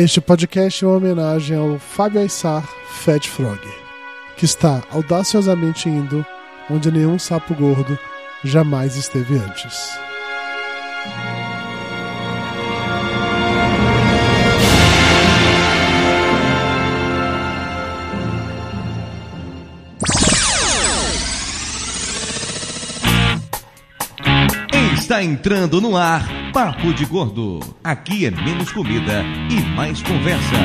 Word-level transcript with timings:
Este 0.00 0.20
podcast 0.20 0.84
é 0.84 0.86
uma 0.86 0.96
homenagem 0.96 1.56
ao 1.56 1.76
Fábio 1.76 2.20
Aissar 2.20 2.62
Fat 2.88 3.26
Frog, 3.26 3.58
que 4.36 4.44
está 4.44 4.80
audaciosamente 4.92 5.88
indo 5.88 6.24
onde 6.70 6.88
nenhum 6.92 7.18
sapo 7.18 7.52
gordo 7.52 7.98
jamais 8.44 8.94
esteve 8.94 9.34
antes. 9.34 9.98
Está 24.96 25.24
entrando 25.24 25.80
no 25.80 25.96
ar 25.96 26.37
Papo 26.52 26.94
de 26.94 27.04
Gordo. 27.04 27.60
Aqui 27.84 28.24
é 28.26 28.30
menos 28.30 28.72
comida 28.72 29.22
e 29.50 29.60
mais 29.76 30.02
conversa. 30.02 30.56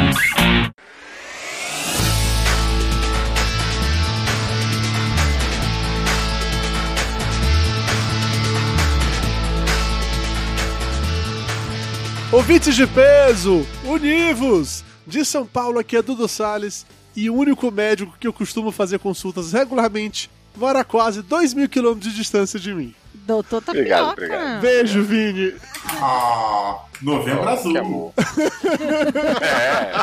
Ouvintes 12.32 12.76
de 12.76 12.88
peso, 12.88 13.66
univos! 13.84 14.84
De 15.06 15.26
São 15.26 15.46
Paulo, 15.46 15.80
aqui 15.80 15.98
é 15.98 16.02
Dudu 16.02 16.28
Salles 16.28 16.86
e 17.16 17.30
o 17.30 17.36
único 17.36 17.70
médico 17.70 18.16
que 18.20 18.26
eu 18.26 18.34
costumo 18.34 18.72
fazer 18.72 19.00
consultas 19.00 19.52
regularmente 19.52 20.32
mora 20.56 20.80
a 20.80 20.84
quase 20.84 21.22
2 21.22 21.54
mil 21.54 21.68
quilômetros 21.68 22.12
de 22.12 22.18
distância 22.18 22.60
de 22.60 22.74
mim. 22.74 22.96
Doutor 23.14 23.62
Tapioca. 23.62 23.80
Obrigado, 23.82 24.12
obrigado. 24.12 24.62
Beijo, 24.62 25.04
Vini. 25.04 25.54
Ah, 25.86 26.80
novembro 27.02 27.50
azul. 27.50 27.72
Que 27.72 27.78
amor. 27.78 28.14
é. 29.42 29.94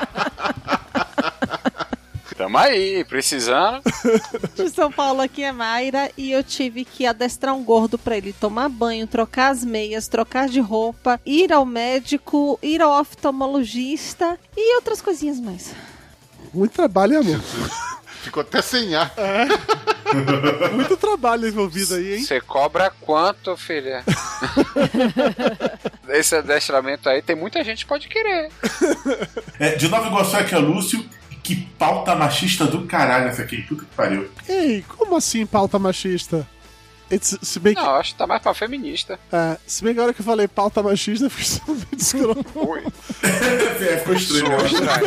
Tamo 2.37 2.57
aí, 2.57 3.05
precisando. 3.05 3.83
De 4.57 4.71
São 4.71 4.91
Paulo 4.91 5.21
aqui 5.21 5.43
é 5.43 5.53
Mayra 5.53 6.11
e 6.17 6.33
eu 6.33 6.43
tive 6.43 6.87
que 6.87 7.05
adestrar 7.05 7.55
um 7.55 7.63
gordo 7.63 7.99
pra 7.99 8.17
ele 8.17 8.33
tomar 8.33 8.71
banho, 8.71 9.07
trocar 9.07 9.51
as 9.51 9.63
meias, 9.63 10.09
trocar 10.09 10.49
de 10.49 10.59
roupa, 10.59 11.21
ir 11.27 11.53
ao 11.53 11.67
médico, 11.67 12.59
ir 12.63 12.81
ao 12.81 12.99
oftalmologista 12.99 14.39
e 14.57 14.77
outras 14.77 15.03
coisinhas 15.03 15.39
mais. 15.39 15.75
Muito 16.55 16.73
trabalho, 16.73 17.21
amor? 17.21 17.41
Ficou 18.31 18.43
até 18.43 18.63
sem 18.63 18.95
ar. 18.95 19.13
Muito 20.73 20.97
trabalho 20.97 21.49
envolvido 21.49 21.97
aí, 21.97 22.15
hein? 22.19 22.23
Você 22.23 22.41
cobra 22.41 22.93
quanto, 23.01 23.57
filha? 23.57 24.05
Esse 26.09 26.37
adestramento 26.37 27.09
aí 27.09 27.23
tem 27.23 27.35
muita 27.35 27.65
gente 27.65 27.85
que 27.85 27.89
pode 27.89 28.07
querer. 28.09 28.51
É, 29.59 29.75
de 29.75 29.89
Nova 29.89 30.07
Iguaçu 30.07 30.37
aqui 30.37 30.55
é 30.55 30.59
Lúcio. 30.59 31.05
Que 31.43 31.57
pauta 31.77 32.15
machista 32.15 32.67
do 32.67 32.87
caralho 32.87 33.29
essa 33.29 33.43
aqui. 33.43 33.63
Puta 33.63 33.85
que 33.85 33.95
pariu. 33.97 34.31
Ei, 34.49 34.85
como 34.97 35.17
assim 35.17 35.45
pauta 35.45 35.77
machista? 35.79 36.47
Esse- 37.11 37.39
Se 37.43 37.59
bem 37.59 37.75
que, 37.75 37.81
Não, 37.83 37.97
acho 37.97 38.13
que 38.13 38.19
tá 38.19 38.27
mais 38.27 38.41
pra 38.41 38.55
feminista. 38.55 39.19
é, 39.33 39.57
se 39.67 39.83
bem 39.83 39.93
que 39.95 39.99
a 39.99 40.05
hora 40.05 40.15
que 40.15 40.21
eu 40.21 40.25
falei 40.25 40.47
pauta 40.47 40.81
machista, 40.83 41.25
um 41.27 41.75
vídeo 41.75 41.89
escroto. 41.99 42.45
Ui, 42.55 42.85
É, 43.25 43.97
ficou 43.99 44.15
estranho. 44.15 44.61
sou 44.61 44.67
estranho. 44.67 45.07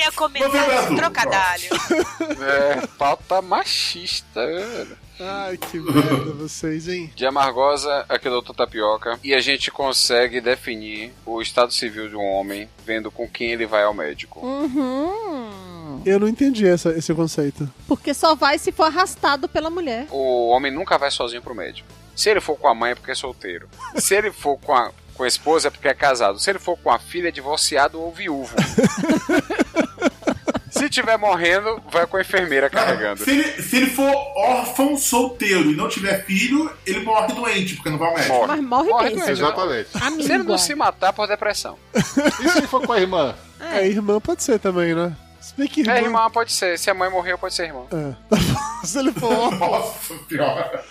Ia 0.00 0.12
começar 0.12 0.82
esse 0.82 0.96
trocadalho. 0.96 1.70
É, 2.40 2.86
pauta 2.98 3.42
machista, 3.42 4.46
velho. 4.46 4.96
Ai, 5.20 5.58
que 5.58 5.78
merda 5.78 6.32
vocês, 6.32 6.88
hein? 6.88 7.12
De 7.14 7.26
Amargosa, 7.26 8.06
aqui 8.08 8.26
é 8.26 8.30
o 8.30 8.40
Dr. 8.40 8.54
Tapioca. 8.54 9.18
E 9.22 9.34
a 9.34 9.40
gente 9.40 9.70
consegue 9.70 10.40
definir 10.40 11.12
o 11.26 11.42
estado 11.42 11.72
civil 11.72 12.08
de 12.08 12.16
um 12.16 12.24
homem 12.24 12.68
vendo 12.86 13.10
com 13.10 13.28
quem 13.28 13.52
ele 13.52 13.66
vai 13.66 13.82
ao 13.82 13.92
médico. 13.92 14.40
Uhum. 14.40 16.02
Eu 16.06 16.18
não 16.18 16.28
entendi 16.28 16.66
essa, 16.66 16.90
esse 16.90 17.12
conceito. 17.12 17.68
Porque 17.86 18.14
só 18.14 18.34
vai 18.34 18.58
se 18.58 18.72
for 18.72 18.84
arrastado 18.84 19.46
pela 19.48 19.68
mulher. 19.68 20.06
O 20.10 20.48
homem 20.48 20.72
nunca 20.72 20.96
vai 20.96 21.10
sozinho 21.10 21.42
pro 21.42 21.54
médico. 21.54 21.88
Se 22.16 22.30
ele 22.30 22.40
for 22.40 22.56
com 22.56 22.68
a 22.68 22.74
mãe 22.74 22.92
é 22.92 22.94
porque 22.94 23.10
é 23.10 23.14
solteiro. 23.14 23.68
Se 23.96 24.14
ele 24.14 24.32
for 24.32 24.58
com 24.58 24.74
a, 24.74 24.90
com 25.20 25.24
a 25.24 25.28
esposa 25.28 25.68
é 25.68 25.70
porque 25.70 25.86
é 25.86 25.92
casado. 25.92 26.38
Se 26.38 26.48
ele 26.48 26.58
for 26.58 26.78
com 26.78 26.90
a 26.90 26.98
filha 26.98 27.28
é 27.28 27.30
divorciado 27.30 28.00
ou 28.00 28.10
viúvo. 28.10 28.56
Se 30.70 30.88
tiver 30.88 31.18
morrendo, 31.18 31.82
vai 31.90 32.06
com 32.06 32.16
a 32.16 32.22
enfermeira 32.22 32.70
carregando. 32.70 33.22
Se 33.22 33.30
ele, 33.30 33.62
se 33.62 33.76
ele 33.76 33.90
for 33.90 34.10
órfão 34.34 34.96
solteiro 34.96 35.72
e 35.72 35.76
não 35.76 35.90
tiver 35.90 36.24
filho, 36.24 36.72
ele 36.86 37.00
morre 37.00 37.34
doente, 37.34 37.74
porque 37.74 37.90
não 37.90 37.98
vai 37.98 38.08
ao 38.08 38.14
médico. 38.14 38.34
Morre. 38.34 38.46
Mas 38.46 38.62
morre 38.62 38.88
Morre 38.88 39.10
doente. 39.10 39.30
Exatamente. 39.30 39.88
Amigo. 40.00 40.22
Se 40.22 40.32
ele 40.32 40.42
não 40.44 40.56
se 40.56 40.74
matar 40.74 41.12
por 41.12 41.26
depressão. 41.28 41.76
E 41.94 42.48
se 42.48 42.66
for 42.66 42.86
com 42.86 42.92
a 42.92 43.00
irmã? 43.00 43.34
É, 43.60 43.86
irmã 43.86 44.18
pode 44.20 44.42
ser 44.42 44.58
também, 44.58 44.94
né? 44.94 45.14
Se 45.50 45.56
bem 45.56 45.66
que 45.68 45.80
irmã... 45.80 45.92
É, 45.94 46.02
irmã 46.02 46.30
pode 46.30 46.52
ser. 46.52 46.78
Se 46.78 46.88
a 46.90 46.94
mãe 46.94 47.10
morreu, 47.10 47.36
pode 47.36 47.54
ser 47.54 47.64
irmão. 47.66 47.88
É. 47.92 48.36
Se 48.86 48.98
ele 48.98 49.12
for 49.12 49.50
Nossa, 49.58 50.14
pior. 50.28 50.84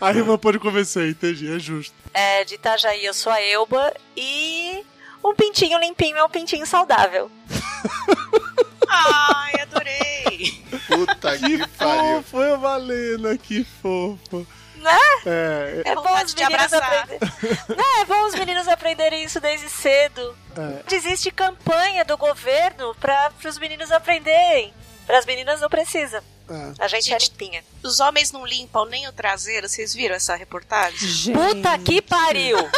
a 0.00 0.10
irmã 0.12 0.38
pode 0.38 0.58
convencer, 0.58 1.10
entendi, 1.10 1.52
é 1.54 1.58
justo. 1.58 1.94
É, 2.12 2.44
de 2.44 2.54
Itajaí, 2.54 3.04
eu 3.04 3.12
sou 3.12 3.32
a 3.32 3.40
Elba 3.42 3.92
e 4.16 4.84
um 5.24 5.34
pintinho 5.34 5.78
limpinho 5.78 6.16
é 6.16 6.24
um 6.24 6.28
pintinho 6.28 6.64
saudável. 6.66 7.30
Ai, 8.88 9.52
adorei. 9.62 10.62
Puta 10.86 11.36
Que 11.38 11.58
que 11.58 11.68
pariu. 11.70 12.22
fofo, 12.22 12.42
é 12.42 12.56
Valena, 12.56 13.36
que 13.36 13.64
fofo. 13.82 14.46
Né? 14.84 14.98
É, 15.26 15.82
É 15.86 15.94
bom 15.94 16.02
vontade 16.02 16.24
os 16.26 16.34
meninos 16.34 16.72
abraçar. 16.72 16.98
aprenderem. 17.02 17.30
Não, 17.76 18.00
é 18.00 18.04
bom 18.04 18.26
os 18.26 18.34
meninos 18.34 18.68
aprenderem 18.68 19.24
isso 19.24 19.40
desde 19.40 19.68
cedo. 19.70 20.36
é. 20.56 20.94
Existe 20.94 21.30
campanha 21.30 22.04
do 22.04 22.16
governo 22.16 22.94
para 22.96 23.32
os 23.44 23.58
meninos 23.58 23.90
aprenderem. 23.90 24.72
Para 25.06 25.18
as 25.18 25.26
meninas 25.26 25.60
não 25.60 25.68
precisa. 25.68 26.22
é. 26.50 26.72
A 26.84 26.88
gente, 26.88 27.12
é 27.12 27.18
Gente, 27.18 27.30
limpinha. 27.30 27.64
Os 27.82 28.00
homens 28.00 28.30
não 28.32 28.44
limpam 28.46 28.84
nem 28.86 29.06
o 29.08 29.12
traseiro, 29.12 29.68
vocês 29.68 29.92
viram 29.94 30.14
essa 30.14 30.34
reportagem? 30.36 30.98
Gente. 31.08 31.36
Puta 31.36 31.78
que 31.78 32.00
pariu! 32.02 32.58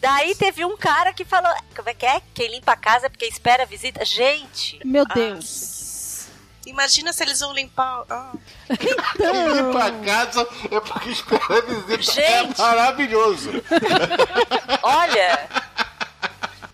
Daí 0.00 0.34
teve 0.34 0.64
um 0.64 0.76
cara 0.78 1.12
que 1.12 1.24
falou: 1.26 1.52
Como 1.76 1.88
é 1.88 1.94
que 1.94 2.06
é? 2.06 2.22
Quem 2.32 2.48
limpa 2.50 2.72
a 2.72 2.76
casa 2.76 3.06
é 3.06 3.08
porque 3.10 3.26
espera 3.26 3.64
a 3.64 3.66
visita. 3.66 4.02
Gente, 4.04 4.80
Meu 4.84 5.04
Ah, 5.08 5.12
Deus. 5.14 5.79
Imagina 6.66 7.12
se 7.12 7.22
eles 7.22 7.40
vão 7.40 7.52
limpar. 7.54 8.04
ah. 8.10 8.32
Quem 8.78 9.56
ir 9.58 9.70
pra 9.72 9.90
casa 10.04 10.46
é 10.70 10.80
porque 10.80 11.10
espera 11.10 11.42
a 11.48 11.60
visita. 11.62 12.02
Gente. 12.02 12.60
É 12.60 12.62
maravilhoso. 12.64 13.50
olha. 14.82 15.48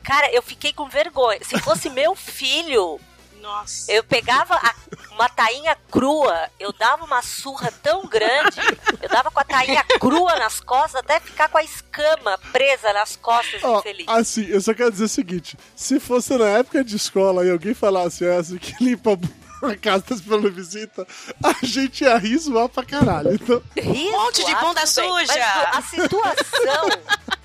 Cara, 0.03 0.31
eu 0.33 0.43
fiquei 0.43 0.73
com 0.73 0.89
vergonha. 0.89 1.41
Se 1.43 1.59
fosse 1.59 1.91
meu 1.91 2.15
filho, 2.15 3.01
Nossa. 3.41 3.91
eu 3.91 4.05
pegava 4.05 4.55
a- 4.55 4.75
uma 5.13 5.29
tainha 5.29 5.77
crua, 5.91 6.49
eu 6.61 6.73
dava 6.73 7.05
uma 7.05 7.23
surra 7.23 7.73
tão 7.83 8.07
grande, 8.07 8.61
eu 9.03 9.09
dava 9.09 9.31
com 9.31 9.41
a 9.41 9.45
tainha 9.45 9.83
crua 9.99 10.39
nas 10.39 10.61
costas, 10.61 10.97
até 10.97 11.19
ficar 11.19 11.49
com 11.49 11.57
a 11.59 11.63
escama 11.65 12.39
presa 12.53 12.93
nas 12.93 13.17
costas, 13.17 13.65
Ó, 13.65 13.79
infeliz. 13.81 14.07
assim, 14.09 14.47
eu 14.47 14.61
só 14.61 14.75
quero 14.75 14.91
dizer 14.93 15.05
o 15.05 15.09
seguinte: 15.09 15.57
se 15.75 15.99
fosse 15.99 16.37
na 16.37 16.47
época 16.49 16.85
de 16.85 16.97
escola 16.97 17.45
e 17.47 17.51
alguém 17.51 17.73
falasse 17.75 18.25
essa 18.27 18.57
que 18.59 18.75
limpa 18.85 19.19
a 19.67 19.77
casa 19.77 20.03
tá 20.03 20.15
esperando 20.15 20.51
visita, 20.51 21.07
a 21.43 21.55
gente 21.65 22.05
ia 22.05 22.17
rir 22.17 22.39
zoar 22.39 22.69
pra 22.69 22.85
caralho. 22.85 23.35
Então, 23.35 23.63
Rir, 23.77 24.11
monte 24.11 24.45
de 24.45 24.55
bunda 24.57 24.87
suja. 24.87 25.27
Mas 25.27 25.77
a 25.77 25.83
situação. 25.83 26.89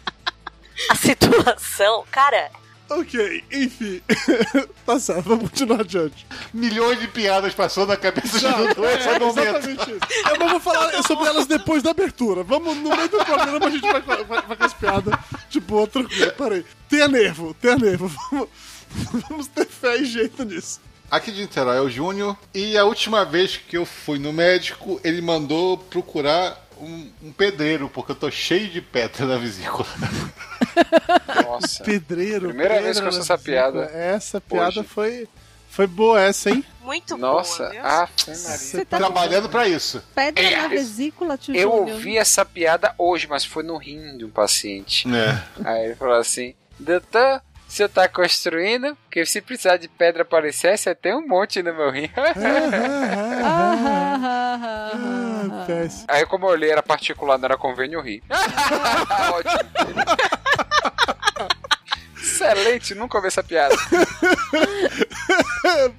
a 0.89 0.95
situação, 0.95 2.05
cara. 2.11 2.51
ok, 2.89 3.43
enfim. 3.51 4.01
tá 4.85 4.99
certo, 4.99 5.23
vamos 5.29 5.49
continuar 5.49 5.81
adiante. 5.81 6.25
Milhões 6.53 6.99
de 6.99 7.07
piadas 7.07 7.53
passou 7.53 7.85
na 7.85 7.95
cabeça 7.95 8.39
de 8.39 8.47
Dudu 8.47 8.85
É, 8.85 9.19
momento. 9.19 9.39
exatamente 9.39 9.91
isso. 9.91 9.99
Eu 10.29 10.49
vou 10.49 10.59
falar 10.59 11.03
sobre 11.03 11.27
elas 11.27 11.45
depois 11.45 11.81
da 11.83 11.91
abertura. 11.91 12.43
Vamos, 12.43 12.75
no 12.77 12.89
meio 12.95 13.09
do 13.09 13.23
programa, 13.23 13.65
a 13.65 13.69
gente 13.69 13.81
vai, 13.81 14.01
vai, 14.01 14.23
vai 14.23 14.57
com 14.57 14.63
as 14.63 14.73
piadas 14.73 15.13
de 15.49 15.59
boa, 15.59 15.87
tranquila. 15.87 16.31
Peraí. 16.31 16.65
Tenha 16.89 17.07
nervo, 17.07 17.53
tenha 17.61 17.77
nervo. 17.77 18.11
Vamos, 18.31 18.49
vamos 19.29 19.47
ter 19.47 19.65
fé 19.67 19.97
e 19.97 20.05
jeito 20.05 20.43
nisso. 20.43 20.81
Aqui 21.11 21.29
de 21.31 21.41
Niterói 21.41 21.77
é 21.77 21.81
o 21.81 21.89
Júnior. 21.89 22.37
E 22.53 22.77
a 22.77 22.85
última 22.85 23.25
vez 23.25 23.57
que 23.57 23.77
eu 23.77 23.85
fui 23.85 24.17
no 24.17 24.31
médico, 24.31 24.99
ele 25.03 25.21
mandou 25.21 25.77
procurar 25.77 26.57
um, 26.79 27.11
um 27.21 27.31
pedreiro, 27.33 27.89
porque 27.89 28.13
eu 28.13 28.15
tô 28.15 28.31
cheio 28.31 28.69
de 28.69 28.81
pedra 28.81 29.25
na 29.25 29.37
vesícula. 29.37 29.85
Nossa. 31.43 31.83
Pedreiro. 31.83 32.47
Primeira 32.47 32.75
pedra 32.75 32.85
vez 32.85 32.97
que 32.97 33.03
eu 33.03 33.07
ouço 33.07 33.19
essa 33.19 33.37
piada. 33.37 33.83
Essa 33.93 34.39
piada 34.39 34.79
Hoje. 34.79 34.83
foi, 34.87 35.27
foi 35.69 35.85
boa, 35.85 36.19
essa, 36.21 36.49
hein? 36.49 36.63
Muito 36.81 37.17
Nossa, 37.17 37.57
boa. 37.63 37.69
viu? 37.71 37.81
ah, 37.83 38.09
Maria. 38.27 38.35
Você 38.35 38.85
tá 38.85 38.97
Trabalhando 38.97 39.49
pra 39.49 39.67
isso. 39.67 40.01
pedra 40.15 40.43
É. 40.43 40.61
na 40.61 40.67
vesícula, 40.69 41.37
tio 41.37 41.53
Eu 41.55 41.69
Júnior. 41.71 41.89
ouvi 41.97 42.17
essa 42.17 42.45
piada 42.45 42.95
hoje, 42.97 43.27
mas 43.27 43.43
foi 43.45 43.63
no 43.63 43.75
rim 43.77 44.17
de 44.17 44.23
um 44.25 44.29
paciente. 44.29 45.05
É. 45.13 45.43
Aí 45.65 45.85
ele 45.87 45.95
falou 45.95 46.15
assim: 46.15 46.55
Doutor, 46.79 47.41
o 47.71 47.73
senhor 47.73 47.87
tá 47.87 48.05
construindo? 48.05 48.97
Porque 49.05 49.25
se 49.25 49.39
precisar 49.39 49.77
de 49.77 49.87
pedra 49.87 50.25
para 50.25 50.39
alicerce, 50.39 50.93
tem 50.93 51.15
um 51.15 51.25
monte 51.25 51.63
no 51.63 51.73
meu 51.73 51.89
rim. 51.89 52.09
Aí, 56.05 56.25
como 56.25 56.47
eu 56.47 56.49
olhei, 56.49 56.69
era 56.69 56.83
particular, 56.83 57.37
não 57.37 57.45
era 57.45 57.55
convênio, 57.55 57.99
eu 57.99 58.03
ri. 58.03 58.21
Ótimo. 59.33 59.71
Gente, 62.63 62.95
nunca 62.95 63.17
ouvi 63.17 63.27
essa 63.27 63.43
piada. 63.43 63.75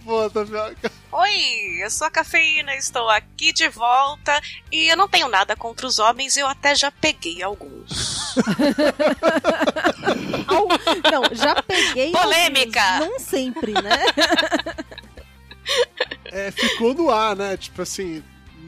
Pô, 0.05 0.29
tapioca. 0.31 0.90
Oi, 1.12 1.82
eu 1.82 1.90
sou 1.90 2.06
a 2.06 2.11
Cafeína, 2.11 2.75
estou 2.75 3.08
aqui 3.11 3.52
de 3.52 3.69
volta 3.69 4.40
e 4.70 4.90
eu 4.90 4.96
não 4.96 5.08
tenho 5.08 5.29
nada 5.29 5.55
contra 5.55 5.87
os 5.87 5.99
homens, 5.99 6.37
eu 6.37 6.46
até 6.46 6.75
já 6.75 6.90
peguei 6.90 7.43
alguns. 7.43 8.32
Não, 11.11 11.23
já 11.34 11.62
peguei. 11.62 12.12
Polêmica. 12.12 12.82
alguns, 12.82 13.11
Não 13.11 13.19
sempre, 13.19 13.73
né? 13.73 14.05
É, 16.26 16.50
ficou 16.50 16.94
no 16.94 17.11
ar, 17.11 17.37
né? 17.37 17.56
Tipo 17.56 17.82
assim, 17.82 18.23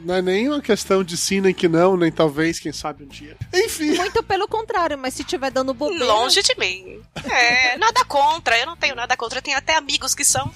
não 0.05 0.15
é 0.15 0.21
nem 0.21 0.47
uma 0.47 0.61
questão 0.61 1.03
de 1.03 1.17
sim, 1.17 1.41
nem 1.41 1.53
que 1.53 1.67
não, 1.67 1.97
nem 1.97 2.11
talvez, 2.11 2.59
quem 2.59 2.71
sabe 2.71 3.03
um 3.03 3.07
dia. 3.07 3.35
Enfim. 3.51 3.95
Muito 3.95 4.21
pelo 4.21 4.47
contrário, 4.47 4.97
mas 4.97 5.15
se 5.15 5.23
tiver 5.23 5.49
dando 5.49 5.73
bobeira. 5.73 6.05
Longe 6.05 6.43
de 6.43 6.55
mim. 6.59 7.01
É, 7.23 7.75
nada 7.77 8.05
contra, 8.05 8.57
eu 8.57 8.67
não 8.67 8.77
tenho 8.77 8.95
nada 8.95 9.17
contra, 9.17 9.39
eu 9.39 9.41
tenho 9.41 9.57
até 9.57 9.75
amigos 9.75 10.13
que 10.13 10.23
são. 10.23 10.51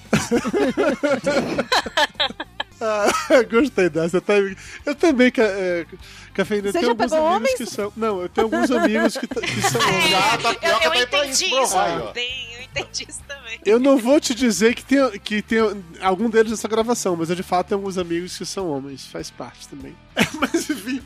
Ah, 2.82 3.12
gostei 3.50 3.90
dessa. 3.90 4.16
Eu 4.16 4.22
também, 4.22 4.56
eu 4.86 4.94
também 4.94 5.30
é, 5.36 5.86
cafeína, 6.34 6.68
eu 6.68 6.72
Você 6.72 6.78
tenho 6.80 6.86
já 6.86 6.90
alguns 6.92 7.10
pegou 7.10 7.26
amigos 7.26 7.36
homens? 7.36 7.58
que 7.58 7.66
são. 7.66 7.92
Não, 7.96 8.20
eu 8.22 8.28
tenho 8.28 8.46
alguns 8.46 8.70
amigos 8.70 9.16
que, 9.16 9.26
t- 9.26 9.40
que 9.40 9.62
são 9.62 9.80
homens. 9.88 10.10
Já, 10.10 10.32
eu, 10.34 10.38
tapioca 10.38 10.84
eu 10.84 10.90
tá 10.90 10.92
aí 10.92 11.06
pra 11.06 11.18
entendi 11.26 11.44
isso, 11.46 11.62
isso 11.62 11.74
também, 11.74 12.54
eu 12.54 12.62
entendi 12.62 13.06
isso 13.08 13.20
também. 13.26 13.60
Eu 13.66 13.78
não 13.78 13.98
vou 13.98 14.18
te 14.20 14.34
dizer 14.34 14.74
que 14.74 14.84
tem, 14.84 15.10
que 15.20 15.42
tem 15.42 15.58
algum 16.00 16.30
deles 16.30 16.50
nessa 16.50 16.66
gravação, 16.68 17.14
mas 17.16 17.28
eu 17.28 17.36
de 17.36 17.42
fato 17.42 17.68
tenho 17.68 17.78
alguns 17.80 17.98
amigos 17.98 18.38
que 18.38 18.46
são 18.46 18.70
homens, 18.70 19.06
faz 19.06 19.28
parte 19.30 19.68
também. 19.68 19.94
mas 20.40 20.68
enfim, 20.70 21.00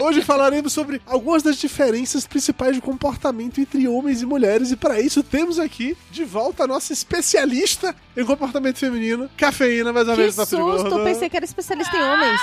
hoje 0.00 0.22
falaremos 0.22 0.72
sobre 0.72 1.00
algumas 1.06 1.42
das 1.42 1.56
diferenças 1.56 2.26
principais 2.26 2.74
de 2.74 2.80
comportamento 2.80 3.60
entre 3.60 3.86
homens 3.88 4.22
e 4.22 4.26
mulheres, 4.26 4.70
e 4.70 4.76
para 4.76 5.00
isso 5.00 5.22
temos 5.22 5.58
aqui 5.58 5.96
de 6.10 6.24
volta 6.24 6.64
a 6.64 6.66
nossa 6.66 6.92
especialista 6.92 7.94
em 8.16 8.24
comportamento 8.24 8.78
feminino, 8.78 9.28
cafeína, 9.36 9.92
mais 9.92 10.06
uma 10.06 10.14
Que 10.16 10.22
vez 10.22 10.36
na 10.36 10.44
de 10.44 10.50
susto, 10.50 11.04
pensei 11.04 11.28
que 11.28 11.36
era 11.36 11.44
especialista 11.44 11.96
em 11.96 12.02
homens. 12.02 12.40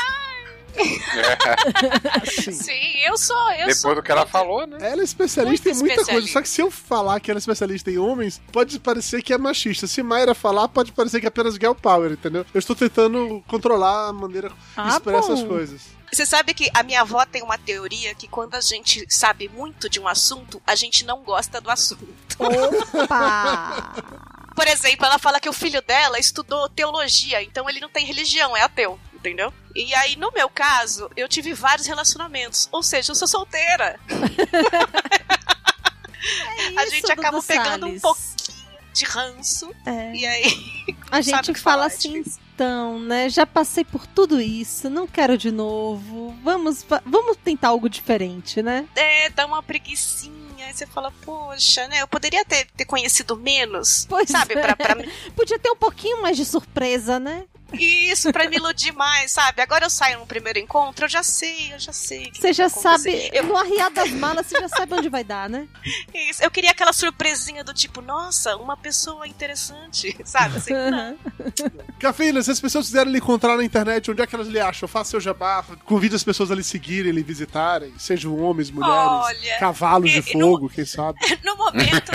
Sim. 2.26 2.52
Sim, 2.52 2.98
eu 3.06 3.18
sou, 3.18 3.52
eu 3.52 3.58
Depois 3.58 3.78
sou. 3.80 3.96
do 3.96 4.04
que 4.04 4.12
ela 4.12 4.26
falou, 4.26 4.66
né? 4.68 4.78
Ela 4.82 5.02
é 5.02 5.04
especialista 5.04 5.70
Muito 5.70 5.80
em 5.80 5.88
muita 5.88 6.06
coisa. 6.06 6.28
Só 6.28 6.42
que 6.42 6.50
se 6.50 6.62
eu 6.62 6.70
falar 6.72 7.20
que 7.20 7.30
ela 7.32 7.38
é 7.38 7.40
especialista 7.42 7.90
em 7.92 7.98
homens, 7.98 8.42
pode 8.52 8.80
parecer 8.80 9.22
que 9.22 9.34
é 9.34 9.38
machista. 9.38 9.88
Se 9.88 10.02
Mayra 10.04 10.34
falar, 10.36 10.68
pode 10.68 10.92
parecer 10.92 11.20
que 11.20 11.26
é 11.26 11.30
apenas 11.30 11.56
girl 11.56 11.74
power, 11.74 12.12
entendeu? 12.12 12.46
Eu 12.54 12.60
estou 12.60 12.76
tentando 12.76 13.44
controlar 13.48 14.10
a 14.10 14.14
maneira 14.14 14.50
que 14.50 14.56
Ah, 14.78 14.90
expressa 14.90 15.34
as 15.34 15.44
coisas. 15.44 15.82
Você 16.12 16.26
sabe 16.26 16.56
que 16.56 16.72
a 16.74 16.82
minha 16.82 17.02
avó 17.02 17.24
tem 17.26 17.44
uma 17.44 17.58
teoria 17.58 18.16
que 18.16 18.28
quando 18.28 18.56
a 18.56 18.62
gente 18.62 19.06
sabe 19.08 19.48
muito 19.48 19.88
de 19.88 20.00
um 20.00 20.08
assunto, 20.08 20.60
a 20.66 20.74
gente 20.76 21.06
não 21.06 21.22
gosta 21.24 21.62
do 21.62 21.70
assunto. 21.70 22.08
Opa! 22.40 23.94
Por 24.56 24.68
exemplo, 24.68 25.06
ela 25.06 25.20
fala 25.20 25.40
que 25.40 25.48
o 25.48 25.54
filho 25.54 25.82
dela 25.82 26.20
estudou 26.20 26.68
teologia, 26.68 27.42
então 27.44 27.70
ele 27.70 27.80
não 27.80 27.88
tem 27.90 28.06
religião, 28.06 28.58
é 28.58 28.62
ateu, 28.62 29.00
entendeu? 29.20 29.54
E 29.76 29.94
aí, 29.94 30.16
no 30.16 30.32
meu 30.32 30.50
caso, 30.50 31.10
eu 31.16 31.28
tive 31.28 31.54
vários 31.54 31.86
relacionamentos, 31.88 32.68
ou 32.72 32.82
seja, 32.82 33.12
eu 33.12 33.16
sou 33.16 33.28
solteira. 33.28 34.00
a 36.76 36.84
isso, 36.84 36.92
gente 36.96 37.12
acaba 37.12 37.38
Dudu 37.38 37.48
pegando 37.48 37.86
um 37.88 38.00
Salles. 38.00 38.02
pouquinho 38.02 38.30
de 38.94 39.06
ranço, 39.06 39.72
É. 39.86 40.16
e 40.16 40.26
aí. 40.26 40.96
A 41.12 41.22
gente 41.22 41.54
fala 41.54 41.84
é 41.84 41.88
assim, 41.88 42.24
então, 42.54 43.00
né? 43.00 43.30
Já 43.30 43.46
passei 43.46 43.86
por 43.86 44.06
tudo 44.08 44.42
isso, 44.42 44.90
não 44.90 45.08
quero 45.08 45.38
de 45.38 45.52
novo. 45.52 46.36
Vamos, 46.44 46.84
va- 46.84 47.02
vamos 47.06 47.38
tentar 47.38 47.70
algo 47.70 47.88
diferente, 47.90 48.62
né? 48.62 48.86
É, 48.96 49.30
dá 49.30 49.46
uma 49.46 49.64
preguicinha, 49.64 50.66
aí 50.66 50.74
você 50.74 50.86
fala, 50.86 51.12
poxa, 51.24 51.88
né? 51.88 52.02
Eu 52.02 52.08
poderia 52.08 52.44
ter, 52.44 52.66
ter 52.76 52.86
conhecido 52.86 53.38
menos, 53.38 54.06
Pois 54.10 54.30
sabe? 54.30 54.56
é. 54.56 54.62
Pra, 54.62 54.76
pra, 54.76 54.96
Podia 55.36 55.58
ter 55.60 55.70
um 55.70 55.76
pouquinho 55.78 56.22
mais 56.22 56.36
de 56.36 56.44
surpresa, 56.44 57.18
né? 57.20 57.46
Isso, 57.74 58.32
pra 58.32 58.50
me 58.50 58.56
iludir 58.58 58.92
mais, 58.94 59.32
sabe? 59.32 59.62
Agora 59.62 59.86
eu 59.86 59.90
saio 59.90 60.20
no 60.20 60.26
primeiro 60.26 60.60
encontro, 60.60 61.06
eu 61.06 61.10
já 61.10 61.24
sei, 61.24 61.74
eu 61.74 61.80
já 61.80 61.94
sei. 61.94 62.32
Você 62.34 62.54
já 62.54 62.70
sabe, 62.70 63.32
no 63.44 63.58
arriar 63.58 63.90
das 63.92 64.10
malas, 64.12 64.46
você 64.48 64.60
já 64.60 64.70
sabe 64.70 64.94
onde 64.96 65.10
vai 65.10 65.24
dar, 65.24 65.50
né? 65.50 65.68
Isso, 66.14 66.44
eu 66.44 66.50
queria 66.52 66.72
aquela 66.72 66.94
surpresinha 66.94 67.64
do 67.64 67.74
tipo, 67.74 68.02
nossa, 68.02 68.56
uma 68.58 68.76
pessoa 68.78 69.28
interessante, 69.28 70.18
sabe? 70.26 70.58
Assim, 70.58 70.74
não. 70.74 71.18
Cafeína, 72.00 72.42
se 72.42 72.52
as 72.52 72.60
pessoas 72.60 72.86
quiserem 72.88 73.12
lhe 73.12 73.20
encontrar 73.20 73.58
na 73.58 73.64
internet, 73.64 74.10
onde 74.12 74.22
é 74.22 74.28
que 74.28 74.36
elas 74.36 74.48
lhe 74.48 74.60
acham? 74.60 74.88
Faça 74.88 75.12
seu 75.12 75.20
jabá, 75.22 75.64
convide 75.86 76.16
as 76.16 76.24
pessoas 76.24 76.52
a 76.52 76.56
lhe 76.56 76.64
seguirem, 76.64 77.12
lhe 77.12 77.24
visitarem, 77.24 77.94
sejam 77.98 78.38
homens, 78.40 78.70
mulheres, 78.72 78.96
Olha, 78.96 79.58
cavalos 79.60 80.10
de 80.12 80.20
e- 80.20 80.32
e 80.34 80.38
não- 80.38 80.52
fogo, 80.52 80.70
quem 80.70 80.86
sabe. 80.86 81.20
No 81.44 81.56
momento, 81.58 82.12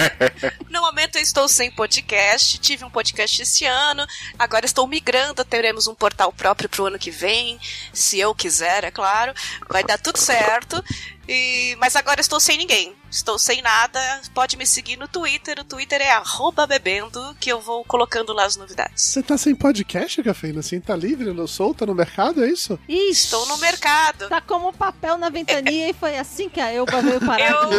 no 0.70 0.80
momento 0.80 1.16
eu 1.16 1.22
estou 1.22 1.48
sem 1.48 1.70
podcast, 1.70 2.58
tive 2.58 2.84
um 2.84 2.90
podcast 2.90 3.42
esse 3.42 3.64
ano, 3.64 4.06
agora 4.38 4.64
estou 4.64 4.86
migrando, 4.86 5.43
teremos 5.44 5.86
um 5.86 5.94
portal 5.94 6.32
próprio 6.32 6.68
pro 6.68 6.86
ano 6.86 6.98
que 6.98 7.10
vem, 7.10 7.58
se 7.92 8.18
eu 8.18 8.34
quiser, 8.34 8.84
é 8.84 8.90
claro, 8.90 9.32
vai 9.68 9.84
dar 9.84 9.98
tudo 9.98 10.18
certo. 10.18 10.82
E, 11.26 11.74
mas 11.80 11.96
agora 11.96 12.20
estou 12.20 12.38
sem 12.38 12.58
ninguém, 12.58 12.94
estou 13.10 13.38
sem 13.38 13.62
nada. 13.62 13.98
Pode 14.34 14.58
me 14.58 14.66
seguir 14.66 14.98
no 14.98 15.08
Twitter, 15.08 15.58
o 15.58 15.64
Twitter 15.64 16.02
é 16.02 16.10
arroba 16.12 16.66
bebendo, 16.66 17.34
que 17.40 17.50
eu 17.50 17.62
vou 17.62 17.82
colocando 17.84 18.34
lá 18.34 18.44
as 18.44 18.56
novidades. 18.56 19.02
Você 19.02 19.22
tá 19.22 19.38
sem 19.38 19.54
podcast, 19.54 20.22
Cafeína? 20.22 20.60
Assim, 20.60 20.78
tá 20.80 20.94
livre, 20.94 21.32
não 21.32 21.46
solta 21.46 21.86
no 21.86 21.94
mercado, 21.94 22.44
é 22.44 22.48
isso? 22.50 22.78
Isso. 22.86 23.24
Estou 23.24 23.46
no 23.46 23.56
mercado. 23.56 24.28
Tá 24.28 24.42
como 24.42 24.70
papel 24.74 25.16
na 25.16 25.30
ventania 25.30 25.88
e 25.90 25.94
foi 25.94 26.18
assim 26.18 26.50
que 26.50 26.60
a 26.60 26.70
Elba 26.70 27.00
veio 27.00 27.20
parar 27.24 27.50
Eu. 27.50 27.70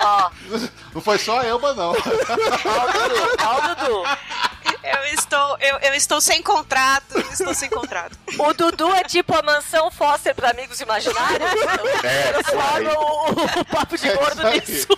Ó, 0.00 0.30
Não 0.94 1.00
foi 1.00 1.18
só 1.18 1.40
a 1.40 1.44
Elba, 1.44 1.74
não. 1.74 1.90
ó 1.90 1.94
o 1.94 2.92
Dudu, 2.92 3.36
ó 3.40 3.56
o 3.56 3.74
Dudu. 3.74 4.02
Eu 4.82 5.04
estou, 5.14 5.56
eu, 5.60 5.76
eu 5.78 5.94
estou 5.94 6.20
sem 6.20 6.42
contrato, 6.42 7.18
estou 7.32 7.54
sem 7.54 7.68
contrato. 7.70 8.18
O 8.38 8.52
Dudu 8.52 8.92
é 8.94 9.04
tipo 9.04 9.34
a 9.36 9.42
mansão 9.42 9.90
Foster 9.90 10.34
para 10.34 10.50
amigos 10.50 10.80
imaginários. 10.80 11.50
É, 12.04 12.32
Transforma 12.32 12.92
o, 12.98 13.60
o 13.60 13.64
papo 13.66 13.96
de 13.96 14.08
gordo 14.10 14.46
É 14.46 14.56
isso 14.56 14.66
aí. 14.66 14.74
nisso. 14.74 14.88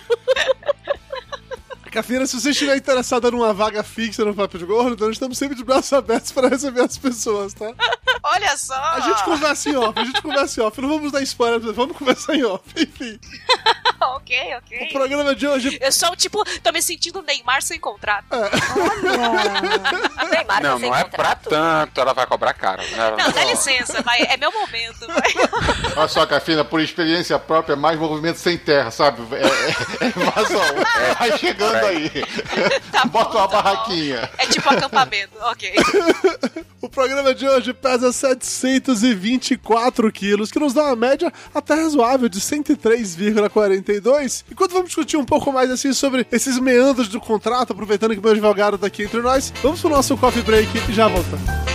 Cafeína, 1.95 2.27
se 2.27 2.39
você 2.39 2.49
estiver 2.49 2.75
interessada 2.75 3.31
numa 3.31 3.53
vaga 3.53 3.81
fixa 3.81 4.25
no 4.25 4.35
Papo 4.35 4.57
de 4.57 4.65
Gordo, 4.65 5.01
nós 5.05 5.15
estamos 5.15 5.37
sempre 5.37 5.55
de 5.55 5.63
braços 5.63 5.93
abertos 5.93 6.29
para 6.29 6.49
receber 6.49 6.81
as 6.81 6.97
pessoas, 6.97 7.53
tá? 7.53 7.71
Olha 8.21 8.57
só! 8.57 8.73
A 8.75 8.99
gente 8.99 9.23
conversa 9.23 9.69
em 9.69 9.75
off, 9.77 9.97
a 9.99 10.03
gente 10.03 10.21
conversa 10.21 10.59
em 10.59 10.63
off. 10.65 10.81
Não 10.81 10.89
vamos 10.89 11.11
dar 11.11 11.21
spoiler, 11.21 11.61
vamos 11.73 11.95
conversar 11.95 12.35
em 12.35 12.43
off. 12.43 12.63
Enfim, 12.75 13.17
ok, 14.01 14.53
o 14.55 14.57
ok. 14.57 14.89
programa 14.91 15.35
de 15.35 15.47
hoje 15.47 15.77
Eu 15.81 15.91
sou, 15.91 16.15
tipo, 16.15 16.43
tô 16.61 16.71
me 16.73 16.81
sentindo 16.81 17.21
Neymar 17.21 17.61
sem 17.61 17.79
contrato. 17.79 18.25
Neymar 20.31 20.61
tá 20.61 20.61
Não, 20.61 20.79
sem 20.79 20.89
não 20.89 20.97
é 20.97 21.03
pra 21.05 21.35
tanto, 21.35 22.01
ela 22.01 22.13
vai 22.13 22.25
cobrar 22.25 22.53
caro. 22.53 22.81
Ela- 22.93 23.15
Não, 23.15 23.31
dá 23.31 23.43
licença, 23.45 24.01
vai, 24.01 24.21
é 24.21 24.35
meu 24.37 24.51
momento. 24.51 25.07
Vai. 25.07 25.33
Olha 25.95 26.07
só, 26.07 26.25
Cafina, 26.25 26.65
por 26.65 26.81
experiência 26.81 27.37
própria, 27.39 27.73
é 27.73 27.77
mais 27.77 27.97
movimento 27.99 28.37
sem 28.37 28.57
terra, 28.57 28.91
sabe? 28.91 29.21
É, 29.35 29.45
é, 29.45 30.05
é 30.05 30.07
invasão. 30.07 30.61
Vai 31.19 31.37
chegando 31.37 31.84
aí. 31.85 32.11
Tá 32.91 33.05
Bota 33.05 33.31
bom, 33.33 33.37
uma 33.39 33.47
tá 33.47 33.57
bom. 33.57 33.63
barraquinha. 33.63 34.29
É 34.37 34.45
tipo 34.47 34.69
acampamento, 34.69 35.31
ok. 35.41 35.73
O 36.81 36.89
programa 36.89 37.33
de 37.33 37.47
hoje 37.47 37.73
pesa 37.73 38.11
724 38.13 40.11
quilos, 40.11 40.51
que 40.51 40.59
nos 40.59 40.71
dá 40.73 40.83
uma 40.83 40.95
média 40.95 41.33
até 41.53 41.73
razoável 41.73 42.29
de 42.29 42.39
103,42. 42.39 44.43
Enquanto 44.51 44.71
vamos 44.71 44.87
discutir 44.89 45.17
um 45.17 45.25
pouco 45.25 45.51
mais 45.51 45.71
assim 45.71 45.91
sobre 45.93 46.27
esses 46.31 46.59
meandros 46.59 47.07
do 47.07 47.19
contrato, 47.19 47.73
aproveitando 47.73 48.13
que 48.13 48.21
meu 48.21 48.29
advogado 48.31 48.77
tá 48.77 48.85
aqui 48.87 49.03
entre 49.03 49.21
nós, 49.21 49.51
vamos 49.63 49.81
pro 49.81 49.89
nosso 49.89 50.15
coffee 50.15 50.43
break 50.43 50.69
e 50.89 50.93
já 50.93 51.07
voltamos. 51.07 51.74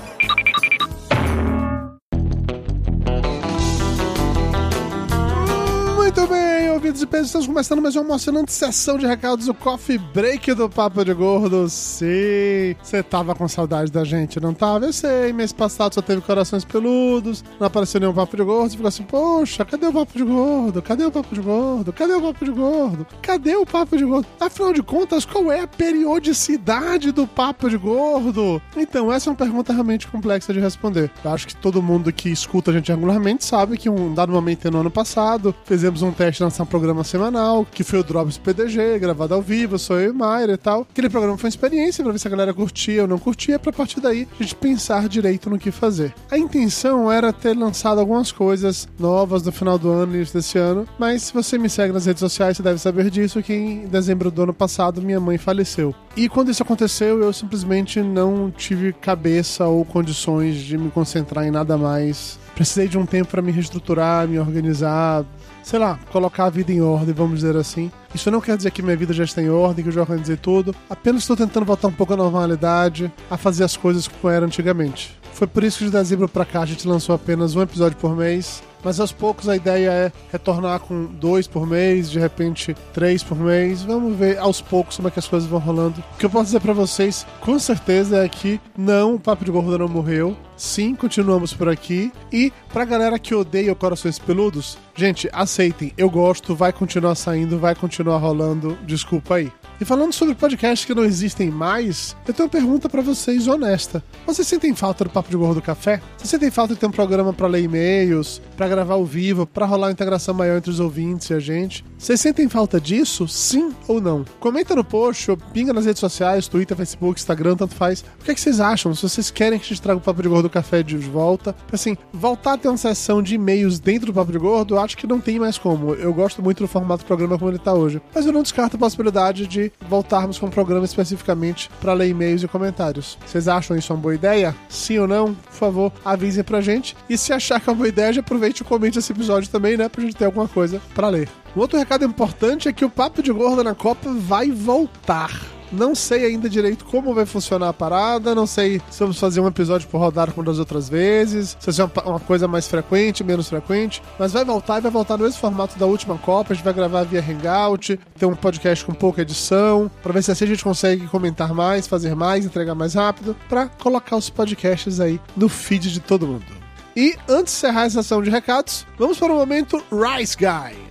Muito 6.13 6.27
bem, 6.27 6.69
ouvidos 6.69 7.01
e 7.01 7.05
pesos, 7.05 7.27
estamos 7.27 7.47
começando 7.47 7.81
mais 7.81 7.95
uma 7.95 8.03
emocionante 8.03 8.51
sessão 8.51 8.97
de 8.97 9.07
recados, 9.07 9.47
o 9.47 9.53
Coffee 9.53 9.97
Break 9.97 10.53
do 10.55 10.69
Papo 10.69 11.05
de 11.05 11.13
Gordo. 11.13 11.69
Sim, 11.69 12.75
você 12.83 13.01
tava 13.01 13.33
com 13.33 13.47
saudade 13.47 13.89
da 13.89 14.03
gente, 14.03 14.37
não 14.37 14.53
tava? 14.53 14.87
Eu 14.87 14.91
sei, 14.91 15.31
mês 15.31 15.53
passado 15.53 15.93
só 15.93 16.01
teve 16.01 16.19
corações 16.19 16.65
peludos, 16.65 17.45
não 17.57 17.65
apareceu 17.65 18.01
nenhum 18.01 18.13
Papo 18.13 18.35
de 18.35 18.43
Gordo, 18.43 18.71
você 18.71 18.75
ficou 18.75 18.87
assim, 18.89 19.03
poxa, 19.03 19.63
cadê 19.63 19.87
o 19.87 19.93
Papo 19.93 20.17
de 20.17 20.23
Gordo? 20.25 20.81
Cadê 20.81 21.05
o 21.05 21.11
Papo 21.11 21.33
de 21.33 21.39
Gordo? 21.39 21.93
Cadê 21.93 22.13
o 22.13 22.21
Papo 22.21 22.43
de 22.43 22.51
Gordo? 22.51 23.07
Cadê 23.21 23.55
o 23.55 23.65
Papo 23.65 23.97
de 23.97 24.03
Gordo? 24.03 24.27
Afinal 24.37 24.73
de 24.73 24.83
contas, 24.83 25.23
qual 25.23 25.49
é 25.49 25.61
a 25.61 25.67
periodicidade 25.67 27.13
do 27.13 27.25
Papo 27.25 27.69
de 27.69 27.77
Gordo? 27.77 28.61
Então, 28.75 29.13
essa 29.13 29.29
é 29.29 29.31
uma 29.31 29.37
pergunta 29.37 29.71
realmente 29.71 30.09
complexa 30.09 30.51
de 30.51 30.59
responder. 30.59 31.09
Eu 31.23 31.31
acho 31.31 31.47
que 31.47 31.55
todo 31.55 31.81
mundo 31.81 32.11
que 32.11 32.27
escuta 32.27 32.69
a 32.69 32.73
gente 32.73 32.91
regularmente 32.91 33.45
sabe 33.45 33.77
que 33.77 33.89
um 33.89 34.13
dado 34.13 34.33
momento 34.33 34.69
no 34.69 34.81
ano 34.81 34.91
passado, 34.91 35.55
fizemos 35.63 36.00
um 36.01 36.11
teste 36.11 36.37
de 36.37 36.43
lançar 36.43 36.63
um 36.63 36.67
programa 36.67 37.03
semanal, 37.03 37.65
que 37.71 37.83
foi 37.83 37.99
o 37.99 38.03
Drops 38.03 38.37
PDG, 38.37 38.99
gravado 38.99 39.33
ao 39.33 39.41
vivo, 39.41 39.77
sou 39.77 39.99
eu 39.99 40.11
e 40.11 40.13
Mayra 40.13 40.53
e 40.53 40.57
tal. 40.57 40.87
Aquele 40.89 41.09
programa 41.09 41.37
foi 41.37 41.47
uma 41.47 41.51
experiência 41.51 42.03
pra 42.03 42.13
ver 42.13 42.19
se 42.19 42.27
a 42.27 42.31
galera 42.31 42.53
curtia 42.53 43.01
ou 43.03 43.07
não 43.07 43.19
curtia, 43.19 43.59
pra 43.59 43.71
partir 43.71 43.99
daí 43.99 44.27
a 44.39 44.43
gente 44.43 44.55
pensar 44.55 45.07
direito 45.07 45.49
no 45.49 45.59
que 45.59 45.71
fazer. 45.71 46.13
A 46.29 46.37
intenção 46.37 47.11
era 47.11 47.33
ter 47.33 47.55
lançado 47.55 47.99
algumas 47.99 48.31
coisas 48.31 48.87
novas 48.99 49.43
no 49.43 49.51
final 49.51 49.77
do 49.77 49.89
ano 49.89 50.13
e 50.13 50.17
início 50.17 50.35
desse 50.35 50.57
ano, 50.57 50.87
mas 50.97 51.23
se 51.23 51.33
você 51.33 51.57
me 51.57 51.69
segue 51.69 51.93
nas 51.93 52.05
redes 52.05 52.19
sociais, 52.19 52.57
você 52.57 52.63
deve 52.63 52.79
saber 52.79 53.09
disso, 53.09 53.41
que 53.41 53.53
em 53.53 53.87
dezembro 53.87 54.31
do 54.31 54.43
ano 54.43 54.53
passado 54.53 55.01
minha 55.01 55.19
mãe 55.19 55.37
faleceu. 55.37 55.93
E 56.15 56.27
quando 56.27 56.51
isso 56.51 56.63
aconteceu, 56.63 57.21
eu 57.21 57.31
simplesmente 57.31 58.01
não 58.01 58.51
tive 58.51 58.93
cabeça 58.93 59.65
ou 59.65 59.85
condições 59.85 60.55
de 60.57 60.77
me 60.77 60.89
concentrar 60.91 61.45
em 61.45 61.51
nada 61.51 61.77
mais. 61.77 62.39
Precisei 62.53 62.87
de 62.87 62.97
um 62.97 63.05
tempo 63.05 63.31
para 63.31 63.41
me 63.41 63.51
reestruturar, 63.51 64.27
me 64.27 64.37
organizar, 64.37 65.25
sei 65.63 65.79
lá, 65.79 65.99
colocar 66.11 66.45
a 66.45 66.49
vida 66.49 66.71
em 66.71 66.81
ordem, 66.81 67.13
vamos 67.13 67.39
dizer 67.39 67.55
assim. 67.55 67.91
Isso 68.13 68.29
não 68.29 68.41
quer 68.41 68.57
dizer 68.57 68.71
que 68.71 68.81
minha 68.81 68.95
vida 68.95 69.13
já 69.13 69.23
está 69.23 69.41
em 69.41 69.49
ordem, 69.49 69.83
que 69.83 69.89
eu 69.89 69.93
já 69.93 70.01
organizei 70.01 70.37
tudo. 70.37 70.75
Apenas 70.89 71.21
estou 71.21 71.35
tentando 71.37 71.65
voltar 71.65 71.87
um 71.87 71.93
pouco 71.93 72.13
à 72.13 72.17
normalidade, 72.17 73.11
a 73.29 73.37
fazer 73.37 73.63
as 73.63 73.77
coisas 73.77 74.07
como 74.07 74.31
era 74.31 74.45
antigamente. 74.45 75.17
Foi 75.33 75.47
por 75.47 75.63
isso 75.63 75.79
que 75.79 75.85
de 75.85 75.91
dezembro 75.91 76.27
pra 76.27 76.45
cá 76.45 76.61
a 76.61 76.65
gente 76.65 76.87
lançou 76.87 77.15
apenas 77.15 77.55
um 77.55 77.61
episódio 77.61 77.97
por 77.97 78.15
mês. 78.15 78.61
Mas 78.83 78.99
aos 78.99 79.11
poucos 79.11 79.47
a 79.47 79.55
ideia 79.55 79.89
é 79.89 80.11
retornar 80.31 80.79
com 80.79 81.05
dois 81.05 81.47
por 81.47 81.67
mês, 81.67 82.09
de 82.09 82.19
repente 82.19 82.75
três 82.93 83.23
por 83.23 83.37
mês. 83.37 83.83
Vamos 83.83 84.15
ver 84.17 84.37
aos 84.37 84.61
poucos 84.61 84.95
como 84.95 85.07
é 85.07 85.11
que 85.11 85.19
as 85.19 85.27
coisas 85.27 85.49
vão 85.49 85.59
rolando. 85.59 86.03
O 86.15 86.17
que 86.17 86.25
eu 86.25 86.29
posso 86.29 86.45
dizer 86.45 86.61
para 86.61 86.73
vocês, 86.73 87.25
com 87.39 87.57
certeza, 87.59 88.23
é 88.23 88.29
que 88.29 88.59
não, 88.77 89.15
o 89.15 89.19
Papo 89.19 89.45
de 89.45 89.51
Gordo 89.51 89.77
não 89.77 89.87
morreu. 89.87 90.35
Sim, 90.55 90.93
continuamos 90.93 91.53
por 91.53 91.67
aqui. 91.67 92.11
E 92.31 92.53
pra 92.71 92.85
galera 92.85 93.17
que 93.17 93.33
odeia 93.33 93.73
Corações 93.73 94.19
Peludos, 94.19 94.77
gente, 94.95 95.27
aceitem. 95.33 95.91
Eu 95.97 96.09
gosto, 96.09 96.55
vai 96.55 96.71
continuar 96.71 97.15
saindo, 97.15 97.57
vai 97.57 97.73
continuar 97.73 98.17
rolando. 98.17 98.77
Desculpa 98.85 99.35
aí. 99.35 99.51
E 99.81 99.85
falando 99.85 100.13
sobre 100.13 100.35
podcasts 100.35 100.85
que 100.85 100.93
não 100.93 101.03
existem 101.03 101.49
mais, 101.49 102.15
eu 102.27 102.33
tenho 102.35 102.45
uma 102.45 102.51
pergunta 102.51 102.87
para 102.87 103.01
vocês 103.01 103.47
honesta. 103.47 104.03
Vocês 104.27 104.47
sentem 104.47 104.75
falta 104.75 105.05
do 105.05 105.09
Papo 105.09 105.31
de 105.31 105.35
Gordo 105.35 105.59
Café? 105.59 105.99
Vocês 106.15 106.29
sentem 106.29 106.51
falta 106.51 106.75
de 106.75 106.79
ter 106.79 106.85
um 106.85 106.91
programa 106.91 107.33
para 107.33 107.47
ler 107.47 107.63
e-mails, 107.63 108.39
para 108.55 108.67
gravar 108.67 108.93
ao 108.93 109.03
vivo, 109.03 109.47
para 109.47 109.65
rolar 109.65 109.87
uma 109.87 109.91
integração 109.91 110.35
maior 110.35 110.57
entre 110.57 110.69
os 110.69 110.79
ouvintes 110.79 111.31
e 111.31 111.33
a 111.33 111.39
gente? 111.39 111.83
Vocês 111.97 112.21
sentem 112.21 112.47
falta 112.47 112.79
disso? 112.79 113.27
Sim 113.27 113.73
ou 113.87 113.99
não? 113.99 114.23
Comenta 114.39 114.75
no 114.75 114.83
post, 114.83 115.31
ou 115.31 115.37
pinga 115.37 115.73
nas 115.73 115.87
redes 115.87 115.99
sociais, 115.99 116.47
Twitter, 116.47 116.77
Facebook, 116.77 117.19
Instagram, 117.19 117.55
tanto 117.55 117.73
faz. 117.73 118.05
O 118.21 118.23
que, 118.23 118.29
é 118.29 118.35
que 118.35 118.39
vocês 118.39 118.59
acham? 118.59 118.93
Se 118.93 119.01
vocês 119.01 119.31
querem 119.31 119.57
que 119.57 119.65
a 119.65 119.69
gente 119.69 119.81
traga 119.81 119.97
o 119.97 120.01
Papo 120.01 120.21
de 120.21 120.29
Gordo 120.29 120.47
Café 120.47 120.83
de 120.83 120.95
volta. 120.95 121.55
Assim, 121.71 121.97
voltar 122.13 122.53
a 122.53 122.57
ter 122.59 122.67
uma 122.67 122.77
sessão 122.77 123.19
de 123.23 123.33
e-mails 123.33 123.79
dentro 123.79 124.05
do 124.05 124.13
Papo 124.13 124.31
de 124.31 124.37
Gordo, 124.37 124.77
acho 124.77 124.95
que 124.95 125.07
não 125.07 125.19
tem 125.19 125.39
mais 125.39 125.57
como. 125.57 125.95
Eu 125.95 126.13
gosto 126.13 126.39
muito 126.43 126.59
do 126.59 126.67
formato 126.67 127.03
do 127.03 127.07
programa 127.07 127.35
como 127.39 127.49
ele 127.49 127.57
tá 127.57 127.73
hoje. 127.73 127.99
Mas 128.13 128.27
eu 128.27 128.31
não 128.31 128.43
descarto 128.43 128.75
a 128.75 128.79
possibilidade 128.79 129.47
de 129.47 129.70
voltarmos 129.87 130.37
com 130.37 130.47
um 130.47 130.49
programa 130.49 130.85
especificamente 130.85 131.69
para 131.79 131.93
ler 131.93 132.09
e-mails 132.09 132.43
e 132.43 132.47
comentários. 132.47 133.17
Vocês 133.25 133.47
acham 133.47 133.77
isso 133.77 133.93
uma 133.93 133.99
boa 133.99 134.15
ideia? 134.15 134.55
Sim 134.69 134.99
ou 134.99 135.07
não? 135.07 135.33
Por 135.33 135.53
favor, 135.53 135.93
avisem 136.03 136.43
pra 136.43 136.61
gente. 136.61 136.95
E 137.09 137.17
se 137.17 137.33
achar 137.33 137.59
que 137.59 137.69
é 137.69 137.73
uma 137.73 137.77
boa 137.77 137.89
ideia, 137.89 138.13
já 138.13 138.21
aproveite 138.21 138.61
e 138.61 138.65
comente 138.65 138.99
esse 138.99 139.11
episódio 139.11 139.49
também, 139.49 139.77
né? 139.77 139.89
Pra 139.89 140.01
gente 140.01 140.15
ter 140.15 140.25
alguma 140.25 140.47
coisa 140.47 140.81
para 140.93 141.09
ler. 141.09 141.29
Um 141.55 141.59
outro 141.59 141.77
recado 141.77 142.05
importante 142.05 142.69
é 142.69 142.73
que 142.73 142.85
o 142.85 142.89
Papo 142.89 143.21
de 143.21 143.31
Gordo 143.31 143.63
na 143.63 143.75
Copa 143.75 144.09
vai 144.11 144.49
voltar. 144.49 145.60
Não 145.71 145.95
sei 145.95 146.25
ainda 146.25 146.49
direito 146.49 146.85
como 146.85 147.13
vai 147.13 147.25
funcionar 147.25 147.69
a 147.69 147.73
parada, 147.73 148.35
não 148.35 148.45
sei 148.45 148.81
se 148.89 148.99
vamos 148.99 149.19
fazer 149.19 149.39
um 149.39 149.47
episódio 149.47 149.87
por 149.87 149.99
rodar 149.99 150.31
como 150.31 150.45
das 150.45 150.59
outras 150.59 150.89
vezes, 150.89 151.55
se 151.59 151.65
vai 151.65 151.73
ser 151.73 151.83
uma, 151.83 152.09
uma 152.09 152.19
coisa 152.19 152.47
mais 152.47 152.67
frequente, 152.67 153.23
menos 153.23 153.47
frequente, 153.47 154.01
mas 154.19 154.33
vai 154.33 154.43
voltar 154.43 154.79
e 154.79 154.81
vai 154.81 154.91
voltar 154.91 155.17
no 155.17 155.23
mesmo 155.23 155.39
formato 155.39 155.79
da 155.79 155.85
última 155.85 156.17
Copa. 156.17 156.51
A 156.51 156.55
gente 156.55 156.65
vai 156.65 156.73
gravar 156.73 157.03
via 157.03 157.21
Hangout, 157.21 157.99
ter 158.17 158.25
um 158.25 158.35
podcast 158.35 158.85
com 158.85 158.93
pouca 158.93 159.21
edição, 159.21 159.89
para 160.03 160.13
ver 160.13 160.23
se 160.23 160.31
assim 160.31 160.45
a 160.45 160.47
gente 160.47 160.63
consegue 160.63 161.07
comentar 161.07 161.53
mais, 161.53 161.87
fazer 161.87 162.15
mais, 162.15 162.45
entregar 162.45 162.75
mais 162.75 162.93
rápido, 162.93 163.35
para 163.47 163.67
colocar 163.67 164.17
os 164.17 164.29
podcasts 164.29 164.99
aí 164.99 165.19
no 165.35 165.47
feed 165.47 165.91
de 165.91 165.99
todo 165.99 166.27
mundo. 166.27 166.61
E 166.95 167.15
antes 167.29 167.53
de 167.53 167.59
encerrar 167.59 167.85
essa 167.85 168.03
sessão 168.03 168.21
de 168.21 168.29
recados, 168.29 168.85
vamos 168.97 169.17
para 169.17 169.31
o 169.31 169.37
momento 169.37 169.81
Rice 169.91 170.35
Guy. 170.35 170.90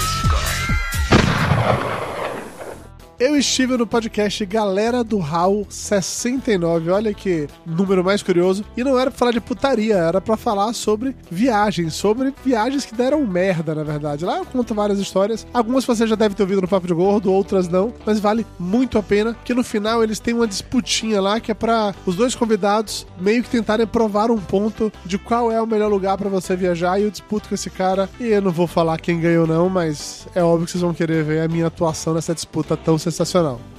Eu 3.21 3.35
estive 3.35 3.77
no 3.77 3.85
podcast 3.85 4.43
Galera 4.47 5.03
do 5.03 5.19
Hall 5.19 5.67
69. 5.69 6.89
Olha 6.89 7.13
que 7.13 7.47
número 7.63 8.03
mais 8.03 8.23
curioso. 8.23 8.65
E 8.75 8.83
não 8.83 8.97
era 8.97 9.11
pra 9.11 9.19
falar 9.19 9.31
de 9.31 9.39
putaria, 9.39 9.93
era 9.93 10.19
pra 10.19 10.35
falar 10.35 10.73
sobre 10.73 11.15
viagens, 11.29 11.93
sobre 11.93 12.33
viagens 12.43 12.83
que 12.83 12.95
deram 12.95 13.23
merda, 13.27 13.75
na 13.75 13.83
verdade. 13.83 14.25
Lá 14.25 14.39
eu 14.39 14.45
conto 14.45 14.73
várias 14.73 14.97
histórias. 14.97 15.45
Algumas 15.53 15.85
você 15.85 16.07
já 16.07 16.15
deve 16.15 16.33
ter 16.33 16.41
ouvido 16.41 16.61
no 16.61 16.67
Papo 16.67 16.87
de 16.87 16.95
Gordo, 16.95 17.31
outras 17.31 17.67
não. 17.67 17.93
Mas 18.07 18.19
vale 18.19 18.43
muito 18.57 18.97
a 18.97 19.03
pena 19.03 19.37
que 19.45 19.53
no 19.53 19.63
final 19.63 20.03
eles 20.03 20.19
têm 20.19 20.33
uma 20.33 20.47
disputinha 20.47 21.21
lá 21.21 21.39
que 21.39 21.51
é 21.51 21.53
pra 21.53 21.93
os 22.07 22.15
dois 22.15 22.33
convidados 22.33 23.05
meio 23.19 23.43
que 23.43 23.51
tentarem 23.51 23.85
provar 23.85 24.31
um 24.31 24.39
ponto 24.39 24.91
de 25.05 25.19
qual 25.19 25.51
é 25.51 25.61
o 25.61 25.67
melhor 25.67 25.91
lugar 25.91 26.17
pra 26.17 26.27
você 26.27 26.55
viajar. 26.55 26.99
E 26.99 27.03
eu 27.03 27.11
disputo 27.11 27.49
com 27.49 27.53
esse 27.53 27.69
cara. 27.69 28.09
E 28.19 28.29
eu 28.29 28.41
não 28.41 28.51
vou 28.51 28.65
falar 28.65 28.99
quem 28.99 29.19
ganhou, 29.19 29.45
não, 29.45 29.69
mas 29.69 30.27
é 30.33 30.43
óbvio 30.43 30.65
que 30.65 30.71
vocês 30.71 30.81
vão 30.81 30.91
querer 30.91 31.23
ver 31.23 31.41
a 31.41 31.47
minha 31.47 31.67
atuação 31.67 32.15
nessa 32.15 32.33
disputa 32.33 32.75
tão 32.75 32.97
sensacional. 32.97 33.10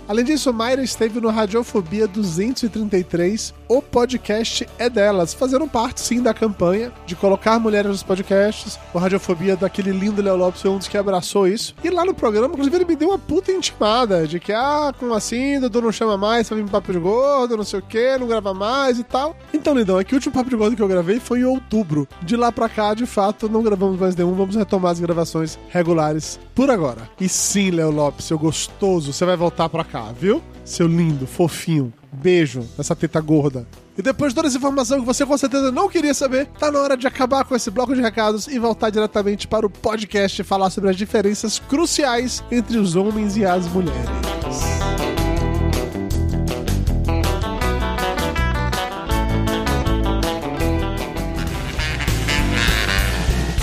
Além 0.08 0.24
disso, 0.24 0.52
Mayra 0.52 0.82
esteve 0.82 1.20
no 1.20 1.30
Radiofobia 1.30 2.06
233, 2.06 3.54
o 3.72 3.80
podcast 3.80 4.68
é 4.78 4.90
delas, 4.90 5.32
fazendo 5.32 5.66
parte 5.66 6.02
sim 6.02 6.20
da 6.20 6.34
campanha 6.34 6.92
de 7.06 7.16
colocar 7.16 7.58
mulheres 7.58 7.90
nos 7.90 8.02
podcasts. 8.02 8.78
O 8.92 8.98
Radiofobia 8.98 9.56
daquele 9.56 9.92
lindo 9.92 10.20
Léo 10.20 10.36
Lopes 10.36 10.60
foi 10.60 10.70
um 10.70 10.76
dos 10.76 10.88
que 10.88 10.98
abraçou 10.98 11.48
isso. 11.48 11.74
E 11.82 11.88
lá 11.88 12.04
no 12.04 12.12
programa, 12.12 12.48
inclusive, 12.48 12.76
ele 12.76 12.84
me 12.84 12.96
deu 12.96 13.08
uma 13.08 13.18
puta 13.18 13.50
intimada 13.50 14.26
de 14.26 14.38
que, 14.38 14.52
ah, 14.52 14.92
como 14.98 15.14
assim, 15.14 15.58
Dudu 15.58 15.80
não 15.80 15.90
chama 15.90 16.18
mais 16.18 16.48
pra 16.48 16.56
vir 16.58 16.68
Papo 16.68 16.92
de 16.92 16.98
Gordo, 16.98 17.56
não 17.56 17.64
sei 17.64 17.78
o 17.78 17.82
que, 17.82 18.18
não 18.18 18.26
grava 18.26 18.52
mais 18.52 18.98
e 18.98 19.04
tal. 19.04 19.34
Então, 19.54 19.74
lindão, 19.74 19.98
é 19.98 20.04
que 20.04 20.12
o 20.12 20.16
último 20.16 20.34
Papo 20.34 20.50
de 20.50 20.56
Gordo 20.56 20.76
que 20.76 20.82
eu 20.82 20.88
gravei 20.88 21.18
foi 21.18 21.40
em 21.40 21.44
outubro. 21.44 22.06
De 22.20 22.36
lá 22.36 22.52
pra 22.52 22.68
cá, 22.68 22.92
de 22.92 23.06
fato, 23.06 23.48
não 23.48 23.62
gravamos 23.62 23.98
mais 23.98 24.14
nenhum, 24.14 24.34
vamos 24.34 24.54
retomar 24.54 24.92
as 24.92 25.00
gravações 25.00 25.58
regulares 25.70 26.38
por 26.54 26.70
agora. 26.70 27.08
E 27.18 27.26
sim, 27.26 27.70
Léo 27.70 27.90
Lopes, 27.90 28.26
seu 28.26 28.38
gostoso, 28.38 29.14
você 29.14 29.24
vai 29.24 29.36
voltar 29.36 29.70
pra 29.70 29.82
cá, 29.82 30.12
viu? 30.12 30.42
Seu 30.62 30.86
lindo, 30.86 31.26
fofinho. 31.26 31.90
Beijo 32.12 32.68
nessa 32.76 32.94
teta 32.94 33.20
gorda. 33.20 33.66
E 33.96 34.02
depois 34.02 34.32
de 34.32 34.36
toda 34.36 34.48
essa 34.48 34.58
informação 34.58 35.00
que 35.00 35.06
você 35.06 35.24
com 35.24 35.36
certeza 35.36 35.72
não 35.72 35.88
queria 35.88 36.12
saber, 36.12 36.46
tá 36.58 36.70
na 36.70 36.78
hora 36.78 36.96
de 36.96 37.06
acabar 37.06 37.44
com 37.44 37.56
esse 37.56 37.70
bloco 37.70 37.94
de 37.94 38.02
recados 38.02 38.46
e 38.48 38.58
voltar 38.58 38.90
diretamente 38.90 39.48
para 39.48 39.66
o 39.66 39.70
podcast 39.70 40.40
e 40.40 40.44
falar 40.44 40.68
sobre 40.68 40.90
as 40.90 40.96
diferenças 40.96 41.58
cruciais 41.58 42.44
entre 42.50 42.78
os 42.78 42.96
homens 42.96 43.36
e 43.36 43.44
as 43.46 43.66
mulheres. 43.66 44.10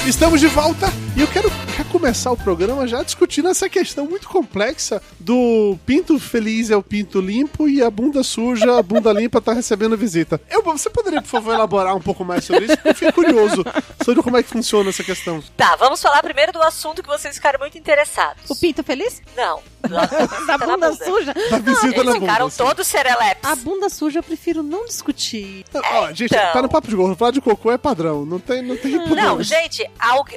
Estamos 0.07 0.39
de 0.39 0.47
volta 0.47 0.91
e 1.15 1.21
eu 1.21 1.27
quero 1.27 1.49
começar 1.91 2.31
o 2.31 2.37
programa 2.37 2.87
já 2.87 3.01
discutindo 3.03 3.49
essa 3.49 3.67
questão 3.67 4.05
muito 4.05 4.27
complexa 4.29 5.01
do 5.19 5.77
pinto 5.85 6.19
feliz 6.19 6.69
é 6.69 6.75
o 6.77 6.83
pinto 6.83 7.19
limpo 7.19 7.67
e 7.67 7.81
a 7.81 7.89
bunda 7.89 8.23
suja, 8.23 8.77
a 8.77 8.83
bunda 8.83 9.11
limpa 9.11 9.41
tá 9.41 9.53
recebendo 9.53 9.97
visita. 9.97 10.39
Eu, 10.49 10.61
você 10.61 10.89
poderia, 10.89 11.21
por 11.21 11.27
favor, 11.27 11.53
elaborar 11.53 11.95
um 11.95 12.01
pouco 12.01 12.23
mais 12.23 12.45
sobre 12.45 12.65
isso? 12.65 12.77
Eu 12.85 12.93
fiquei 12.93 13.11
curioso 13.11 13.65
sobre 14.05 14.21
como 14.21 14.37
é 14.37 14.43
que 14.43 14.49
funciona 14.49 14.89
essa 14.89 15.03
questão. 15.03 15.43
Tá, 15.57 15.75
vamos 15.77 16.01
falar 16.01 16.21
primeiro 16.21 16.51
do 16.51 16.61
assunto 16.61 17.01
que 17.01 17.09
vocês 17.09 17.35
ficaram 17.35 17.59
muito 17.59 17.77
interessados. 17.77 18.43
O 18.49 18.55
pinto 18.55 18.83
feliz? 18.83 19.21
Não. 19.35 19.61
da 20.47 20.57
bunda 20.57 20.93
suja? 20.93 21.33
Da 21.49 21.57
visita 21.59 22.03
na 22.03 22.11
Eles 22.11 22.19
ficaram 22.21 22.49
bunda. 22.49 22.57
todos 22.57 22.87
serelepes. 22.87 23.49
A 23.49 23.55
bunda 23.55 23.89
suja 23.89 24.19
eu 24.19 24.23
prefiro 24.23 24.61
não 24.61 24.85
discutir. 24.85 25.65
Ó, 25.73 26.07
gente, 26.09 26.25
Então. 26.35 26.53
tá 26.53 26.61
no 26.61 26.69
papo 26.69 26.87
de 26.87 26.95
gordo. 26.95 27.15
Falar 27.15 27.31
de 27.31 27.41
cocô 27.41 27.71
é 27.71 27.77
padrão. 27.77 28.25
Não 28.25 28.39
tem, 28.39 28.61
não 28.61 28.77
tem 28.77 28.99
pudor. 28.99 29.15
Não, 29.15 29.41
gente, 29.43 29.89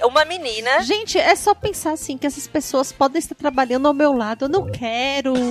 uma 0.05 0.25
menina. 0.25 0.62
Gente, 0.83 1.19
é 1.19 1.35
só 1.35 1.55
pensar 1.55 1.93
assim 1.93 2.17
que 2.17 2.27
essas 2.27 2.47
pessoas 2.47 2.93
podem 2.93 3.19
estar 3.19 3.35
trabalhando 3.35 3.89
ao 3.89 3.95
meu 3.95 4.13
lado. 4.13 4.45
Eu 4.45 4.49
não 4.49 4.71
quero. 4.71 5.35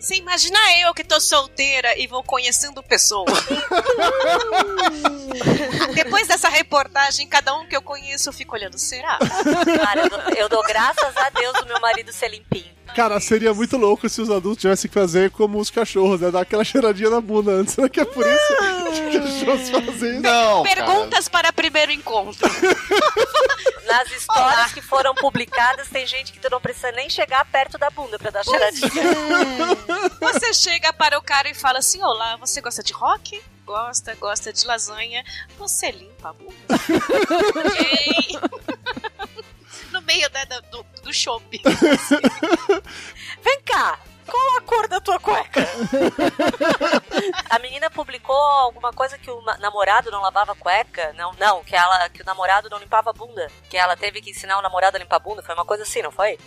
Você 0.00 0.14
imagina 0.14 0.58
eu 0.80 0.94
que 0.94 1.02
tô 1.02 1.20
solteira 1.20 1.98
e 1.98 2.06
vou 2.06 2.22
conhecendo 2.22 2.80
pessoas. 2.82 3.34
Depois 5.92 6.28
dessa 6.28 6.47
reportagem, 6.58 7.26
cada 7.28 7.54
um 7.54 7.66
que 7.66 7.76
eu 7.76 7.82
conheço 7.82 8.28
eu 8.28 8.32
fico 8.32 8.54
olhando, 8.54 8.78
será? 8.78 9.18
Cara, 9.84 10.02
eu 10.02 10.10
dou, 10.10 10.20
eu 10.36 10.48
dou 10.48 10.62
graças 10.62 11.16
a 11.16 11.30
Deus 11.30 11.52
do 11.60 11.66
meu 11.66 11.80
marido 11.80 12.12
ser 12.12 12.28
limpinho. 12.28 12.76
Cara, 12.94 13.20
seria 13.20 13.54
muito 13.54 13.76
louco 13.76 14.08
se 14.08 14.20
os 14.20 14.30
adultos 14.30 14.62
tivessem 14.62 14.88
que 14.88 14.94
fazer 14.94 15.30
como 15.30 15.58
os 15.58 15.70
cachorros, 15.70 16.20
né? 16.20 16.30
Dar 16.30 16.40
aquela 16.40 16.64
cheiradinha 16.64 17.10
na 17.10 17.20
bunda 17.20 17.52
antes. 17.52 17.74
Será 17.74 17.88
que 17.88 18.00
é 18.00 18.04
por 18.04 18.26
isso 18.26 18.46
que 19.10 19.18
os 19.18 19.42
cachorros 19.42 19.70
fazem 19.70 20.12
isso? 20.14 20.20
Não, 20.20 20.62
Perguntas 20.62 21.28
para 21.28 21.52
primeiro 21.52 21.92
encontro. 21.92 22.48
Nas 23.86 24.10
histórias 24.10 24.72
que 24.72 24.82
foram 24.82 25.14
publicadas, 25.14 25.88
tem 25.88 26.06
gente 26.06 26.32
que 26.32 26.40
tu 26.40 26.50
não 26.50 26.60
precisa 26.60 26.90
nem 26.92 27.08
chegar 27.08 27.44
perto 27.46 27.78
da 27.78 27.88
bunda 27.90 28.18
pra 28.18 28.30
dar 28.30 28.44
cheiradinha. 28.44 28.90
Você 30.20 30.52
chega 30.52 30.92
para 30.92 31.18
o 31.18 31.22
cara 31.22 31.48
e 31.48 31.54
fala 31.54 31.78
assim: 31.78 32.02
Olá, 32.02 32.36
você 32.36 32.60
gosta 32.60 32.82
de 32.82 32.92
rock? 32.92 33.40
Gosta, 33.72 34.14
gosta 34.14 34.50
de 34.50 34.66
lasanha. 34.66 35.22
Você 35.58 35.90
limpa 35.90 36.30
a 36.30 36.32
bunda? 36.32 36.54
ok. 37.66 38.38
No 39.92 40.02
meio 40.02 40.28
da- 40.30 40.44
da- 40.44 40.60
do, 40.60 40.82
do 41.02 41.12
shopping. 41.14 41.62
Vem 43.42 43.60
cá, 43.62 43.98
qual 44.26 44.56
a 44.56 44.60
cor 44.60 44.86
da 44.88 45.00
tua 45.00 45.18
cueca? 45.18 45.60
a 47.48 47.58
menina 47.58 47.90
publicou 47.90 48.36
alguma 48.36 48.92
coisa 48.92 49.16
que 49.18 49.30
o 49.30 49.40
namorado 49.58 50.10
não 50.10 50.20
lavava 50.20 50.54
cueca? 50.54 51.12
Não, 51.14 51.32
não, 51.34 51.64
que 51.64 51.74
ela 51.74 52.08
que 52.10 52.20
o 52.22 52.24
namorado 52.24 52.68
não 52.68 52.78
limpava 52.78 53.10
a 53.10 53.14
bunda. 53.14 53.50
Que 53.70 53.76
ela 53.78 53.96
teve 53.96 54.20
que 54.20 54.30
ensinar 54.30 54.58
o 54.58 54.62
namorado 54.62 54.96
a 54.96 55.00
limpar 55.00 55.16
a 55.16 55.20
bunda. 55.20 55.42
Foi 55.42 55.54
uma 55.54 55.64
coisa 55.64 55.82
assim, 55.84 56.02
não 56.02 56.10
foi? 56.12 56.38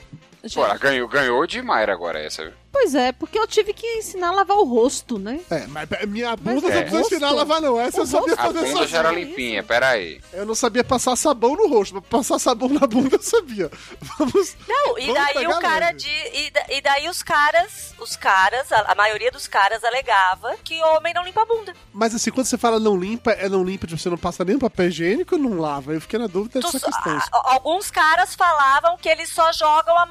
Pô, 0.53 0.65
ela 0.65 0.77
ganhou, 0.77 1.07
ganhou 1.07 1.45
de 1.45 1.61
Mayra 1.61 1.93
agora 1.93 2.19
essa. 2.19 2.43
viu? 2.43 2.53
Pois 2.71 2.95
é, 2.95 3.11
porque 3.11 3.37
eu 3.37 3.45
tive 3.45 3.73
que 3.73 3.85
ensinar 3.97 4.29
a 4.29 4.31
lavar 4.31 4.55
o 4.57 4.63
rosto, 4.63 5.19
né? 5.19 5.41
É, 5.51 5.67
mas 5.67 5.89
minha 6.07 6.33
bunda 6.37 6.67
É. 6.69 6.75
não 6.75 6.81
precisa 6.83 7.01
ensinar 7.01 7.27
a 7.27 7.31
lavar, 7.31 7.59
não. 7.61 7.77
Essa 7.79 7.99
eu 7.99 8.05
sabia 8.07 8.33
A 8.33 8.37
fazer 8.37 8.53
bunda 8.53 8.67
sozinho. 8.69 8.87
já 8.87 8.99
era 8.99 9.11
limpinha, 9.11 9.61
peraí. 9.61 10.21
Eu 10.31 10.45
não 10.45 10.55
sabia 10.55 10.81
passar 10.83 11.17
sabão 11.17 11.53
no 11.55 11.67
rosto, 11.67 11.95
mas 11.95 12.05
passar 12.05 12.39
sabão 12.39 12.69
na 12.69 12.87
bunda 12.87 13.17
eu 13.17 13.21
sabia. 13.21 13.69
Vamos. 14.17 14.55
Não, 14.67 14.97
e 14.97 15.07
Vamos 15.07 15.13
daí 15.33 15.47
o 15.47 15.59
cara 15.59 15.87
leve. 15.87 15.97
de. 15.97 16.09
E, 16.09 16.49
da- 16.51 16.65
e 16.69 16.81
daí 16.81 17.09
os 17.09 17.21
caras, 17.21 17.93
os 17.99 18.15
caras, 18.15 18.71
a, 18.71 18.93
a 18.93 18.95
maioria 18.95 19.31
dos 19.31 19.47
caras 19.47 19.83
alegava 19.83 20.55
que 20.63 20.81
homem 20.81 21.13
não 21.13 21.25
limpa 21.25 21.41
a 21.41 21.45
bunda. 21.45 21.73
Mas 21.93 22.15
assim, 22.15 22.31
quando 22.31 22.45
você 22.47 22.57
fala 22.57 22.79
não 22.79 22.97
limpa, 22.97 23.31
é 23.31 23.49
não 23.49 23.65
limpa, 23.65 23.85
tipo, 23.85 23.99
você 24.01 24.09
não 24.09 24.17
passa 24.17 24.45
nem 24.45 24.57
papel 24.57 24.87
higiênico 24.87 25.35
ou 25.35 25.41
não 25.41 25.59
lava? 25.59 25.93
Eu 25.93 25.99
fiquei 25.99 26.17
na 26.17 26.27
dúvida 26.27 26.61
dessa 26.61 26.79
Tu- 26.79 26.85
questão. 26.85 27.17
a- 27.17 27.37
a- 27.49 27.53
alguns 27.53 27.91
caras 27.91 28.33
falavam 28.33 28.95
que 28.97 29.09
eles 29.09 29.29
só 29.29 29.51
jogam 29.51 29.97
a 29.97 30.05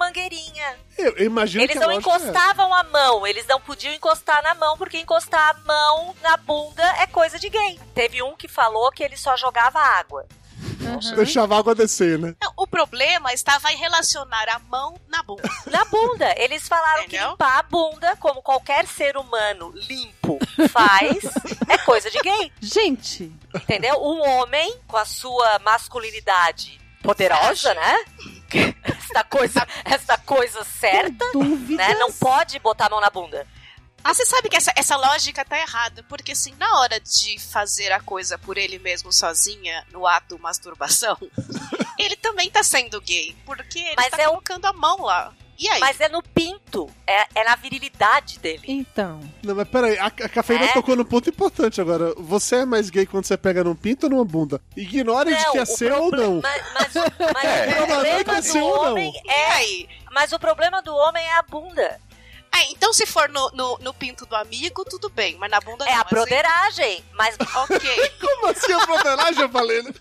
Eu, 0.98 1.16
eu 1.16 1.26
imagino 1.26 1.64
Eles 1.64 1.72
que 1.72 1.78
a 1.82 1.86
não 1.86 1.94
lógica 1.94 2.10
é 2.10 2.16
encostavam 2.16 2.74
a 2.74 2.82
mão, 2.84 3.26
eles 3.26 3.46
não 3.46 3.60
podiam 3.60 3.94
encostar 3.94 4.42
na 4.42 4.54
mão, 4.54 4.76
porque 4.76 4.98
encostar 4.98 5.50
a 5.50 5.54
mão 5.66 6.14
na 6.22 6.36
bunda 6.36 6.84
é 6.98 7.06
coisa 7.06 7.38
de 7.38 7.48
gay. 7.48 7.80
Teve 7.94 8.22
um 8.22 8.36
que 8.36 8.48
falou 8.48 8.90
que 8.90 9.02
ele 9.02 9.16
só 9.16 9.36
jogava 9.36 9.78
água. 9.78 10.26
Deixava 11.14 11.54
a 11.54 11.58
água 11.58 11.74
descer, 11.74 12.18
né? 12.18 12.34
Não, 12.42 12.52
o 12.56 12.66
problema 12.66 13.32
estava 13.32 13.70
em 13.72 13.76
relacionar 13.76 14.48
a 14.48 14.58
mão 14.58 14.98
na 15.08 15.22
bunda. 15.22 15.42
Na 15.70 15.84
bunda. 15.84 16.34
Eles 16.36 16.66
falaram 16.66 17.06
que 17.06 17.18
limpar 17.18 17.58
a 17.58 17.62
bunda, 17.62 18.16
como 18.16 18.42
qualquer 18.42 18.86
ser 18.86 19.16
humano 19.16 19.72
limpo 19.74 20.38
faz, 20.70 21.24
é 21.68 21.78
coisa 21.78 22.10
de 22.10 22.18
gay. 22.18 22.52
Gente. 22.60 23.32
Entendeu? 23.54 24.02
Um 24.02 24.20
homem 24.20 24.74
com 24.86 24.96
a 24.96 25.04
sua 25.04 25.58
masculinidade 25.60 26.80
poderosa, 27.02 27.72
né? 27.74 28.04
Esta 28.84 29.24
coisa, 29.24 29.66
esta 29.84 30.18
coisa 30.18 30.64
certa, 30.64 31.24
né? 31.68 31.94
Não 31.94 32.12
pode 32.12 32.58
botar 32.60 32.86
a 32.86 32.90
mão 32.90 33.00
na 33.00 33.10
bunda. 33.10 33.46
Ah, 34.02 34.14
você 34.14 34.24
sabe 34.24 34.48
que 34.48 34.56
essa, 34.56 34.72
essa 34.76 34.96
lógica 34.96 35.44
tá 35.44 35.58
errada, 35.58 36.02
porque 36.08 36.32
assim, 36.32 36.54
na 36.58 36.78
hora 36.80 36.98
de 37.00 37.38
fazer 37.38 37.92
a 37.92 38.00
coisa 38.00 38.38
por 38.38 38.56
ele 38.56 38.78
mesmo 38.78 39.12
sozinha, 39.12 39.84
no 39.92 40.06
ato 40.06 40.38
masturbação, 40.38 41.18
ele 41.98 42.16
também 42.16 42.50
tá 42.50 42.62
sendo 42.62 43.00
gay, 43.00 43.36
porque 43.44 43.78
ele 43.78 43.94
Mas 43.96 44.10
tá 44.10 44.22
é 44.22 44.26
o- 44.28 44.30
colocando 44.32 44.64
a 44.66 44.72
mão 44.72 45.02
lá. 45.02 45.34
E 45.60 45.68
aí? 45.68 45.78
Mas 45.78 46.00
é 46.00 46.08
no 46.08 46.22
pinto, 46.22 46.88
é, 47.06 47.26
é 47.34 47.44
na 47.44 47.54
virilidade 47.54 48.38
dele. 48.38 48.62
Então. 48.66 49.20
Não, 49.42 49.54
mas 49.54 49.68
peraí, 49.68 49.98
a, 49.98 50.06
a 50.06 50.10
cafeína 50.10 50.64
É? 50.64 50.72
tocou 50.72 50.96
num 50.96 51.04
ponto 51.04 51.28
importante 51.28 51.82
agora. 51.82 52.14
Você 52.16 52.56
é 52.56 52.64
mais 52.64 52.88
gay 52.88 53.04
quando 53.04 53.26
você 53.26 53.36
pega 53.36 53.62
num 53.62 53.74
pinto 53.74 54.04
ou 54.06 54.10
numa 54.10 54.24
bunda? 54.24 54.58
Ignore 54.74 55.28
de 55.34 55.42
Não, 55.44 55.52
que 55.52 55.58
é 55.58 55.64
seu 55.66 56.02
ou 56.04 56.10
não. 56.10 56.40
Mas, 56.40 56.62
mas, 56.72 56.94
mas 57.34 57.44
É. 57.44 57.82
o 57.82 57.86
não 57.86 58.00
é 58.00 58.24
problema 58.24 58.42
seu 58.42 58.60
do 58.64 58.80
homem 58.80 59.12
é. 59.28 60.00
Mas 60.10 60.32
o 60.32 60.38
problema 60.38 60.80
do 60.82 60.94
homem 60.96 61.22
é 61.24 61.36
a 61.38 61.42
bunda. 61.42 62.00
Ah, 62.52 62.64
então 62.70 62.92
se 62.92 63.06
for 63.06 63.28
no, 63.28 63.48
no, 63.54 63.78
no 63.80 63.94
pinto 63.94 64.26
do 64.26 64.34
amigo, 64.34 64.84
tudo 64.84 65.08
bem, 65.08 65.36
mas 65.38 65.50
na 65.50 65.60
bunda 65.60 65.84
É 65.86 65.94
não. 65.94 66.00
a 66.00 66.04
broderagem, 66.04 67.04
mas. 67.14 67.36
Ok. 67.54 68.10
Como 68.20 68.46
assim 68.48 68.72
a 68.72 68.86
broderagem, 68.86 69.40
eu 69.42 69.48
falei? 69.48 69.82
né? 69.82 69.92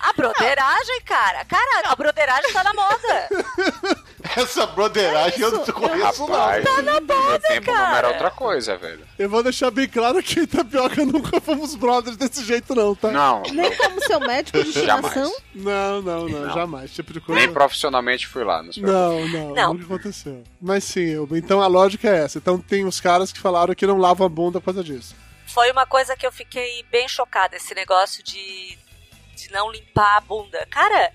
A 0.00 0.12
broderagem, 0.12 1.00
cara. 1.04 1.44
Cara, 1.44 1.88
a 1.90 1.96
broderagem 1.96 2.52
tá 2.52 2.62
na 2.64 2.72
moda. 2.74 3.28
Essa 4.36 4.66
broderagem 4.66 5.40
eu 5.40 5.52
não 5.52 5.64
conheço, 5.64 6.20
não. 6.26 6.26
Rapaz, 6.28 6.64
Tá 6.64 6.82
na 6.82 7.00
moda, 7.00 7.38
tempo 7.40 7.70
não 7.70 7.76
era 7.78 7.86
cara. 7.92 8.08
outra 8.08 8.30
coisa, 8.30 8.76
velho. 8.76 9.06
Eu 9.18 9.28
vou 9.30 9.42
deixar 9.42 9.70
bem 9.70 9.88
claro 9.88 10.20
que 10.22 10.40
em 10.40 10.46
Tapioca 10.46 11.04
nunca 11.04 11.40
fomos 11.40 11.74
brothers 11.76 12.16
desse 12.16 12.44
jeito, 12.44 12.74
não, 12.74 12.94
tá? 12.94 13.10
Não, 13.12 13.42
Nem 13.52 13.74
como 13.76 14.00
seu 14.04 14.18
médico 14.20 14.62
de 14.62 14.68
estimação. 14.70 15.32
Não, 15.54 16.02
não, 16.02 16.28
não, 16.28 16.40
Não. 16.46 16.54
jamais. 16.54 16.90
Tipo 16.92 17.12
de 17.12 17.20
coisa. 17.20 17.40
nem 17.40 17.52
profissionalmente 17.52 18.26
fui 18.26 18.42
lá. 18.44 18.62
Não, 18.62 18.70
Não, 18.76 19.28
não, 19.28 19.54
Não. 19.54 19.74
nunca 19.74 19.84
aconteceu. 19.94 20.42
Mas 20.60 20.82
sim, 20.84 21.04
eu- 21.08 21.28
então 21.32 21.55
a 21.62 21.66
lógica 21.66 22.08
é 22.08 22.24
essa. 22.24 22.38
Então 22.38 22.58
tem 22.58 22.84
os 22.84 23.00
caras 23.00 23.32
que 23.32 23.40
falaram 23.40 23.74
que 23.74 23.86
não 23.86 23.98
lavam 23.98 24.26
a 24.26 24.30
bunda 24.30 24.60
por 24.60 24.66
causa 24.66 24.84
disso. 24.84 25.14
Foi 25.46 25.70
uma 25.70 25.86
coisa 25.86 26.16
que 26.16 26.26
eu 26.26 26.32
fiquei 26.32 26.82
bem 26.90 27.08
chocada, 27.08 27.56
esse 27.56 27.74
negócio 27.74 28.22
de, 28.22 28.76
de 29.36 29.50
não 29.52 29.70
limpar 29.70 30.16
a 30.16 30.20
bunda. 30.20 30.66
Cara, 30.70 31.12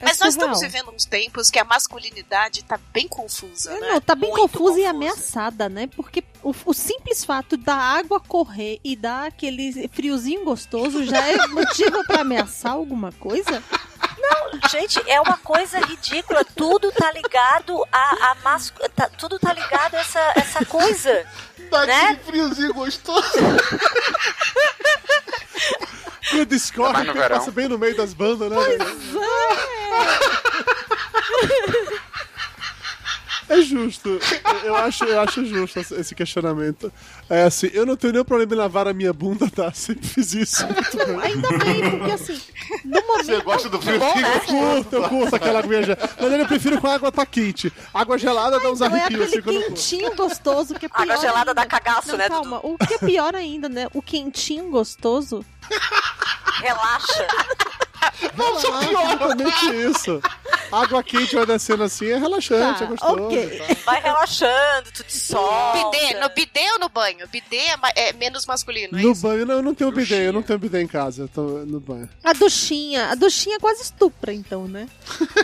Mas 0.00 0.18
nós 0.18 0.34
estamos 0.34 0.60
vivendo 0.60 0.90
uns 0.90 1.04
tempos 1.04 1.50
que 1.50 1.58
a 1.58 1.64
masculinidade 1.64 2.62
tá 2.64 2.78
bem 2.92 3.08
confusa, 3.08 3.78
né? 3.80 3.92
Não, 3.92 4.00
tá 4.00 4.14
bem 4.14 4.30
Muito 4.30 4.42
confusa 4.42 4.80
e 4.80 4.86
ameaçada, 4.86 5.68
né? 5.68 5.88
Porque 5.88 6.22
o, 6.42 6.54
o 6.66 6.74
simples 6.74 7.24
fato 7.24 7.56
da 7.56 7.74
água 7.74 8.20
correr 8.20 8.80
e 8.84 8.94
dar 8.94 9.26
aquele 9.26 9.88
friozinho 9.88 10.44
gostoso 10.44 11.04
já 11.04 11.26
é 11.26 11.46
motivo 11.48 12.04
pra 12.04 12.20
ameaçar 12.20 12.72
alguma 12.72 13.12
coisa? 13.12 13.62
Não, 14.30 14.68
gente, 14.70 15.00
é 15.06 15.20
uma 15.20 15.36
coisa 15.38 15.78
ridícula. 15.80 16.44
Tudo 16.56 16.90
tá 16.92 17.10
ligado 17.12 17.84
a, 17.92 18.32
a 18.32 18.36
tá- 18.94 19.10
tudo 19.18 19.38
tá 19.38 19.52
ligado 19.52 19.94
a 19.94 20.00
essa, 20.00 20.32
essa 20.36 20.64
coisa. 20.64 21.26
Dá 21.70 21.86
Né? 21.86 22.00
aquele 22.04 22.20
friozinho 22.24 22.74
gostoso. 22.74 23.28
E 26.32 26.40
o 26.40 26.46
Discord 26.46 27.04
passa 27.28 27.50
bem 27.50 27.68
no 27.68 27.78
meio 27.78 27.96
das 27.96 28.12
bandas, 28.12 28.50
né? 28.50 28.58
velho? 28.58 28.82
É 28.82 28.86
justo. 33.62 34.18
Eu 34.64 34.76
acho, 34.76 35.04
eu 35.04 35.20
acho 35.20 35.44
justo 35.44 35.78
esse 35.78 36.14
questionamento. 36.14 36.92
É 37.28 37.44
assim, 37.44 37.70
eu 37.72 37.86
não 37.86 37.96
tenho 37.96 38.12
nenhum 38.12 38.24
problema 38.24 38.54
em 38.54 38.56
lavar 38.56 38.88
a 38.88 38.92
minha 38.92 39.12
bunda, 39.12 39.48
tá? 39.50 39.72
Sempre 39.74 40.06
fiz 40.06 40.34
isso. 40.34 40.66
Muito 40.66 40.96
bem. 40.96 41.20
Ainda 41.22 41.48
bem, 41.58 41.90
porque 41.90 42.12
assim, 42.12 42.40
no 42.84 43.00
momento. 43.00 43.24
Você 43.26 43.40
gosta 43.40 43.68
do 43.68 43.78
Bom, 43.78 44.20
né? 44.20 44.34
Eu 44.34 44.40
curto, 44.40 44.96
eu 44.96 45.08
curto 45.08 45.36
aquela 45.36 45.58
aguinha 45.60 45.82
gelada. 45.82 46.10
Mas 46.20 46.32
eu 46.32 46.46
prefiro 46.46 46.80
com 46.80 46.86
a 46.86 46.94
água 46.94 47.12
tá 47.12 47.24
quente. 47.24 47.72
Água 47.92 48.18
gelada 48.18 48.60
dá 48.60 48.70
uns 48.70 48.80
é 48.80 48.86
arrepios 48.86 49.32
aquele 49.32 49.58
assim 49.58 49.68
quentinho 49.68 50.14
gostoso 50.14 50.74
que 50.74 50.86
é 50.86 50.88
pior 50.88 51.02
Água 51.02 51.16
gelada 51.16 51.50
ainda. 51.50 51.54
dá 51.54 51.66
cagaço, 51.66 52.12
Não, 52.12 52.18
né, 52.18 52.28
Calma, 52.28 52.60
o 52.62 52.76
que 52.76 52.94
é 52.94 52.98
pior 52.98 53.34
ainda, 53.34 53.68
né? 53.68 53.88
O 53.94 54.02
quentinho 54.02 54.70
gostoso. 54.70 55.44
Relaxa. 56.60 57.26
Nossa, 58.36 58.66
exatamente 58.68 59.76
isso. 59.90 60.22
Água 60.70 61.02
quente 61.02 61.34
vai 61.34 61.46
descendo 61.46 61.82
assim, 61.82 62.08
é 62.10 62.18
relaxante, 62.18 62.80
Tá, 62.80 62.84
é 62.84 62.88
gostoso. 62.88 63.22
ok. 63.24 63.58
tá? 63.58 63.64
Vai 63.86 64.02
relaxando, 64.02 64.90
tu 64.94 65.02
te 65.02 65.16
solta. 65.18 65.90
Bidê, 65.90 66.20
no 66.20 66.28
bidê 66.28 66.70
ou 66.72 66.78
no 66.78 66.88
banho? 66.90 67.26
Bidê 67.28 67.56
é, 67.56 68.08
é 68.08 68.12
menos 68.12 68.44
masculino, 68.44 68.98
é 68.98 69.02
No 69.02 69.12
isso? 69.12 69.22
banho, 69.22 69.46
não, 69.46 69.54
eu 69.56 69.62
não 69.62 69.74
tenho 69.74 69.90
bidê, 69.90 70.28
eu 70.28 70.32
não 70.32 70.42
tenho 70.42 70.58
bidê 70.58 70.82
em 70.82 70.86
casa, 70.86 71.22
eu 71.22 71.28
tô 71.28 71.40
no 71.42 71.80
banho. 71.80 72.08
A 72.22 72.32
duchinha. 72.34 73.06
A 73.10 73.14
duchinha 73.14 73.58
quase 73.58 73.82
estupra, 73.82 74.32
então, 74.32 74.68
né? 74.68 74.86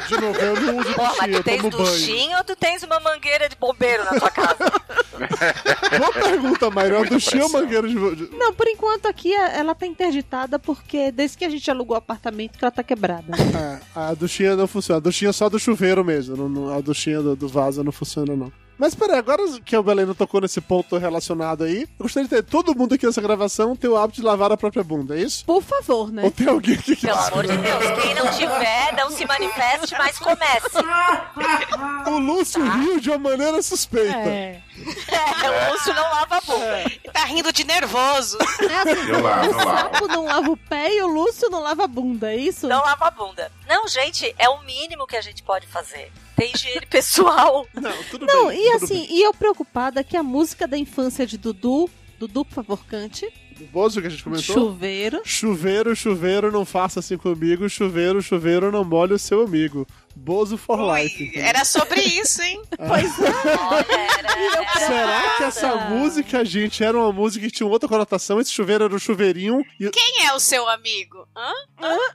De 0.09 0.21
novo, 0.21 0.39
eu 0.39 0.61
não 0.61 0.77
uso 0.79 0.93
Pô, 0.95 1.03
mas 1.03 1.11
duchinha, 1.17 1.29
tu 1.31 1.37
eu 1.37 1.43
tens 1.43 1.63
tomo 1.63 1.71
banho. 1.79 1.85
duchinho 1.91 2.37
ou 2.39 2.45
tu 2.45 2.57
tens 2.57 2.83
uma 2.83 3.01
mangueira 3.01 3.49
de 3.49 3.57
bombeiro 3.57 4.05
na 4.05 4.21
tua 4.21 4.31
casa? 4.31 4.59
Boa 5.99 6.13
pergunta, 6.13 6.71
Mário, 6.71 6.91
é 6.91 6.93
uma 6.95 6.99
Muita 7.01 7.15
duchinha 7.15 7.45
ou 7.45 7.51
mangueira 7.51 7.89
de... 7.89 7.95
Não, 8.37 8.53
por 8.53 8.67
enquanto 8.69 9.07
aqui 9.07 9.35
a- 9.35 9.49
ela 9.51 9.75
tá 9.75 9.87
interditada 9.87 10.59
porque 10.59 11.11
desde 11.11 11.39
que 11.39 11.45
a 11.45 11.49
gente 11.49 11.71
alugou 11.71 11.95
o 11.95 11.99
apartamento 11.99 12.54
que 12.59 12.65
ela 12.65 12.73
tá 12.73 12.83
quebrada. 12.83 13.25
É, 13.55 13.81
a 13.95 14.15
duchinha 14.15 14.57
não 14.57 14.67
funciona, 14.67 14.99
a 14.99 15.01
duchinha 15.01 15.33
só 15.33 15.49
do 15.49 15.59
chuveiro 15.59 16.05
mesmo, 16.05 16.37
não, 16.37 16.49
não- 16.49 16.73
a 16.75 16.81
duchinha 16.81 17.21
do, 17.23 17.37
do 17.37 17.49
vaso 17.49 17.83
não 17.85 17.93
funciona 17.93 18.35
não. 18.35 18.53
Mas 18.79 18.95
peraí, 18.95 19.19
agora 19.19 19.43
que 19.65 19.77
o 19.77 19.83
Beleno 19.83 20.15
tocou 20.15 20.41
nesse 20.41 20.61
ponto 20.61 20.97
relacionado 20.97 21.65
aí, 21.65 21.83
eu 21.83 21.89
gostaria 22.05 22.29
de 22.29 22.35
ter 22.35 22.43
todo 22.43 22.75
mundo 22.77 22.95
aqui 22.95 23.07
nessa 23.07 23.21
gravação 23.21 23.77
ter 23.77 23.89
o 23.89 23.97
hábito 23.97 24.21
de 24.21 24.27
lavar 24.27 24.51
a 24.53 24.57
própria 24.57 24.83
bunda, 24.83 25.17
é 25.17 25.23
isso? 25.23 25.45
Por 25.45 25.63
favor, 25.63 26.13
né? 26.13 26.23
Ou 26.25 26.31
tem 26.31 26.49
alguém 26.49 26.77
que 26.77 26.97
Pelo 26.97 27.19
amor 27.19 27.47
de 27.47 27.57
Deus, 27.57 28.03
quem 28.03 28.15
não 28.15 28.31
tiver, 28.31 28.93
não 28.97 29.11
se 29.11 29.25
manifeste, 29.25 29.95
mas 29.99 30.19
comece. 30.19 30.75
O 32.07 32.19
Lúcio 32.19 32.63
riu 32.63 33.01
de 33.01 33.11
uma 33.11 33.19
maneira 33.19 33.63
suspeita. 33.63 34.15
É. 34.17 34.61
É, 35.09 35.69
o 35.69 35.73
Lúcio 35.73 35.95
não 35.95 36.03
lava 36.03 36.37
a 36.37 36.41
bunda. 36.41 36.93
Tá 37.13 37.25
rindo 37.25 37.53
de 37.53 37.65
nervoso. 37.65 38.37
É 38.61 38.77
assim, 38.77 39.09
Eu 39.09 39.23
lavo, 39.23 39.51
o 39.51 39.63
sapo 39.63 40.09
não 40.09 40.25
lava 40.25 40.51
o 40.51 40.57
pé 40.57 40.95
e 40.95 41.03
o 41.03 41.07
Lúcio 41.07 41.49
não 41.51 41.61
lava 41.63 41.85
a 41.85 41.87
bunda, 41.87 42.33
é 42.33 42.37
isso? 42.37 42.69
Não 42.69 42.83
lava 42.85 43.07
a 43.07 43.11
bunda. 43.11 43.51
Não, 43.69 43.89
gente, 43.89 44.35
é 44.39 44.49
o 44.49 44.63
mínimo 44.63 45.07
que 45.07 45.17
a 45.17 45.23
gente 45.23 45.43
pode 45.43 45.67
fazer. 45.67 46.13
Tem 46.37 46.51
higiene 46.55 46.87
pessoal. 46.87 47.67
Não, 47.75 47.93
tudo 48.11 48.27
Não, 48.27 48.49
bem. 48.49 48.59
e 48.61 48.73
tudo 48.73 48.85
assim, 48.85 49.07
e 49.11 49.23
eu 49.23 49.33
preocupada 49.35 50.03
que 50.05 50.17
a 50.17 50.23
música 50.23 50.67
da 50.67 50.77
infância 50.79 51.27
de 51.27 51.39
Dudu, 51.39 51.89
Dudu, 52.19 52.45
por 52.45 52.55
favor, 52.55 52.85
cante. 52.87 53.23
bem. 53.27 53.45
O 53.61 53.67
Bozo 53.71 54.01
que 54.01 54.09
a 54.09 54.11
gente 54.11 54.25
comentou. 54.25 54.53
Chuveiro. 54.53 55.21
Chuveiro, 55.25 55.95
chuveiro, 55.95 56.51
não 56.51 56.65
faça 56.65 56.99
assim 56.99 57.17
comigo. 57.17 57.69
Chuveiro, 57.69 58.21
chuveiro, 58.21 58.73
não 58.73 58.83
molhe 58.85 59.13
o 59.13 59.19
seu 59.19 59.43
amigo. 59.45 59.87
Bozo 60.17 60.57
for 60.59 60.77
life. 60.99 61.23
entendeu? 61.23 61.45
Era 61.49 61.65
sobre 61.65 62.01
isso, 62.01 62.43
hein? 62.43 62.61
Pois 62.77 63.17
é. 63.21 63.31
Olha, 63.71 63.87
era, 64.19 64.33
era 64.33 64.87
Será 64.87 65.37
que 65.37 65.43
essa 65.45 65.77
música, 65.89 66.45
gente, 66.45 66.83
era 66.83 66.99
uma 66.99 67.13
música 67.13 67.47
que 67.47 67.53
tinha 67.53 67.69
outra 67.69 67.89
conotação? 67.89 68.41
Esse 68.41 68.51
chuveiro 68.51 68.85
era 68.87 68.95
o 68.97 68.99
chuveirinho. 68.99 69.63
E... 69.79 69.89
Quem 69.91 70.27
é 70.27 70.35
o 70.35 70.41
seu 70.41 70.69
amigo? 70.69 71.25
Hã? 71.37 71.53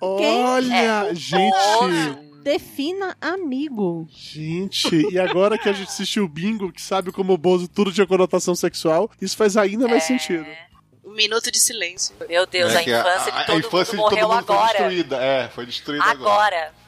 Olha, 0.01 0.75
É, 0.75 1.11
o 1.11 1.15
gente. 1.15 2.28
Defina 2.49 3.15
amigo. 3.21 4.07
Gente, 4.09 4.89
e 5.11 5.19
agora 5.19 5.55
que 5.55 5.69
a 5.69 5.71
gente 5.71 5.87
assistiu 5.87 6.23
o 6.23 6.27
bingo, 6.27 6.71
que 6.71 6.81
sabe 6.81 7.11
como 7.11 7.31
o 7.33 7.37
Bozo 7.37 7.67
tudo 7.67 7.93
tinha 7.93 8.07
conotação 8.07 8.55
sexual, 8.55 9.07
isso 9.21 9.37
faz 9.37 9.55
ainda 9.55 9.87
mais 9.87 10.01
sentido. 10.05 10.47
Um 11.05 11.13
minuto 11.13 11.51
de 11.51 11.59
silêncio. 11.59 12.15
Meu 12.27 12.47
Deus, 12.47 12.75
a 12.75 12.81
É 12.81 12.83
que 12.83 12.89
infância 12.89 13.31
de 13.31 13.37
a 13.37 13.43
todo 13.43 13.59
infância 13.59 13.95
mundo 13.95 14.09
de 14.09 14.15
todo 14.15 14.27
morreu 14.27 14.29
mundo 14.29 14.45
foi 14.47 14.55
agora. 14.55 14.67
destruída. 14.79 15.15
É, 15.17 15.47
foi 15.49 15.65
destruída 15.67 16.03
agora. 16.05 16.31
Agora. 16.31 16.78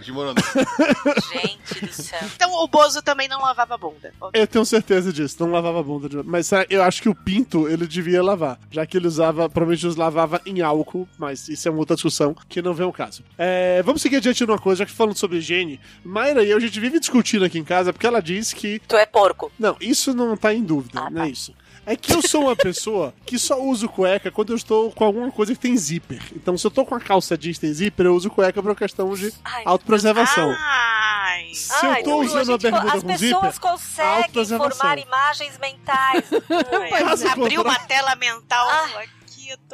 Desmoronou. 0.00 0.34
Gente 1.32 1.86
do 1.86 1.92
céu. 1.92 2.18
Então 2.34 2.52
o 2.52 2.66
Bozo 2.68 3.00
também 3.02 3.28
não 3.28 3.40
lavava 3.40 3.74
a 3.74 3.78
bunda. 3.78 4.12
Eu 4.32 4.46
tenho 4.46 4.64
certeza 4.64 5.12
disso, 5.12 5.36
não 5.40 5.52
lavava 5.52 5.80
a 5.80 5.82
bunda. 5.82 6.08
de- 6.08 6.22
Mas 6.24 6.46
sabe, 6.48 6.66
eu 6.70 6.82
acho 6.82 7.00
que 7.00 7.08
o 7.08 7.14
pinto 7.14 7.68
ele 7.68 7.86
devia 7.86 8.22
lavar, 8.22 8.58
já 8.70 8.84
que 8.84 8.96
ele 8.96 9.06
usava, 9.06 9.48
provavelmente 9.48 9.86
os 9.86 9.96
lavava 9.96 10.40
em 10.44 10.60
álcool, 10.60 11.08
mas 11.18 11.48
isso 11.48 11.68
é 11.68 11.70
uma 11.70 11.78
outra 11.80 11.94
discussão 11.94 12.34
que 12.48 12.60
não 12.60 12.74
vem 12.74 12.84
ao 12.86 12.92
caso. 12.92 13.22
É, 13.38 13.82
vamos 13.84 14.02
seguir 14.02 14.16
adiante 14.16 14.44
numa 14.44 14.58
coisa, 14.58 14.80
já 14.80 14.86
que 14.86 14.92
falando 14.92 15.16
sobre 15.16 15.38
higiene, 15.38 15.80
Mayra 16.04 16.42
e 16.42 16.50
eu, 16.50 16.56
a 16.56 16.60
gente 16.60 16.78
vive 16.80 16.98
discutindo 16.98 17.44
aqui 17.44 17.58
em 17.58 17.64
casa, 17.64 17.92
porque 17.92 18.06
ela 18.06 18.20
diz 18.20 18.52
que. 18.52 18.80
Tu 18.80 18.96
é 18.96 19.06
porco. 19.06 19.50
Não, 19.58 19.76
isso 19.80 20.12
não 20.12 20.36
tá 20.36 20.52
em 20.52 20.62
dúvida, 20.62 20.98
Ah, 21.00 21.10
não 21.10 21.20
tá. 21.22 21.26
é 21.26 21.30
isso. 21.30 21.54
É 21.86 21.96
que 21.96 22.12
eu 22.12 22.22
sou 22.22 22.42
uma 22.44 22.56
pessoa 22.56 23.12
que 23.26 23.38
só 23.38 23.60
uso 23.60 23.88
cueca 23.88 24.30
quando 24.30 24.50
eu 24.50 24.56
estou 24.56 24.90
com 24.92 25.04
alguma 25.04 25.30
coisa 25.30 25.52
que 25.54 25.60
tem 25.60 25.76
zíper. 25.76 26.22
Então, 26.34 26.56
se 26.56 26.66
eu 26.66 26.70
tô 26.70 26.84
com 26.84 26.94
a 26.94 27.00
calça 27.00 27.36
jeans 27.36 27.58
tem 27.58 27.72
zíper, 27.72 28.06
eu 28.06 28.14
uso 28.14 28.30
cueca 28.30 28.62
por 28.62 28.74
questão 28.74 29.12
de 29.14 29.32
Ai, 29.44 29.62
autopreservação. 29.66 30.54
Ai. 30.58 31.50
Se 31.54 31.86
eu 31.86 31.94
tô 31.96 32.02
Dudu, 32.02 32.18
usando 32.20 32.48
a 32.48 32.52
gente, 32.52 32.60
bermuda 32.62 32.92
As 32.94 33.02
com 33.02 33.08
pessoas 33.08 33.54
zíper, 33.54 33.60
conseguem 33.60 34.12
autopreservação. 34.12 34.76
formar 34.78 34.98
imagens 34.98 35.58
mentais. 35.58 36.24
Caso 36.98 37.28
Abriu 37.28 37.62
uma 37.62 37.78
tela 37.80 38.14
mental 38.16 38.68
Ah. 38.68 39.04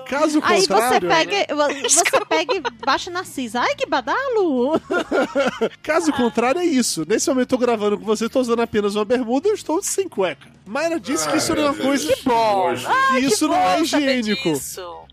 Caso 0.06 0.40
Aí 0.42 0.61
você 0.61 0.68
contrário, 0.68 1.09
pega, 1.09 1.46
você 1.88 2.24
pega 2.28 2.54
e 2.54 2.61
baixa 2.85 3.11
na 3.11 3.24
cisa. 3.24 3.61
Ai, 3.61 3.74
que 3.74 3.87
badalo! 3.87 4.80
caso 5.83 6.12
contrário 6.12 6.61
é 6.61 6.64
isso. 6.64 7.04
Nesse 7.06 7.28
momento 7.28 7.54
eu 7.54 7.59
tô 7.59 7.64
gravando 7.64 7.98
com 7.98 8.04
você, 8.04 8.28
tô 8.28 8.40
usando 8.40 8.61
apenas 8.61 8.94
uma 8.94 9.04
bermuda, 9.04 9.48
eu 9.48 9.54
estou 9.54 9.83
sem 9.83 10.09
cueca. 10.09 10.48
Mayra 10.66 11.00
disse 11.00 11.28
que 11.28 11.37
isso 11.37 11.54
não 11.54 11.62
é 11.62 11.70
uma 11.70 11.74
coisa 11.74 12.14
que 12.14 12.22
bom. 12.22 12.74
que 13.11 13.18
isso 13.20 13.48
não 13.48 13.56
é 13.56 13.80
higiênico. 13.80 14.52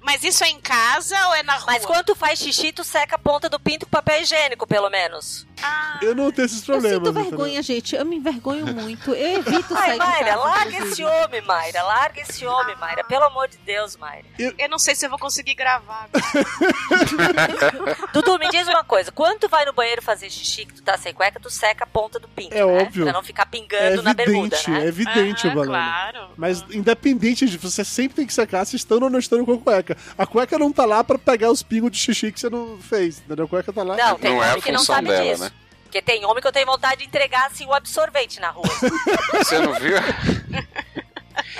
Mas 0.02 0.24
isso 0.24 0.44
é 0.44 0.50
em 0.50 0.60
casa 0.60 1.16
ou 1.28 1.36
é 1.36 1.44
na 1.44 1.54
rua? 1.54 1.66
Mas 1.68 1.86
quando 1.86 2.06
tu 2.06 2.16
faz 2.16 2.40
xixi, 2.40 2.72
tu 2.72 2.84
seca 2.84 3.16
a 3.16 3.20
ponta 3.20 3.50
do 3.50 3.60
pinto 3.60 3.86
com 3.86 3.92
papel 3.92 4.22
higiênico, 4.22 4.68
pelo 4.68 4.90
menos. 4.90 5.47
Ah, 5.62 6.00
Eu 6.02 6.16
não 6.16 6.32
tenho 6.32 6.46
esses 6.46 6.60
Eu 6.60 6.66
problemas. 6.66 6.98
sinto 7.00 7.10
entendeu? 7.10 7.24
vergonha, 7.30 7.62
gente. 7.64 7.96
Eu 7.96 8.06
me 8.06 8.16
envergonho 8.18 8.66
muito. 8.68 9.14
Eu 9.14 9.40
evito 9.40 9.76
Ai, 9.76 9.88
sair 9.88 9.92
de 9.94 9.98
Mayra, 9.98 10.26
casa. 10.26 10.38
larga 10.44 10.78
esse 10.78 11.04
homem, 11.04 11.42
Mayra. 11.42 11.84
Larga 11.84 12.22
esse 12.22 12.46
homem, 12.46 12.76
Mayra. 12.78 13.04
Pelo 13.04 13.24
amor 13.26 13.48
de 13.48 13.58
Deus, 13.58 13.96
Mayra. 13.98 14.26
eu 14.38 14.70
não 14.70 14.78
sei 14.80 14.96
se 14.96 15.06
eu 15.06 15.10
vou 15.10 15.20
conseguir 15.20 15.56
gravar. 15.56 16.08
Dudu, 18.14 18.38
me 18.40 18.50
diz 18.50 18.68
uma 18.68 18.84
coisa. 18.84 19.12
Quando 19.12 19.40
tu 19.40 19.50
vai 19.50 19.66
no 19.66 19.74
banheiro 19.74 20.02
fazer 20.02 20.30
xixi 20.30 20.66
que 20.66 20.74
tu 20.76 20.82
tá 20.84 20.98
sem 20.98 21.14
cueca, 21.14 21.40
tu 21.40 21.50
seca 21.50 21.84
a 21.84 21.88
ponta 21.88 22.20
do 22.20 22.28
pinto, 22.28 22.54
É 22.54 22.58
né? 22.58 22.64
óbvio. 22.84 23.04
Pra 23.04 23.14
não 23.14 23.24
ficar 23.24 23.44
É 23.44 23.46
pingando 23.46 24.04
na 24.04 24.14
bermuda, 24.14 24.56
evidente, 24.56 24.70
né? 24.72 24.84
é 24.84 24.88
evidente 24.88 25.48
Aham, 25.48 25.54
o 25.54 25.56
balão. 25.56 25.72
Claro. 25.72 26.30
Mas 26.38 26.64
independente 26.72 27.46
de 27.48 27.58
você 27.58 27.84
sempre 27.84 28.16
tem 28.16 28.26
que 28.28 28.34
secar 28.34 28.66
se 28.66 28.76
estando 28.76 29.04
ou 29.04 29.10
não 29.10 29.20
estando 29.20 29.46
com 29.46 29.54
a 29.54 29.58
cueca. 29.58 29.98
A 30.18 30.26
cueca 30.26 30.58
não 30.58 30.72
tá 30.72 30.86
lá 30.86 31.04
pra 31.04 31.18
pegar 31.18 31.52
os 31.52 31.64
pingos 31.64 31.92
de 31.92 31.98
xixi 31.98 32.32
que 32.32 32.40
você 32.40 32.50
não 32.50 32.78
fez, 32.80 33.20
entendeu? 33.20 33.46
A 33.46 33.48
cueca 33.48 33.74
tá 33.74 33.84
lá. 33.84 33.96
Não, 33.96 34.18
tem 34.18 34.34
Não 34.36 34.44
é 34.44 34.52
a 34.52 34.56
não 34.56 34.62
função 34.62 34.84
sabe 34.84 35.08
dela, 35.08 35.24
disso. 35.24 35.44
né? 35.44 35.47
Porque 35.88 36.02
tem 36.02 36.26
homem 36.26 36.42
que 36.42 36.48
eu 36.48 36.52
tenho 36.52 36.66
vontade 36.66 36.98
de 37.02 37.06
entregar 37.08 37.48
assim 37.48 37.66
o 37.66 37.74
absorvente 37.74 38.40
na 38.40 38.50
rua. 38.52 38.66
Você 39.40 39.58
não 39.60 39.74
viu? 39.74 39.96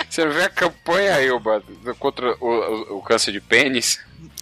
Você 0.10 0.26
não 0.26 0.32
viu 0.32 0.44
a 0.44 0.50
campanha, 0.50 1.22
Ilba, 1.22 1.64
contra 2.00 2.36
o, 2.40 2.48
o- 2.48 2.98
o 2.98 3.02
câncer 3.02 3.32
de 3.32 3.42
pênis? 3.42 4.00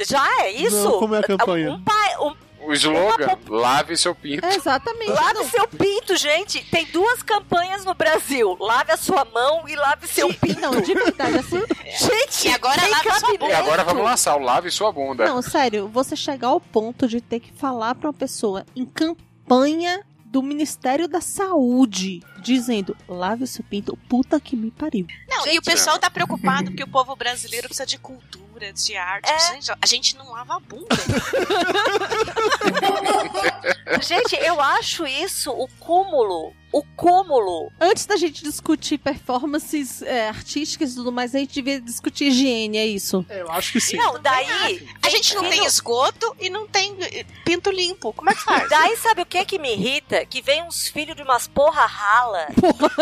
Já 0.07 0.25
é 0.43 0.51
isso? 0.51 0.83
Não, 0.83 0.99
como 0.99 1.15
é 1.15 1.19
a 1.19 1.23
campanha? 1.23 1.71
Um 1.71 1.81
pai, 1.83 2.17
um, 2.19 2.35
O 2.61 2.73
slogan, 2.73 3.37
lave 3.47 3.95
seu 3.97 4.13
pinto. 4.15 4.45
É, 4.45 4.55
exatamente. 4.55 5.11
lave 5.11 5.33
Não, 5.35 5.45
seu 5.49 5.67
pinto, 5.67 6.15
gente. 6.17 6.63
Tem 6.71 6.85
duas 6.87 7.21
campanhas 7.23 7.85
no 7.85 7.93
Brasil. 7.93 8.57
Lave 8.59 8.91
a 8.91 8.97
sua 8.97 9.23
mão 9.25 9.67
e 9.67 9.75
lave 9.75 10.07
seu 10.07 10.33
pinto. 10.33 10.59
Não, 10.59 10.81
de 10.81 10.93
verdade, 10.93 11.37
assim. 11.37 11.61
Gente, 11.97 12.47
E 12.47 12.51
agora 12.51 12.81
lave 12.87 13.03
sua 13.11 13.21
cabimento. 13.21 13.45
E 13.45 13.53
agora 13.53 13.83
vamos 13.83 14.03
lançar 14.03 14.35
o 14.35 14.39
lave 14.39 14.69
sua 14.71 14.91
bunda. 14.91 15.25
Não, 15.25 15.41
sério, 15.41 15.87
você 15.87 16.15
chegar 16.15 16.47
ao 16.49 16.59
ponto 16.59 17.07
de 17.07 17.21
ter 17.21 17.39
que 17.39 17.53
falar 17.53 17.95
pra 17.95 18.07
uma 18.09 18.13
pessoa 18.13 18.65
em 18.75 18.85
campanha 18.85 19.24
do 20.35 20.43
Ministério 20.43 21.07
da 21.07 21.21
Saúde, 21.21 22.21
dizendo, 22.41 22.97
lave 23.07 23.45
o 23.45 23.47
seu 23.47 23.63
pinto, 23.63 23.97
puta 24.09 24.37
que 24.37 24.53
me 24.53 24.69
pariu. 24.69 25.07
Não, 25.29 25.47
e 25.47 25.57
o 25.57 25.61
pessoal 25.61 25.97
tá 25.97 26.09
preocupado 26.09 26.73
que 26.73 26.83
o 26.83 26.87
povo 26.87 27.15
brasileiro 27.15 27.69
precisa 27.69 27.85
de 27.85 27.97
cultura, 27.97 28.73
de 28.73 28.97
arte. 28.97 29.31
É. 29.31 29.53
Gente, 29.53 29.71
a 29.81 29.85
gente 29.85 30.17
não 30.17 30.33
lava 30.33 30.57
a 30.57 30.59
bunda. 30.59 30.87
Gente, 34.03 34.35
eu 34.35 34.59
acho 34.59 35.07
isso 35.07 35.51
o 35.51 35.69
cúmulo. 35.79 36.53
O 36.75 36.83
cúmulo. 36.83 37.71
Antes 37.79 38.05
da 38.05 38.17
gente 38.17 38.43
discutir 38.43 38.97
performances 38.97 40.01
é, 40.01 40.27
artísticas 40.27 40.91
e 40.91 40.95
tudo 40.95 41.09
mais, 41.09 41.33
a 41.33 41.39
gente 41.39 41.53
devia 41.53 41.79
discutir 41.79 42.25
higiene, 42.25 42.77
é 42.77 42.85
isso. 42.85 43.25
É, 43.29 43.39
eu 43.39 43.49
acho 43.49 43.71
que 43.71 43.79
sim. 43.79 43.95
Não, 43.95 44.21
daí. 44.21 44.85
A 45.01 45.09
gente 45.09 45.33
não 45.35 45.49
tem 45.49 45.63
esgoto 45.63 46.35
e 46.37 46.49
não 46.49 46.67
tem 46.67 46.93
eh, 46.99 47.25
pinto 47.45 47.71
limpo. 47.71 48.11
Como 48.11 48.29
é 48.29 48.35
que 48.35 48.43
faz? 48.43 48.67
Daí 48.67 48.97
sabe 48.97 49.21
o 49.21 49.25
que 49.25 49.45
que 49.45 49.57
me 49.57 49.71
irrita? 49.71 50.25
Que 50.25 50.41
vem 50.41 50.63
uns 50.63 50.89
filhos 50.89 51.15
de 51.15 51.23
umas 51.23 51.47
porra 51.47 51.85
rala 51.85 52.47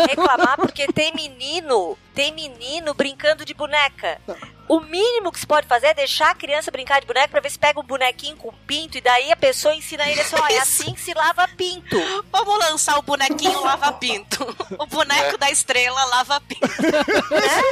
reclamar 0.08 0.56
porque 0.56 0.86
tem 0.86 1.12
menino, 1.12 1.98
tem 2.14 2.32
menino 2.32 2.94
brincando 2.94 3.44
de 3.44 3.54
boneca. 3.54 4.20
O 4.68 4.80
mínimo 4.80 5.30
que 5.30 5.38
se 5.38 5.46
pode 5.46 5.66
fazer 5.66 5.88
é 5.88 5.94
deixar 5.94 6.30
a 6.30 6.34
criança 6.34 6.70
brincar 6.70 7.00
de 7.00 7.06
boneca 7.06 7.28
pra 7.28 7.40
ver 7.40 7.50
se 7.50 7.58
pega 7.58 7.78
um 7.78 7.82
bonequinho 7.82 8.36
com 8.36 8.52
pinto 8.66 8.96
e 8.96 9.00
daí 9.00 9.30
a 9.30 9.36
pessoa 9.36 9.74
ensina 9.74 10.08
ele 10.08 10.20
assim, 10.20 10.36
ó, 10.36 10.46
é 10.46 10.58
assim 10.62 10.94
que 10.94 11.00
se 11.00 11.12
lava 11.12 11.46
pinto. 11.48 11.96
Vamos 12.32 12.58
lançar 12.60 12.98
o 12.98 13.02
bonequinho 13.02 13.63
lava-pinto. 13.64 14.56
O 14.78 14.86
boneco 14.86 15.38
da 15.38 15.50
estrela 15.50 16.04
lava-pinto. 16.06 16.66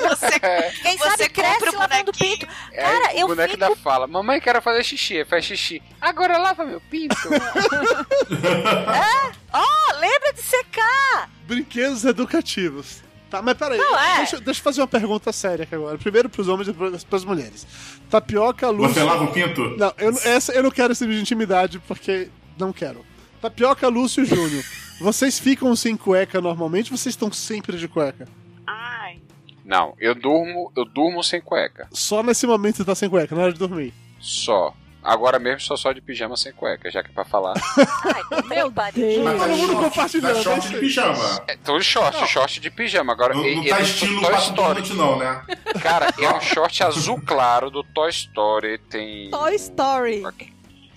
Você, 0.09 0.41
Quem 0.83 0.99
você 0.99 1.11
sabe 1.11 1.29
cresce 1.31 1.69
o 1.69 1.79
lavando 1.79 2.13
bonequinho. 2.13 2.39
pinto. 2.39 2.47
É, 2.73 2.83
Cara, 2.83 3.15
o 3.15 3.19
eu 3.19 3.27
boneco 3.29 3.51
fico... 3.55 3.61
da 3.61 3.77
fala, 3.77 4.07
mamãe 4.07 4.41
quero 4.41 4.61
fazer 4.61 4.83
xixi, 4.85 5.25
faz 5.25 5.45
xixi. 5.45 5.83
Agora 6.01 6.37
lava 6.39 6.65
meu 6.65 6.81
pinto. 6.81 7.17
Ó, 9.53 9.65
lembra 9.99 10.33
de 10.33 10.43
secar. 10.43 11.31
Brinquedos 11.47 12.05
educativos. 12.05 13.03
Tá, 13.31 13.41
mas 13.41 13.57
peraí, 13.57 13.79
Não, 13.79 13.99
é. 13.99 14.17
deixa, 14.19 14.39
deixa 14.41 14.61
eu 14.61 14.65
fazer 14.65 14.81
uma 14.83 14.87
pergunta 14.89 15.33
séria 15.33 15.63
aqui 15.63 15.75
agora. 15.75 15.97
Primeiro 15.97 16.29
pros 16.29 16.49
homens 16.49 16.69
e 16.69 16.73
depois 16.73 17.03
pras 17.05 17.25
mulheres. 17.25 17.67
Tapioca, 18.11 18.69
Lúcio... 18.69 18.93
Você 18.95 19.03
lava 19.03 19.25
o 19.25 19.33
pinto? 19.33 19.63
Não, 19.79 19.93
eu, 19.97 20.11
essa 20.25 20.53
eu 20.53 20.63
não 20.63 20.71
quero 20.71 20.93
esse 20.93 21.03
nível 21.05 21.17
de 21.17 21.23
intimidade, 21.23 21.79
porque 21.89 22.29
não 22.59 22.73
quero. 22.75 23.05
Tapioca, 23.41 23.89
Lúcio 23.89 24.23
e 24.23 24.27
Júnior. 24.27 24.63
Vocês 25.03 25.37
ficam 25.39 25.75
sem 25.75 25.97
cueca 25.97 26.41
normalmente 26.41 26.93
ou 26.93 26.97
vocês 26.97 27.13
estão 27.13 27.31
sempre 27.33 27.77
de 27.77 27.89
cueca? 27.89 28.29
Ai. 28.65 29.21
Não, 29.65 29.95
eu 29.99 30.15
durmo, 30.15 30.73
eu 30.77 30.85
durmo 30.85 31.25
sem 31.25 31.41
cueca. 31.41 31.89
Só 31.91 32.23
nesse 32.23 32.47
momento 32.47 32.77
você 32.77 32.85
tá 32.85 32.95
sem 32.95 33.11
cueca, 33.11 33.35
na 33.35 33.43
hora 33.43 33.53
de 33.53 33.59
dormir. 33.59 33.93
Só. 34.21 34.73
Agora 35.03 35.41
mesmo 35.41 35.59
sou 35.61 35.77
só 35.77 35.91
de 35.93 36.01
pijama 36.01 36.37
sem 36.37 36.53
cueca, 36.53 36.89
já 36.89 37.03
que 37.03 37.11
é 37.11 37.13
pra 37.13 37.25
falar. 37.25 37.55
Ai, 38.15 38.23
meu 38.49 38.71
Deus. 38.71 39.25
Mas 39.25 39.41
Todo 39.41 39.57
mundo 39.57 39.75
compartilhando, 39.83 40.35
tá 40.35 40.39
é 40.39 40.43
short 40.45 40.69
de 40.69 40.79
pijama. 40.79 41.45
É, 41.49 41.57
tô 41.57 41.79
de 41.79 41.85
short, 41.85 42.27
short 42.29 42.61
de 42.61 42.71
pijama. 42.71 43.13
Agora, 43.13 43.35
Não, 43.35 43.43
não 43.43 43.49
e 43.65 43.69
tá 43.69 43.81
estilo 43.81 44.21
Toy 44.21 44.35
Story. 44.37 44.95
Não, 44.95 45.19
né? 45.19 45.43
Cara, 45.83 46.15
é 46.17 46.33
um 46.33 46.41
short 46.41 46.81
azul 46.85 47.21
claro 47.27 47.69
do 47.69 47.83
Toy 47.83 48.11
Story. 48.11 48.79
Tem. 48.89 49.29
Toy 49.31 49.57
Story. 49.57 50.23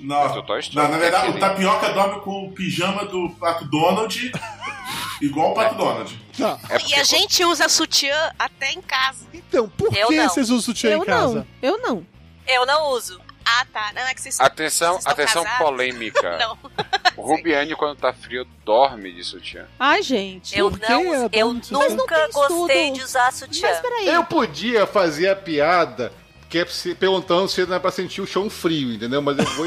Não, 0.05 0.33
Do 0.33 0.43
Toy 0.43 0.59
Story, 0.59 0.85
não, 0.85 0.91
na 0.91 0.97
verdade, 0.97 1.23
aquele- 1.27 1.37
o 1.37 1.39
Tapioca 1.39 1.89
dorme 1.93 2.21
com 2.21 2.45
o 2.47 2.51
pijama 2.51 3.05
do 3.05 3.29
Pato 3.39 3.65
Donald 3.65 4.31
Igual 5.21 5.51
o 5.51 5.53
Pato 5.55 5.75
Donald. 5.75 6.19
Tá. 6.37 6.59
E 6.87 6.93
a 6.95 7.03
gente 7.03 7.43
usa 7.45 7.69
sutiã 7.69 8.31
até 8.37 8.71
em 8.71 8.81
casa. 8.81 9.25
Então, 9.33 9.67
por 9.69 9.95
Eu 9.95 10.07
que 10.09 10.15
não. 10.17 10.29
vocês 10.29 10.49
usam 10.49 10.61
sutiã 10.61 10.91
Eu 10.91 11.01
em 11.01 11.05
casa? 11.05 11.35
não, 11.35 11.47
eu 11.61 11.77
não. 11.79 12.05
Eu 12.45 12.65
não 12.65 12.89
uso. 12.91 13.19
Ah, 13.43 13.65
tá. 13.71 13.91
Não, 13.95 14.01
é 14.01 14.13
que 14.13 14.21
vocês 14.21 14.39
Atenção, 14.39 14.93
vocês 14.95 15.05
atenção 15.05 15.43
casados? 15.43 15.65
polêmica. 15.65 16.37
Não. 16.37 16.57
O 17.15 17.21
Rubiane, 17.21 17.75
quando 17.75 17.95
tá 17.97 18.11
frio, 18.11 18.45
dorme 18.65 19.11
de 19.13 19.23
sutiã. 19.23 19.65
Ai, 19.79 20.01
gente. 20.01 20.57
Eu 20.57 20.69
não 20.71 21.13
é 21.13 21.29
Eu 21.31 21.53
nunca 21.53 22.27
gostei 22.33 22.85
estudo. 22.87 22.97
de 22.97 23.03
usar 23.03 23.31
sutiã. 23.31 23.69
Mas 23.69 23.79
peraí. 23.79 24.07
Eu 24.07 24.23
podia 24.25 24.85
fazer 24.87 25.29
a 25.29 25.35
piada 25.35 26.11
que 26.55 26.59
é 26.59 26.65
se- 26.67 26.95
perguntando 26.95 27.49
se 27.49 27.65
não 27.65 27.75
é 27.75 27.79
pra 27.79 27.91
sentir 27.91 28.21
o 28.21 28.25
chão 28.25 28.49
frio, 28.49 28.93
entendeu? 28.93 29.21
Mas 29.21 29.37
eu 29.37 29.43
vou 29.45 29.65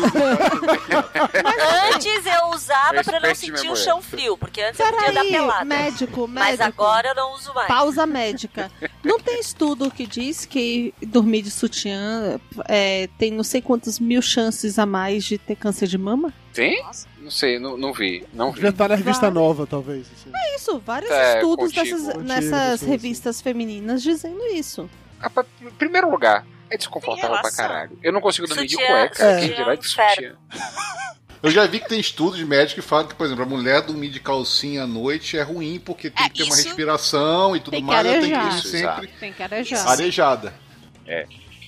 Antes 1.94 2.26
eu 2.26 2.46
usava 2.54 3.04
pra 3.04 3.20
não 3.20 3.34
sentir 3.34 3.70
o 3.70 3.76
chão 3.76 4.00
frio, 4.00 4.38
porque 4.38 4.62
antes 4.62 4.80
eu 4.80 4.86
podia 4.86 5.12
dar 5.12 5.12
Peraí, 5.20 5.32
pelada. 5.32 5.64
médico, 5.66 6.26
médico. 6.26 6.28
Mas 6.28 6.60
agora 6.60 7.08
eu 7.10 7.14
não 7.14 7.34
uso 7.34 7.52
mais. 7.52 7.68
Pausa 7.68 8.06
médica. 8.06 8.70
Não 9.04 9.20
tem 9.20 9.38
estudo 9.40 9.90
que 9.90 10.06
diz 10.06 10.46
que 10.46 10.94
dormir 11.06 11.42
de 11.42 11.50
sutiã 11.50 12.40
é, 12.66 13.08
tem 13.18 13.30
não 13.32 13.44
sei 13.44 13.60
quantas 13.60 13.98
mil 13.98 14.22
chances 14.22 14.78
a 14.78 14.86
mais 14.86 15.24
de 15.24 15.36
ter 15.36 15.56
câncer 15.56 15.86
de 15.88 15.98
mama? 15.98 16.32
Tem? 16.54 16.82
Não 17.20 17.30
sei, 17.30 17.58
não, 17.58 17.76
não 17.76 17.92
vi. 17.92 18.24
Não 18.32 18.48
vi. 18.48 18.54
Devia 18.56 18.70
estar 18.70 18.88
na 18.88 18.94
revista 18.94 19.30
nova, 19.30 19.66
talvez. 19.66 20.06
assim. 20.06 20.30
É 20.34 20.56
isso, 20.56 20.78
vários 20.84 21.10
É, 21.10 21.34
estudos 21.36 21.66
contigo. 21.72 21.84
dessas, 21.84 22.02
Contigo, 22.14 22.22
nessas 22.24 22.80
sim, 22.80 22.86
revistas 22.86 23.40
femininas 23.42 24.02
dizendo 24.02 24.42
isso. 24.46 24.88
Ah, 25.20 25.28
pra- 25.28 25.44
em 25.60 25.70
primeiro 25.70 26.10
lugar, 26.10 26.46
é 26.70 26.76
desconfortável 26.76 27.38
pra 27.40 27.50
caralho. 27.50 27.98
Eu 28.02 28.12
não 28.12 28.20
consigo 28.20 28.46
dormir 28.46 28.66
de 28.66 28.72
Sutiã, 28.74 28.86
cueca. 28.88 29.24
É. 29.24 29.40
Quem 29.40 29.54
dirá 29.56 29.74
de 29.74 29.86
sutiã? 29.88 30.36
Eu 31.40 31.52
já 31.52 31.64
vi 31.66 31.78
que 31.78 31.88
tem 31.88 32.00
estudos 32.00 32.40
médicos 32.42 32.74
que 32.74 32.82
falam 32.82 33.06
que, 33.06 33.14
por 33.14 33.24
exemplo, 33.24 33.44
a 33.44 33.46
mulher 33.46 33.80
dormir 33.82 34.08
de 34.08 34.18
calcinha 34.18 34.82
à 34.82 34.86
noite 34.88 35.38
é 35.38 35.42
ruim 35.42 35.78
porque 35.78 36.10
tem 36.10 36.26
É, 36.26 36.28
que 36.28 36.38
ter 36.38 36.42
uma 36.44 36.56
respiração 36.56 37.54
e 37.54 37.60
tudo 37.60 37.80
mais. 37.80 38.04
Ela 38.04 38.20
tem 38.20 38.30
que 38.32 38.36
ir 38.36 38.48
Isso, 38.48 38.68
sempre 38.68 39.06
Tem 39.20 39.32
que 39.32 39.42
arejar. 39.42 39.86
arejada. 39.88 40.52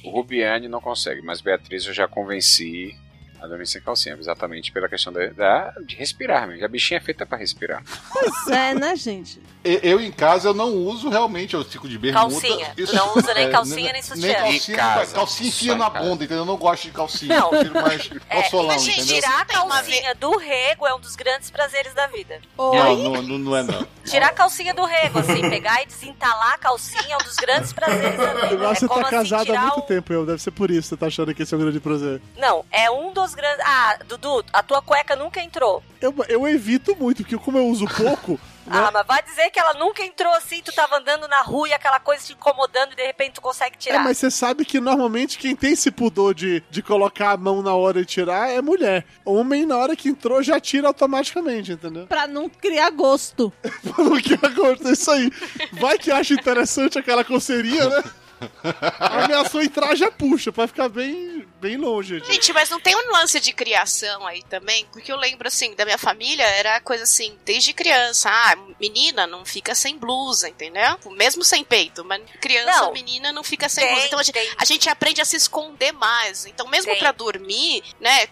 O 0.02 0.10
Rubiane 0.10 0.66
não 0.66 0.80
consegue, 0.80 1.22
mas 1.22 1.40
Beatriz 1.40 1.86
eu 1.86 1.92
já 1.94 2.08
convenci 2.08 2.96
a 3.42 3.46
dormir 3.46 3.66
sem 3.66 3.81
calcinha, 3.81 4.16
exatamente 4.18 4.70
pela 4.72 4.88
questão 4.88 5.12
da, 5.12 5.26
da- 5.29 5.72
de 5.85 5.96
respirar, 5.96 6.46
mesmo. 6.48 6.64
A 6.64 6.68
bichinha 6.68 6.98
é 6.98 7.00
feita 7.00 7.24
pra 7.24 7.38
respirar. 7.38 7.83
Pois 8.12 8.48
é, 8.48 8.74
né, 8.74 8.94
gente? 8.96 9.40
Eu 9.64 10.00
em 10.00 10.11
casa 10.11 10.48
eu 10.48 10.55
não 10.55 10.68
uso 10.74 11.09
realmente, 11.09 11.55
eu 11.55 11.64
fico 11.64 11.88
de 11.88 11.98
bermuda. 11.98 12.29
Calcinha. 12.31 12.72
Tu 12.76 12.94
não 12.94 13.16
usa 13.16 13.35
nem 13.35 13.50
calcinha, 13.50 13.92
nem 13.92 14.03
sutiã. 14.03 14.20
Nem 14.42 14.53
calcinha, 14.53 14.76
casa. 14.79 15.14
calcinha 15.14 15.48
enfia 15.48 15.74
na 15.76 15.90
casa. 15.90 16.05
bunda, 16.09 16.24
entendeu? 16.24 16.42
Eu 16.42 16.46
não 16.46 16.57
gosto 16.57 16.85
de 16.85 16.90
calcinha, 16.92 17.38
Não. 17.38 17.44
eu 17.46 17.48
prefiro 17.50 17.74
mais 17.83 18.11
É, 18.31 18.37
ao 18.37 18.44
solão, 18.50 18.66
mas, 18.68 18.83
gente, 18.83 19.00
entendeu? 19.00 19.20
Tirar 19.22 19.40
a 19.40 19.44
calcinha 19.44 20.14
do 20.14 20.37
rego 20.38 20.87
é 20.87 20.94
um 20.94 21.00
dos 21.00 21.14
grandes 21.16 21.50
prazeres 21.50 21.92
da 21.94 22.07
vida. 22.07 22.40
Não, 22.57 22.96
não, 22.96 23.22
não, 23.22 23.38
não 23.38 23.57
é 23.57 23.62
não. 23.62 23.87
Tirar 24.05 24.29
a 24.29 24.33
calcinha 24.33 24.72
do 24.74 24.85
rego, 24.85 25.18
assim, 25.18 25.48
pegar 25.48 25.83
e 25.83 25.87
desentalar 25.87 26.55
a 26.55 26.59
calcinha 26.59 27.12
é 27.12 27.16
um 27.16 27.24
dos 27.24 27.37
grandes 27.37 27.72
prazeres 27.72 28.16
da 28.18 28.33
vida. 28.35 28.55
Eu 28.55 28.68
acho 28.68 28.85
é 28.85 28.88
você 28.88 28.88
como 28.88 29.00
tá 29.03 29.07
assim, 29.20 29.31
casado 29.31 29.55
há 29.55 29.61
muito 29.61 29.79
um- 29.81 29.83
tempo, 29.83 30.12
eu. 30.12 30.26
Deve 30.26 30.40
ser 30.42 30.50
por 30.50 30.70
isso 30.70 30.81
que 30.83 30.88
você 30.88 30.96
tá 30.96 31.07
achando 31.07 31.35
que 31.35 31.42
esse 31.42 31.53
é 31.55 31.57
um 31.57 31.61
grande 31.61 31.81
prazer. 31.81 32.20
Não, 32.37 32.64
é 32.70 32.90
um 32.90 33.12
dos 33.12 33.29
grandes. 33.34 33.60
Ah, 33.64 33.98
Dudu, 34.06 34.44
a 34.52 34.62
tua 34.62 34.80
cueca 34.82 35.14
nunca 35.16 35.40
entrou. 35.42 35.82
Eu, 36.00 36.14
eu 36.28 36.46
evito 36.48 36.96
muito, 36.96 37.18
porque 37.22 37.36
como 37.36 37.58
eu 37.58 37.66
uso 37.66 37.86
pouco, 37.86 38.32
né? 38.66 38.78
Ah, 38.86 38.90
mas 38.92 39.06
vai 39.06 39.22
dizer 39.22 39.50
que 39.50 39.58
ela 39.58 39.74
nunca 39.74 40.02
entrou 40.02 40.32
assim, 40.34 40.62
tu 40.62 40.72
tava 40.72 40.96
andando 40.98 41.26
na 41.28 41.42
rua 41.42 41.68
e 41.68 41.72
aquela 41.72 41.98
coisa 42.00 42.24
te 42.24 42.32
incomodando 42.32 42.92
e 42.92 42.96
de 42.96 43.04
repente 43.04 43.34
tu 43.34 43.40
consegue 43.40 43.74
É, 43.76 43.78
tirar. 43.78 44.04
mas 44.04 44.16
você 44.18 44.30
sabe 44.30 44.64
que 44.64 44.80
normalmente 44.80 45.38
quem 45.38 45.54
tem 45.56 45.72
esse 45.72 45.90
pudor 45.90 46.34
de, 46.34 46.62
de 46.70 46.82
colocar 46.82 47.32
a 47.32 47.36
mão 47.36 47.62
na 47.62 47.74
hora 47.74 48.00
e 48.00 48.04
tirar 48.04 48.48
é 48.50 48.60
mulher. 48.62 49.04
Homem, 49.24 49.66
na 49.66 49.76
hora 49.76 49.96
que 49.96 50.08
entrou, 50.08 50.42
já 50.42 50.58
tira 50.60 50.88
automaticamente, 50.88 51.72
entendeu? 51.72 52.06
Pra 52.06 52.26
não 52.26 52.48
criar 52.48 52.90
gosto. 52.90 53.52
Falou 53.94 54.16
que 54.20 54.34
agora 54.34 54.78
é 54.84 54.92
isso 54.92 55.10
aí. 55.10 55.30
Vai 55.72 55.98
que 55.98 56.10
acha 56.10 56.34
interessante 56.34 56.98
aquela 56.98 57.24
coceirinha, 57.24 57.88
né? 57.88 58.04
Ameaçou 58.98 59.62
entrar, 59.62 59.94
já 59.94 60.10
puxa, 60.10 60.50
pra 60.52 60.66
ficar 60.66 60.88
bem, 60.88 61.46
bem 61.61 61.77
longe. 61.77 62.18
gente. 62.18 62.33
Gente, 62.33 62.53
mas 62.53 62.70
não 62.70 62.81
tem 62.81 62.94
um 62.96 63.12
lance 63.12 63.38
de 63.40 63.53
criação 63.53 64.27
aí 64.27 64.42
também? 64.44 64.87
Porque 64.87 65.12
eu 65.12 65.16
lembro, 65.16 65.46
assim, 65.49 65.75
da 65.75 65.85
minha 65.85 65.99
família, 65.99 66.42
era 66.44 66.81
coisa 66.81 67.05
assim, 67.05 67.38
desde 67.44 67.73
criança. 67.73 68.31
Ah, 68.31 68.57
menina 68.81 69.27
não 69.27 69.44
fica 69.44 69.75
sem 69.75 69.96
blusa, 69.99 70.49
entendeu? 70.49 70.99
Mesmo 71.12 71.44
sem 71.44 71.62
peito, 71.64 72.05
mas 72.05 72.23
criança, 72.40 72.81
Não. 72.83 72.92
menina 72.92 73.33
não 73.33 73.44
fica 73.44 73.68
sem 73.68 73.85
Tem, 73.85 73.92
blusa. 73.94 74.07
Então 74.07 74.18
a 74.18 74.23
gente, 74.23 74.55
a 74.59 74.64
gente 74.64 74.88
aprende 74.88 75.20
a 75.20 75.25
se 75.25 75.37
esconder 75.37 75.92
mais. 75.92 76.46
Então, 76.46 76.66
mesmo 76.68 76.90
Tem. 76.90 76.99
pra 77.01 77.12
dormir, 77.12 77.83
né? 78.01 78.27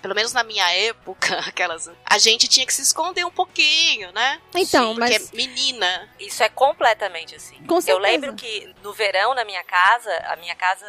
Pelo 0.00 0.14
menos 0.14 0.32
na 0.32 0.42
minha 0.44 0.68
época, 0.72 1.38
aquelas. 1.46 1.90
A 2.04 2.18
gente 2.18 2.46
tinha 2.48 2.64
que 2.66 2.72
se 2.72 2.82
esconder 2.82 3.24
um 3.26 3.30
pouquinho, 3.30 4.12
né? 4.12 4.40
Então, 4.54 4.94
Porque 4.94 5.18
mas- 5.18 5.32
é 5.32 5.36
menina. 5.36 6.08
Isso 6.18 6.42
é 6.42 6.48
completamente 6.48 7.34
assim. 7.34 7.56
Com 7.66 7.76
Eu 7.76 7.82
certeza. 7.82 7.98
lembro 8.06 8.34
que 8.34 8.74
no 8.82 8.92
verão, 8.92 9.34
na 9.34 9.44
minha 9.44 9.62
casa, 9.64 10.10
a 10.28 10.36
minha 10.36 10.54
casa 10.54 10.86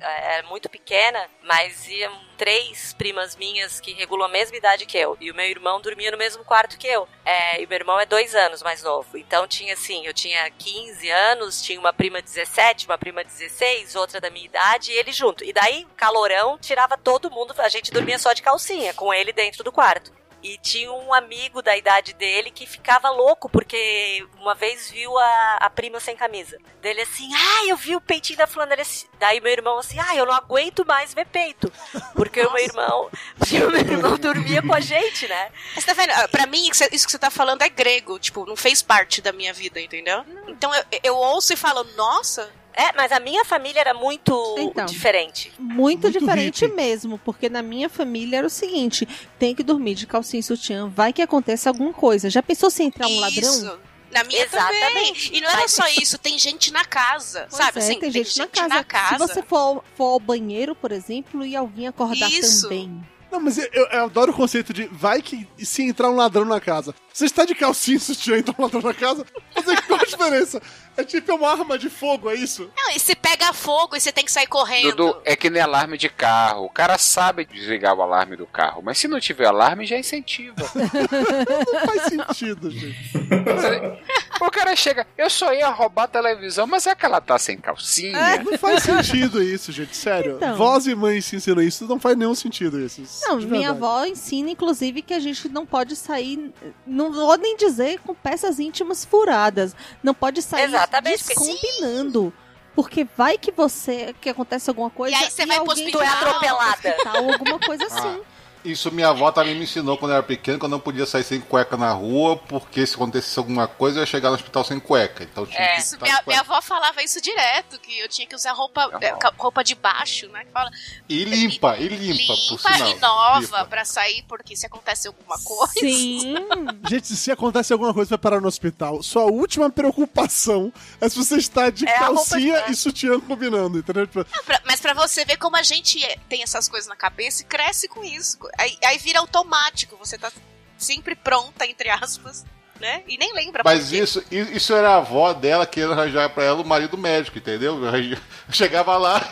era 0.00 0.42
muito 0.48 0.68
pequena, 0.68 1.28
mas 1.42 1.86
iam 1.88 2.12
três 2.36 2.94
primas 2.94 3.36
minhas 3.36 3.80
que 3.80 3.92
regulam 3.92 4.24
a 4.24 4.28
mesma 4.28 4.56
idade 4.56 4.86
que 4.86 4.96
eu. 4.96 5.16
E 5.20 5.30
o 5.30 5.34
meu 5.34 5.44
irmão 5.44 5.80
dormia 5.80 6.10
no 6.10 6.16
mesmo 6.16 6.44
quarto 6.44 6.78
que 6.78 6.86
eu. 6.86 7.06
É, 7.24 7.60
e 7.60 7.66
o 7.66 7.68
meu 7.68 7.76
irmão 7.76 8.00
é 8.00 8.06
dois 8.06 8.34
anos 8.34 8.62
mais 8.62 8.82
novo. 8.82 9.18
Então 9.18 9.46
tinha 9.46 9.74
assim, 9.74 10.06
eu 10.06 10.14
tinha 10.14 10.50
15 10.50 11.10
anos, 11.10 11.62
tinha 11.62 11.78
uma 11.78 11.92
prima 11.92 12.22
17, 12.22 12.86
uma 12.86 12.96
prima 12.96 13.22
16, 13.22 13.94
outra 13.94 14.20
da 14.20 14.30
minha 14.30 14.46
idade, 14.46 14.90
e 14.90 14.96
ele 14.96 15.12
junto. 15.12 15.44
E 15.44 15.52
daí, 15.52 15.86
calorão, 15.96 16.58
tirava 16.58 16.96
todo 16.96 17.30
mundo, 17.30 17.54
a 17.58 17.68
gente 17.68 17.92
dormia 17.92 18.18
só 18.18 18.32
de 18.32 18.42
calcinha, 18.42 18.94
com 18.94 19.12
ele 19.12 19.32
dentro 19.32 19.62
do 19.62 19.70
quarto. 19.70 20.19
E 20.42 20.56
tinha 20.58 20.90
um 20.90 21.12
amigo 21.12 21.60
da 21.60 21.76
idade 21.76 22.14
dele 22.14 22.50
que 22.50 22.66
ficava 22.66 23.10
louco, 23.10 23.48
porque 23.48 24.26
uma 24.40 24.54
vez 24.54 24.90
viu 24.90 25.16
a, 25.18 25.56
a 25.60 25.68
prima 25.70 26.00
sem 26.00 26.16
camisa. 26.16 26.56
Dele 26.80 27.02
assim, 27.02 27.28
ah, 27.34 27.66
eu 27.68 27.76
vi 27.76 27.94
o 27.94 28.00
peitinho 28.00 28.38
da 28.38 28.46
fulana. 28.46 28.74
Assim- 28.80 29.06
Daí 29.18 29.40
meu 29.40 29.52
irmão 29.52 29.78
assim, 29.78 29.98
ah, 30.00 30.16
eu 30.16 30.24
não 30.24 30.32
aguento 30.32 30.84
mais 30.86 31.12
ver 31.12 31.26
peito. 31.26 31.70
Porque 32.14 32.40
o 32.40 32.52
meu 32.52 32.64
irmão, 32.64 33.10
o 33.10 33.70
meu 33.70 33.80
irmão 33.80 34.16
dormia 34.16 34.62
com 34.62 34.72
a 34.72 34.80
gente, 34.80 35.28
né? 35.28 35.50
Mas 35.74 35.84
tá 35.84 35.92
vendo? 35.92 36.10
Ah, 36.12 36.26
Pra 36.28 36.46
mim, 36.46 36.68
isso 36.70 37.06
que 37.06 37.12
você 37.12 37.18
tá 37.18 37.30
falando 37.30 37.62
é 37.62 37.68
grego. 37.68 38.18
Tipo, 38.18 38.46
não 38.46 38.56
fez 38.56 38.80
parte 38.82 39.20
da 39.20 39.32
minha 39.32 39.52
vida, 39.52 39.78
entendeu? 39.80 40.24
Então 40.48 40.74
eu, 40.74 40.84
eu 41.02 41.16
ouço 41.16 41.52
e 41.52 41.56
falo, 41.56 41.84
nossa. 41.96 42.50
É, 42.74 42.92
mas 42.96 43.10
a 43.12 43.20
minha 43.20 43.44
família 43.44 43.80
era 43.80 43.92
muito 43.94 44.56
Então. 44.58 44.86
diferente. 44.86 45.52
Muito, 45.58 46.02
Muito 46.06 46.10
diferente 46.10 46.64
hippie. 46.64 46.76
mesmo, 46.76 47.18
porque 47.18 47.48
na 47.48 47.62
minha 47.62 47.88
família 47.88 48.38
era 48.38 48.46
o 48.46 48.50
seguinte: 48.50 49.06
tem 49.38 49.54
que 49.54 49.62
dormir 49.62 49.94
de 49.94 50.06
calcinha 50.06 50.40
e 50.40 50.42
sutiã, 50.42 50.88
vai 50.88 51.12
que 51.12 51.20
acontece 51.22 51.68
alguma 51.68 51.92
coisa. 51.92 52.30
Já 52.30 52.42
pensou 52.42 52.70
se 52.70 52.82
entrar 52.82 53.06
um 53.08 53.20
ladrão? 53.20 53.50
Isso. 53.50 53.78
Na 54.12 54.24
minha 54.24 54.44
também. 54.48 54.66
Exatamente. 54.76 55.30
E 55.36 55.40
não 55.40 55.48
era 55.50 55.60
Mas- 55.60 55.72
só 55.72 55.86
isso, 55.88 56.18
tem 56.18 56.36
gente 56.36 56.72
na 56.72 56.84
casa, 56.84 57.46
Pois 57.48 57.62
sabe? 57.64 57.78
é, 57.78 57.82
assim, 57.82 57.98
tem 58.00 58.10
gente, 58.10 58.36
na, 58.68 58.82
casa. 58.82 59.08
Se 59.10 59.18
você 59.18 59.40
for, 59.42 59.84
for 59.96 60.14
ao 60.14 60.18
banheiro, 60.20 60.74
por 60.74 60.90
exemplo, 60.90 61.44
e 61.44 61.54
alguém 61.54 61.86
acordar 61.86 62.28
Isso. 62.28 62.62
também. 62.62 63.00
Não, 63.30 63.40
mas 63.40 63.58
eu, 63.58 63.68
eu 63.72 64.04
adoro 64.04 64.32
o 64.32 64.34
conceito 64.34 64.72
de 64.72 64.84
vai 64.90 65.22
que 65.22 65.46
se 65.58 65.82
entrar 65.82 66.10
um 66.10 66.16
ladrão 66.16 66.44
na 66.44 66.60
casa. 66.60 66.94
Você 67.12 67.26
está 67.26 67.44
de 67.44 67.54
calcinha 67.54 67.96
e 67.96 68.00
sutiã 68.00 68.36
e 68.36 68.40
entra 68.40 68.54
um 68.58 68.62
ladrão 68.62 68.82
na 68.82 68.94
casa, 68.94 69.24
mas 69.54 69.80
qual 69.86 70.00
a 70.00 70.04
diferença? 70.04 70.60
É 70.96 71.04
tipo 71.04 71.34
uma 71.34 71.50
arma 71.50 71.78
de 71.78 71.88
fogo, 71.88 72.28
é 72.28 72.34
isso? 72.34 72.70
Não, 72.76 72.90
e 72.90 72.98
se 72.98 73.14
pega 73.14 73.52
fogo 73.52 73.96
e 73.96 74.00
você 74.00 74.12
tem 74.12 74.24
que 74.24 74.32
sair 74.32 74.46
correndo. 74.46 74.94
Dudu, 74.96 75.22
é 75.24 75.36
que 75.36 75.48
nem 75.48 75.62
alarme 75.62 75.96
de 75.96 76.08
carro. 76.08 76.64
O 76.64 76.70
cara 76.70 76.98
sabe 76.98 77.44
desligar 77.44 77.94
o 77.94 78.02
alarme 78.02 78.36
do 78.36 78.46
carro, 78.46 78.82
mas 78.82 78.98
se 78.98 79.08
não 79.08 79.20
tiver 79.20 79.46
alarme, 79.46 79.86
já 79.86 79.96
incentiva. 79.96 80.56
Não 80.74 81.86
faz 81.86 82.02
sentido, 82.02 82.70
gente. 82.70 83.12
o 84.48 84.50
cara 84.50 84.74
chega, 84.76 85.06
eu 85.18 85.28
só 85.28 85.52
ia 85.52 85.68
roubar 85.68 86.04
a 86.04 86.08
televisão, 86.08 86.66
mas 86.66 86.86
é 86.86 86.94
que 86.94 87.04
ela 87.04 87.20
tá 87.20 87.38
sem 87.38 87.56
calcinha. 87.58 88.42
Não 88.42 88.56
faz 88.58 88.82
sentido 88.82 89.42
isso, 89.42 89.70
gente. 89.72 89.96
Sério. 89.96 90.36
Então. 90.36 90.56
Vós 90.56 90.86
e 90.86 90.94
mães 90.94 91.24
se 91.24 91.36
ensinam 91.36 91.62
isso, 91.62 91.86
não 91.86 91.98
faz 92.00 92.16
nenhum 92.16 92.34
sentido 92.34 92.78
isso. 92.80 93.02
Não, 93.22 93.36
minha 93.38 93.70
avó 93.70 94.04
ensina, 94.04 94.50
inclusive, 94.50 95.02
que 95.02 95.14
a 95.14 95.20
gente 95.20 95.48
não 95.48 95.64
pode 95.66 95.96
sair, 95.96 96.52
não 96.86 97.12
vou 97.12 97.36
nem 97.36 97.56
dizer 97.56 98.00
com 98.00 98.14
peças 98.14 98.58
íntimas 98.58 99.04
furadas. 99.04 99.74
Não 100.02 100.14
pode 100.14 100.42
sair 100.42 100.64
Exatamente, 100.64 101.24
porque- 101.24 101.34
descombinando. 101.40 102.32
Porque 102.74 103.06
vai 103.16 103.36
que 103.36 103.50
você, 103.50 104.14
que 104.20 104.28
acontece 104.28 104.70
alguma 104.70 104.88
coisa 104.90 105.14
E 105.16 105.18
aí 105.24 105.30
você 105.30 105.44
vai 105.44 105.58
pro 105.60 105.70
alguém 105.70 105.86
hospital. 105.88 106.00
Tu 106.00 106.04
é 106.04 106.10
vai 106.10 106.18
pro 106.20 106.28
atropelada. 106.30 106.70
hospital, 106.88 107.32
alguma 107.32 107.58
coisa 107.58 107.84
assim. 107.86 108.20
Isso 108.64 108.90
minha 108.92 109.08
avó 109.08 109.30
também 109.32 109.54
me 109.54 109.62
ensinou 109.64 109.96
quando 109.96 110.12
eu 110.12 110.16
era 110.18 110.22
pequeno, 110.22 110.58
que 110.58 110.64
eu 110.64 110.68
não 110.68 110.80
podia 110.80 111.06
sair 111.06 111.24
sem 111.24 111.40
cueca 111.40 111.76
na 111.76 111.92
rua, 111.92 112.36
porque 112.36 112.86
se 112.86 112.94
acontecesse 112.94 113.38
alguma 113.38 113.66
coisa 113.66 113.98
eu 113.98 114.02
ia 114.02 114.06
chegar 114.06 114.28
no 114.28 114.34
hospital 114.34 114.64
sem 114.64 114.78
cueca. 114.78 115.24
Então 115.24 115.46
tinha 115.46 115.58
É. 115.60 115.74
que 115.76 115.80
Isso, 115.80 115.96
minha, 116.00 116.22
minha 116.26 116.40
avó 116.40 116.60
falava 116.60 117.02
isso 117.02 117.20
direto, 117.20 117.78
que 117.80 117.98
eu 117.98 118.08
tinha 118.08 118.26
que 118.26 118.34
usar 118.34 118.52
roupa, 118.52 118.90
é, 119.00 119.14
roupa 119.38 119.64
de 119.64 119.74
baixo, 119.74 120.28
né? 120.28 120.44
Que 120.44 120.52
fala, 120.52 120.70
E 121.08 121.24
limpa, 121.24 121.76
e 121.78 121.88
limpa, 121.88 122.34
por 122.34 122.50
limpa 122.56 122.74
sinal. 122.74 122.90
e 122.90 122.94
nova 123.00 123.40
Limpa. 123.40 123.64
pra 123.66 123.84
sair, 123.84 124.24
porque 124.28 124.54
se 124.56 124.66
acontecer 124.66 125.08
alguma 125.08 125.38
coisa. 125.42 125.72
Sim. 125.80 126.34
Gente, 126.88 127.16
se 127.16 127.30
acontece 127.32 127.72
alguma 127.72 127.94
coisa, 127.94 128.10
vai 128.10 128.18
parar 128.18 128.40
no 128.40 128.48
hospital. 128.48 129.02
Sua 129.02 129.24
última 129.24 129.70
preocupação 129.70 130.72
é 131.00 131.08
se 131.08 131.16
você 131.16 131.36
está 131.36 131.70
de 131.70 131.86
É 131.88 131.98
calcinha 131.98 132.62
de- 132.62 132.72
e 132.72 132.74
sutiã 132.76 133.18
combinando, 133.20 133.78
entendeu? 133.78 134.08
Não, 134.14 134.44
pra- 134.44 134.60
mas 134.66 134.80
pra 134.80 134.94
você 134.94 135.24
ver 135.24 135.36
como 135.36 135.56
a 135.56 135.62
gente 135.62 136.02
é- 136.04 136.16
tem 136.28 136.42
essas 136.42 136.68
coisas 136.68 136.88
na 136.88 136.96
cabeça 136.96 137.42
e 137.42 137.44
cresce 137.46 137.88
com 137.88 138.02
isso. 138.04 138.38
Aí, 138.58 138.76
aí 138.84 138.98
vira 138.98 139.18
automático, 139.20 139.96
você 139.96 140.18
tá 140.18 140.30
sempre 140.78 141.14
pronta, 141.14 141.66
entre 141.66 141.88
aspas, 141.90 142.44
né? 142.80 143.02
E 143.06 143.18
nem 143.18 143.32
lembra 143.34 143.62
Mas 143.62 143.92
isso, 143.92 144.24
isso 144.30 144.72
era 144.74 144.92
a 144.92 144.96
avó 144.96 145.34
dela 145.34 145.66
querendo 145.66 145.92
arranjar 145.92 146.30
pra 146.30 146.44
ela 146.44 146.62
o 146.62 146.66
marido 146.66 146.96
médico, 146.96 147.36
entendeu? 147.36 147.78
Eu 147.84 148.16
chegava 148.50 148.96
lá. 148.96 149.20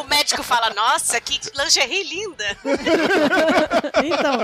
O 0.00 0.04
médico 0.04 0.42
fala, 0.42 0.70
nossa, 0.70 1.20
que 1.20 1.40
lingerie 1.56 2.02
linda. 2.04 2.56
Então, 4.04 4.38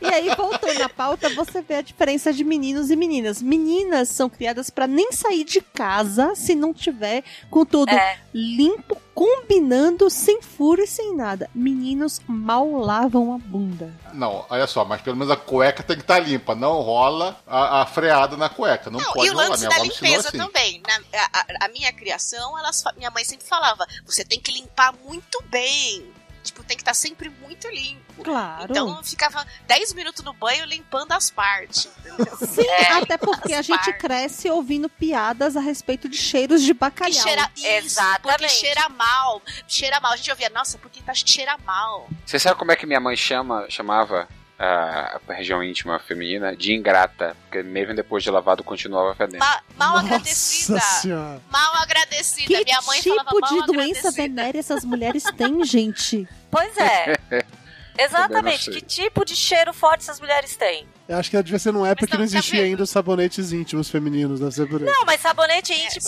e 0.00 0.06
aí 0.14 0.34
voltando 0.36 0.82
à 0.82 0.88
pauta, 0.88 1.28
você 1.30 1.60
vê 1.62 1.74
a 1.76 1.82
diferença 1.82 2.32
de 2.32 2.44
meninos 2.44 2.90
e 2.90 2.96
meninas. 2.96 3.42
Meninas 3.42 4.08
são 4.08 4.28
criadas 4.30 4.70
pra 4.70 4.86
nem 4.86 5.12
sair 5.12 5.44
de 5.44 5.60
casa 5.60 6.34
se 6.34 6.54
não 6.54 6.72
tiver 6.72 7.22
com 7.50 7.64
tudo 7.64 7.90
É. 7.90 8.18
limpo, 8.32 9.00
combinando, 9.14 10.10
sem 10.10 10.42
furo 10.42 10.82
e 10.82 10.86
sem 10.86 11.14
nada. 11.16 11.48
Meninos 11.54 12.20
mal 12.26 12.70
lavam 12.72 13.34
a 13.34 13.38
bunda. 13.38 13.92
Não, 14.12 14.44
olha 14.50 14.66
só, 14.66 14.84
mas 14.84 15.00
pelo 15.00 15.16
menos 15.16 15.30
a 15.32 15.36
cueca 15.36 15.82
tem 15.82 15.96
que 15.96 16.02
estar 16.02 16.18
limpa. 16.18 16.54
Não 16.54 16.80
rola 16.80 17.40
a, 17.46 17.82
a 17.82 17.86
freada 17.86 18.36
na 18.36 18.48
cueca. 18.48 18.90
Não, 18.90 19.00
Não, 19.00 19.12
pode 19.12 19.26
e 19.26 19.30
o 19.30 19.34
rolar. 19.34 19.48
lance 19.50 19.66
Minha 19.66 19.78
da 19.78 19.82
limpeza 19.84 20.28
assim. 20.28 20.38
também. 20.38 20.82
Na, 20.86 21.20
a, 21.32 21.66
a- 21.66 21.68
minha 21.68 21.92
criação, 21.92 22.58
elas, 22.58 22.82
minha 22.96 23.10
mãe 23.10 23.24
sempre 23.24 23.46
falava: 23.46 23.86
você 24.04 24.24
tem 24.24 24.40
que 24.40 24.52
limpar 24.52 24.92
muito 25.04 25.42
bem. 25.50 26.04
Tipo, 26.44 26.62
tem 26.62 26.76
que 26.76 26.82
estar 26.82 26.94
sempre 26.94 27.28
muito 27.28 27.66
limpo. 27.68 28.22
Claro. 28.22 28.66
Então 28.70 28.96
eu 28.96 29.02
ficava 29.02 29.44
10 29.66 29.92
minutos 29.94 30.22
no 30.22 30.32
banho 30.34 30.64
limpando 30.66 31.10
as 31.12 31.30
partes. 31.30 31.88
entendeu? 31.98 32.36
Sim, 32.46 32.62
É, 32.68 32.92
até 32.92 33.16
porque 33.16 33.52
a 33.54 33.62
gente 33.62 33.76
partes. 33.78 33.98
cresce 34.00 34.48
ouvindo 34.50 34.88
piadas 34.88 35.56
a 35.56 35.60
respeito 35.60 36.08
de 36.08 36.16
cheiros 36.16 36.60
de 36.62 36.74
Que 36.74 36.78
bacalhau. 36.80 37.12
cheira 37.22 37.50
isso, 37.56 37.66
Exatamente. 37.66 38.20
porque 38.22 38.48
cheira 38.48 38.88
mal. 38.90 39.42
Cheira 39.66 39.98
mal. 40.00 40.12
A 40.12 40.16
gente 40.16 40.30
ouvia, 40.30 40.50
nossa, 40.50 40.78
porque 40.78 41.00
tá 41.02 41.14
cheira 41.14 41.56
mal. 41.64 42.08
Você 42.26 42.38
sabe 42.38 42.58
como 42.58 42.70
é 42.70 42.76
que 42.76 42.86
minha 42.86 43.00
mãe 43.00 43.16
chama, 43.16 43.66
chamava 43.70 44.28
a, 44.58 45.20
a 45.28 45.32
região 45.32 45.62
íntima 45.62 45.98
feminina 45.98 46.54
de 46.56 46.72
ingrata? 46.74 47.36
Porque 47.42 47.62
mesmo 47.62 47.94
depois 47.94 48.22
de 48.22 48.30
lavado 48.30 48.62
continuava 48.64 49.14
fedendo. 49.14 49.38
Ma- 49.40 49.62
mal 49.76 49.92
Nossa 49.94 50.06
agradecida. 50.06 50.80
senhora. 50.80 51.40
Mal 51.50 51.74
agradecida. 51.76 52.46
Que 52.46 52.64
minha 52.64 52.80
mãe 52.82 53.02
falava 53.02 53.30
tipo 53.30 53.40
mal 53.40 53.50
de 53.60 53.66
doença 53.72 54.10
venérea 54.10 54.58
essas 54.60 54.84
mulheres 54.84 55.24
têm, 55.36 55.64
gente? 55.64 56.28
Pois 56.50 56.76
é. 56.76 57.14
Exatamente. 57.96 58.70
não. 58.70 58.76
Que 58.76 58.82
tipo 58.82 59.24
de 59.24 59.36
cheiro 59.36 59.72
forte 59.72 60.00
essas 60.02 60.20
mulheres 60.20 60.56
têm? 60.56 60.86
Eu 61.08 61.18
acho 61.18 61.30
que 61.30 61.42
devia 61.42 61.58
ser 61.58 61.72
numa 61.72 61.88
época 61.88 62.06
Mas 62.06 62.10
que 62.10 62.16
não 62.16 62.24
não, 62.24 62.30
tá 62.32 62.38
existia 62.38 62.60
vendo? 62.60 62.70
ainda 62.70 62.82
os 62.82 62.90
sabonetes 62.90 63.52
íntimos 63.52 63.90
femininos, 63.90 64.40
deve 64.40 64.52
ser 64.52 64.66
por 64.68 64.80
aí. 64.80 64.86
Não, 64.86 65.04
mas 65.04 65.20
sabonete 65.20 65.72
É, 65.72 65.84
íntimo, 65.86 66.06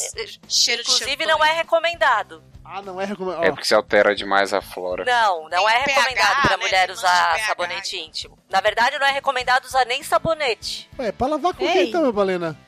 Cheiro 0.49 0.83
de 0.83 0.91
inclusive, 0.91 1.27
não 1.27 1.45
é 1.45 1.53
recomendado. 1.53 2.43
Ah, 2.65 2.83
não 2.83 3.01
é 3.01 3.05
recomendado. 3.05 3.45
É 3.45 3.51
porque 3.51 3.65
se 3.67 3.75
altera 3.75 4.15
demais 4.15 4.53
a 4.53 4.61
flora. 4.61 5.05
Não, 5.05 5.49
não 5.49 5.67
Tem 5.67 5.75
é 5.77 5.79
recomendado 5.85 6.43
pra 6.43 6.57
né? 6.57 6.63
mulher 6.63 6.91
usar 6.91 7.39
sabonete 7.47 7.97
íntimo. 7.97 8.37
Na 8.51 8.61
verdade, 8.61 8.99
não 8.99 9.07
é 9.07 9.13
recomendado 9.13 9.65
usar 9.67 9.85
nem 9.85 10.03
sabonete. 10.03 10.89
Ué, 10.99 11.13
pra 11.13 11.29
lavar 11.29 11.55
com 11.55 11.65
o 11.65 11.73
que 11.73 11.83
então, 11.83 12.11
balena? 12.11 12.59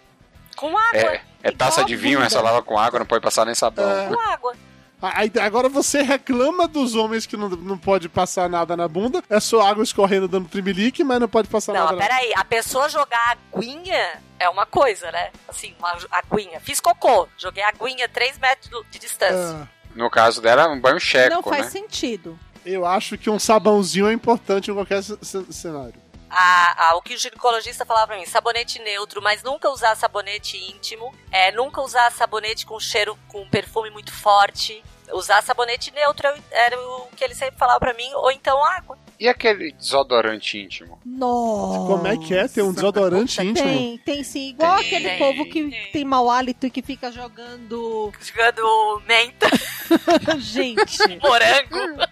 Com 0.54 0.76
água. 0.76 0.98
É, 1.00 1.20
é 1.42 1.50
taça 1.50 1.84
de 1.84 1.96
vinho, 1.96 2.20
essa 2.22 2.40
lava 2.40 2.62
com 2.62 2.78
água, 2.78 2.98
não 2.98 3.06
pode 3.06 3.22
passar 3.22 3.44
nem 3.46 3.54
sabão. 3.54 3.90
É. 3.90 4.08
Com 4.08 4.20
água. 4.20 4.54
Ah, 5.00 5.20
Aí, 5.20 5.32
agora 5.40 5.68
você 5.68 6.02
reclama 6.02 6.66
dos 6.66 6.94
homens 6.94 7.24
que 7.26 7.36
não, 7.36 7.48
não 7.48 7.78
pode 7.78 8.08
passar 8.08 8.48
nada 8.48 8.76
na 8.76 8.88
bunda, 8.88 9.22
é 9.30 9.38
só 9.38 9.60
água 9.62 9.82
escorrendo 9.84 10.26
dando 10.26 10.48
trimelique, 10.48 11.04
mas 11.04 11.20
não 11.20 11.28
pode 11.28 11.48
passar 11.48 11.72
Não, 11.72 11.84
nada 11.84 11.96
na 11.96 12.02
peraí. 12.02 12.32
A 12.36 12.44
pessoa 12.44 12.88
jogar 12.88 13.38
aguinha 13.54 14.20
é 14.38 14.48
uma 14.48 14.66
coisa, 14.66 15.10
né? 15.12 15.30
Assim, 15.48 15.74
uma 15.78 15.96
aguinha. 16.10 16.58
Fiz 16.60 16.80
cocô. 16.80 17.28
Joguei 17.36 17.62
aguinha 17.62 18.08
3 18.08 18.38
metros 18.38 18.70
de 18.90 18.98
distância. 18.98 19.62
Ah, 19.62 19.68
No 19.94 20.10
caso 20.10 20.40
dela, 20.42 20.68
um 20.68 20.80
banho 20.80 20.98
checo, 20.98 21.34
não 21.34 21.42
faz 21.42 21.66
né? 21.66 21.70
sentido. 21.70 22.38
eu 22.66 22.84
acho 22.84 23.16
que 23.16 23.30
um 23.30 23.38
sabãozinho 23.38 24.08
é 24.08 24.12
importante 24.12 24.70
em 24.70 24.74
qualquer 24.74 25.02
cenário. 25.02 25.94
A- 26.30 26.90
a- 26.90 26.96
o 26.96 27.02
que 27.02 27.14
o 27.14 27.18
ginecologista 27.18 27.84
falava 27.86 28.08
pra 28.08 28.16
mim, 28.18 28.26
sabonete 28.26 28.78
neutro, 28.80 29.22
mas 29.22 29.42
nunca 29.42 29.70
usar 29.70 29.94
sabonete 29.96 30.56
íntimo, 30.56 31.14
é, 31.30 31.50
nunca 31.52 31.80
usar 31.80 32.10
sabonete 32.12 32.66
com 32.66 32.78
cheiro, 32.78 33.18
com 33.28 33.48
perfume 33.48 33.90
muito 33.90 34.12
forte. 34.12 34.82
Usar 35.10 35.42
sabonete 35.42 35.90
neutro 35.90 36.26
é 36.26 36.34
o- 36.34 36.42
era 36.50 36.78
o 36.78 37.08
que 37.16 37.24
ele 37.24 37.34
sempre 37.34 37.58
falava 37.58 37.80
pra 37.80 37.94
mim, 37.94 38.10
ou 38.14 38.30
então 38.30 38.62
água. 38.62 38.98
E 39.18 39.26
aquele 39.26 39.72
desodorante 39.72 40.58
íntimo? 40.58 41.00
Nossa. 41.04 41.78
Como 41.86 42.06
é 42.06 42.16
que 42.18 42.34
é? 42.36 42.46
Tem 42.46 42.62
um 42.62 42.72
desodorante 42.74 43.40
íntimo? 43.42 43.66
Tem, 43.66 43.98
tem 43.98 44.22
sim. 44.22 44.50
Igual 44.50 44.76
Tem, 44.76 44.86
aquele 44.86 45.08
tem, 45.08 45.18
povo 45.18 45.44
que 45.46 45.70
tem. 45.70 45.92
tem 45.92 46.04
mau 46.04 46.30
hálito 46.30 46.66
e 46.66 46.70
que 46.70 46.82
fica 46.82 47.10
jogando. 47.10 48.12
Jogando 48.20 49.02
menta, 49.08 49.46
Gente. 50.38 50.98
morango. 51.22 52.04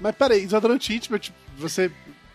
Mas 0.00 0.14
peraí, 0.14 0.42
desodorante 0.44 0.94
íntimo, 0.94 1.16
é 1.16 1.18
tipo, 1.18 1.36
você 1.56 1.90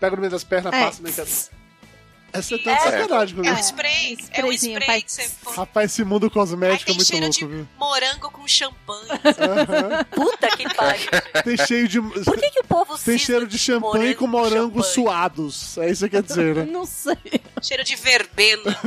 pega 0.06 0.16
no 0.16 0.22
meio 0.22 0.32
das 0.32 0.44
pernas, 0.44 0.74
É. 0.74 0.84
passa 0.86 1.02
meio 1.02 1.16
que... 1.16 1.22
Essa 1.22 2.56
é 2.56 2.58
É. 2.58 2.62
tanta 2.64 2.80
sacanagem 2.82 3.48
É 3.48 3.54
um 3.54 3.60
spray. 3.60 4.18
É 4.32 4.46
um 4.46 4.52
spray 4.52 5.02
que 5.04 5.12
você 5.12 5.30
põe. 5.42 5.56
Rapaz, 5.56 5.92
esse 5.92 6.04
mundo 6.04 6.30
cosmético 6.30 6.92
é 6.92 6.94
muito 6.94 7.08
cheiro 7.08 7.26
louco, 7.28 7.40
de 7.40 7.46
viu? 7.46 7.68
morango 7.80 8.30
com 8.30 8.46
champanhe. 8.46 9.10
Aham. 9.10 10.04
Puta 10.12 10.48
que 10.58 10.74
pariu. 10.76 11.08
Tem 11.46 11.58
cheio 11.66 11.88
de... 11.88 12.02
Por 12.02 12.38
que, 12.38 12.50
que 12.52 12.60
o 12.60 12.64
povo 12.66 12.98
Tem 12.98 13.18
cheiro 13.18 13.48
de 13.48 13.58
champanhe 13.58 14.14
com 14.16 14.28
morangos 14.28 14.88
suados. 14.88 15.78
É 15.78 15.90
isso 15.90 16.04
que 16.06 16.12
quer 16.12 16.24
dizer, 16.24 16.56
né? 16.56 16.66
Não 16.70 16.86
sei. 16.86 17.16
cheiro 17.62 17.84
de 17.86 17.96
verbena. 17.96 18.78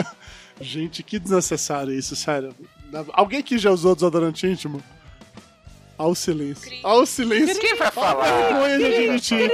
Gente, 0.60 1.02
que 1.02 1.18
desnecessário 1.18 1.94
isso, 1.94 2.14
sério. 2.14 2.54
Alguém 3.12 3.42
que 3.42 3.56
já 3.58 3.70
usou 3.70 3.94
desodorante 3.94 4.46
íntimo? 4.46 4.82
Ao 5.98 6.14
silêncio. 6.14 6.70
Ao 6.84 7.04
silêncio. 7.04 7.58
Quem 7.60 7.74
vai 7.76 7.88
Ó 7.88 7.88
a 7.88 7.92
falar? 7.92 8.30
vergonha 8.30 8.78
de 8.78 8.84
admitir. 8.86 9.50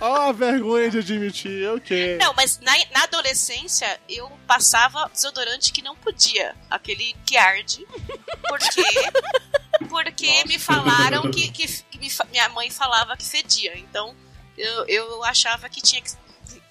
Ó 0.00 0.14
a 0.28 0.32
vergonha 0.32 0.90
de 0.90 0.98
admitir, 0.98 1.68
ok. 1.70 2.18
Não, 2.18 2.32
mas 2.34 2.60
na, 2.60 2.72
na 2.92 3.02
adolescência 3.04 3.98
eu 4.08 4.30
passava 4.46 5.10
desodorante 5.12 5.72
que 5.72 5.82
não 5.82 5.96
podia. 5.96 6.54
Aquele 6.70 7.16
que 7.24 7.36
arde. 7.36 7.86
Por 8.48 8.58
quê? 8.58 8.84
Porque 9.88 10.44
me 10.46 10.58
falaram 10.58 11.30
que, 11.30 11.50
que, 11.50 11.66
que 11.66 11.98
me 11.98 12.08
minha 12.30 12.48
mãe 12.50 12.70
falava 12.70 13.16
que 13.16 13.24
fedia. 13.24 13.76
Então 13.78 14.14
eu, 14.56 14.86
eu 14.86 15.24
achava 15.24 15.68
que 15.68 15.80
tinha 15.80 16.00
que, 16.00 16.10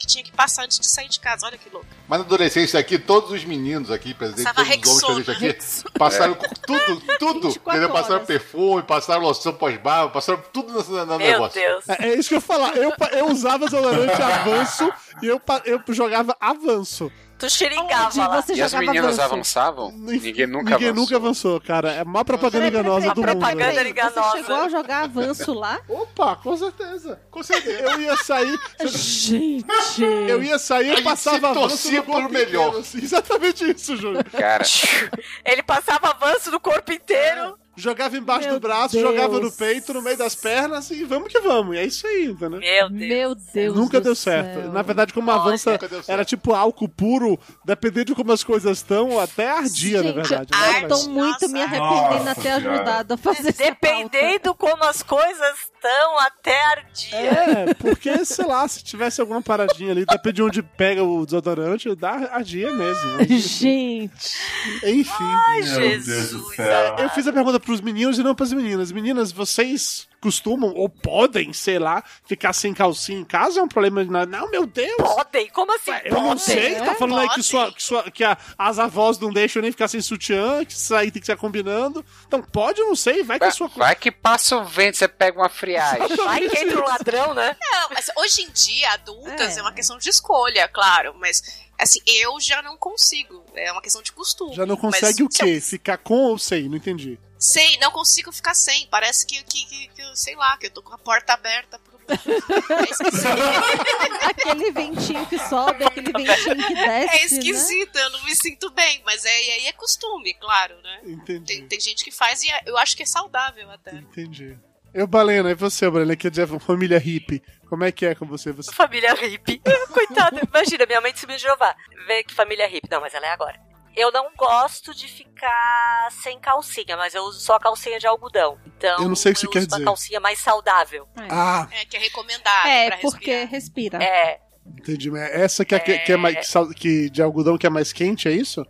que 0.06 0.12
tinha 0.12 0.24
que 0.24 0.32
passar 0.32 0.64
antes 0.64 0.80
de 0.80 0.88
sair 0.88 1.10
de 1.10 1.20
casa. 1.20 1.46
Olha 1.46 1.58
que 1.58 1.70
louco. 1.70 1.88
Mas 2.08 2.20
na 2.20 2.26
adolescência 2.26 2.80
aqui, 2.80 2.98
todos 3.00 3.32
os 3.32 3.44
meninos 3.44 3.90
aqui, 3.92 4.14
Passava 4.14 4.64
todos 4.66 4.98
os 4.98 5.04
homens 5.04 5.28
Rexona. 5.28 5.40
presentes 5.40 5.80
aqui, 5.86 6.00
passaram 6.00 6.34
com 6.36 6.48
tudo, 6.48 7.02
tudo. 7.20 7.42
24 7.50 7.72
Entendeu? 7.72 7.90
Passaram 7.90 8.16
horas. 8.16 8.28
perfume, 8.28 8.84
passaram 8.84 9.22
loção 9.22 9.54
pós-barba, 9.54 10.12
passaram 10.12 10.44
tudo 10.54 10.74
na, 10.94 11.06
na 11.06 11.18
Meu 11.18 11.32
negócio. 11.32 11.60
Deus. 11.60 11.90
É, 11.90 12.08
é 12.10 12.16
isso 12.16 12.30
que 12.30 12.36
eu 12.36 12.38
ia 12.38 12.42
falar. 12.42 12.78
Eu, 12.78 12.94
eu 13.12 13.28
usava 13.32 13.66
desodorante 13.66 14.22
avanço 14.22 14.94
e 15.22 15.28
eu, 15.28 15.42
eu 15.66 15.82
jogava 15.90 16.36
avanço. 16.40 17.12
Tu 17.38 17.50
xeringava 17.50 18.28
lá. 18.28 18.42
você 18.42 18.54
E 18.54 18.62
as 18.62 18.74
meninas 18.74 19.20
avançavam? 19.20 19.92
Ninguém 19.92 20.48
nunca 20.48 20.72
Ninguém 20.72 20.88
avançou. 20.90 20.94
nunca 20.96 21.16
avançou, 21.18 21.62
cara. 21.62 21.92
É 21.92 22.00
a 22.00 22.06
maior 22.06 22.24
propaganda 22.24 22.66
Peraí, 22.72 22.80
enganosa 22.80 23.00
peraí, 23.02 23.16
do 23.16 23.22
peraí, 23.22 23.36
mundo. 23.36 23.46
propaganda 23.48 23.90
enganosa. 23.90 24.22
Você 24.32 24.38
chegou 24.38 24.56
a 24.56 24.70
jogar 24.70 25.04
avanço 25.04 25.54
lá? 25.54 25.80
Opa, 25.90 26.36
com 26.38 26.56
certeza. 26.58 27.20
Com 27.30 27.44
certeza. 27.44 27.82
Eu 27.92 28.02
ia 28.02 28.16
sair. 28.18 28.60
Gente. 28.86 30.02
Eu 30.04 30.42
ia 30.44 30.58
sair 30.58 31.00
e 31.00 31.02
passava 31.02 31.50
avanço 31.50 31.68
torcia 31.68 32.00
no 32.00 32.04
corpo 32.06 32.30
pelo 32.30 32.34
melhor. 32.34 32.68
inteiro, 32.68 32.78
assim. 32.80 32.98
Exatamente 33.04 33.70
isso, 33.72 33.98
Júlio. 33.98 34.24
Cara, 34.32 34.64
Ele 35.44 35.64
passava 35.64 36.10
avanço 36.12 36.50
do 36.52 36.60
corpo 36.60 36.92
inteiro. 36.94 37.58
Jogava 37.78 38.18
embaixo 38.18 38.48
Meu 38.48 38.60
do 38.60 38.68
braço, 38.68 38.96
Deus. 38.96 39.04
jogava 39.10 39.40
no 39.40 39.52
peito, 39.52 39.94
no 39.94 40.02
meio 40.02 40.18
das 40.18 40.34
pernas 40.36 40.90
e 40.92 41.04
vamos 41.04 41.28
que 41.30 41.40
vamos. 41.40 41.76
E 41.76 41.80
é 41.80 41.86
isso 41.86 42.08
aí, 42.08 42.26
entendeu? 42.26 42.60
Meu 42.60 42.90
Deus. 42.90 43.08
Meu 43.08 43.36
Deus. 43.36 43.76
Nunca 43.76 44.00
deu 44.00 44.16
certo. 44.16 44.62
céu. 44.62 44.72
Na 44.72 44.82
verdade, 44.82 45.14
como 45.14 45.30
avança 45.32 45.78
era 46.08 46.24
tipo 46.24 46.54
álcool 46.54 46.88
puro, 46.90 47.40
dependendo 47.64 48.06
de 48.06 48.16
como 48.16 48.32
as 48.32 48.44
coisas 48.44 48.78
estão, 48.78 49.20
até 49.20 49.50
ardia, 49.50 50.02
na 50.02 50.12
Gente, 50.12 50.30
verdade. 50.30 50.50
eu 50.54 50.60
né? 50.60 50.82
tô 50.82 50.88
Nossa. 50.90 51.10
muito 51.10 51.50
me 51.50 51.62
arrependendo 51.62 52.14
Nossa 52.26 52.32
a 52.32 52.36
ter 52.36 52.42
Senhora. 52.42 52.72
ajudado 52.76 53.14
a 53.14 53.18
fazer 53.18 53.54
pauta. 53.54 53.64
Dependendo 53.64 54.56
como 54.56 54.84
as 54.84 55.04
coisas 55.04 55.56
estão, 55.60 56.20
até 56.20 56.66
ardia. 56.66 57.18
É, 57.18 57.74
porque, 57.74 58.24
sei 58.26 58.46
lá, 58.46 58.68
se 58.68 58.84
tivesse 58.84 59.20
alguma 59.22 59.42
paradinha 59.42 59.92
ali, 59.92 60.06
depende 60.06 60.36
de 60.36 60.44
onde 60.44 60.64
pega 60.64 61.04
o 61.04 61.26
desodorante, 61.26 61.94
dá 61.96 62.30
ardia 62.32 62.72
mesmo. 62.72 63.24
Gente. 63.38 64.36
Enfim. 64.84 65.14
Ai, 65.24 65.62
Meu 65.62 65.80
Deus 65.80 66.06
Jesus. 66.06 66.32
do 66.32 66.56
céu. 66.56 66.96
Eu 67.00 67.10
fiz 67.10 67.28
a 67.28 67.34
pergunta 67.34 67.60
pros 67.66 67.82
meninos 67.82 68.18
e 68.20 68.24
não 68.24 68.36
pras 68.36 68.54
meninas. 68.54 68.92
Meninas, 68.92 69.32
vocês 69.32 70.08
costumam 70.22 70.74
ou 70.74 70.90
podem, 70.90 71.54
sei 71.54 71.78
lá, 71.78 72.04
ficar 72.26 72.52
sem 72.54 72.74
calcinha 72.74 73.20
em 73.20 73.26
casa? 73.26 73.60
É 73.60 73.64
um 73.64 73.68
problema. 73.68 74.04
na- 74.06 74.26
Não, 74.26 74.50
meu 74.50 74.66
Deus! 74.66 74.96
Podem? 74.98 75.50
Como 75.50 75.74
assim? 75.76 75.92
Eu 76.04 76.14
não 76.16 76.22
podem? 76.30 76.38
sei, 76.40 76.76
tá 76.76 76.96
falando 76.96 77.20
aí 77.20 77.28
que, 77.30 77.36
Podem. 77.36 77.44
sua, 77.44 77.72
que, 77.74 77.84
sua- 77.84 78.12
que 78.12 78.24
a- 78.24 78.38
as 78.58 78.80
avós 78.80 79.20
não 79.20 79.32
deixam 79.32 79.62
nem 79.62 79.72
ficar 79.72 79.88
sem 79.88 80.02
sutiã, 80.02 80.64
que 80.64 80.74
isso 80.74 80.96
aí 80.96 81.12
tem 81.12 81.20
que 81.20 81.26
ser 81.26 81.38
combinando. 81.38 82.04
Então 82.28 82.42
pode, 82.42 82.80
eu 82.82 82.88
não 82.88 82.96
sei, 82.96 83.24
vai 83.24 83.38
que 83.40 83.46
a 83.46 83.50
vai, 83.50 83.56
sua. 83.58 83.68
vai 83.68 83.96
que 83.96 84.12
passa 84.12 84.58
o 84.58 84.64
vento, 84.66 84.98
você 84.98 85.08
pega 85.08 85.38
uma 85.40 85.50
friagem. 85.50 86.08
Vai 86.26 86.48
que 86.50 86.58
entra 86.60 86.80
um 86.82 86.86
ladrão, 86.88 87.34
né? 87.34 87.56
Não, 87.60 87.90
mas 87.94 88.10
hoje 88.18 88.42
em 88.44 88.50
dia, 88.52 88.92
adultas, 88.94 89.58
É. 89.58 89.60
é. 89.60 89.62
uma 89.62 89.72
questão 89.74 89.98
de 89.98 90.10
escolha, 90.10 90.68
claro. 90.68 91.14
Mas, 91.20 91.62
assim, 91.80 92.00
eu 92.06 92.40
já 92.40 92.62
não 92.62 92.78
consigo. 92.78 93.44
É 93.56 93.72
uma 93.72 93.82
questão 93.82 94.02
de 94.02 94.12
costume. 94.12 94.56
Já 94.56 94.66
não 94.66 94.76
Mas 94.76 94.82
consegue 95.00 95.24
o 95.24 95.28
se 95.32 95.42
eu- 95.42 95.46
quê? 95.48 95.62
Ficar 95.62 95.98
com 95.98 96.16
ou 96.26 96.38
sem? 96.38 96.68
Não 96.70 96.78
entendi. 96.78 97.20
Sei, 97.38 97.78
não 97.78 97.92
consigo 97.92 98.32
ficar 98.32 98.54
sem. 98.54 98.88
Parece 98.88 99.26
que, 99.26 99.44
que, 99.44 99.66
que, 99.66 99.88
que 99.90 100.16
sei 100.16 100.36
lá, 100.36 100.58
que 100.58 100.68
eu 100.68 100.72
tô 100.72 100.82
com 100.82 100.94
a 100.94 100.98
porta 100.98 101.34
aberta 101.34 101.78
pro 101.80 101.96
aquele 104.22 104.72
ventinho 104.72 105.26
que 105.26 105.38
sobe, 105.40 105.84
aquele 105.84 106.12
ventinho 106.12 106.68
que 106.68 106.76
desce. 106.76 107.16
É 107.16 107.26
esquisito, 107.26 107.98
eu 107.98 108.10
não 108.12 108.24
me 108.24 108.36
sinto 108.36 108.70
bem, 108.72 109.02
mas 109.06 109.26
é, 109.26 109.30
aí 109.30 109.68
é 109.68 109.74
costume, 109.74 110.34
claro, 110.36 110.76
né? 110.84 111.02
Entendi. 111.04 111.46
Tem, 111.46 111.68
tem 111.68 111.80
gente 111.80 112.04
que 112.04 112.12
faz 112.12 112.44
e 112.44 112.52
é- 112.52 112.62
eu 112.66 112.78
acho 112.78 112.96
que 112.96 113.04
é 113.04 113.06
saudável 113.06 113.70
até. 113.72 113.96
Entendi. 113.96 114.58
Eu, 114.94 115.08
Balena, 115.08 115.52
e 115.52 115.56
você, 115.56 115.90
Balena, 115.90 116.16
que 116.16 116.28
é 116.28 116.30
de 116.30 116.46
família 116.60 116.98
hippie? 116.98 117.44
Como 117.68 117.84
é 117.84 117.92
que 117.92 118.06
é 118.06 118.16
com 118.16 118.26
você? 118.26 118.54
você... 118.54 118.72
Família 118.72 119.14
hippie. 119.14 119.62
Coitada, 119.92 120.40
imagina, 120.48 120.86
minha 120.86 121.02
mãe 121.02 121.12
de 121.12 121.26
de 121.26 121.38
Jeová. 121.38 121.76
Vê 122.08 122.24
que 122.24 122.34
família 122.34 122.68
hippie. 122.68 122.88
Não, 122.90 123.02
mas 123.02 123.14
ela 123.14 123.26
é 123.26 123.32
agora. 123.32 123.60
Eu 123.96 124.12
não 124.12 124.32
gosto 124.36 124.94
de 124.94 125.08
ficar 125.08 126.10
sem 126.22 126.40
calcinha, 126.40 126.98
mas 126.98 127.14
eu 127.16 127.24
uso 127.24 127.40
só 127.40 127.58
calcinha 127.58 127.98
de 128.00 128.06
algodão. 128.06 128.58
Então, 128.66 129.02
Eu 129.02 129.08
não 129.08 129.16
sei 129.16 129.32
o 129.32 129.36
que 129.36 129.40
você 129.42 129.46
eu 129.48 129.52
quer 129.52 129.60
uso 129.60 129.68
dizer. 129.68 129.80
uma 129.82 129.86
calcinha 129.86 130.20
mais 130.20 130.40
saudável. 130.40 131.08
Ah, 131.30 131.68
É, 131.72 131.86
que 131.86 131.96
é 131.96 132.00
recomendado 132.00 132.68
É, 132.68 132.88
pra 132.90 132.98
porque 132.98 133.46
respirar. 133.46 134.02
respira. 134.02 134.04
É, 134.04 134.40
entendi. 134.78 135.10
Mas 135.10 135.22
essa 135.32 135.64
que 135.64 135.74
é, 135.76 135.80
que, 135.80 135.98
que 136.00 136.12
é 136.12 136.18
mais, 136.18 136.52
que 136.76 137.10
de 137.10 137.22
algodão 137.22 137.58
que 137.58 137.66
é 137.66 137.70
mais 137.70 137.94
quente, 137.94 138.28
é 138.28 138.32
isso? 138.32 138.66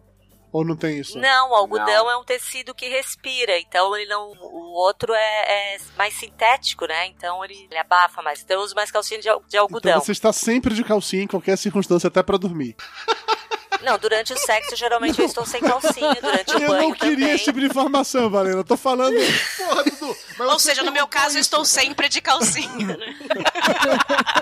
Ou 0.51 0.63
não 0.63 0.77
tem 0.77 0.99
isso? 0.99 1.17
Não, 1.19 1.51
o 1.51 1.53
algodão 1.55 2.09
é 2.09 2.15
um 2.15 2.23
tecido 2.23 2.73
que 2.73 2.87
respira, 2.87 3.59
então 3.59 3.93
ele 3.93 4.07
não. 4.09 4.31
O 4.31 4.71
outro 4.79 5.13
é, 5.13 5.73
é 5.75 5.77
mais 5.97 6.13
sintético, 6.13 6.85
né? 6.85 7.07
Então 7.07 7.43
ele, 7.43 7.67
ele 7.69 7.77
abafa 7.77 8.21
mais. 8.21 8.41
Então 8.41 8.57
eu 8.57 8.63
uso 8.63 8.73
mais 8.73 8.89
calcinha 8.89 9.19
de, 9.19 9.27
de 9.49 9.57
algodão. 9.57 9.91
Então 9.91 10.01
você 10.01 10.13
está 10.13 10.31
sempre 10.31 10.73
de 10.73 10.81
calcinha 10.85 11.23
em 11.23 11.27
qualquer 11.27 11.57
circunstância, 11.57 12.07
até 12.07 12.23
pra 12.23 12.37
dormir. 12.37 12.73
Não, 13.81 13.97
durante 13.97 14.33
o 14.33 14.37
sexo 14.37 14.75
geralmente 14.75 15.19
eu 15.19 15.25
estou 15.25 15.45
sem 15.45 15.61
calcinha, 15.61 16.15
durante 16.21 16.55
o 16.55 16.59
Eu 16.59 16.67
banho 16.69 16.81
não 16.89 16.91
queria 16.93 17.15
também. 17.15 17.31
esse 17.35 17.43
tipo 17.45 17.59
de 17.59 17.65
informação, 17.67 18.29
Valena. 18.29 18.57
Eu 18.57 18.63
tô 18.63 18.75
falando. 18.77 19.15
Porra, 19.57 19.83
Dudu. 19.83 20.15
Ou 20.39 20.59
seja, 20.59 20.83
no 20.83 20.91
meu 20.91 21.07
caso, 21.07 21.37
eu 21.37 21.41
estou 21.41 21.63
sempre 21.65 22.09
de 22.09 22.21
calcinha, 22.21 22.97
né? 22.97 23.15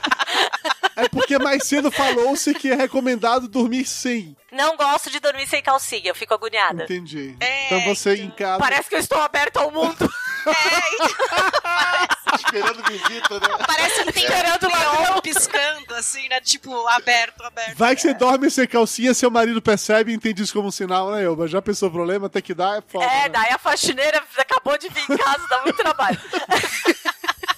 É 0.96 1.10
porque 1.10 1.40
mais 1.40 1.64
cedo 1.68 1.90
falou-se 1.92 2.54
que 2.54 2.70
é 2.72 2.76
recomendado 2.76 3.48
dormir 3.48 3.84
sem. 3.84 4.38
Não 4.52 4.78
gosto 4.78 5.10
de 5.10 5.20
dormir 5.20 5.48
sem 5.48 5.60
calcinha, 5.62 6.10
eu 6.12 6.14
fico 6.16 6.36
agoniada. 6.36 6.84
Entendi. 6.84 7.36
É, 7.40 7.66
então 7.66 7.82
você 7.82 8.14
em 8.16 8.30
casa. 8.30 8.60
Parece 8.60 8.90
que 8.90 8.96
eu 8.96 9.00
estou 9.00 9.20
aberta 9.20 9.60
ao 9.60 9.72
mundo. 9.72 9.98
Esperando 12.46 12.84
visita, 12.84 13.40
né? 13.40 13.66
Parece 13.66 14.04
que 14.04 14.12
tem 14.14 14.24
Esperando 14.24 14.68
um 14.68 14.70
neon 14.70 15.22
piscando, 15.22 15.96
assim, 15.96 16.28
né? 16.30 16.42
Tipo, 16.42 16.88
aberto, 16.88 17.44
aberto. 17.44 17.78
Vai 17.78 17.96
que 17.96 18.02
você 18.02 18.14
dorme 18.14 18.50
sem 18.50 18.68
calcinha, 18.68 19.14
seu 19.14 19.30
marido 19.30 19.62
percebe 19.62 20.12
e 20.12 20.16
entende 20.16 20.42
isso 20.42 20.54
como 20.54 20.68
um 20.68 20.72
sinal, 20.72 21.12
né, 21.12 21.24
Elba? 21.24 21.48
Já 21.48 21.62
pensou 21.62 21.90
o 21.90 21.92
problema? 21.92 22.30
Tem 22.30 22.42
que 22.42 22.54
dar, 22.54 22.80
é 22.80 22.82
foda. 22.82 23.06
É, 23.06 23.24
né? 23.24 23.30
daí 23.30 23.52
a 23.52 23.58
faxineira 23.58 24.24
acabou 24.38 24.78
de 24.78 24.90
vir 24.90 25.04
em 25.10 25.18
casa, 25.18 25.48
dá 25.50 25.62
muito 25.64 25.78
trabalho. 25.78 26.20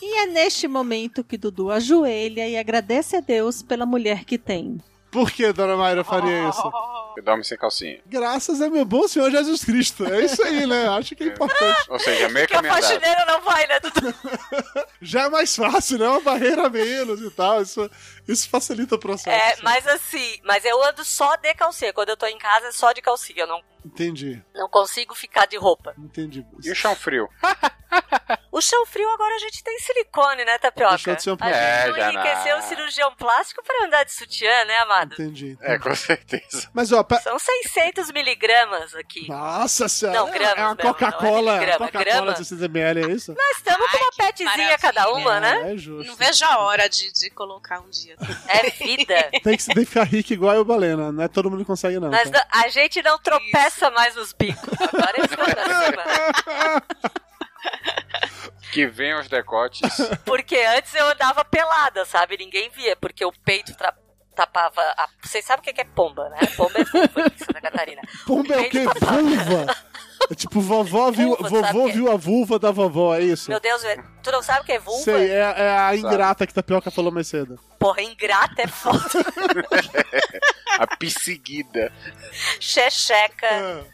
E 0.07 0.17
é 0.19 0.27
neste 0.27 0.67
momento 0.67 1.23
que 1.23 1.35
Dudu 1.35 1.71
ajoelha 1.71 2.47
e 2.47 2.55
agradece 2.55 3.15
a 3.15 3.21
Deus 3.21 3.63
pela 3.63 3.87
mulher 3.87 4.23
que 4.23 4.37
tem. 4.37 4.79
Por 5.15 5.31
que 5.31 5.53
Dona 5.53 5.77
Mayra 5.77 6.03
faria 6.03 6.49
isso? 6.49 6.71
Que 7.13 7.21
dorme 7.21 7.41
sem 7.45 7.57
calcinha. 7.57 8.01
Graças 8.05 8.61
a 8.61 8.69
meu 8.69 8.83
bom 8.83 9.07
Senhor 9.07 9.31
Jesus 9.31 9.63
Cristo. 9.63 10.05
É 10.05 10.25
isso 10.25 10.43
aí, 10.43 10.67
né? 10.67 10.89
Acho 10.89 11.15
que 11.15 11.23
é 11.23 11.27
importante. 11.27 11.89
Ou 11.89 11.97
seja, 11.97 12.27
meio 12.27 12.45
Que 12.45 12.53
a 12.53 12.61
faxineira 12.61 13.23
não 13.25 13.39
vai, 13.39 13.65
né? 13.65 13.79
Já 15.01 15.23
é 15.23 15.29
mais 15.29 15.55
fácil, 15.55 15.99
né? 15.99 16.09
Uma 16.09 16.19
barreira 16.19 16.69
menos 16.69 17.21
e 17.21 17.31
tal. 17.31 17.61
Isso, 17.61 17.89
isso 18.27 18.49
facilita 18.49 18.95
o 18.95 18.99
processo. 18.99 19.29
É, 19.29 19.55
mas 19.63 19.87
assim, 19.87 20.37
mas 20.43 20.65
eu 20.65 20.83
ando 20.83 21.05
só 21.05 21.37
de 21.37 21.53
calcinha. 21.53 21.93
Quando 21.93 22.09
eu 22.09 22.17
tô 22.17 22.25
em 22.25 22.37
casa 22.37 22.67
é 22.67 22.71
só 22.73 22.91
de 22.91 23.01
calcinha. 23.01 23.43
Eu 23.43 23.47
não, 23.47 23.61
Entendi, 23.85 24.43
não 24.53 24.67
consigo 24.67 25.15
ficar 25.15 25.45
de 25.45 25.55
roupa. 25.55 25.93
entendi. 25.97 26.45
E 26.61 26.69
o 26.69 26.75
chão 26.75 26.93
frio? 26.93 27.29
O 28.57 28.61
chão 28.61 28.85
frio 28.85 29.09
agora 29.09 29.35
a 29.35 29.39
gente 29.39 29.61
tem 29.61 29.77
silicone, 29.79 30.45
né, 30.45 30.57
Tapioca? 30.57 30.95
Deixou 30.95 31.15
de 31.15 31.23
ser 31.23 31.29
um 31.31 31.33
a 31.33 31.37
problema. 31.37 31.61
gente 31.61 31.99
É, 31.99 32.03
não 32.03 32.09
enriqueceu 32.23 32.57
o 32.57 32.61
cirurgião 32.61 33.13
plástico 33.15 33.61
para 33.61 33.85
andar 33.85 34.05
de 34.05 34.13
sutiã, 34.13 34.63
né, 34.63 34.77
amado? 34.77 35.13
Entendi. 35.13 35.57
É, 35.61 35.77
com 35.77 35.93
certeza. 35.93 36.69
Mas, 36.73 36.91
ó, 36.93 37.03
pa- 37.03 37.19
São 37.19 37.37
600 37.37 38.11
miligramas 38.13 38.95
aqui. 38.95 39.27
Nossa 39.27 39.89
senhora. 39.89 40.19
Não, 40.19 40.31
gramas 40.31 40.57
é 40.57 40.61
uma 40.61 40.67
não 40.67 40.71
é 40.71 40.81
Coca-Cola. 40.83 41.77
Coca-Cola 41.77 42.33
de 42.33 42.45
600ml, 42.45 43.09
é 43.09 43.11
isso? 43.11 43.33
Nós 43.33 43.57
estamos 43.57 43.91
com 43.91 43.97
uma 43.97 44.11
petzinha 44.13 44.77
cada 44.77 45.11
uma, 45.11 45.39
né? 45.41 45.73
É 45.73 45.77
justo. 45.77 46.07
Não 46.07 46.15
vejo 46.15 46.45
a 46.45 46.59
hora 46.59 46.87
de, 46.87 47.11
de 47.11 47.29
colocar 47.31 47.81
um 47.81 47.89
dia. 47.89 48.15
É 48.47 48.69
vida. 48.69 49.31
Tem 49.43 49.57
que, 49.57 49.65
tem 49.65 49.75
que 49.75 49.85
ficar 49.85 50.03
rico 50.05 50.31
igual 50.31 50.55
eu, 50.55 50.63
Balena. 50.63 51.11
Não 51.11 51.23
é 51.23 51.27
todo 51.27 51.49
mundo 51.51 51.59
que 51.59 51.65
consegue, 51.65 51.99
não. 51.99 52.09
Tá? 52.09 52.23
não- 52.23 52.61
a 52.63 52.69
gente 52.69 53.01
não 53.03 53.19
tropeça 53.19 53.91
mais 53.91 54.15
nos 54.15 54.31
bicos. 54.31 54.63
Agora 54.81 55.13
eles 55.17 55.29
estão 55.29 55.45
pra 55.45 55.85
cima. 55.85 56.83
Que 58.75 58.87
venham 58.87 59.19
os 59.21 59.27
decotes. 59.29 59.81
Porque 60.25 60.57
antes 60.57 60.93
eu 60.93 61.07
andava 61.07 61.45
pelada, 61.45 62.03
sabe? 62.05 62.37
Ninguém 62.37 62.69
via, 62.69 62.95
porque 62.97 63.23
o 63.23 63.31
peito 63.43 63.73
tra- 63.75 63.95
tapava. 64.35 64.81
A... 64.97 65.07
Vocês 65.23 65.45
sabem 65.45 65.61
o 65.71 65.73
que 65.73 65.79
é 65.81 65.85
pomba, 65.85 66.27
né? 66.29 66.39
Pomba 66.57 66.79
é 66.79 66.83
vulva 66.83 67.21
aqui 67.25 67.35
em 67.41 67.45
Santa 67.45 67.61
Catarina. 67.61 68.01
Pomba 68.27 68.53
é 68.53 68.59
o 68.59 68.69
quê? 68.69 68.83
Vulva? 68.83 69.75
É 70.31 70.33
tipo, 70.33 70.59
vovó 70.59 71.11
viu, 71.11 71.35
Vulva, 71.35 71.49
vovô 71.49 71.61
sabe 71.61 71.83
que 71.83 71.89
é? 71.89 71.93
viu 71.93 72.11
a 72.11 72.15
vulva 72.15 72.57
da 72.57 72.71
vovó, 72.71 73.13
é 73.15 73.21
isso? 73.21 73.51
Meu 73.51 73.59
Deus, 73.59 73.83
é- 73.83 73.97
tu 74.23 74.31
não 74.31 74.41
sabe 74.41 74.61
o 74.61 74.63
que 74.63 74.71
é 74.71 74.79
vulva? 74.79 75.03
Sei, 75.03 75.29
é, 75.29 75.35
é 75.55 75.69
a 75.77 75.95
ingrata 75.95 76.47
que 76.47 76.53
Tapioca 76.53 76.89
falou 76.89 77.11
mais 77.11 77.27
cedo. 77.27 77.59
Porra, 77.77 78.01
ingrata 78.01 78.63
é 78.63 78.67
foda. 78.67 78.97
A 80.79 80.87
pisseguida. 80.97 81.93
Checheca. 82.59 83.85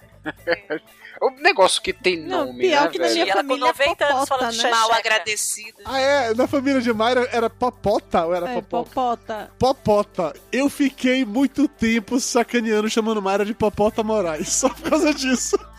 O 1.21 1.29
negócio 1.39 1.79
que 1.81 1.93
tem 1.93 2.17
Não, 2.17 2.47
nome, 2.47 2.59
pior 2.59 2.81
né, 2.85 2.89
que 2.89 2.97
na 2.97 3.03
velho? 3.05 3.13
minha 3.13 3.25
E 3.25 3.29
ela 3.29 3.43
com 3.43 3.47
família 3.49 3.67
90 3.67 4.05
anos 4.05 4.19
popota, 4.27 4.39
falando 4.39 4.63
né? 4.63 4.71
Mal 4.71 4.93
agradecida. 4.93 5.77
Ah, 5.85 5.99
é? 5.99 6.33
Na 6.33 6.47
família 6.47 6.81
de 6.81 6.91
Mayra 6.91 7.29
era 7.31 7.47
popota 7.47 8.25
ou 8.25 8.33
era 8.33 8.49
É, 8.49 8.53
popota? 8.55 8.89
popota. 8.89 9.51
Popota. 9.59 10.33
Eu 10.51 10.67
fiquei 10.67 11.23
muito 11.23 11.67
tempo 11.67 12.19
sacaneando, 12.19 12.89
chamando 12.89 13.21
Mayra 13.21 13.45
de 13.45 13.53
Popota 13.53 14.01
Moraes. 14.03 14.51
Só 14.51 14.67
por 14.69 14.89
causa 14.89 15.13
disso. 15.13 15.55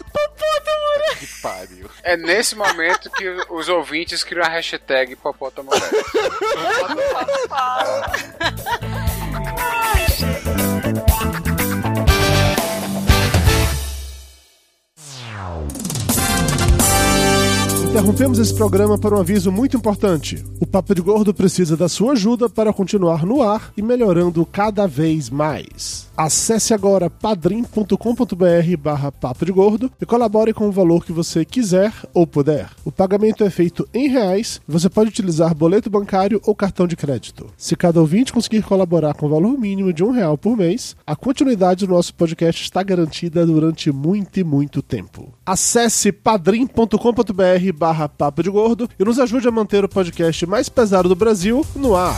Que 1.18 1.26
pariu. 1.40 1.88
É 2.02 2.16
nesse 2.16 2.54
momento 2.54 3.10
que 3.10 3.28
os 3.50 3.68
ouvintes 3.68 4.22
criam 4.24 4.44
a 4.44 4.48
hashtag 4.48 5.14
Popota 5.16 5.62
Moraes. 5.62 5.82
Wow. 15.42 15.91
Interrompemos 17.92 18.38
esse 18.38 18.54
programa 18.54 18.96
para 18.96 19.14
um 19.14 19.20
aviso 19.20 19.52
muito 19.52 19.76
importante. 19.76 20.42
O 20.58 20.66
Papo 20.66 20.94
de 20.94 21.02
Gordo 21.02 21.34
precisa 21.34 21.76
da 21.76 21.90
sua 21.90 22.12
ajuda 22.12 22.48
para 22.48 22.72
continuar 22.72 23.26
no 23.26 23.42
ar 23.42 23.70
e 23.76 23.82
melhorando 23.82 24.46
cada 24.46 24.88
vez 24.88 25.28
mais. 25.28 26.10
Acesse 26.16 26.72
agora 26.72 27.10
padrim.com.br 27.10 28.76
barra 28.78 29.12
Papo 29.12 29.44
de 29.44 29.52
Gordo 29.52 29.92
e 30.00 30.06
colabore 30.06 30.54
com 30.54 30.68
o 30.68 30.72
valor 30.72 31.04
que 31.04 31.12
você 31.12 31.44
quiser 31.44 31.92
ou 32.14 32.26
puder. 32.26 32.70
O 32.82 32.90
pagamento 32.90 33.44
é 33.44 33.50
feito 33.50 33.86
em 33.92 34.08
reais 34.08 34.58
e 34.66 34.72
você 34.72 34.88
pode 34.88 35.10
utilizar 35.10 35.54
boleto 35.54 35.90
bancário 35.90 36.40
ou 36.46 36.54
cartão 36.54 36.86
de 36.86 36.96
crédito. 36.96 37.50
Se 37.58 37.76
cada 37.76 38.00
ouvinte 38.00 38.32
conseguir 38.32 38.62
colaborar 38.62 39.12
com 39.12 39.26
o 39.26 39.30
valor 39.30 39.58
mínimo 39.58 39.92
de 39.92 40.02
um 40.02 40.12
real 40.12 40.38
por 40.38 40.56
mês, 40.56 40.96
a 41.06 41.14
continuidade 41.14 41.86
do 41.86 41.92
nosso 41.92 42.14
podcast 42.14 42.62
está 42.62 42.82
garantida 42.82 43.44
durante 43.44 43.92
muito 43.92 44.40
e 44.40 44.44
muito 44.44 44.80
tempo. 44.80 45.34
Acesse 45.44 46.10
padrim.com.br 46.10 47.81
barra 47.82 48.08
Papo 48.08 48.44
de 48.44 48.48
Gordo 48.48 48.88
e 48.96 49.04
nos 49.04 49.18
ajude 49.18 49.48
a 49.48 49.50
manter 49.50 49.84
o 49.84 49.88
podcast 49.88 50.46
mais 50.46 50.68
pesado 50.68 51.08
do 51.08 51.16
Brasil 51.16 51.66
no 51.74 51.96
ar. 51.96 52.16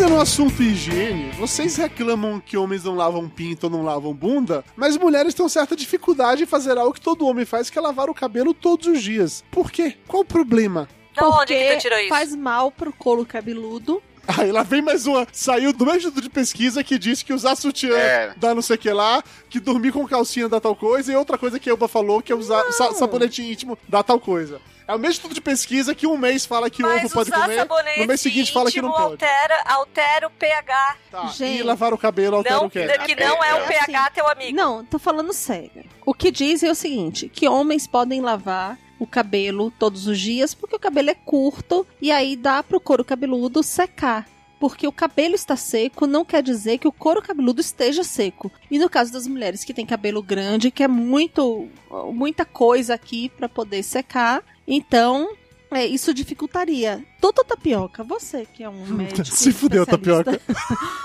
Ainda 0.00 0.14
no 0.14 0.20
assunto 0.22 0.62
higiene, 0.62 1.30
vocês 1.32 1.76
reclamam 1.76 2.40
que 2.40 2.56
homens 2.56 2.84
não 2.84 2.94
lavam 2.94 3.28
pinto 3.28 3.64
ou 3.64 3.70
não 3.70 3.82
lavam 3.82 4.14
bunda, 4.14 4.64
mas 4.74 4.96
mulheres 4.96 5.34
têm 5.34 5.46
certa 5.46 5.76
dificuldade 5.76 6.42
em 6.42 6.46
fazer 6.46 6.78
algo 6.78 6.94
que 6.94 7.02
todo 7.02 7.26
homem 7.26 7.44
faz, 7.44 7.68
que 7.68 7.78
é 7.78 7.82
lavar 7.82 8.08
o 8.08 8.14
cabelo 8.14 8.54
todos 8.54 8.86
os 8.86 9.02
dias. 9.02 9.44
Por 9.50 9.70
quê? 9.70 9.98
Qual 10.08 10.22
o 10.22 10.24
problema? 10.24 10.88
Da 11.14 11.28
onde 11.28 11.36
Porque 11.36 11.54
que 11.54 11.76
tu 11.76 11.80
tirou 11.82 11.98
isso? 11.98 12.08
faz 12.08 12.34
mal 12.34 12.70
pro 12.70 12.94
couro 12.94 13.26
cabeludo. 13.26 14.02
Aí 14.38 14.52
lá 14.52 14.62
vem 14.62 14.82
mais 14.82 15.06
uma. 15.06 15.26
Saiu 15.32 15.72
do 15.72 15.84
mesmo 15.86 16.10
de 16.10 16.28
pesquisa 16.30 16.82
que 16.84 16.98
disse 16.98 17.24
que 17.24 17.32
usar 17.32 17.56
sutiã 17.56 17.96
É. 17.96 18.32
dá 18.36 18.54
não 18.54 18.62
sei 18.62 18.76
o 18.76 18.78
que 18.78 18.90
lá, 18.90 19.22
que 19.48 19.58
dormir 19.60 19.92
com 19.92 20.06
calcinha 20.06 20.48
dá 20.48 20.60
tal 20.60 20.76
coisa, 20.76 21.12
e 21.12 21.16
outra 21.16 21.36
coisa 21.38 21.58
que 21.58 21.68
a 21.68 21.72
Elba 21.72 21.88
falou 21.88 22.20
que 22.22 22.32
é 22.32 22.34
usar 22.34 22.70
sa 22.72 22.92
sabonete 22.94 23.42
íntimo 23.42 23.78
dá 23.88 24.02
tal 24.02 24.20
coisa. 24.20 24.60
É 24.88 24.94
o 24.94 24.98
mesmo 24.98 25.12
instituto 25.12 25.34
de 25.34 25.40
pesquisa 25.40 25.94
que 25.94 26.04
um 26.04 26.16
mês 26.16 26.44
fala 26.44 26.68
que 26.68 26.82
Mas 26.82 27.04
ovo 27.04 27.14
pode 27.14 27.30
usar 27.30 27.66
comer, 27.66 27.98
no 27.98 28.06
mês 28.06 28.20
seguinte 28.20 28.52
fala 28.52 28.72
que 28.72 28.82
não 28.82 28.90
pode. 28.90 29.04
Altera, 29.12 29.62
altera 29.64 30.26
o 30.26 30.30
pH. 30.30 30.96
Tá, 31.12 31.26
Gente. 31.28 31.60
E 31.60 31.62
lavar 31.62 31.94
o 31.94 31.98
cabelo 31.98 32.36
altera 32.36 32.56
Não, 32.56 32.66
o 32.66 32.70
quê? 32.70 32.88
que 33.06 33.14
não 33.14 33.42
é 33.44 33.54
o 33.54 33.58
É 33.58 33.66
pH 33.68 34.00
assim. 34.02 34.10
teu 34.14 34.28
amigo. 34.28 34.56
Não, 34.56 34.84
tô 34.84 34.98
falando 34.98 35.32
sério. 35.32 35.84
O 36.04 36.12
que 36.12 36.32
diz 36.32 36.64
é 36.64 36.70
o 36.70 36.74
seguinte: 36.74 37.28
que 37.28 37.48
homens 37.48 37.86
podem 37.86 38.20
lavar 38.20 38.76
o 39.00 39.06
cabelo 39.06 39.72
todos 39.78 40.06
os 40.06 40.20
dias, 40.20 40.54
porque 40.54 40.76
o 40.76 40.78
cabelo 40.78 41.10
é 41.10 41.14
curto 41.14 41.86
e 42.00 42.12
aí 42.12 42.36
dá 42.36 42.62
pro 42.62 42.78
couro 42.78 43.04
cabeludo 43.04 43.62
secar. 43.62 44.28
Porque 44.60 44.86
o 44.86 44.92
cabelo 44.92 45.34
está 45.34 45.56
seco 45.56 46.06
não 46.06 46.22
quer 46.22 46.42
dizer 46.42 46.76
que 46.76 46.86
o 46.86 46.92
couro 46.92 47.22
cabeludo 47.22 47.62
esteja 47.62 48.04
seco. 48.04 48.52
E 48.70 48.78
no 48.78 48.90
caso 48.90 49.10
das 49.10 49.26
mulheres 49.26 49.64
que 49.64 49.72
têm 49.72 49.86
cabelo 49.86 50.22
grande, 50.22 50.70
que 50.70 50.82
é 50.82 50.88
muito 50.88 51.66
muita 52.12 52.44
coisa 52.44 52.92
aqui 52.92 53.30
para 53.30 53.48
poder 53.48 53.82
secar, 53.82 54.44
então 54.68 55.34
é, 55.70 55.86
isso 55.86 56.12
dificultaria. 56.14 57.04
Doutor 57.20 57.44
Tapioca, 57.44 58.02
você 58.02 58.46
que 58.52 58.62
é 58.64 58.68
um 58.68 58.86
médico. 58.86 59.24
Se 59.26 59.52
fudeu, 59.52 59.84
tapioca. 59.86 60.40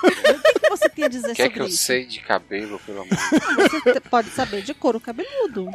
O 0.05 0.59
que 0.59 0.70
você 0.70 0.89
tem 0.89 1.05
a 1.05 1.07
dizer 1.07 1.32
O 1.32 1.36
que 1.36 1.41
é 1.41 1.45
sobre 1.45 1.53
que 1.57 1.61
eu 1.61 1.68
isso? 1.68 1.84
sei 1.84 2.05
de 2.05 2.20
cabelo, 2.22 2.80
pelo 2.86 3.01
amor 3.01 3.09
de 3.16 3.53
Deus? 3.55 3.84
Você 3.84 3.99
pode 3.99 4.30
saber 4.30 4.61
de 4.61 4.74
couro 4.74 4.99
cabeludo. 4.99 5.70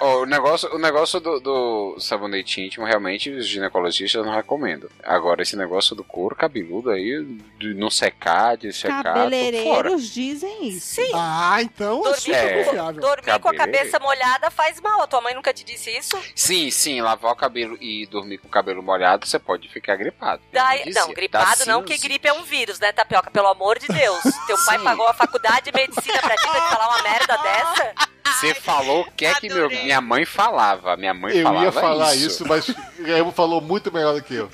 Ó, 0.00 0.22
o 0.22 0.26
negócio, 0.26 0.72
o 0.74 0.78
negócio 0.78 1.18
do, 1.20 1.40
do 1.40 1.96
sabonete 1.98 2.60
íntimo, 2.60 2.86
realmente, 2.86 3.28
os 3.30 3.46
ginecologistas 3.46 4.24
não 4.24 4.32
recomendam. 4.34 4.88
Agora, 5.02 5.42
esse 5.42 5.56
negócio 5.56 5.94
do 5.96 6.02
couro 6.04 6.34
cabeludo 6.36 6.90
aí, 6.90 7.22
de 7.58 7.74
não 7.74 7.90
secar, 7.90 8.56
de 8.56 8.72
secar. 8.72 9.02
Cabeleireiros 9.02 10.08
dizem 10.12 10.68
isso. 10.68 10.94
Sim. 10.94 11.10
Ah, 11.14 11.58
então 11.60 12.06
é 12.06 12.14
super 12.14 12.34
É. 12.36 12.64
confiável. 12.64 13.00
Dormir 13.00 13.38
com 13.40 13.48
a 13.48 13.54
cabeça 13.54 13.98
molhada 13.98 14.50
faz 14.50 14.80
mal. 14.80 15.02
A 15.02 15.06
tua 15.06 15.20
mãe 15.20 15.34
nunca 15.34 15.52
te 15.52 15.64
disse 15.64 15.90
isso? 15.90 16.16
Sim, 16.34 16.70
sim, 16.70 17.00
lavar 17.00 17.32
o 17.32 17.36
cabelo 17.36 17.76
e 17.90 18.06
dormir 18.06 18.38
com 18.38 18.48
o 18.48 18.50
cabelo 18.50 18.82
molhado, 18.82 19.26
você 19.26 19.38
pode 19.38 19.68
ficar 19.68 19.96
gripado. 19.96 20.40
Dizia, 20.52 21.02
não, 21.02 21.12
gripado 21.12 21.64
não, 21.66 21.80
sim, 21.80 21.86
que 21.86 21.98
sim. 21.98 22.06
gripe 22.08 22.28
é 22.28 22.32
um 22.32 22.42
vírus, 22.44 22.78
né, 22.78 22.92
Tapioca? 22.92 23.30
Pelo 23.30 23.48
amor 23.48 23.78
de 23.78 23.86
Deus. 23.88 24.22
Teu 24.46 24.56
pai 24.64 24.78
Sim. 24.78 24.84
pagou 24.84 25.06
a 25.08 25.14
faculdade 25.14 25.70
de 25.70 25.72
medicina 25.72 26.18
pra 26.20 26.36
ti 26.36 26.42
pra 26.48 26.60
te 26.60 26.74
falar 26.74 26.88
uma 26.88 27.02
merda 27.02 27.36
dessa? 27.42 27.94
Você 28.40 28.54
falou 28.54 29.02
o 29.02 29.10
que 29.12 29.26
é 29.26 29.34
que 29.34 29.48
meu- 29.52 29.68
minha 29.68 30.00
mãe 30.00 30.24
falava. 30.24 30.96
Minha 30.96 31.12
mãe 31.12 31.36
Eu 31.36 31.42
falava 31.42 31.64
ia 31.64 31.72
falar 31.72 32.14
isso. 32.14 32.26
isso, 32.26 32.46
mas 32.48 32.70
Guilherme 32.96 33.32
falou 33.32 33.60
muito 33.60 33.92
melhor 33.92 34.14
do 34.14 34.22
que 34.22 34.34
eu. 34.34 34.48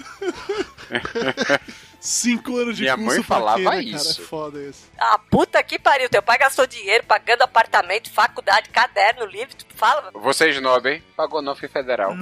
Cinco 2.07 2.57
anos 2.57 2.77
de 2.77 2.83
Minha 2.85 2.95
curso 2.95 3.11
mãe 3.17 3.23
pra 3.23 3.37
falava 3.37 3.59
quê, 3.59 3.65
né, 3.69 3.83
isso. 3.83 4.15
Cara? 4.15 4.25
É 4.25 4.29
foda 4.29 4.63
isso. 4.63 4.85
Ah, 4.97 5.19
puta 5.29 5.61
que 5.63 5.77
pariu. 5.77 6.09
Teu 6.09 6.23
pai 6.23 6.39
gastou 6.39 6.65
dinheiro 6.67 7.05
pagando 7.05 7.43
apartamento, 7.43 8.09
faculdade, 8.13 8.69
caderno, 8.69 9.27
livro. 9.27 9.57
Tu 9.57 9.67
fala. 9.75 10.11
Vocês 10.15 10.61
nobem, 10.63 11.03
pagou 11.17 11.43
não, 11.43 11.57
fui 11.57 11.67
federal. 11.69 12.13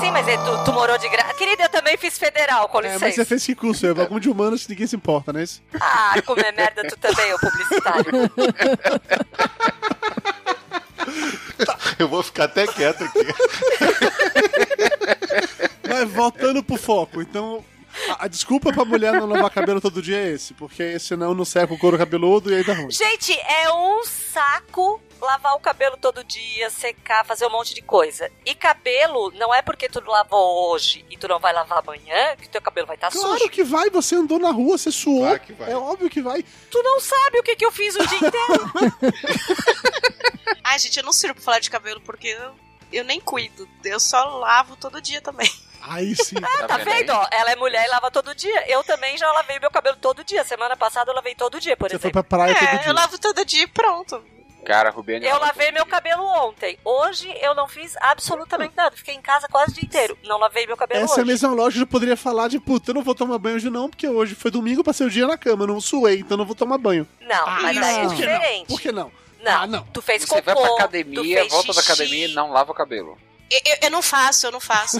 Sim, 0.00 0.10
mas 0.10 0.26
é, 0.26 0.36
tu, 0.36 0.64
tu 0.64 0.72
morou 0.72 0.98
de 0.98 1.08
graça. 1.08 1.34
Querida, 1.34 1.62
eu 1.62 1.68
também 1.68 1.96
fiz 1.96 2.18
federal, 2.18 2.68
com 2.68 2.80
É, 2.80 2.82
licença. 2.82 3.04
mas 3.04 3.14
você 3.14 3.24
fez 3.24 3.46
que 3.46 3.54
curso? 3.54 3.86
É 3.86 3.94
bagulho 3.94 4.20
de 4.20 4.28
humanos 4.28 4.66
ninguém 4.66 4.88
se 4.88 4.96
importa, 4.96 5.32
não 5.32 5.38
é 5.38 5.44
isso? 5.44 5.62
Ah, 5.80 6.20
comer 6.26 6.52
merda 6.52 6.82
tu 6.88 6.96
também, 6.98 7.32
ô 7.32 7.38
publicitário. 7.38 8.04
Eu 11.98 12.08
vou 12.08 12.22
ficar 12.22 12.44
até 12.44 12.66
quieto 12.66 13.04
aqui. 13.04 13.20
Mas 15.88 16.10
voltando 16.10 16.62
pro 16.62 16.76
foco, 16.76 17.22
então. 17.22 17.64
A, 18.10 18.24
a 18.24 18.28
desculpa 18.28 18.72
pra 18.72 18.84
mulher 18.84 19.12
não 19.14 19.26
lavar 19.26 19.50
cabelo 19.50 19.80
todo 19.80 20.02
dia 20.02 20.18
é 20.18 20.30
esse, 20.32 20.54
porque 20.54 20.98
senão 20.98 21.34
não 21.34 21.44
seca 21.44 21.72
o 21.72 21.78
couro 21.78 21.96
cabeludo 21.98 22.50
e 22.50 22.56
aí 22.56 22.64
dá 22.64 22.74
ruim. 22.74 22.90
Gente, 22.90 23.32
é 23.40 23.72
um 23.72 24.04
saco 24.04 25.00
lavar 25.20 25.54
o 25.54 25.60
cabelo 25.60 25.96
todo 25.96 26.22
dia, 26.22 26.68
secar, 26.70 27.24
fazer 27.24 27.46
um 27.46 27.50
monte 27.50 27.74
de 27.74 27.80
coisa. 27.82 28.30
E 28.44 28.54
cabelo, 28.54 29.32
não 29.32 29.52
é 29.54 29.62
porque 29.62 29.88
tu 29.88 30.02
lavou 30.06 30.70
hoje 30.72 31.04
e 31.10 31.16
tu 31.16 31.26
não 31.26 31.38
vai 31.38 31.52
lavar 31.52 31.78
amanhã 31.78 32.36
que 32.36 32.48
teu 32.48 32.60
cabelo 32.60 32.86
vai 32.86 32.96
estar 32.96 33.10
Claro 33.10 33.38
sujo. 33.38 33.50
que 33.50 33.64
vai, 33.64 33.88
você 33.90 34.14
andou 34.14 34.38
na 34.38 34.50
rua, 34.50 34.76
você 34.76 34.92
suou. 34.92 35.20
Claro 35.20 35.40
que 35.40 35.52
vai. 35.54 35.72
É 35.72 35.76
óbvio 35.76 36.10
que 36.10 36.20
vai. 36.20 36.44
Tu 36.70 36.82
não 36.82 37.00
sabe 37.00 37.38
o 37.38 37.42
que, 37.42 37.56
que 37.56 37.64
eu 37.64 37.72
fiz 37.72 37.96
o 37.96 38.06
dia 38.06 38.18
inteiro. 38.18 38.72
Ai, 40.62 40.78
gente, 40.78 40.98
eu 40.98 41.04
não 41.04 41.12
sirvo 41.12 41.34
pra 41.36 41.44
falar 41.44 41.58
de 41.60 41.70
cabelo 41.70 42.00
porque 42.02 42.28
eu, 42.28 42.52
eu 42.92 43.04
nem 43.04 43.20
cuido. 43.20 43.68
Eu 43.84 43.98
só 44.00 44.22
lavo 44.38 44.76
todo 44.76 45.00
dia 45.00 45.20
também. 45.20 45.50
Aí 45.82 46.14
sim. 46.16 46.36
Tá 46.66 46.76
vendo? 46.78 47.10
ó? 47.10 47.26
Ela 47.30 47.52
é 47.52 47.56
mulher 47.56 47.84
e 47.86 47.88
lava 47.90 48.10
todo 48.10 48.34
dia. 48.34 48.64
Eu 48.70 48.82
também 48.84 49.16
já 49.16 49.30
lavei 49.32 49.58
meu 49.60 49.70
cabelo 49.70 49.96
todo 50.00 50.24
dia. 50.24 50.44
Semana 50.44 50.76
passada 50.76 51.10
eu 51.10 51.14
lavei 51.14 51.34
todo 51.34 51.60
dia, 51.60 51.76
por 51.76 51.88
Você 51.90 51.98
foi 51.98 52.08
exemplo. 52.10 52.24
pra 52.24 52.38
praia 52.38 52.54
todo 52.54 52.68
É, 52.68 52.76
dia. 52.78 52.88
eu 52.90 52.94
lavo 52.94 53.18
todo 53.18 53.44
dia 53.44 53.62
e 53.62 53.66
pronto. 53.66 54.22
Cara, 54.64 54.90
Rubiane. 54.90 55.24
Eu 55.24 55.38
lavei 55.38 55.70
meu 55.70 55.86
cabelo 55.86 56.24
ontem. 56.24 56.76
Hoje 56.84 57.32
eu 57.40 57.54
não 57.54 57.68
fiz 57.68 57.94
absolutamente 58.00 58.74
nada. 58.76 58.96
Fiquei 58.96 59.14
em 59.14 59.22
casa 59.22 59.46
quase 59.46 59.70
o 59.70 59.74
dia 59.74 59.84
inteiro. 59.84 60.18
Não 60.24 60.38
lavei 60.38 60.66
meu 60.66 60.76
cabelo 60.76 61.04
Essa 61.04 61.14
é 61.14 61.18
a 61.18 61.22
hoje. 61.22 61.30
mesma 61.30 61.50
lógica 61.52 61.82
eu 61.84 61.86
poderia 61.86 62.16
falar 62.16 62.48
de 62.48 62.58
puta, 62.58 62.90
eu 62.90 62.94
não 62.96 63.02
vou 63.04 63.14
tomar 63.14 63.38
banho 63.38 63.54
hoje 63.54 63.70
não, 63.70 63.88
porque 63.88 64.08
hoje 64.08 64.34
foi 64.34 64.50
domingo, 64.50 64.82
passei 64.82 65.06
o 65.06 65.10
dia 65.10 65.24
na 65.24 65.38
cama, 65.38 65.62
eu 65.62 65.68
não 65.68 65.80
suei, 65.80 66.18
então 66.18 66.36
não 66.36 66.44
vou 66.44 66.56
tomar 66.56 66.78
banho. 66.78 67.06
Não, 67.20 67.46
mas 67.46 67.76
aí 67.76 67.98
é 68.00 68.02
por 68.08 68.14
que 68.16 68.26
não? 68.26 68.32
diferente. 68.32 68.66
Por 68.66 68.80
que 68.80 68.90
não? 68.90 69.12
Não, 69.40 69.52
Ah, 69.62 69.66
não. 69.68 69.84
tu 69.92 70.02
fez 70.02 70.22
Você 70.24 70.40
vai 70.42 70.42
cocô, 70.42 70.60
pra 70.66 70.68
tu 70.70 70.74
academia, 70.80 71.44
volta 71.48 71.68
da 71.68 71.74
xixi. 71.74 71.92
academia 71.92 72.26
e 72.26 72.34
não 72.34 72.50
lava 72.50 72.72
o 72.72 72.74
cabelo. 72.74 73.16
Eu, 73.48 73.60
eu- 73.64 73.78
eu 73.82 73.90
não 73.90 74.02
faço, 74.02 74.46
eu 74.46 74.52
não 74.52 74.60
faço. 74.60 74.98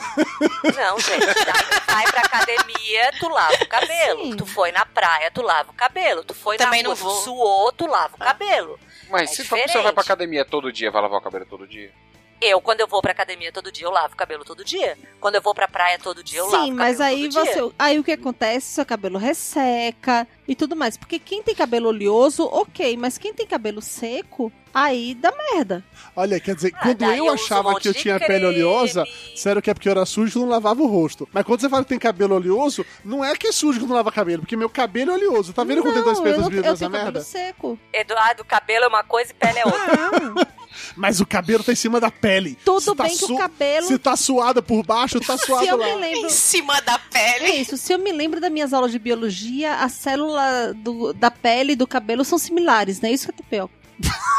Não, 0.76 1.00
gente. 1.00 1.26
Daí 1.26 1.34
tu 1.34 1.86
vai 1.92 2.04
pra 2.12 2.20
academia, 2.20 3.10
tu 3.18 3.28
lava 3.28 3.54
o 3.62 3.68
cabelo. 3.68 4.22
Sim. 4.24 4.36
Tu 4.36 4.46
foi 4.46 4.70
na 4.72 4.86
praia, 4.86 5.30
tu 5.30 5.42
lava 5.42 5.70
o 5.70 5.74
cabelo. 5.74 6.22
Tu 6.24 6.32
foi 6.34 6.56
Também 6.56 6.82
na 6.82 6.90
não 6.90 6.94
rua, 6.96 7.04
vou. 7.04 7.18
tu 7.18 7.24
suou, 7.24 7.72
tu 7.72 7.86
lava 7.86 8.14
o 8.14 8.18
cabelo. 8.18 8.78
Mas 9.10 9.30
É 9.32 9.34
se 9.34 9.42
a 9.42 9.44
pessoa 9.44 9.58
vai 9.58 9.66
diferente. 9.66 9.94
pra 9.94 10.02
academia 10.02 10.44
todo 10.44 10.72
dia, 10.72 10.90
vai 10.90 11.02
lavar 11.02 11.18
o 11.18 11.22
cabelo 11.22 11.46
todo 11.46 11.66
dia. 11.66 11.92
Eu, 12.40 12.60
quando 12.60 12.80
eu 12.80 12.86
vou 12.86 13.00
pra 13.00 13.12
academia 13.12 13.50
todo 13.50 13.72
dia, 13.72 13.86
eu 13.86 13.90
lavo 13.90 14.12
o 14.12 14.16
cabelo 14.16 14.44
todo 14.44 14.62
dia. 14.64 14.96
Quando 15.20 15.36
eu 15.36 15.40
vou 15.42 15.54
pra 15.54 15.66
praia 15.66 15.98
todo 15.98 16.22
dia, 16.22 16.40
eu 16.40 16.46
lavo 16.50 16.64
Sim, 16.66 16.72
o 16.72 16.76
mas 16.76 16.98
cabelo 16.98 17.16
aí 17.16 17.28
todo 17.30 17.44
dia. 17.44 17.52
você. 17.68 17.74
Aí 17.78 17.98
o 17.98 18.04
que 18.04 18.12
acontece? 18.12 18.66
Seu 18.66 18.84
cabelo 18.84 19.18
resseca 19.18 20.28
e 20.46 20.54
tudo 20.54 20.74
mais. 20.76 20.96
Porque 20.96 21.18
quem 21.18 21.42
tem 21.42 21.54
cabelo 21.54 21.88
oleoso, 21.88 22.44
ok, 22.44 22.96
mas 22.96 23.18
quem 23.18 23.32
tem 23.34 23.46
cabelo 23.46 23.80
seco, 23.82 24.52
aí 24.72 25.14
dá 25.14 25.32
merda. 25.52 25.84
Olha, 26.14 26.38
quer 26.40 26.54
dizer, 26.54 26.72
Ah, 26.74 26.82
quando 26.82 27.02
eu 27.04 27.24
um 27.24 27.30
achava 27.30 27.70
monte 27.72 27.82
que 27.82 27.88
eu 27.88 27.92
de 27.92 27.98
tinha 28.00 28.18
pele 28.18 28.40
creme. 28.46 28.46
oleosa, 28.64 29.04
sério 29.34 29.60
que 29.62 29.70
é 29.70 29.74
porque 29.74 29.88
eu 29.88 29.92
era 29.92 30.04
sujo 30.06 30.38
e 30.38 30.42
não 30.42 30.48
lavava 30.48 30.82
o 30.82 30.86
rosto. 30.86 31.28
Mas 31.32 31.44
quando 31.44 31.60
você 31.60 31.68
fala 31.68 31.82
que 31.82 31.88
tem 31.90 31.98
cabelo 31.98 32.34
oleoso, 32.36 32.84
não 33.04 33.24
é 33.24 33.34
que 33.36 33.48
é 33.48 33.52
sujo 33.52 33.80
que 33.80 33.86
não 33.86 33.94
lava 33.96 34.10
cabelo, 34.12 34.42
porque 34.42 34.56
meu 34.56 34.68
cabelo 34.70 35.10
é 35.12 35.14
oleoso. 35.14 35.52
Tá 35.52 35.64
vendo 35.64 35.82
quando 35.82 35.94
tem 35.94 36.02
dois 36.04 36.16
Não, 36.18 36.22
peitos 36.24 36.38
eu, 36.38 36.42
não, 36.42 36.48
brilhando 36.50 36.68
eu 36.68 36.72
nessa 36.72 36.88
merda? 36.88 37.20
seco. 37.22 37.78
Eduardo, 37.92 38.44
cabelo 38.44 38.84
é 38.84 38.88
uma 38.88 39.04
coisa 39.04 39.30
e 39.32 39.34
pele 39.34 39.58
é 39.58 39.64
outra. 39.64 40.56
Mas 40.94 41.20
o 41.20 41.26
cabelo 41.26 41.64
tá 41.64 41.72
em 41.72 41.76
cima 41.76 41.98
da 41.98 42.10
pele. 42.10 42.56
Tudo 42.62 42.80
Se 42.80 42.94
tá 42.94 43.04
bem 43.04 43.16
que 43.16 43.24
o 43.24 43.36
cabelo- 43.38 43.86
Se 43.86 43.98
tá 43.98 44.14
suada 44.14 44.60
por 44.60 44.84
baixo, 44.84 45.18
tá 45.20 45.36
Se 45.38 45.46
suado 45.46 45.66
eu 45.66 45.76
lá. 45.76 45.86
me 45.86 45.94
lembro. 45.94 46.26
Em 46.26 46.28
cima 46.28 46.80
da 46.82 47.00
É 47.14 47.38
pele. 47.38 47.52
isso, 47.62 47.78
se 47.78 47.94
eu 47.94 47.98
me 47.98 48.12
lembro 48.12 48.40
das 48.40 48.52
minhas 48.52 48.74
aulas 48.74 48.92
de 48.92 48.98
biologia, 48.98 49.76
as 49.76 49.92
células 50.40 50.74
do- 50.76 51.12
da 51.12 51.30
pele 51.30 51.72
e 51.72 51.76
do 51.76 51.86
cabelo 51.86 52.24
são 52.24 52.38
similares, 52.38 53.00
né? 53.00 53.10
Isso 53.10 53.26
que 53.26 53.34
é 53.34 53.36
tapioca. 53.42 53.74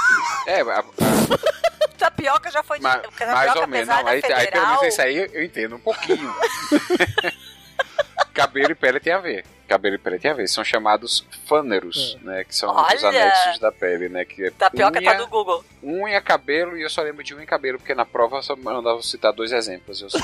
É, 0.47 0.61
a- 0.61 0.79
a- 0.79 0.83
Tapioca 1.97 2.49
já 2.49 2.63
foi 2.63 2.77
de. 2.77 2.83
ma- 2.83 2.99
tapioca, 2.99 3.25
mais 3.33 3.55
ou 3.57 3.67
menos. 3.67 3.87
Não, 3.89 3.95
aí, 4.07 4.15
aí 4.15 4.21
pelo 4.21 4.39
federal, 4.39 4.67
menos 4.79 4.93
isso 4.93 5.01
aí 5.01 5.17
eu 5.33 5.43
entendo 5.43 5.75
um 5.75 5.79
pouquinho. 5.79 6.33
cabelo 8.33 8.71
e 8.71 8.75
pele 8.75 8.99
tem 9.01 9.11
a 9.11 9.17
ver. 9.17 9.43
Cabelo 9.67 9.95
e 9.95 9.97
pele 9.97 10.19
tem 10.19 10.31
a 10.31 10.33
ver. 10.33 10.47
São 10.47 10.63
chamados 10.63 11.25
fâneros, 11.45 12.17
né? 12.21 12.45
Que 12.45 12.55
são 12.55 12.69
os 12.73 13.03
Olha! 13.03 13.09
anexos 13.09 13.59
da 13.59 13.71
pele, 13.73 14.07
né? 14.07 14.23
Que 14.23 14.45
é 14.45 14.51
Tapioca 14.51 14.99
unha, 14.99 15.11
tá 15.11 15.17
no 15.17 15.27
Google. 15.27 15.65
unha, 15.83 16.21
cabelo, 16.21 16.77
e 16.77 16.83
eu 16.83 16.89
só 16.89 17.01
lembro 17.01 17.23
de 17.25 17.33
unha 17.33 17.43
e 17.43 17.47
cabelo, 17.47 17.77
porque 17.77 17.93
na 17.95 18.05
prova 18.05 18.41
só 18.41 18.55
mandava 18.55 19.01
citar 19.01 19.33
dois 19.33 19.51
exemplos. 19.51 20.01
Eu 20.01 20.09
só... 20.09 20.17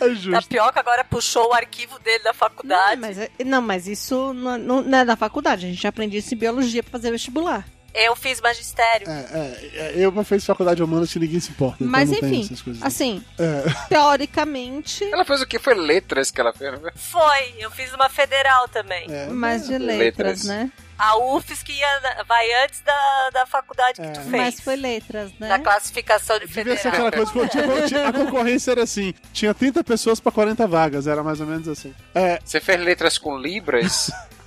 É 0.00 0.08
justo. 0.14 0.30
Tapioca 0.32 0.80
agora 0.80 1.04
puxou 1.04 1.48
o 1.48 1.52
arquivo 1.52 1.98
dele 1.98 2.22
da 2.24 2.30
Não, 2.30 2.34
faculdade. 2.34 3.00
mas, 3.00 3.18
é- 3.18 3.30
não, 3.44 3.60
mas 3.62 3.86
isso 3.88 4.32
não, 4.34 4.56
não- 4.58 4.82
não 4.82 4.98
é 4.98 5.04
da 5.04 5.16
faculdade. 5.16 5.66
A 5.66 5.68
gente 5.68 5.86
aprende 5.86 6.16
isso 6.16 6.34
em 6.34 6.38
biologia 6.38 6.82
pra 6.82 6.92
fazer 6.92 7.10
vestibular. 7.10 7.66
Eu 7.94 8.14
fiz 8.14 8.40
magistério. 8.40 9.08
É, 9.10 9.12
é, 9.12 9.70
é, 9.74 9.92
eu 9.96 10.12
não 10.12 10.22
fiz 10.24 10.44
faculdade 10.44 10.76
de 10.76 10.82
humanas 10.82 11.12
que 11.12 11.18
ninguém 11.18 11.40
se 11.40 11.50
importa. 11.50 11.76
então 11.80 11.90
Mas 11.90 12.10
tem 12.10 12.18
enfim, 12.18 12.44
essas 12.44 12.62
coisas. 12.62 12.82
assim, 12.82 13.22
É. 13.38 13.62
teoricamente, 13.88 15.04
ela 15.12 15.24
fez 15.24 15.40
o 15.40 15.46
que? 15.46 15.58
Foi 15.58 15.74
letras 15.74 16.30
que 16.30 16.40
ela 16.40 16.52
fez, 16.52 16.80
né? 16.80 16.90
Foi, 16.94 17.54
eu 17.58 17.70
fiz 17.70 17.92
uma 17.94 18.08
federal 18.08 18.68
também. 18.68 19.06
É. 19.10 19.26
mais 19.28 19.66
de 19.66 19.78
letras, 19.78 19.98
letras. 19.98 20.44
né? 20.44 20.70
A 20.98 21.16
UFES 21.16 21.62
que 21.62 21.72
ia, 21.72 22.24
vai 22.26 22.64
antes 22.64 22.80
da, 22.80 23.30
da 23.32 23.46
faculdade 23.46 24.00
que 24.00 24.06
É. 24.06 24.10
tu 24.10 24.20
fez. 24.22 24.30
Mas 24.32 24.60
foi 24.60 24.74
letras, 24.74 25.30
né? 25.38 25.48
Da 25.48 25.58
classificação 25.60 26.38
de 26.40 26.46
Devia 26.46 26.76
ser 26.76 26.90
federal. 26.90 27.06
aquela 27.06 27.26
coisa 27.26 27.48
que 27.48 27.86
tinha- 27.88 28.08
a 28.08 28.12
concorrência 28.12 28.72
era 28.72 28.82
assim: 28.82 29.14
tinha 29.32 29.54
30 29.54 29.84
pessoas 29.84 30.18
pra 30.18 30.32
40 30.32 30.66
vagas, 30.66 31.06
era 31.06 31.22
mais 31.22 31.40
ou 31.40 31.46
menos 31.46 31.68
assim. 31.68 31.94
É, 32.14 32.40
Você 32.44 32.60
fez 32.60 32.80
letras 32.80 33.16
com 33.16 33.38
libras? 33.38 34.10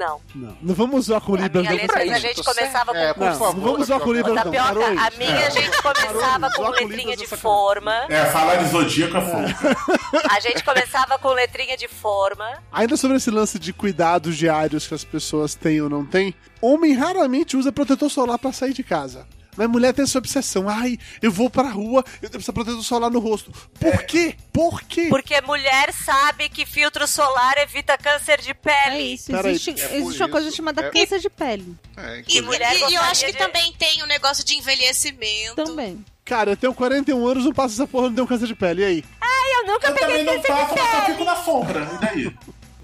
Não. 0.00 0.18
não, 0.34 0.56
não 0.62 0.74
vamos 0.74 1.00
usar 1.00 1.20
com 1.20 1.34
A 1.34 1.40
Libras, 1.40 1.62
minha 1.62 1.72
não. 1.74 1.80
letra, 1.82 2.04
isso, 2.06 2.14
a 2.14 2.18
gente 2.18 2.42
começava 2.42 2.96
É, 2.96 3.12
com 3.12 3.20
por 3.20 3.26
Não, 3.26 3.38
favor. 3.38 3.54
não 3.56 3.62
vamos 3.62 3.80
usar 3.82 4.00
com 4.00 4.12
Libras, 4.14 4.34
não. 4.34 4.42
Tapioca, 4.44 4.66
Parou 4.68 4.84
a 4.84 5.10
minha 5.18 5.46
a 5.46 5.50
gente 5.50 5.82
começava 5.82 6.50
com 6.52 6.68
letrinha 6.70 7.16
de 7.16 7.24
é 7.24 7.26
forma. 7.26 7.92
É, 8.08 8.24
falar 8.26 8.56
de 8.56 8.68
zodíaco 8.70 9.16
é 9.18 9.20
fogo. 9.20 9.76
A 10.30 10.40
gente 10.40 10.64
começava 10.64 11.18
com 11.18 11.28
letrinha 11.32 11.76
de 11.76 11.86
forma. 11.86 12.50
Ainda 12.72 12.96
sobre 12.96 13.18
esse 13.18 13.30
lance 13.30 13.58
de 13.58 13.72
cuidados 13.74 14.36
diários 14.36 14.86
que 14.86 14.94
as 14.94 15.04
pessoas 15.04 15.54
têm 15.54 15.80
ou 15.82 15.90
não 15.90 16.06
têm, 16.06 16.34
homem 16.62 16.94
raramente 16.94 17.56
usa 17.56 17.70
protetor 17.70 18.08
solar 18.10 18.38
pra 18.38 18.52
sair 18.52 18.72
de 18.72 18.82
casa. 18.82 19.26
Mas 19.60 19.68
mulher 19.68 19.92
tem 19.92 20.04
essa 20.04 20.16
obsessão. 20.16 20.70
Ai, 20.70 20.98
eu 21.20 21.30
vou 21.30 21.50
pra 21.50 21.68
rua, 21.68 22.02
eu 22.22 22.30
tenho 22.30 22.30
que 22.30 22.38
passar 22.38 22.52
protetor 22.54 22.82
solar 22.82 23.10
no 23.10 23.18
rosto. 23.18 23.52
Por 23.78 24.02
quê? 24.04 24.34
Por 24.50 24.80
quê? 24.84 25.08
Porque 25.10 25.38
mulher 25.42 25.92
sabe 25.92 26.48
que 26.48 26.64
filtro 26.64 27.06
solar 27.06 27.58
evita 27.58 27.98
câncer 27.98 28.40
de 28.40 28.54
pele. 28.54 28.96
É 28.96 29.00
isso, 29.00 29.30
Peraí, 29.30 29.50
existe, 29.52 29.70
é 29.78 29.88
por 29.88 29.94
existe 29.96 30.22
uma 30.22 30.28
coisa 30.30 30.50
chamada 30.50 30.82
É- 30.86 30.90
câncer 30.90 31.18
de 31.18 31.28
pele. 31.28 31.76
É, 31.94 32.16
E, 32.16 32.20
inclusive- 32.20 32.46
mulher 32.46 32.72
e- 32.72 32.76
e 32.76 32.80
eu 32.80 32.88
gostaria 32.88 33.00
acho 33.10 33.24
que 33.26 33.32
de- 33.32 33.38
também 33.38 33.72
tem 33.78 34.02
um 34.02 34.06
negócio 34.06 34.42
de 34.42 34.54
envelhecimento. 34.54 35.56
Também. 35.56 36.02
Cara, 36.24 36.52
eu 36.52 36.56
tenho 36.56 36.72
41 36.72 37.26
anos, 37.26 37.44
não 37.44 37.52
passo 37.52 37.74
essa 37.74 37.86
porra, 37.86 38.06
não 38.08 38.14
tenho 38.14 38.26
câncer 38.26 38.46
de 38.46 38.54
pele. 38.54 38.80
E 38.80 38.84
aí? 38.86 39.04
Eu 39.60 39.66
nunca 39.66 39.88
Eu 39.88 39.92
peguei 39.94 40.08
também 40.08 40.24
não 40.24 40.34
câncer 40.36 40.54
de 40.54 40.60
faço, 40.60 40.74
mas 40.74 40.90
só 40.90 41.00
pele. 41.02 41.12
fico 41.12 41.24
na 41.24 41.36
sombra. 41.36 41.90
E 41.92 41.98
daí? 42.06 42.36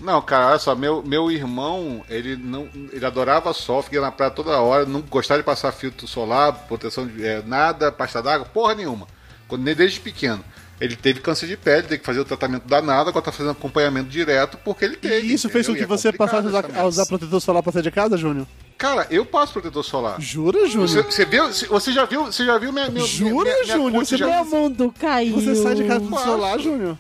Não, 0.07 0.23
cara, 0.23 0.51
olha 0.51 0.59
só, 0.61 0.77
meu, 0.77 1.03
meu 1.03 1.33
irmão, 1.33 2.05
ele 2.09 2.37
não. 2.37 2.69
Ele 2.93 3.05
adorava 3.05 3.53
sol, 3.53 3.83
fica 3.83 4.01
na 4.01 4.13
praia 4.13 4.31
toda 4.31 4.61
hora, 4.61 4.87
não 4.87 5.01
gostava 5.01 5.41
de 5.41 5.45
passar 5.45 5.73
filtro 5.73 6.07
solar, 6.07 6.53
proteção 6.69 7.05
de 7.09 7.27
é, 7.27 7.43
nada, 7.45 7.91
pasta 7.91 8.23
d'água, 8.23 8.47
porra 8.47 8.77
nenhuma. 8.77 9.09
Quando, 9.49 9.65
desde 9.65 9.99
pequeno. 9.99 10.45
Ele 10.81 10.95
teve 10.95 11.21
câncer 11.21 11.49
de 11.49 11.57
pele, 11.57 11.83
teve 11.83 11.99
que 11.99 12.07
fazer 12.07 12.21
o 12.21 12.25
tratamento 12.25 12.69
danado, 12.69 13.09
agora 13.09 13.25
tá 13.25 13.33
fazendo 13.33 13.51
acompanhamento 13.51 14.09
direto 14.09 14.59
porque 14.65 14.85
ele 14.85 14.95
teve. 14.95 15.27
E 15.27 15.33
isso 15.33 15.49
fez 15.49 15.67
com 15.67 15.73
entendeu? 15.73 15.89
que 15.89 15.95
é 15.95 15.97
você 15.97 16.13
passasse 16.13 16.47
a 16.79 16.85
usar, 16.87 17.07
protetor 17.07 17.41
solar 17.41 17.63
pra 17.63 17.73
sair 17.73 17.83
de 17.83 17.91
casa, 17.91 18.17
Júnior? 18.17 18.47
Cara, 18.79 19.09
eu 19.11 19.25
passo 19.27 19.55
protetor 19.55 19.83
solar. 19.83 20.21
Jura, 20.21 20.61
Você, 20.61 20.69
Júnior? 20.69 21.05
você 21.11 21.25
viu? 21.25 21.49
Você 21.49 21.93
já 21.93 22.05
viu? 22.05 22.27
Você 22.27 22.45
já 22.45 22.59
viu 22.59 22.71
minha, 22.73 22.91
minha, 22.91 23.07
Jura, 23.07 23.31
minha, 23.51 23.63
minha 23.65 23.77
Júnior? 23.77 24.05
Você 24.05 24.17
já- 24.19 24.27
Meu 24.27 24.45
mundo 24.45 24.95
caiu. 25.01 25.35
Você 25.35 25.57
sai 25.57 25.75
de 25.75 25.85
casa 25.85 26.01
do 26.01 26.11
Passo. 26.11 26.25
solar, 26.25 26.59
Júnior? 26.61 26.99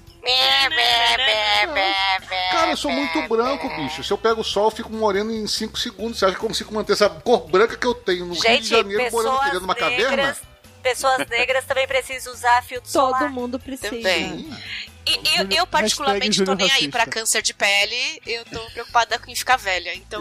Cara, 2.50 2.70
eu 2.70 2.76
sou 2.76 2.90
muito 2.90 3.28
branco, 3.28 3.68
bicho. 3.76 4.02
Se 4.02 4.12
eu 4.12 4.18
pego 4.18 4.40
o 4.40 4.44
sol, 4.44 4.66
eu 4.66 4.70
fico 4.70 4.92
moreno 4.92 5.30
em 5.30 5.46
5 5.46 5.78
segundos. 5.78 6.18
Você 6.18 6.26
acha 6.26 6.34
que 6.34 6.44
eu 6.44 6.48
consigo 6.48 6.74
manter 6.74 6.92
essa 6.94 7.08
cor 7.08 7.48
branca 7.48 7.76
que 7.76 7.86
eu 7.86 7.94
tenho 7.94 8.26
no 8.26 8.34
Rio 8.34 8.42
de 8.42 8.48
Gente, 8.48 8.68
Janeiro, 8.68 9.10
morando 9.12 9.30
pessoas 9.30 9.44
querendo 9.46 9.64
uma 9.64 9.74
caverna? 9.74 10.36
pessoas 10.82 11.26
negras 11.28 11.64
também 11.64 11.86
precisam 11.86 12.32
usar 12.32 12.62
filtro 12.62 12.88
Todo 12.92 13.10
solar. 13.10 13.28
mundo 13.30 13.58
precisa. 13.58 13.90
Também. 13.90 14.48
E 15.08 15.38
eu, 15.38 15.46
eu 15.58 15.66
particularmente, 15.66 16.44
tô 16.44 16.54
nem 16.54 16.70
aí 16.72 16.88
pra 16.88 17.06
câncer 17.06 17.40
de 17.40 17.54
pele. 17.54 18.20
Eu 18.26 18.44
tô 18.44 18.58
preocupada 18.72 19.18
com 19.18 19.34
ficar 19.34 19.56
velha. 19.56 19.94
Então, 19.94 20.20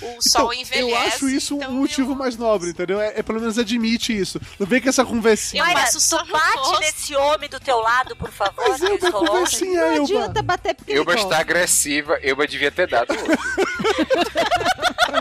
o 0.00 0.22
sol 0.22 0.52
envelhece. 0.54 0.90
eu 0.90 0.96
acho 0.96 1.28
isso 1.28 1.54
então 1.56 1.70
um 1.70 1.74
motivo 1.80 2.14
mais 2.14 2.36
nobre, 2.36 2.70
entendeu? 2.70 3.00
É, 3.00 3.14
é 3.18 3.22
pelo 3.22 3.40
menos 3.40 3.58
admite 3.58 4.16
isso. 4.16 4.40
Não 4.60 4.66
vem 4.66 4.80
com 4.80 4.88
essa 4.88 5.04
conversinha. 5.04 5.64
Eu 5.64 5.72
passo 5.74 6.00
só 6.00 6.24
bate 6.24 6.80
nesse 6.80 7.16
homem 7.16 7.48
do 7.48 7.58
teu 7.58 7.80
lado, 7.80 8.14
por 8.14 8.30
favor. 8.30 8.64
Mas 8.68 8.80
uma 8.80 8.98
solonge. 9.00 9.26
conversinha, 9.26 9.80
Não 9.80 9.94
Elba. 9.94 10.02
adianta 10.04 10.42
bater 10.42 10.74
porque 10.74 10.92
Elba 10.92 11.14
está 11.14 11.38
agressiva, 11.38 12.14
Elba 12.22 12.46
devia 12.46 12.70
ter 12.70 12.86
dado. 12.88 13.08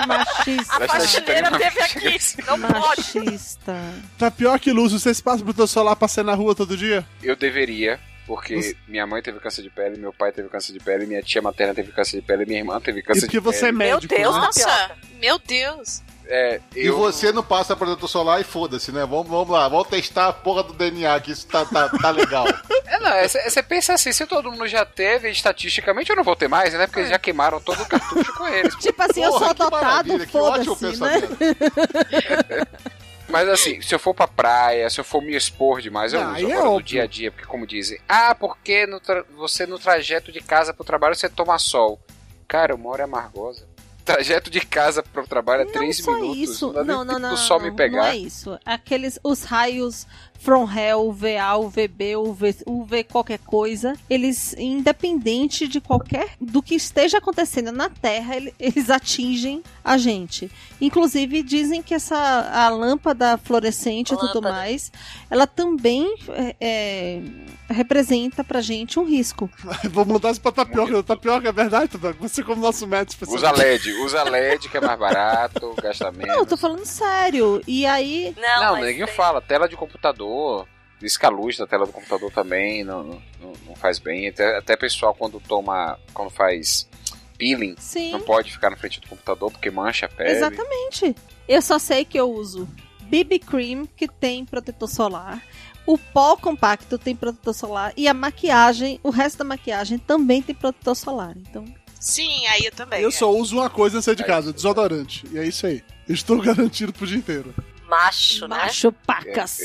Machista. 0.07 0.83
A 0.83 0.87
faxineira 0.87 1.51
teve 1.57 1.79
aqui. 1.81 2.19
Não 2.45 2.59
pode. 2.59 3.19
Machista. 3.19 3.75
Tá 4.17 4.29
pior 4.31 4.59
que 4.59 4.71
luz. 4.71 4.91
Vocês 4.91 5.21
passam 5.21 5.43
protetor 5.45 5.67
solar 5.67 5.95
pra 5.95 6.07
sair 6.07 6.23
na 6.23 6.33
rua 6.35 6.53
todo 6.55 6.75
dia? 6.77 7.05
Eu 7.23 7.35
deveria, 7.35 7.99
porque 8.25 8.75
minha 8.87 9.05
mãe 9.05 9.21
teve 9.21 9.39
câncer 9.39 9.61
de 9.61 9.69
pele, 9.69 9.97
meu 9.97 10.11
pai 10.13 10.31
teve 10.31 10.49
câncer 10.49 10.73
de 10.73 10.79
pele, 10.79 11.05
minha 11.05 11.21
tia 11.21 11.41
materna 11.41 11.73
teve 11.73 11.91
câncer 11.91 12.19
de 12.19 12.25
pele, 12.25 12.45
minha 12.45 12.59
irmã 12.59 12.79
teve 12.81 12.99
E 12.99 13.03
câncer 13.03 13.21
porque 13.27 13.37
de 13.37 13.43
você 13.43 13.57
é 13.57 13.61
pele. 13.67 13.77
médico, 13.77 14.15
Deus, 14.15 14.35
né? 14.35 14.41
Nossa, 14.41 14.91
meu 15.19 15.39
Deus. 15.39 16.01
É, 16.27 16.59
E 16.75 16.87
eu, 16.87 16.97
você 16.97 17.31
não 17.31 17.43
passa 17.43 17.75
protetor 17.75 18.09
solar 18.09 18.41
e 18.41 18.43
foda-se, 18.43 18.91
né? 18.91 19.01
Vamos, 19.05 19.27
vamos 19.27 19.47
lá, 19.49 19.67
vamos 19.67 19.87
testar 19.87 20.27
a 20.29 20.33
porra 20.33 20.63
do 20.63 20.73
DNA, 20.73 21.19
que 21.19 21.31
isso 21.31 21.45
tá, 21.45 21.63
tá, 21.65 21.87
tá 21.89 22.09
legal. 22.11 22.45
É, 22.87 22.99
não, 22.99 23.09
é, 23.09 23.27
Você 23.27 23.63
pensa 23.63 23.93
assim, 23.93 24.11
se 24.11 24.27
todo 24.27 24.51
mundo 24.51 24.67
já 24.67 24.85
teve, 24.85 25.27
estatisticamente 25.31 26.11
eu 26.11 26.15
não 26.15 26.23
vou 26.23 26.35
ter 26.35 26.47
mais, 26.47 26.71
né? 26.75 26.85
Porque 26.85 26.99
eles 26.99 27.09
já 27.09 27.17
queimaram 27.17 27.59
todo 27.59 27.81
o 27.81 27.85
cartucho 27.87 28.31
com 28.35 28.47
eles. 28.47 28.75
Tipo 28.75 29.01
assim, 29.01 29.23
eu 29.23 29.31
Porra, 29.31 29.45
sou 29.47 29.55
que 29.55 29.61
adotado, 29.63 29.85
maravilha, 29.85 30.25
que 30.27 30.37
ótimo 30.37 30.75
foda-se, 30.75 31.01
né? 31.01 31.21
Mas 33.27 33.49
assim, 33.49 33.81
se 33.81 33.93
eu 33.93 33.99
for 33.99 34.13
pra 34.13 34.27
praia, 34.27 34.89
se 34.89 34.99
eu 34.99 35.03
for 35.03 35.21
me 35.21 35.35
expor 35.35 35.81
demais, 35.81 36.13
eu 36.13 36.21
Ah, 36.21 36.33
uso 36.33 36.47
é 36.47 36.51
agora 36.51 36.63
no 36.65 36.71
óbvio. 36.75 36.85
dia 36.85 37.03
a 37.03 37.07
dia, 37.07 37.31
porque 37.31 37.47
como 37.47 37.65
dizem, 37.65 37.99
ah, 38.07 38.35
porque 38.35 38.85
no 38.85 39.01
você 39.35 39.65
no 39.65 39.79
trajeto 39.79 40.31
de 40.31 40.39
casa 40.41 40.73
pro 40.73 40.83
trabalho 40.85 41.15
você 41.15 41.27
toma 41.27 41.57
sol. 41.57 41.99
Cara, 42.47 42.71
eu 42.73 42.77
moro 42.77 43.01
em 43.01 43.05
Amargosa. 43.05 43.65
Trajeto 44.05 44.51
de 44.51 44.61
casa 44.61 45.01
pro 45.01 45.25
trabalho 45.25 45.63
é 45.63 45.65
Não 45.65 45.71
3 45.71 45.97
só 45.97 46.11
minutos. 46.13 46.37
isso. 46.37 46.71
Não, 46.71 46.83
não, 46.83 47.05
tempo 47.07 47.19
não. 47.19 47.29
do 47.31 47.37
sol 47.37 47.57
não, 47.59 47.65
me 47.65 47.75
pegar. 47.75 47.97
Não 47.97 48.05
é 48.05 48.15
isso. 48.15 48.59
Aqueles, 48.63 49.17
os 49.23 49.41
raios 49.43 50.05
from 50.37 50.69
hell, 50.71 51.11
VA, 51.11 51.57
UVB, 51.57 52.15
UV, 52.15 52.55
UV 52.67 53.03
qualquer 53.05 53.39
coisa, 53.39 53.95
eles, 54.07 54.53
independente 54.59 55.67
de 55.67 55.81
qualquer, 55.81 56.35
do 56.39 56.61
que 56.61 56.75
esteja 56.75 57.17
acontecendo 57.17 57.71
na 57.71 57.89
Terra, 57.89 58.35
ele- 58.35 58.53
eles 58.59 58.91
atingem 58.91 59.63
a 59.85 59.97
gente. 59.99 60.49
Inclusive, 60.81 61.43
dizem 61.43 61.83
que 61.83 61.93
essa, 61.93 62.17
a 62.17 62.67
lâmpada 62.69 63.37
fluorescente 63.37 64.13
e 64.13 64.17
tudo 64.17 64.35
Lâmpada. 64.41 64.51
mais, 64.55 64.91
ela 65.29 65.45
também 65.45 66.13
é, 66.29 66.55
é, 66.59 67.21
representa 67.69 68.43
pra 68.43 68.61
gente 68.61 68.99
um 68.99 69.05
risco. 69.05 69.49
Vou 69.91 70.03
mudar 70.05 70.31
isso 70.31 70.41
pra 70.41 70.51
tapioca. 70.51 71.03
Tapioca 71.03 71.47
é 71.47 71.51
verdade, 71.51 71.87
Tapioca? 71.91 72.17
Você 72.19 72.43
como 72.43 72.61
nosso 72.61 72.87
médico. 72.87 73.23
Usa 73.31 73.51
LED, 73.51 73.93
usa 74.03 74.23
LED 74.23 74.67
que 74.69 74.77
é 74.77 74.81
mais 74.81 74.97
barato, 74.99 75.73
gasta 75.81 76.11
menos. 76.11 76.27
Não, 76.27 76.39
eu 76.39 76.45
tô 76.45 76.57
falando 76.57 76.83
sério. 76.85 77.61
E 77.67 77.85
aí, 77.85 78.33
Não, 78.35 78.63
Não, 78.65 78.71
mas 78.73 78.85
ninguém 78.87 79.05
tem- 79.05 79.15
fala, 79.15 79.39
tela 79.39 79.69
de 79.69 79.75
computador, 79.77 80.67
pisca 80.99 81.27
a 81.27 81.29
luz 81.29 81.57
da 81.57 81.67
tela 81.67 81.85
do 81.85 81.93
computador 81.93 82.31
também, 82.31 82.83
não, 82.83 83.03
não, 83.03 83.53
não 83.67 83.75
faz 83.75 83.99
bem. 83.99 84.27
Até, 84.27 84.57
até 84.57 84.75
pessoal 84.75 85.13
quando 85.13 85.39
toma, 85.39 85.99
quando 86.13 86.31
faz 86.31 86.89
peeling, 87.37 87.75
sim. 87.77 88.11
não 88.11 88.21
pode 88.21 88.51
ficar 88.51 88.69
na 88.69 88.77
frente 88.77 88.99
do 88.99 89.07
computador 89.07 89.51
porque 89.51 89.69
mancha 89.69 90.05
a 90.05 90.09
pele. 90.09 90.31
Exatamente. 90.31 91.15
Eu 91.47 91.61
só 91.61 91.77
sei 91.77 92.05
que 92.05 92.19
eu 92.19 92.31
uso 92.31 92.67
BB 93.03 93.39
Cream, 93.39 93.85
que 93.85 94.07
tem 94.07 94.45
protetor 94.45 94.89
solar. 94.89 95.43
O 95.85 95.97
pó 95.97 96.35
compacto 96.35 96.97
tem 96.97 97.15
protetor 97.15 97.53
solar. 97.53 97.93
E 97.95 98.07
a 98.07 98.13
maquiagem, 98.13 98.99
o 99.03 99.09
resto 99.09 99.39
da 99.39 99.43
maquiagem 99.43 99.99
também 99.99 100.41
tem 100.41 100.55
protetor 100.55 100.95
solar. 100.95 101.35
Então, 101.37 101.65
Sim, 101.99 102.45
aí 102.47 102.65
eu 102.65 102.71
também. 102.71 103.01
Eu 103.01 103.09
é. 103.09 103.11
só 103.11 103.31
uso 103.31 103.57
uma 103.57 103.69
coisa 103.69 103.97
antes 103.97 104.05
de 104.05 104.05
sair 104.05 104.15
de 104.15 104.23
casa, 104.23 104.53
desodorante. 104.53 105.25
E 105.31 105.39
é 105.39 105.47
isso 105.47 105.65
aí. 105.65 105.83
Eu 106.07 106.13
Estou 106.13 106.37
garantido 106.41 106.93
pro 106.93 107.07
dia 107.07 107.17
inteiro. 107.17 107.53
Macho, 107.87 108.47
né? 108.47 108.55
macho 108.57 108.91
pacas. 108.91 109.59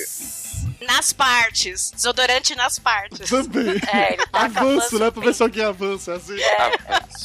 Nas 0.80 1.12
partes. 1.12 1.90
Desodorante 1.94 2.54
nas 2.54 2.78
partes. 2.78 3.28
Também. 3.28 3.80
É, 3.92 4.14
ele 4.14 4.26
taca 4.26 4.60
Avanço, 4.60 4.98
né? 4.98 5.10
Pra 5.10 5.22
ver 5.22 5.34
se 5.34 5.42
alguém 5.42 5.64
avança. 5.64 6.14
Assim. 6.14 6.36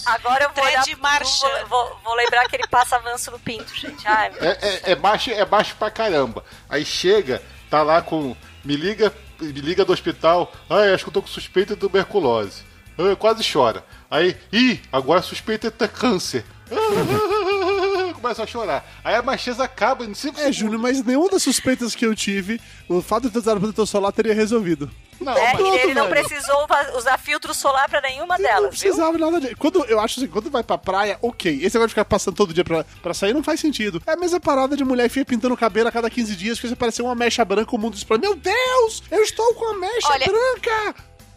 Agora 0.05 0.43
eu 0.45 0.49
vou 0.53 0.63
Thread 0.63 0.95
marcha. 1.01 1.47
Vou, 1.65 1.87
vou- 1.87 1.99
vou 2.03 2.15
lembrar 2.15 2.47
que 2.47 2.55
ele 2.55 2.67
passa 2.67 2.95
avanço 2.97 3.31
no 3.31 3.39
pinto, 3.39 3.73
gente. 3.75 4.05
Ai, 4.07 4.29
meu 4.31 4.43
É, 4.43 4.57
é, 4.61 4.91
é 4.91 4.95
baixo, 4.95 5.31
é 5.31 5.45
baixo 5.45 5.75
pra 5.77 5.89
caramba. 5.89 6.43
Aí 6.69 6.85
chega, 6.85 7.41
tá 7.69 7.81
lá 7.81 8.01
com. 8.01 8.35
Me 8.63 8.75
liga, 8.75 9.13
me 9.39 9.51
liga 9.61 9.85
do 9.85 9.93
hospital. 9.93 10.51
Ai, 10.69 10.93
acho 10.93 11.03
que 11.05 11.09
eu 11.09 11.13
tô 11.13 11.21
com 11.21 11.27
suspeita 11.27 11.75
de 11.75 11.79
tuberculose. 11.79 12.63
Ai, 12.97 13.15
quase 13.15 13.43
chora. 13.49 13.85
Aí, 14.09 14.35
ih, 14.51 14.81
agora 14.91 15.21
suspeita 15.21 15.67
é 15.67 15.71
ter 15.71 15.89
câncer. 15.89 16.43
Começa 18.25 18.41
a 18.41 18.47
chorar. 18.47 18.83
Aí 19.03 19.13
a 19.13 19.21
macheza 19.21 19.63
acaba 19.63 20.03
em 20.03 20.15
5 20.15 20.39
É, 20.39 20.51
Júnior, 20.51 20.81
mas 20.81 21.03
nenhuma 21.05 21.29
das 21.29 21.43
suspeitas 21.43 21.93
que 21.93 22.03
eu 22.03 22.15
tive, 22.15 22.59
o 22.89 22.99
fato 22.99 23.23
de 23.25 23.29
ter 23.29 23.37
usado 23.37 23.59
protetor 23.59 23.85
solar 23.85 24.11
teria 24.11 24.33
resolvido. 24.33 24.89
Não, 25.21 25.31
É, 25.37 25.53
mas- 25.53 25.61
e 25.61 25.77
ele 25.81 25.93
não 25.93 26.07
velho. 26.09 26.23
precisou 26.27 26.67
usar 26.97 27.19
filtro 27.19 27.53
solar 27.53 27.87
pra 27.87 28.01
nenhuma 28.01 28.35
não 28.35 28.43
delas, 28.43 28.61
viu? 28.61 28.69
precisava 28.89 29.15
nada 29.19 29.39
de. 29.39 29.53
Quando 29.55 29.85
eu 29.85 29.99
acho 29.99 30.19
assim, 30.19 30.27
quando 30.27 30.49
vai 30.49 30.63
pra 30.63 30.75
praia, 30.75 31.19
ok. 31.21 31.51
Esse 31.53 31.75
negócio 31.75 31.87
de 31.87 31.93
ficar 31.93 32.05
passando 32.05 32.35
todo 32.35 32.51
dia 32.51 32.63
pra, 32.65 32.83
pra 33.03 33.13
sair 33.13 33.31
não 33.31 33.43
faz 33.43 33.59
sentido. 33.59 34.01
É 34.07 34.13
a 34.13 34.17
mesma 34.17 34.39
parada 34.39 34.75
de 34.75 34.83
mulher 34.83 35.07
fica 35.07 35.25
pintando 35.25 35.53
o 35.53 35.57
cabelo 35.57 35.87
a 35.87 35.91
cada 35.91 36.09
15 36.09 36.35
dias, 36.35 36.59
que 36.59 36.67
você 36.67 36.75
parecer 36.75 37.03
uma 37.03 37.13
mecha 37.13 37.45
branca, 37.45 37.75
o 37.75 37.77
mundo 37.79 37.93
explode. 37.95 38.21
Meu 38.23 38.35
Deus! 38.35 39.03
Eu 39.11 39.21
estou 39.21 39.53
com 39.53 39.67
a 39.67 39.73
mecha 39.77 40.07
Olha, 40.09 40.25
branca! 40.25 40.95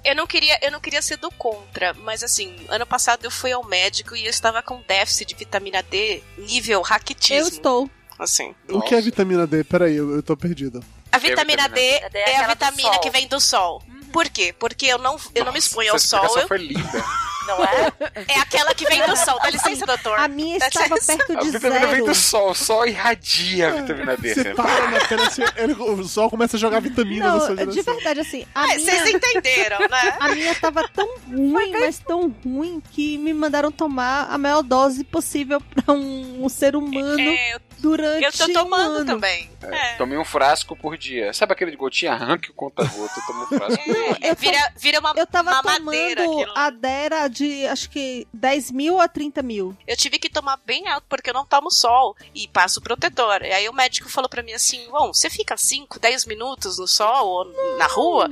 Eu 0.09 0.15
não 0.17 0.27
queria, 0.27 0.59
eu 0.63 0.71
não 0.73 0.81
queria 0.81 1.03
ser 1.03 1.17
do 1.17 1.31
contra, 1.33 1.93
mas 1.95 2.23
assim, 2.23 2.55
ano 2.69 2.87
passado 2.87 3.25
eu 3.25 3.31
fui 3.31 3.53
ao 3.53 3.65
médico 3.65 4.17
e 4.17 4.25
eu 4.25 4.31
estava 4.31 4.63
com 4.63 4.81
déficit 4.89 5.29
de 5.29 5.35
vitamina 5.35 5.83
D 5.83 6.23
nível 6.39 6.81
raquitismo. 6.83 7.43
Eu 7.45 7.49
estou. 7.49 7.91
Assim. 8.19 8.55
O 8.71 8.81
que 8.81 8.95
é 8.95 9.01
vitamina 9.01 9.47
D? 9.47 9.63
Peraí, 9.65 9.95
eu, 9.97 10.15
eu 10.17 10.23
tô 10.23 10.37
perdido. 10.37 10.83
A 11.13 11.19
vitamina 11.19 11.69
D 11.69 11.81
vitamina 11.81 12.11
D? 12.11 12.19
É 12.19 12.31
é 12.33 12.37
a 12.39 12.49
vitamina 12.49 12.99
que 12.99 13.11
vem 13.11 13.29
do 13.29 13.41
sol. 13.41 13.83
Por 14.13 14.29
quê? 14.29 14.55
Porque 14.59 14.87
eu 14.87 14.99
não, 14.99 15.17
eu 15.35 15.45
não 15.45 15.53
me 15.53 15.59
exponho 15.59 15.93
ao 15.93 15.99
sol. 15.99 16.25
eu- 16.39 16.49
foi 16.49 16.59
linda. 16.59 17.05
Não 17.49 17.65
é? 17.65 17.93
É 18.29 18.39
aquela 18.41 18.75
que 18.75 18.85
vem 18.87 19.05
do 19.07 19.17
sol. 19.17 19.39
Dá 19.43 19.51
licença, 19.51 19.87
doutor. 19.87 20.19
A 20.19 20.29
minha 20.29 20.57
estava 20.59 20.95
licença. 20.95 21.17
perto 21.19 21.39
A 21.39 21.41
de 21.43 21.51
vitamina 21.51 21.81
vem 21.87 21.91
zero. 21.97 22.05
do 22.07 22.15
sol, 22.15 22.51
o 22.51 22.55
sol 22.55 22.87
irradia 22.87 23.69
a 23.69 23.71
vitamina 23.73 24.17
D. 24.17 24.35
Você 24.35 24.55
para 24.55 24.91
na 24.91 25.01
pele, 25.07 25.23
assim, 25.23 25.43
ele- 25.57 25.73
o 25.75 26.05
sol 26.05 26.29
começa 26.31 26.57
a 26.57 26.61
jogar 26.61 26.81
vitamina 26.81 27.33
na 27.33 27.41
sua 27.41 27.55
Não, 27.55 27.67
de 27.67 27.83
verdade, 27.83 28.21
assim, 28.21 28.47
a 28.55 28.63
Ah, 28.63 28.67
minha... 28.67 28.79
Vocês 28.81 29.15
entenderam, 29.15 29.79
né? 29.81 30.17
A 30.21 30.29
minha 30.35 30.55
tava 30.55 30.87
tão 30.89 31.09
ruim, 31.29 31.73
mas 31.73 31.99
tão 31.99 32.35
ruim, 32.45 32.83
que 32.93 33.17
me 33.19 33.33
mandaram 33.33 33.71
tomar 33.73 34.29
a 34.31 34.37
maior 34.39 34.63
dose 34.63 35.05
possível 35.05 35.61
pra 35.61 35.95
um, 35.95 36.45
um 36.45 36.49
ser 36.49 36.77
humano. 36.77 37.19
É, 37.21 37.55
eu, 37.55 37.61
durante 37.79 38.25
Eu 38.25 38.33
tô 38.33 38.45
um 38.45 38.53
tomando 38.53 38.97
ano. 38.99 39.05
também. 39.07 39.49
É, 39.63 39.95
Tome 39.95 40.17
um 40.17 40.25
frasco 40.25 40.77
por 40.77 40.97
dia. 40.97 41.33
Sabe 41.33 41.53
aquele 41.53 41.71
de 41.73 41.77
gotinha? 41.77 42.13
Arranque 42.13 42.51
o 42.51 42.55
conta-gota, 42.55 43.21
toma 43.27 43.45
um 43.45 43.47
frasco. 43.47 43.83
É, 44.21 44.35
vira, 44.35 44.73
vira 44.77 45.01
uma, 45.01 45.13
Eu 45.17 45.27
tava 45.27 45.51
uma 45.51 45.63
tomando 45.63 45.91
aquilo. 45.93 46.53
a 46.55 46.71
Dera 46.71 47.29
de, 47.39 47.67
acho 47.67 47.89
que, 47.91 48.27
10 48.33 48.71
mil 48.73 49.01
a 49.01 49.09
30 49.09 49.43
mil. 49.43 49.77
Eu 49.87 49.97
tive 49.97 50.19
que 50.19 50.29
tomar 50.31 50.59
bem 50.67 50.87
alto 50.89 51.07
porque 51.09 51.31
eu 51.31 51.35
não 51.35 51.47
tomo 51.47 51.71
sol 51.71 52.17
e 52.35 52.47
passo 52.49 52.81
protetor. 52.81 53.43
E 53.43 53.53
aí 53.53 53.69
o 53.69 53.73
médico 53.73 54.09
falou 54.09 54.29
pra 54.29 54.43
mim 54.43 54.53
assim: 54.53 54.89
Bom, 54.91 55.13
você 55.13 55.31
fica 55.31 55.57
5, 55.57 55.99
10 55.99 56.27
minutos 56.27 56.79
no 56.79 56.87
sol 56.87 57.27
ou 57.27 57.77
na 57.79 57.87
rua? 57.87 58.29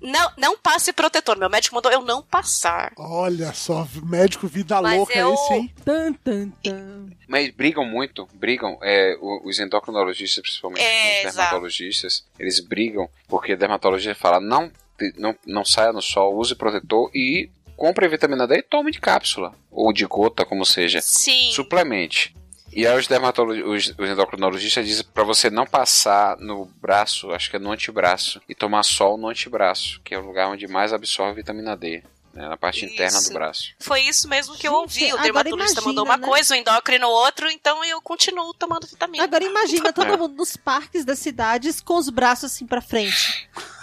Não, 0.00 0.30
não 0.36 0.56
passe 0.56 0.92
protetor. 0.92 1.36
Meu 1.36 1.50
médico 1.50 1.74
mandou 1.74 1.90
eu 1.90 2.02
não 2.02 2.22
passar. 2.22 2.92
Olha 2.96 3.52
só, 3.52 3.84
médico 4.04 4.46
vida 4.46 4.80
Mas 4.80 4.96
louca 4.96 5.18
eu- 5.18 5.34
esse, 5.34 5.54
hein? 5.54 5.74
Tan, 5.84 6.12
tan, 6.12 6.50
tan. 6.62 7.06
Mas 7.26 7.50
brigam 7.50 7.84
muito, 7.84 8.28
brigam. 8.34 8.78
É, 8.80 9.16
os 9.20 9.58
endocrinologistas, 9.58 10.40
principalmente 10.40 10.82
É, 10.84 11.14
os 11.18 11.24
exato. 11.26 11.36
dermatologistas, 11.36 12.24
eles 12.38 12.60
brigam 12.60 13.10
porque 13.26 13.52
a 13.52 13.56
dermatologista 13.56 14.14
fala: 14.14 14.38
não, 14.38 14.70
não, 15.16 15.36
não 15.44 15.64
saia 15.64 15.92
no 15.92 16.00
sol, 16.00 16.36
use 16.38 16.54
protetor 16.54 17.10
e 17.12 17.50
compre 17.78 18.08
vitamina 18.08 18.46
D 18.46 18.56
e 18.58 18.62
tome 18.62 18.90
de 18.90 19.00
cápsula. 19.00 19.54
Ou 19.70 19.92
de 19.92 20.04
gota, 20.04 20.44
como 20.44 20.66
seja. 20.66 21.00
Sim. 21.00 21.52
Suplemente. 21.52 22.34
E 22.72 22.86
aí 22.86 22.98
os 22.98 23.06
dermatologistas, 23.06 23.94
os, 23.94 23.98
os 23.98 24.10
endocrinologistas 24.10 24.86
dizem 24.86 25.06
pra 25.14 25.24
você 25.24 25.48
não 25.48 25.64
passar 25.66 26.36
no 26.38 26.66
braço, 26.82 27.30
acho 27.32 27.48
que 27.48 27.56
é 27.56 27.58
no 27.58 27.72
antebraço, 27.72 28.42
e 28.48 28.54
tomar 28.54 28.82
sol 28.82 29.16
no 29.16 29.28
antebraço, 29.28 30.00
que 30.04 30.14
é 30.14 30.18
o 30.18 30.26
lugar 30.26 30.48
onde 30.48 30.66
mais 30.68 30.92
absorve 30.92 31.36
vitamina 31.36 31.74
D, 31.76 32.02
né, 32.34 32.46
na 32.46 32.56
parte 32.58 32.84
interna 32.84 33.18
do 33.18 33.22
Isso. 33.22 33.32
braço. 33.32 33.74
Foi 33.80 34.02
isso 34.02 34.28
mesmo 34.28 34.54
que 34.56 34.68
eu 34.68 34.74
ouvi. 34.74 35.12
O 35.14 35.18
dermatologista 35.18 35.80
imagina, 35.80 35.86
mandou 35.86 36.04
uma 36.04 36.18
né? 36.18 36.26
coisa, 36.26 36.54
o 36.54 36.56
endócrino 36.56 37.08
outro, 37.08 37.50
então 37.50 37.82
eu 37.84 38.02
continuo 38.02 38.52
tomando 38.52 38.86
vitamina. 38.86 39.24
Agora 39.24 39.42
imagina 39.44 39.92
todo 39.92 40.12
É. 40.12 40.16
mundo 40.16 40.34
nos 40.34 40.54
parques 40.56 41.04
das 41.06 41.18
cidades 41.20 41.80
com 41.80 41.96
os 41.96 42.10
braços 42.10 42.52
assim 42.52 42.66
pra 42.66 42.82
frente. 42.82 43.48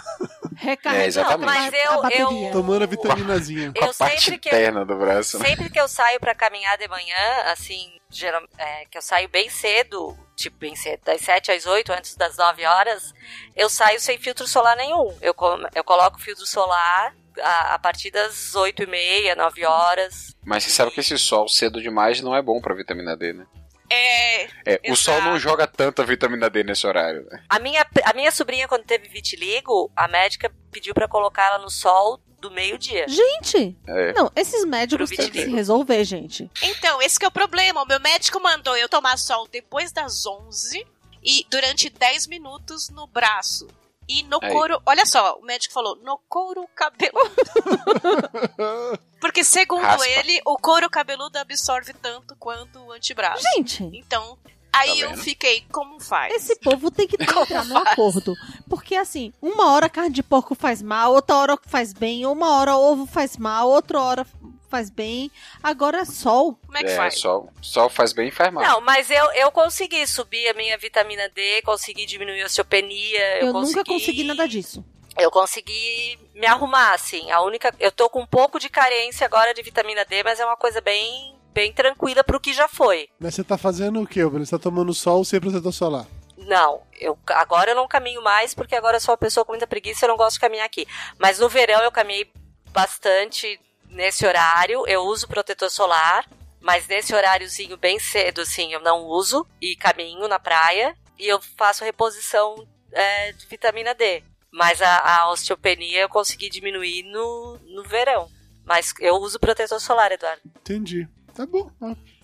Recarregando 0.56 1.04
É, 1.04 1.06
exatamente. 1.06 1.46
Mas 1.46 1.74
eu- 1.74 2.10
eu- 2.46 2.50
Tomando 2.52 2.82
a 2.82 2.86
vitaminazinha. 2.86 3.72
Eu 3.74 3.90
a 3.90 3.94
parte 3.94 4.22
sempre 4.22 4.38
que 4.38 4.48
interna 4.48 4.84
do 4.84 4.96
braço. 4.96 5.38
né? 5.38 5.46
Sempre 5.46 5.70
que 5.70 5.78
eu 5.78 5.86
saio 5.86 6.18
pra 6.18 6.34
caminhar 6.34 6.76
de 6.78 6.88
manhã, 6.88 7.16
assim, 7.52 7.92
geral, 8.10 8.42
é, 8.58 8.84
que 8.90 8.96
eu 8.96 9.02
saio 9.02 9.28
bem 9.28 9.48
cedo, 9.50 10.16
tipo 10.34 10.56
bem 10.58 10.74
cedo, 10.74 11.00
das 11.04 11.20
7 11.20 11.52
às 11.52 11.66
8, 11.66 11.92
antes 11.92 12.14
das 12.16 12.36
9 12.36 12.64
horas, 12.64 13.12
eu 13.54 13.68
saio 13.68 14.00
sem 14.00 14.18
filtro 14.18 14.46
solar 14.46 14.76
nenhum. 14.76 15.16
Eu, 15.20 15.34
eu 15.74 15.84
coloco 15.84 16.18
filtro 16.20 16.46
solar 16.46 17.14
a, 17.42 17.74
a 17.74 17.78
partir 17.78 18.10
das 18.10 18.54
8 18.54 18.82
e 18.82 18.86
meia, 18.86 19.34
9 19.36 19.64
horas. 19.66 20.34
Mas 20.44 20.64
você 20.64 20.70
sabe 20.70 20.90
que 20.90 21.00
esse 21.00 21.18
sol 21.18 21.48
cedo 21.48 21.82
demais 21.82 22.20
não 22.22 22.34
é 22.34 22.40
bom 22.40 22.60
pra 22.60 22.74
vitamina 22.74 23.14
D, 23.16 23.32
né? 23.34 23.46
É. 23.88 24.44
É, 24.64 24.80
o 24.88 24.96
sol 24.96 25.20
não 25.22 25.38
joga 25.38 25.66
tanta 25.66 26.04
vitamina 26.04 26.50
D 26.50 26.64
nesse 26.64 26.86
horário, 26.86 27.26
né? 27.30 27.42
A 27.48 27.58
minha, 27.58 27.86
a 28.04 28.12
minha 28.14 28.30
sobrinha, 28.30 28.66
quando 28.68 28.84
teve 28.84 29.08
vitiligo, 29.08 29.90
a 29.94 30.08
médica 30.08 30.52
pediu 30.70 30.92
pra 30.94 31.06
colocar 31.08 31.46
ela 31.46 31.58
no 31.58 31.70
sol 31.70 32.20
do 32.40 32.50
meio-dia. 32.50 33.06
Gente, 33.08 33.76
É. 33.86 34.12
não, 34.12 34.30
esses 34.36 34.64
médicos 34.64 35.10
têm 35.10 35.30
que 35.30 35.42
se 35.42 35.50
resolver, 35.50 36.04
gente. 36.04 36.50
Então, 36.62 37.00
esse 37.00 37.18
que 37.18 37.24
é 37.24 37.28
o 37.28 37.32
problema. 37.32 37.82
O 37.82 37.86
meu 37.86 37.98
médico 38.00 38.40
mandou 38.40 38.76
eu 38.76 38.88
tomar 38.88 39.16
sol 39.16 39.48
depois 39.50 39.90
das 39.92 40.26
11 40.26 40.86
e 41.22 41.46
durante 41.50 41.88
10 41.88 42.26
minutos 42.26 42.90
no 42.90 43.06
braço. 43.06 43.66
E 44.08 44.22
no 44.24 44.38
Aí. 44.42 44.52
couro. 44.52 44.80
Olha 44.86 45.04
só, 45.04 45.36
o 45.38 45.42
médico 45.44 45.74
falou, 45.74 45.96
no 45.96 46.18
couro 46.28 46.66
cabeludo. 46.74 47.34
Porque, 49.20 49.42
segundo 49.42 49.80
Raspa. 49.82 50.06
ele, 50.08 50.40
o 50.44 50.56
couro 50.56 50.88
cabeludo 50.88 51.38
absorve 51.38 51.92
tanto 51.94 52.36
quanto 52.36 52.78
o 52.78 52.92
antebraço. 52.92 53.42
Gente, 53.56 53.82
Então, 53.92 54.38
aí 54.72 55.00
Tá 55.00 55.06
eu 55.06 55.16
fiquei, 55.16 55.62
como 55.72 55.98
faz? 56.00 56.34
esse 56.34 56.56
povo 56.60 56.90
tem 56.90 57.08
que 57.08 57.16
entrar 57.20 57.64
num 57.64 57.74
faz? 57.74 57.88
acordo. 57.92 58.34
Porque 58.68 58.94
assim, 58.94 59.32
uma 59.42 59.72
hora 59.72 59.88
carne 59.88 60.10
de 60.10 60.22
porco 60.22 60.54
faz 60.54 60.80
mal, 60.82 61.12
outra 61.14 61.36
hora 61.36 61.58
faz 61.66 61.92
bem, 61.92 62.26
uma 62.26 62.50
hora 62.56 62.76
ovo 62.76 63.06
faz 63.06 63.36
mal, 63.36 63.68
outra 63.70 64.00
hora 64.00 64.26
faz 64.68 64.90
bem. 64.90 65.30
Agora 65.62 66.04
sol. 66.04 66.58
Como 66.64 66.76
é 66.78 66.82
que 66.84 66.90
É, 66.90 66.96
faz? 66.96 67.18
sol, 67.18 67.50
sol 67.62 67.88
faz 67.88 68.12
bem 68.12 68.28
e 68.28 68.30
faz 68.30 68.52
mal. 68.52 68.62
Não, 68.64 68.80
mas 68.80 69.10
eu, 69.10 69.32
eu 69.32 69.50
consegui 69.50 70.06
subir 70.06 70.48
a 70.48 70.54
minha 70.54 70.76
vitamina 70.78 71.28
D, 71.28 71.62
consegui 71.62 72.06
diminuir 72.06 72.42
a 72.42 72.46
osteopenia. 72.46 73.38
Eu, 73.40 73.46
Eu, 73.48 73.52
nunca 73.52 73.84
consegui 73.84 74.24
nada 74.24 74.46
disso. 74.46 74.84
Eu 75.18 75.30
consegui 75.30 76.18
me 76.34 76.46
arrumar, 76.46 76.92
assim. 76.92 77.30
A 77.30 77.40
única. 77.40 77.74
Eu 77.80 77.90
tô 77.90 78.10
com 78.10 78.20
um 78.20 78.26
pouco 78.26 78.58
de 78.58 78.68
carência 78.68 79.24
agora 79.24 79.54
de 79.54 79.62
vitamina 79.62 80.04
D, 80.04 80.22
mas 80.22 80.38
é 80.38 80.44
uma 80.44 80.56
coisa 80.58 80.80
bem, 80.82 81.34
bem 81.54 81.72
tranquila 81.72 82.22
pro 82.22 82.38
que 82.38 82.52
já 82.52 82.68
foi. 82.68 83.08
Mas 83.18 83.34
você 83.34 83.42
tá 83.42 83.56
fazendo 83.56 84.02
o 84.02 84.06
quê, 84.06 84.22
Bruno? 84.26 84.44
Você 84.44 84.50
tá 84.56 84.62
tomando 84.62 84.92
sol 84.92 85.24
sem 85.24 85.40
protetor 85.40 85.72
solar. 85.72 86.06
Não, 86.36 86.82
eu 87.00 87.18
agora 87.28 87.70
eu 87.70 87.74
não 87.74 87.88
caminho 87.88 88.22
mais 88.22 88.52
porque 88.54 88.76
agora 88.76 88.98
eu 88.98 89.00
sou 89.00 89.12
uma 89.12 89.18
pessoa 89.18 89.42
com 89.44 89.52
muita 89.52 89.66
preguiça 89.66 90.04
e 90.04 90.06
eu 90.06 90.10
não 90.10 90.18
gosto 90.18 90.34
de 90.34 90.40
caminhar 90.40 90.66
aqui. 90.66 90.86
Mas 91.18 91.38
no 91.38 91.48
verão 91.48 91.80
eu 91.82 91.90
caminhei 91.90 92.30
bastante 92.72 93.58
nesse 93.96 94.24
horário. 94.26 94.86
Eu 94.86 95.02
uso 95.02 95.26
protetor 95.26 95.70
solar, 95.70 96.28
mas 96.60 96.86
nesse 96.86 97.14
horáriozinho 97.14 97.76
bem 97.76 97.98
cedo, 97.98 98.42
assim, 98.42 98.72
eu 98.72 98.80
não 98.80 99.04
uso 99.04 99.46
e 99.60 99.74
caminho 99.74 100.28
na 100.28 100.38
praia 100.38 100.94
e 101.18 101.26
eu 101.26 101.40
faço 101.56 101.84
reposição 101.84 102.66
é, 102.92 103.32
de 103.32 103.46
vitamina 103.46 103.94
D. 103.94 104.22
Mas 104.52 104.80
a, 104.80 104.98
a 104.98 105.30
osteopenia 105.30 106.02
eu 106.02 106.08
consegui 106.08 106.48
diminuir 106.48 107.02
no, 107.04 107.58
no 107.64 107.82
verão. 107.82 108.30
Mas 108.64 108.92
eu 109.00 109.16
uso 109.16 109.40
protetor 109.40 109.80
solar, 109.80 110.12
Eduardo. 110.12 110.42
Entendi. 110.44 111.08
Tá 111.34 111.46
bom. 111.46 111.70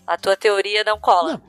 A 0.05 0.17
tua 0.17 0.35
teoria 0.35 0.83
não 0.83 0.99
cola. 0.99 1.41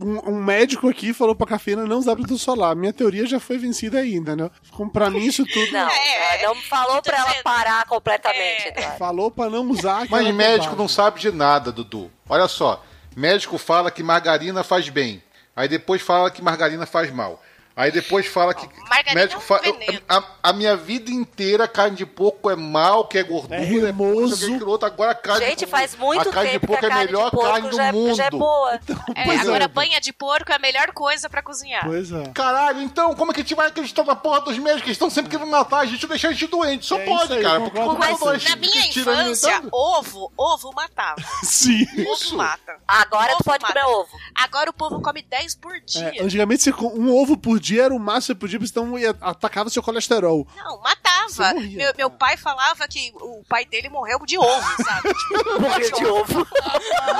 Um, 0.00 0.30
um 0.30 0.42
médico 0.42 0.88
aqui 0.88 1.12
falou 1.14 1.34
pra 1.34 1.46
cafeína 1.46 1.84
não 1.86 1.98
usar 1.98 2.14
protetor 2.16 2.38
solar. 2.38 2.74
Minha 2.74 2.92
teoria 2.92 3.24
já 3.26 3.38
foi 3.38 3.56
vencida 3.58 3.98
entendeu? 4.16 4.50
Com- 4.72 4.88
Pra 4.88 5.08
mim 5.10 5.24
isso 5.24 5.44
tudo 5.46 5.70
Não, 5.72 5.88
É, 5.90 6.42
não 6.46 6.54
falou 6.56 7.00
pra 7.02 7.18
ela 7.18 7.34
parar 7.42 7.84
completamente, 7.86 8.68
É. 8.74 8.82
Falou 8.98 9.30
pra 9.30 9.48
não 9.48 9.68
usar. 9.70 10.06
Mas 10.10 10.34
médico 10.34 10.74
não 10.76 10.88
sabe 10.88 11.20
de 11.20 11.30
nada, 11.30 11.70
Dudu. 11.70 12.10
Olha 12.28 12.48
só, 12.48 12.84
médico 13.16 13.56
fala 13.58 13.90
que 13.90 14.02
margarina 14.02 14.64
faz 14.64 14.88
bem. 14.88 15.22
Aí 15.54 15.68
depois 15.68 16.00
fala 16.00 16.30
que 16.30 16.42
margarina 16.42 16.86
faz 16.86 17.10
mal. 17.12 17.42
Aí 17.76 17.90
depois 17.90 18.26
fala 18.26 18.52
que. 18.52 18.68
Margarina 18.88 19.14
médico 19.14 19.40
é 19.40 19.44
um 19.44 19.46
fala. 19.46 19.62
A, 20.08 20.50
a 20.50 20.52
minha 20.52 20.76
vida 20.76 21.10
inteira 21.10 21.66
carne 21.68 21.96
de 21.96 22.04
porco 22.04 22.50
é 22.50 22.56
mal, 22.56 23.06
que 23.06 23.16
é 23.16 23.22
gordura, 23.22 23.56
É 23.56 23.62
é 23.62 23.64
remoso. 23.64 24.34
aquilo 24.44 24.68
outro. 24.70 24.86
Agora 24.86 25.12
a 25.12 25.14
carne 25.14 25.46
Gente, 25.46 25.60
de 25.60 25.66
faz 25.66 25.94
muito 25.96 26.28
A 26.28 26.32
carne 26.32 26.50
de 26.50 26.54
tempo 26.54 26.66
porco 26.66 26.80
que 26.80 26.86
a 26.86 26.88
é 26.88 26.92
a 26.92 26.98
de 27.00 27.06
melhor 27.06 27.30
porco 27.30 27.46
carne 27.52 27.68
do 27.70 27.76
já, 27.76 27.92
mundo. 27.92 28.14
já 28.14 28.24
é 28.26 28.30
boa. 28.30 28.74
É, 29.14 29.24
Pois 29.24 29.40
agora 29.40 29.64
é. 29.64 29.68
banha 29.68 30.00
de 30.00 30.12
porco 30.12 30.52
é 30.52 30.56
a 30.56 30.58
melhor 30.58 30.92
coisa 30.92 31.30
pra 31.30 31.42
cozinhar. 31.42 31.84
Pois 31.86 32.10
é. 32.12 32.24
Caralho, 32.34 32.82
então, 32.82 33.14
como 33.14 33.30
é 33.30 33.34
que 33.34 33.40
a 33.40 33.42
gente 33.44 33.54
vai 33.54 33.68
acreditar 33.68 34.04
na 34.04 34.16
porra 34.16 34.40
dos 34.42 34.58
médicos 34.58 34.82
que 34.84 34.90
estão 34.90 35.08
sempre 35.08 35.30
querendo 35.30 35.48
matar 35.48 35.78
a 35.80 35.86
gente 35.86 36.04
ou 36.04 36.08
deixar 36.10 36.28
a 36.28 36.32
gente 36.32 36.46
doente? 36.48 36.84
Só 36.84 36.98
É 36.98 37.04
pode, 37.06 37.32
aí, 37.32 37.42
cara. 37.42 37.60
Porque 37.60 37.78
com 37.80 37.94
nós. 38.26 38.44
Na 38.44 38.56
minha 38.56 38.86
infância, 38.86 39.12
alimentando- 39.56 39.68
ovo, 39.72 40.32
ovo 40.36 40.72
matava. 40.74 41.22
Sim. 41.44 41.86
Ovo 42.06 42.36
mata. 42.36 42.76
Agora 42.86 43.36
tu 43.36 43.44
pode 43.44 43.62
mata. 43.62 43.72
comer 43.80 43.86
ovo. 43.94 44.10
Agora 44.34 44.70
o 44.70 44.72
povo 44.72 45.00
come 45.00 45.22
10 45.22 45.54
por 45.54 45.80
dia. 45.80 46.12
É, 46.16 46.22
antigamente, 46.22 46.62
você, 46.64 46.72
um 46.72 47.14
ovo 47.14 47.36
por 47.36 47.59
dia 47.60 47.84
era 47.84 47.94
o 47.94 47.98
máximo 48.00 48.20
que 48.20 48.26
você 48.26 48.34
podia, 48.34 48.58
porque 48.58 48.72
senão 48.72 48.98
ia, 48.98 49.10
atacava 49.20 49.70
seu 49.70 49.82
colesterol. 49.82 50.46
Não, 50.56 50.80
matava. 50.80 51.54
Morria. 51.54 51.76
Meu, 51.76 51.92
meu 51.96 52.10
pai 52.10 52.36
falava 52.36 52.88
que 52.88 53.12
o 53.14 53.44
pai 53.48 53.64
dele 53.64 53.88
morreu 53.88 54.18
de 54.26 54.36
ovo, 54.36 54.84
sabe? 54.84 55.10
Tipo, 55.14 55.60
Morreu 55.60 55.92
de 55.92 56.04
ovo. 56.06 56.46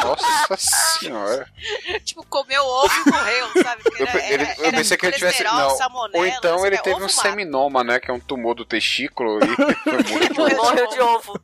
Nossa 0.04 0.56
senhora. 0.98 1.48
tipo, 2.04 2.24
comeu 2.26 2.64
ovo 2.64 2.92
e 3.06 3.10
morreu, 3.10 3.62
sabe? 3.62 3.82
Porque 3.84 4.02
era- 4.02 4.18
ele- 4.26 4.42
era- 4.42 4.54
eu 4.58 4.64
era 4.64 4.76
pensei 4.78 4.96
que 4.96 5.06
ele 5.06 5.16
tivesse. 5.16 5.44
Não. 5.44 5.76
Ou 6.14 6.26
então 6.26 6.66
ele 6.66 6.78
teve 6.78 6.96
um 6.96 7.00
mata. 7.02 7.12
seminoma, 7.12 7.84
né? 7.84 8.00
Que 8.00 8.10
é 8.10 8.14
um 8.14 8.18
tumor 8.20 8.54
do 8.54 8.64
testículo 8.64 9.38
e. 9.44 9.46
Morreu 10.56 10.86
de 10.88 11.00
ovo. 11.00 11.40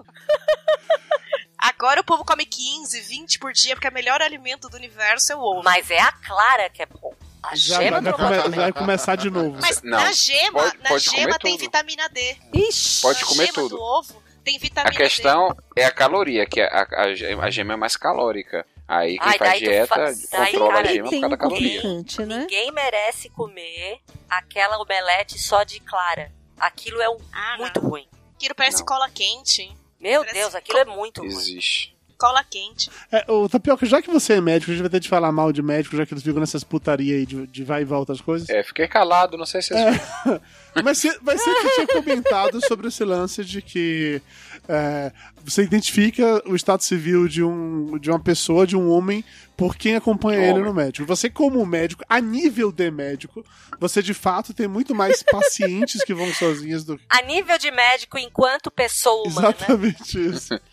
Agora 1.59 2.01
o 2.01 2.05
povo 2.05 2.25
come 2.25 2.45
15, 2.45 3.01
20 3.01 3.39
por 3.39 3.53
dia, 3.53 3.75
porque 3.75 3.89
o 3.89 3.93
melhor 3.93 4.21
alimento 4.23 4.69
do 4.69 4.77
universo 4.77 5.33
é 5.33 5.37
o 5.37 5.41
ovo. 5.41 5.63
Mas 5.63 5.91
é 5.91 5.99
a 6.01 6.13
clara 6.13 6.69
que 6.71 6.83
é 6.83 6.87
bom. 6.87 7.15
A 7.43 7.55
Já 7.55 7.79
gema 7.81 8.01
vai, 8.01 8.13
do 8.13 8.17
come- 8.19 8.57
vai 8.57 8.73
começar 8.73 9.17
de 9.17 9.31
novo. 9.31 9.57
Mas 9.61 9.81
Não, 9.83 9.99
na 9.99 10.13
gema, 10.13 10.53
pode- 10.53 10.79
na 10.83 10.89
pode 10.89 11.05
gema 11.05 11.39
tem 11.39 11.53
tudo. 11.53 11.61
vitamina 11.61 12.09
D. 12.09 12.37
Ixi. 12.53 13.03
Pode 13.03 13.21
na 13.21 13.27
comer 13.27 13.47
gema 13.47 13.53
tudo. 13.55 13.77
do 13.77 13.83
ovo 13.83 14.23
tem 14.45 14.57
A 14.57 14.59
vitamina 14.61 14.91
D. 14.91 14.97
questão 14.97 15.57
é 15.77 15.85
a 15.85 15.91
caloria, 15.93 16.45
que 16.47 16.61
a, 16.61 16.67
a, 16.67 17.03
a 17.45 17.51
gema 17.51 17.75
é 17.75 17.77
mais 17.77 17.97
calórica. 17.97 18.67
Aí 18.89 19.19
quem 19.19 19.29
Ai, 19.29 19.39
faz 19.39 19.59
dieta 19.59 19.87
faz- 19.95 20.29
daí, 20.31 20.53
controla 20.53 20.73
cara, 20.75 20.89
a 20.89 20.93
gema 20.93 21.05
por 21.05 21.11
tem 21.11 21.21
causa 21.21 21.27
um 21.27 21.31
da 21.31 21.37
caloria. 21.37 21.81
picante, 21.81 22.25
né? 22.25 22.39
Ninguém 22.39 22.73
merece 22.73 23.29
comer 23.31 23.99
aquela 24.29 24.79
omelete 24.79 25.39
só 25.39 25.65
de 25.65 25.81
clara. 25.81 26.31
Aquilo 26.59 27.01
é 27.03 27.09
um- 27.11 27.19
Ah, 27.33 27.53
não. 27.53 27.59
muito 27.65 27.81
ruim. 27.81 28.09
Aquilo 28.37 28.55
parece 28.55 28.79
Não. 28.79 28.87
cola 28.87 29.09
quente. 29.11 29.77
Meu 29.99 30.21
Parece 30.21 30.39
Deus, 30.39 30.55
aquilo 30.55 30.79
é 30.79 30.85
muito 30.85 31.21
ruim. 31.23 31.31
Existe. 31.31 31.96
Cola 32.17 32.43
quente. 32.45 32.91
É, 33.11 33.25
ô, 33.31 33.49
Tapioca, 33.49 33.87
já 33.87 34.01
que 34.01 34.11
você 34.11 34.35
é 34.35 34.41
médico, 34.41 34.71
a 34.71 34.75
gente 34.75 34.83
vai 34.83 34.91
ter 34.91 35.01
de 35.01 35.09
falar 35.09 35.31
mal 35.33 35.53
de 35.53 35.63
médico, 35.63 35.97
já 35.97 36.07
que 36.07 36.15
eles 36.15 36.23
ficam 36.23 36.41
nessas 36.41 36.65
putaria 36.65 37.17
aí 37.17 37.27
de, 37.27 37.47
de 37.47 37.65
vai 37.65 37.83
e 37.83 37.85
volta 37.85 38.13
as 38.13 38.21
coisas. 38.21 38.49
É, 38.49 38.63
fiquei 38.63 38.89
calado, 38.89 39.37
não 39.37 39.47
sei 39.47 39.63
se 39.63 39.75
É. 39.75 40.01
Mas 40.85 40.99
você, 40.99 41.19
mas 41.23 41.41
você 41.41 41.55
que 41.55 41.75
tinha 41.75 41.87
comentado 41.87 42.61
sobre 42.67 42.89
esse 42.89 43.03
lance 43.03 43.43
de 43.43 43.63
que 43.63 44.21
é, 44.69 45.11
você 45.43 45.63
identifica 45.63 46.43
o 46.47 46.55
estado 46.55 46.83
civil 46.83 47.27
de, 47.27 47.43
um, 47.43 47.99
de 47.99 48.11
uma 48.11 48.21
pessoa, 48.21 48.67
de 48.67 48.77
um 48.77 48.91
homem, 48.91 49.25
por 49.57 49.75
quem 49.75 49.97
acompanha 49.97 50.51
ele 50.51 50.61
no 50.61 50.75
médico. 50.75 51.07
Você, 51.07 51.31
como 51.31 51.65
médico, 51.65 52.05
a 52.09 52.21
nível 52.21 52.71
de 52.71 52.91
médico, 52.91 53.45
você 53.81 54.03
de 54.03 54.13
fato 54.13 54.53
tem 54.53 54.69
muito 54.69 54.95
mais 54.95 55.23
pacientes 55.23 56.05
que 56.05 56.13
vão 56.13 56.33
sozinhas 56.35 56.85
do 56.85 56.99
que. 56.99 57.05
A 57.09 57.23
nível 57.23 57.57
de 57.59 57.71
médico 57.71 58.19
enquanto 58.19 58.71
pessoa 58.71 59.29
humana. 59.29 59.49
Exatamente 59.49 60.29
isso. 60.29 60.61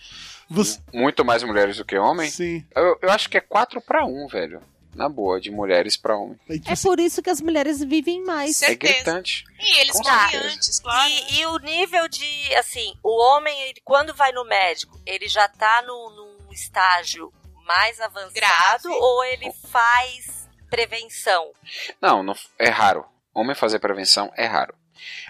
Você... 0.50 0.80
Muito 0.94 1.24
mais 1.26 1.44
mulheres 1.44 1.78
do 1.78 1.86
que 1.86 1.98
homens? 1.98 2.34
Sim. 2.34 2.66
Eu, 2.76 2.98
eu 3.02 3.12
acho 3.12 3.30
que 3.30 3.38
é 3.38 3.42
4 3.42 3.82
pra 3.82 4.06
1, 4.06 4.28
velho. 4.28 4.62
Na 4.96 5.10
boa, 5.10 5.42
de 5.42 5.50
mulheres 5.50 5.98
pra 5.98 6.16
homem. 6.16 6.40
É 6.68 6.76
por 6.84 7.00
isso 7.00 7.24
que 7.24 7.30
as 7.32 7.42
mulheres 7.42 7.84
vivem 7.84 8.24
mais. 8.24 8.62
É 8.62 8.76
gritante. 8.76 9.44
E 9.60 9.80
eles 9.80 9.94
Com 9.94 10.04
morrem 10.04 10.30
certeza. 10.30 10.54
antes, 10.54 10.80
claro. 10.80 11.10
E, 11.10 11.40
e 11.40 11.46
o 11.48 11.58
nível 11.58 12.08
de, 12.08 12.56
assim, 12.56 12.94
o 13.02 13.10
homem, 13.24 13.60
ele, 13.64 13.82
quando 13.84 14.14
vai 14.14 14.32
no 14.32 14.46
médico, 14.46 15.02
ele 15.04 15.28
já 15.28 15.48
tá 15.48 15.82
no, 15.82 16.12
num 16.46 16.54
estágio 16.54 17.34
mais 17.66 18.00
avançado 18.00 18.34
Grave. 18.34 18.88
ou 18.90 19.24
ele 19.24 19.52
faz 19.72 20.48
prevenção? 20.70 21.52
Não, 22.00 22.22
não, 22.22 22.36
é 22.60 22.70
raro. 22.70 23.04
Homem 23.34 23.56
fazer 23.56 23.80
prevenção 23.80 24.32
é 24.36 24.46
raro. 24.46 24.76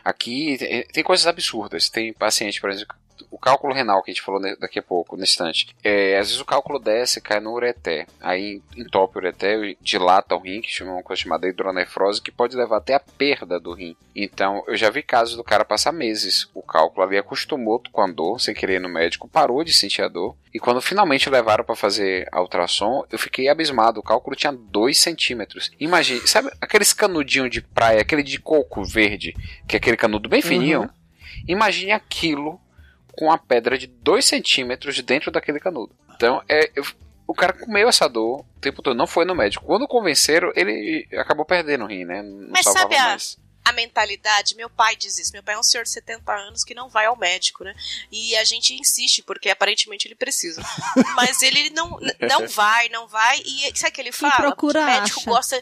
Aqui 0.03 0.57
tem, 0.57 0.83
tem 0.87 1.03
coisas 1.05 1.25
absurdas. 1.25 1.89
Tem 1.89 2.11
paciente, 2.11 2.59
por 2.59 2.69
exemplo, 2.69 2.95
o 3.29 3.37
cálculo 3.37 3.73
renal 3.73 4.01
que 4.01 4.11
a 4.11 4.13
gente 4.13 4.23
falou 4.23 4.41
daqui 4.59 4.79
a 4.79 4.83
pouco, 4.83 5.15
no 5.15 5.23
instante. 5.23 5.75
É, 5.83 6.17
às 6.17 6.27
vezes 6.27 6.41
o 6.41 6.45
cálculo 6.45 6.79
desce, 6.79 7.21
cai 7.21 7.39
no 7.39 7.53
ureté. 7.53 8.05
Aí 8.21 8.61
entope 8.75 9.17
o 9.17 9.19
ureté, 9.19 9.55
e 9.57 9.77
dilata 9.81 10.35
o 10.35 10.39
rim, 10.39 10.61
que 10.61 10.71
chama 10.71 10.93
uma 10.93 11.03
coisa 11.03 11.21
chamada 11.21 11.47
hidronefrose, 11.47 12.21
que 12.21 12.31
pode 12.31 12.55
levar 12.55 12.77
até 12.77 12.93
a 12.93 12.99
perda 12.99 13.59
do 13.59 13.73
rim. 13.73 13.95
Então, 14.15 14.63
eu 14.67 14.75
já 14.77 14.89
vi 14.89 15.01
casos 15.01 15.35
do 15.35 15.43
cara 15.43 15.65
passar 15.65 15.91
meses 15.91 16.47
o 16.53 16.61
cálculo 16.61 17.05
ali, 17.05 17.17
acostumou 17.17 17.81
com 17.91 18.01
a 18.01 18.07
dor, 18.07 18.39
sem 18.39 18.53
querer 18.53 18.75
ir 18.75 18.79
no 18.79 18.89
médico, 18.89 19.27
parou 19.27 19.63
de 19.63 19.73
sentir 19.73 20.01
a 20.01 20.07
dor. 20.07 20.35
E 20.53 20.59
quando 20.59 20.81
finalmente 20.81 21.29
levaram 21.29 21.63
para 21.63 21.75
fazer 21.75 22.27
a 22.31 22.39
ultrassom, 22.39 23.03
eu 23.11 23.17
fiquei 23.17 23.49
abismado. 23.49 23.99
O 23.99 24.03
cálculo 24.03 24.35
tinha 24.35 24.53
2 24.53 24.97
centímetros. 24.97 25.71
Imagine, 25.79 26.27
sabe 26.27 26.51
aqueles 26.61 26.93
canudinhos 26.93 27.49
de 27.49 27.61
praia, 27.61 28.01
aquele 28.01 28.21
de 28.21 28.39
coco 28.39 28.83
verde, 28.83 29.33
que 29.67 29.75
é 29.75 29.77
aquele 29.77 29.97
canudo 29.97 30.29
bem 30.29 30.41
fininho? 30.41 30.81
Uhum. 30.81 30.89
Imagine 31.47 31.91
aquilo 31.91 32.59
com 33.13 33.31
a 33.31 33.37
pedra 33.37 33.77
de 33.77 33.87
2 33.87 34.25
centímetros 34.25 34.99
dentro 35.01 35.31
daquele 35.31 35.59
canudo. 35.59 35.95
Então, 36.15 36.41
é, 36.49 36.71
eu- 36.75 36.85
o 37.27 37.33
cara 37.33 37.53
comeu 37.53 37.87
essa 37.87 38.07
dor 38.09 38.41
o 38.41 38.59
tempo 38.59 38.81
todo, 38.81 38.95
não 38.97 39.07
foi 39.07 39.23
no 39.25 39.33
médico. 39.35 39.65
Quando 39.65 39.87
convenceram, 39.87 40.51
ele 40.55 41.07
acabou 41.13 41.45
perdendo 41.45 41.85
o 41.85 41.87
rim, 41.87 42.03
né? 42.05 42.21
Não 42.21 42.49
Mas 42.49 42.65
sabe 42.65 42.95
a, 42.97 43.05
mais. 43.09 43.37
a 43.63 43.71
mentalidade? 43.71 44.55
Meu 44.55 44.69
pai 44.69 44.95
diz 44.95 45.17
isso. 45.17 45.31
Meu 45.31 45.41
pai 45.41 45.55
é 45.55 45.57
um 45.59 45.63
senhor 45.63 45.83
de 45.83 45.89
70 45.89 46.31
anos 46.33 46.63
que 46.63 46.73
não 46.75 46.89
vai 46.89 47.05
ao 47.05 47.15
médico, 47.15 47.63
né? 47.63 47.73
E 48.11 48.35
a 48.35 48.43
gente 48.43 48.73
insiste, 48.73 49.23
porque 49.23 49.49
aparentemente 49.49 50.07
ele 50.07 50.15
precisa. 50.15 50.61
Mas 51.15 51.41
ele 51.41 51.69
não, 51.69 51.97
não 52.19 52.47
vai, 52.49 52.89
não 52.89 53.07
vai. 53.07 53.39
E 53.45 53.71
sabe 53.77 53.91
o 53.91 53.93
que 53.93 54.01
ele 54.01 54.11
fala? 54.11 54.35
procura, 54.35 54.79
Que 54.81 54.85
médico 54.85 55.19
acha. 55.21 55.29
gosta. 55.29 55.61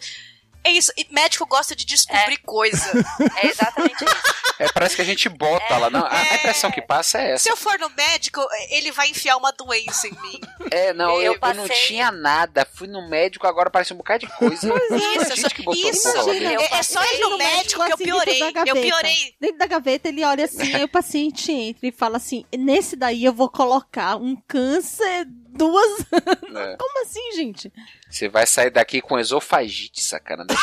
É 0.64 0.72
isso, 0.72 0.92
e 0.96 1.08
médico 1.12 1.46
gosta 1.46 1.76
de 1.76 1.86
descobrir 1.86 2.38
coisa. 2.38 2.82
É 3.42 3.48
exatamente 3.48 4.04
isso. 4.04 4.42
É, 4.60 4.68
parece 4.72 4.96
que 4.96 5.02
a 5.02 5.06
gente 5.06 5.28
bota 5.28 5.76
lá. 5.78 5.90
Não, 5.90 6.06
a, 6.06 6.12
a 6.16 6.36
impressão 6.36 6.70
que 6.70 6.82
passa 6.82 7.20
é 7.20 7.32
essa. 7.32 7.44
Se 7.44 7.50
eu 7.50 7.58
for 7.58 7.80
no 7.80 7.90
médico, 7.90 8.40
ele 8.70 8.92
vai 8.92 9.10
enfiar 9.10 9.36
uma 9.38 9.52
doença 9.52 10.08
em 10.08 10.12
mim. 10.22 10.40
É, 10.74 10.94
não, 10.94 11.16
Eu 11.16 11.22
eu, 11.22 11.24
eu 11.34 11.54
não 11.56 11.68
passei- 11.68 11.88
tinha 11.88 12.12
nada. 12.12 12.66
Fui 12.74 12.88
no 12.88 13.10
médico, 13.10 13.46
agora 13.46 13.70
parece 13.70 13.94
um 13.94 13.98
bocado 13.98 14.26
de 14.26 14.34
coisa. 14.38 14.68
Foi 14.88 14.98
Isso, 14.98 15.34
a 15.34 15.36
gente 15.36 15.54
que 15.56 15.64
botou 15.64 15.90
isso. 15.90 16.08
É, 16.30 16.78
é 16.78 16.84
só 16.84 17.04
ir 17.04 17.20
no 17.20 17.38
médico 17.38 17.84
que 17.84 17.92
eu 17.92 17.96
assim, 17.96 18.04
piorei. 18.06 18.40
dentro 18.40 18.54
da 18.54 18.60
Eu 18.62 18.66
gaveta. 18.66 18.82
piorei. 18.88 19.36
Dentro 19.42 19.58
da 19.58 19.66
gaveta, 19.68 20.08
ele 20.08 20.24
olha 20.24 20.46
assim, 20.46 20.74
aí 20.76 20.84
o 20.84 20.88
paciente 20.88 21.52
entra 21.52 21.88
e 21.88 21.92
fala 21.92 22.16
assim: 22.18 22.46
nesse 22.58 22.96
daí 22.96 23.26
eu 23.26 23.34
vou 23.34 23.50
colocar 23.50 24.16
um 24.16 24.34
câncer, 24.48 25.28
duas. 25.52 26.02
É. 26.12 26.76
Como 26.78 27.02
assim, 27.04 27.32
gente? 27.36 27.72
Você 28.10 28.28
vai 28.28 28.46
sair 28.46 28.70
daqui 28.70 29.00
com 29.02 29.18
esofagite, 29.20 30.02
sacana. 30.04 30.46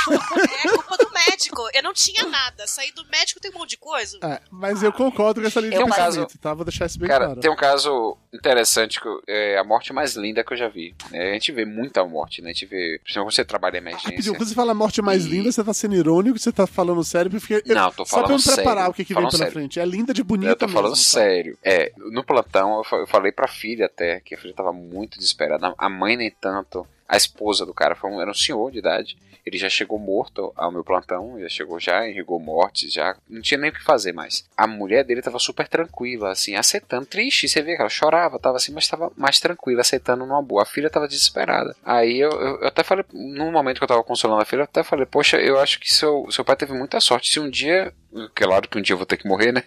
É 0.65 0.69
culpa 0.69 0.97
do 0.97 1.11
médico. 1.13 1.69
Eu 1.73 1.83
não 1.83 1.93
tinha 1.93 2.25
nada. 2.27 2.67
Saí 2.67 2.91
do 2.93 3.05
médico 3.07 3.41
tem 3.41 3.51
um 3.51 3.55
monte 3.59 3.71
de 3.71 3.77
coisa. 3.79 4.19
É, 4.23 4.41
mas 4.51 4.83
eu 4.83 4.93
concordo 4.93 5.41
com 5.41 5.47
essa 5.47 5.61
linha 5.61 5.71
Tem 5.73 5.79
de 5.79 5.85
um 5.85 5.89
pensamento, 5.95 6.27
caso- 6.27 6.39
tá? 6.41 6.53
Vou 6.55 6.65
deixar 6.65 6.87
isso 6.87 6.99
bem 6.99 7.09
Cara, 7.09 7.27
claro. 7.27 7.41
tem 7.41 7.51
um 7.51 7.57
caso 7.57 8.17
interessante 8.33 9.01
que 9.01 9.09
é 9.29 9.59
a 9.59 9.65
morte 9.65 9.93
mais 9.93 10.15
linda 10.15 10.43
que 10.45 10.53
eu 10.53 10.57
já 10.57 10.69
vi. 10.69 10.95
É, 11.13 11.31
a 11.31 11.33
gente 11.35 11.53
vê 11.53 11.65
muita 11.65 12.05
morte, 12.05 12.43
né? 12.43 12.51
A 12.51 12.53
gente 12.53 12.67
vê. 12.67 12.99
Principalmente 13.03 13.15
quando 13.29 13.35
você 13.35 13.45
trabalha 13.45 13.77
em 13.77 13.79
emergência. 13.81 14.09
Rapidinho, 14.11 14.35
quando 14.37 14.49
você 14.49 14.55
fala 14.55 14.75
morte 14.75 15.01
mais 15.03 15.25
linda, 15.25 15.51
você 15.53 15.63
tá 15.65 15.73
sendo 15.75 15.95
irônico, 15.95 16.39
você 16.39 16.53
tá 16.53 16.67
falando 16.67 17.03
sério, 17.05 17.31
porque 17.31 17.63
eu- 17.67 17.75
Não, 17.75 17.91
tô 17.93 18.05
só 18.05 18.17
pra 18.17 18.35
eu 18.35 18.39
falando 18.39 18.39
me 18.47 18.55
preparar 18.55 18.77
sério, 18.77 18.91
o 18.91 18.95
que, 18.95 19.05
que 19.05 19.09
vem 19.15 19.15
falando 19.15 19.31
pela 19.31 19.39
sério. 19.45 19.53
frente. 19.53 19.81
É 19.81 19.85
linda 19.85 20.13
de 20.15 20.23
bonita 20.23 20.51
Eu 20.53 20.57
tô 20.57 20.69
falando 20.69 20.91
mesmo, 20.91 21.05
tá? 21.05 21.11
sério. 21.11 21.59
É, 21.63 21.93
no 21.97 22.25
plantão 22.25 22.83
eu 22.93 23.07
falei 23.07 23.33
pra 23.33 23.47
filha 23.49 23.87
até, 23.87 24.21
que 24.21 24.35
a 24.35 24.39
filha 24.39 24.55
tava 24.55 24.73
muito 24.79 25.19
desesperada. 25.19 25.75
A 25.77 25.89
mãe 25.89 26.17
nem 26.17 26.31
tanto. 26.31 26.87
A 27.09 27.17
esposa 27.17 27.65
do 27.65 27.73
cara 27.75 27.95
foi 27.95 28.11
um- 28.11 28.21
era 28.21 28.31
um 28.31 28.35
senhor 28.35 28.71
de 28.71 28.79
idade. 28.79 29.17
Ele 29.47 29.57
já 29.57 29.71
chegou 29.71 29.99
morto 29.99 30.53
ao 30.55 30.71
meu 30.71 30.85
plantão, 30.85 31.41
já 31.41 31.49
chegou 31.49 31.81
já 31.81 32.07
em 32.07 32.13
rigor 32.13 32.39
mortis, 32.39 32.93
já 32.93 33.17
não 33.27 33.41
tinha 33.41 33.57
nem 33.59 33.71
o 33.71 33.73
que 33.73 33.83
fazer 33.83 34.13
mais. 34.13 34.47
A 34.55 34.67
mulher 34.67 35.05
dele 35.05 35.23
tava 35.23 35.39
super 35.39 35.67
tranquila, 35.67 36.33
assim, 36.33 36.55
aceitando, 36.55 37.07
triste. 37.07 37.49
Você 37.49 37.63
vê 37.63 37.75
que 37.75 37.81
ela 37.81 37.89
chorava, 37.89 38.39
tava 38.39 38.59
assim, 38.59 38.73
mas 38.73 38.87
tava 38.87 39.11
mais 39.17 39.41
tranquila, 39.41 39.81
aceitando 39.81 40.27
numa 40.27 40.43
boa. 40.43 40.65
A 40.65 40.67
filha 40.67 40.91
tava 40.91 41.09
desesperada. 41.09 41.75
Aí 41.83 42.19
eu, 42.21 42.31
eu, 42.31 42.61
eu 42.61 42.69
até 42.69 42.83
falei, 42.83 43.07
no 43.11 43.51
momento 43.51 43.79
que 43.79 43.85
eu 43.85 43.89
tava 43.89 44.05
consolando 44.05 44.43
a 44.43 44.45
filha, 44.45 44.61
eu 44.61 44.65
até 44.65 44.83
falei, 44.83 45.07
poxa, 45.07 45.39
eu 45.39 45.59
acho 45.59 45.81
que 45.81 45.91
seu, 45.91 46.27
seu 46.31 46.45
pai 46.45 46.57
teve 46.57 46.75
muita 46.75 47.01
sorte. 47.01 47.33
Se 47.33 47.41
um 47.41 47.49
dia, 47.49 47.91
claro 48.35 48.69
que 48.69 48.79
um 48.79 48.83
dia 48.83 48.95
eu 48.95 48.99
vou 48.99 49.07
ter 49.07 49.17
que 49.17 49.29
morrer, 49.29 49.53
né? 49.53 49.63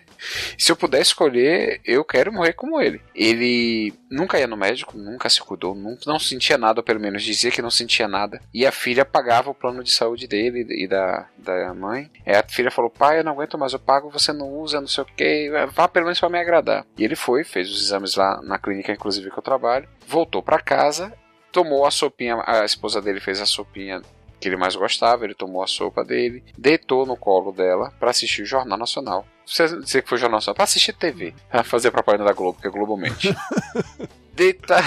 Se 0.58 0.72
eu 0.72 0.76
puder 0.76 1.02
escolher, 1.02 1.82
eu 1.86 2.04
quero 2.04 2.32
morrer 2.32 2.54
como 2.54 2.80
ele. 2.80 3.02
Ele 3.14 3.94
nunca 4.10 4.40
ia 4.40 4.48
no 4.48 4.58
médico, 4.58 4.98
nunca 4.98 5.30
se 5.30 5.42
cuidou, 5.42 5.76
não, 5.76 5.98
não 6.06 6.20
sentia 6.20 6.58
nada, 6.58 6.84
pelo 6.84 7.00
menos 7.00 7.24
dizia 7.24 7.52
que 7.52 7.62
não 7.62 7.72
sentia 7.72 8.08
nada. 8.08 8.42
E 8.54 8.66
a 8.66 8.72
filha 8.72 9.06
pagava 9.06 9.50
o 9.50 9.56
plano 9.56 9.84
de 9.84 9.92
saúde 9.92 10.28
dele 10.28 10.66
e 10.70 10.88
da, 10.88 11.28
da 11.38 11.74
mãe. 11.74 12.10
Aí 12.26 12.36
a 12.36 12.44
filha 12.44 12.72
falou: 12.72 12.90
pai, 12.90 13.20
eu 13.20 13.24
não 13.24 13.34
aguento 13.34 13.58
mais, 13.58 13.74
eu 13.74 13.80
pago, 13.80 14.10
você 14.10 14.34
não 14.34 14.50
usa, 14.50 14.82
não 14.82 14.88
sei 14.88 15.04
o 15.04 15.08
que, 15.08 15.50
vá 15.72 15.88
pelo 15.88 16.06
menos 16.06 16.20
pra 16.20 16.30
me 16.30 16.40
agradar. 16.40 16.86
E 16.98 17.04
ele 17.04 17.16
foi, 17.16 17.44
fez 17.44 17.70
os 17.70 17.82
exames 17.82 18.16
lá 18.16 18.42
na 18.42 18.58
clínica, 18.58 18.92
inclusive, 18.92 19.32
que 19.32 19.38
eu 19.38 19.44
trabalho, 19.44 19.88
voltou 20.08 20.42
pra 20.42 20.60
casa, 20.60 21.14
tomou 21.52 21.86
a 21.86 21.92
sopinha, 21.92 22.42
a 22.46 22.64
esposa 22.66 23.02
dele 23.02 23.20
fez 23.20 23.42
a 23.42 23.46
sopinha 23.46 24.02
que 24.42 24.50
ele 24.50 24.58
mais 24.58 24.76
gostava, 24.76 25.24
ele 25.24 25.36
tomou 25.36 25.64
a 25.64 25.68
sopa 25.68 26.04
dele, 26.04 26.44
deitou 26.58 27.06
no 27.06 27.16
colo 27.16 27.52
dela 27.52 27.94
pra 28.00 28.10
assistir 28.10 28.42
o 28.42 28.46
Jornal 28.46 28.78
Nacional. 28.78 29.26
Você 29.46 29.68
dizer 29.80 30.02
que 30.02 30.10
foi 30.10 30.18
o 30.18 30.22
Jornal 30.22 30.38
Nacional, 30.38 30.56
pra 30.56 30.64
assistir 30.64 30.94
TV, 30.94 31.34
pra 31.50 31.64
fazer 31.64 31.92
propaganda 31.92 32.26
da 32.26 32.34
Globo, 32.34 32.60
que 32.60 32.68
é 32.68 32.72
Globomente. 32.72 33.36
Deita... 34.34 34.82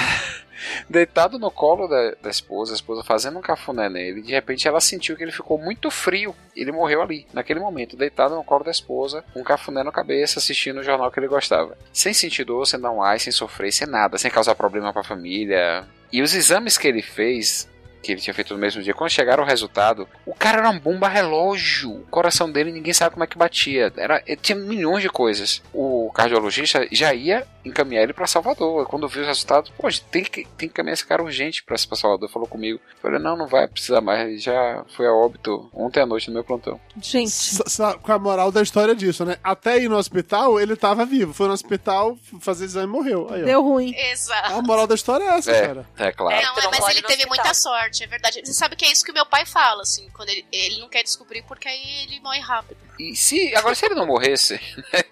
Deitado 0.89 1.39
no 1.39 1.51
colo 1.51 1.87
da, 1.87 2.13
da 2.23 2.31
esposa, 2.31 2.73
a 2.73 2.75
esposa 2.75 3.03
fazendo 3.03 3.39
um 3.39 3.43
cafuné 3.43 3.89
nele, 3.89 4.23
de 4.23 4.33
repente 4.33 4.67
ela 4.67 4.81
sentiu 4.81 5.17
que 5.17 5.23
ele 5.23 5.33
ficou 5.33 5.59
muito 5.59 5.91
frio. 5.91 6.35
Ele 6.57 6.73
morreu 6.73 7.03
ali, 7.03 7.27
naquele 7.33 7.61
momento, 7.61 7.97
deitado 7.97 8.35
no 8.35 8.45
colo 8.45 8.65
da 8.65 8.71
esposa, 8.71 9.23
com 9.33 9.41
um 9.41 9.45
cafuné 9.45 9.83
na 9.83 9.93
cabeça, 9.93 10.39
assistindo 10.39 10.81
o 10.81 10.83
jornal 10.83 11.11
que 11.11 11.21
ele 11.21 11.29
gostava. 11.29 11.77
Sem 11.93 12.15
sentir 12.15 12.45
dor, 12.45 12.67
sem 12.67 12.81
dar 12.81 12.91
um 12.91 13.03
ai, 13.03 13.19
sem 13.19 13.33
sofrer, 13.33 13.73
sem 13.73 13.87
nada, 13.87 14.17
sem 14.17 14.31
causar 14.31 14.55
problema 14.55 14.93
pra 14.93 15.05
família. 15.05 15.85
E 16.13 16.23
os 16.23 16.35
exames 16.35 16.79
que 16.79 16.89
ele 16.89 17.03
fez, 17.03 17.69
que 18.05 18.13
ele 18.13 18.21
tinha 18.21 18.35
feito 18.35 18.55
no 18.55 18.61
mesmo 18.61 18.83
dia, 18.83 18.95
quando 18.95 19.11
chegaram 19.11 19.43
o 19.43 19.47
resultado, 19.47 20.07
o 20.27 20.35
cara 20.35 20.59
era 20.59 20.71
uma 20.71 20.79
bomba 20.79 21.09
relógio. 21.09 21.91
O 21.91 22.07
coração 22.11 22.51
dele 22.51 22.71
ninguém 22.71 22.93
sabe 22.93 23.15
como 23.15 23.25
é 23.25 23.27
que 23.27 23.39
batia. 23.39 23.93
Era, 23.97 24.23
tinha 24.41 24.57
milhões 24.57 25.03
de 25.03 25.09
coisas. 25.09 25.63
O 25.73 26.11
cardiologista 26.15 26.87
já 26.93 27.15
ia 27.15 27.47
encaminhar 27.65 28.03
ele 28.03 28.12
para 28.12 28.27
Salvador. 28.27 28.87
Quando 28.87 29.09
viu 29.09 29.23
os 29.23 29.29
resultados, 29.29 29.71
pô, 29.77 29.89
tem 30.11 30.23
que, 30.25 30.45
tem 30.45 30.47
que 30.57 30.67
encaminhar 30.67 30.95
esse 30.95 31.07
cara 31.07 31.23
urgente 31.23 31.62
para 31.65 31.77
Salvador. 31.79 32.29
Falou 32.29 32.47
comigo. 32.49 32.81
Eu 32.97 33.01
falei, 33.01 33.19
não, 33.19 33.37
não 33.37 33.47
vai 33.47 33.67
precisar 33.69 34.01
mais. 34.01 34.29
Ele 34.29 34.39
já 34.39 34.85
foi 34.97 35.07
a 35.07 35.12
óbito 35.12 35.69
ontem 35.73 36.01
à 36.01 36.07
noite 36.07 36.29
no 36.29 36.35
meu 36.35 36.45
plantão. 36.45 36.81
Gente. 37.01 37.29
S- 37.29 37.62
sa- 37.67 37.95
Com 37.95 38.12
a 38.12 38.19
moral 38.19 38.53
da 38.53 38.62
história 38.62 38.95
disso, 38.95 39.25
né? 39.25 39.37
Até 39.43 39.79
ir 39.81 39.89
no 39.89 39.97
hospital, 39.97 40.61
ele 40.61 40.77
tava 40.77 41.05
vivo. 41.07 41.33
Foi 41.33 41.47
no 41.47 41.55
hospital 41.55 42.17
fazer 42.41 42.65
exame 42.67 42.87
e 42.87 42.91
morreu. 42.91 43.29
Aí. 43.31 43.45
Deu 43.45 43.62
ruim. 43.62 43.95
Exato. 43.97 44.53
A 44.55 44.62
moral 44.62 44.87
da 44.87 44.95
história 44.95 45.25
é 45.25 45.39
essa, 45.39 45.51
É, 45.51 45.67
cara. 45.67 45.89
é 45.99 46.12
claro. 46.12 46.43
Não, 46.43 46.59
é, 46.59 46.69
mas 46.81 46.89
ele 46.89 47.03
teve 47.03 47.27
muita 47.27 47.55
sorte, 47.55 48.05
é 48.05 48.07
verdade. 48.07 48.41
Você 48.45 48.53
sabe 48.53 48.77
que 48.77 48.85
é 48.85 48.93
isso 48.93 49.05
que 49.05 49.11
o 49.11 49.15
meu 49.15 49.27
pai 49.27 49.47
fala, 49.47 49.83
assim, 49.83 50.09
quando 50.15 50.29
ele, 50.29 50.45
ele 50.53 50.79
não 50.81 50.89
quer 50.89 51.03
descobrir 51.03 51.43
porque 51.43 51.67
aí 51.69 52.03
ele 52.05 52.21
morre 52.21 52.41
rápido. 52.41 52.77
E 52.99 53.15
se, 53.17 53.55
agora, 53.57 53.75
se 53.75 53.87
ele 53.87 53.95
não 53.95 54.07
morresse, 54.07 54.55
né? 54.93 55.03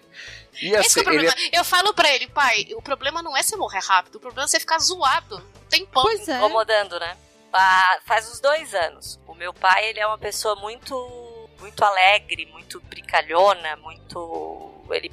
Ia 0.61 0.79
Esse 0.79 1.01
que 1.01 1.07
é 1.07 1.11
o 1.11 1.15
ele 1.15 1.27
problema. 1.27 1.49
Eu 1.51 1.63
falo 1.63 1.93
pra 1.93 2.13
ele, 2.13 2.27
pai, 2.27 2.67
o 2.75 2.81
problema 2.81 3.21
não 3.21 3.35
é 3.35 3.41
você 3.41 3.55
morrer 3.55 3.81
rápido, 3.83 4.15
o 4.15 4.19
problema 4.19 4.45
é 4.45 4.47
você 4.47 4.59
ficar 4.59 4.79
zoado. 4.79 5.37
Um 5.37 5.69
tempão. 5.69 6.03
Pois 6.03 6.27
é. 6.27 6.37
incomodando, 6.37 6.99
né? 6.99 7.17
Ah, 7.51 7.99
faz 8.05 8.29
uns 8.29 8.39
dois 8.39 8.73
anos. 8.73 9.19
O 9.27 9.35
meu 9.35 9.53
pai, 9.53 9.89
ele 9.89 9.99
é 9.99 10.07
uma 10.07 10.17
pessoa 10.17 10.55
muito, 10.55 11.49
muito 11.59 11.83
alegre, 11.83 12.45
muito 12.47 12.79
brincalhona, 12.81 13.75
muito. 13.77 14.83
Ele 14.89 15.11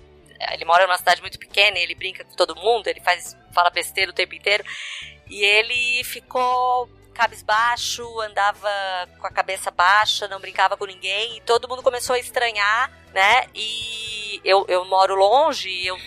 Ele 0.53 0.65
mora 0.65 0.87
numa 0.87 0.97
cidade 0.97 1.21
muito 1.21 1.39
pequena, 1.39 1.79
ele 1.79 1.95
brinca 1.95 2.25
com 2.25 2.35
todo 2.35 2.57
mundo, 2.57 2.87
ele 2.87 3.01
faz 3.01 3.37
fala 3.53 3.69
besteira 3.71 4.11
o 4.11 4.15
tempo 4.15 4.35
inteiro. 4.35 4.65
E 5.29 5.45
ele 5.45 6.03
ficou 6.05 6.89
cabisbaixo, 7.21 8.03
andava 8.21 8.71
com 9.19 9.27
a 9.27 9.31
cabeça 9.31 9.71
baixa, 9.71 10.27
não 10.27 10.41
brincava 10.41 10.77
com 10.77 10.87
ninguém, 10.87 11.37
e 11.37 11.41
todo 11.43 11.69
mundo 11.69 11.83
começou 11.83 12.17
a 12.17 12.19
estranhar, 12.19 12.91
né? 13.13 13.47
E 13.55 14.41
eu, 14.43 14.65
eu 14.69 14.87
moro 14.87 15.15
longe, 15.15 15.87
eu 15.87 15.99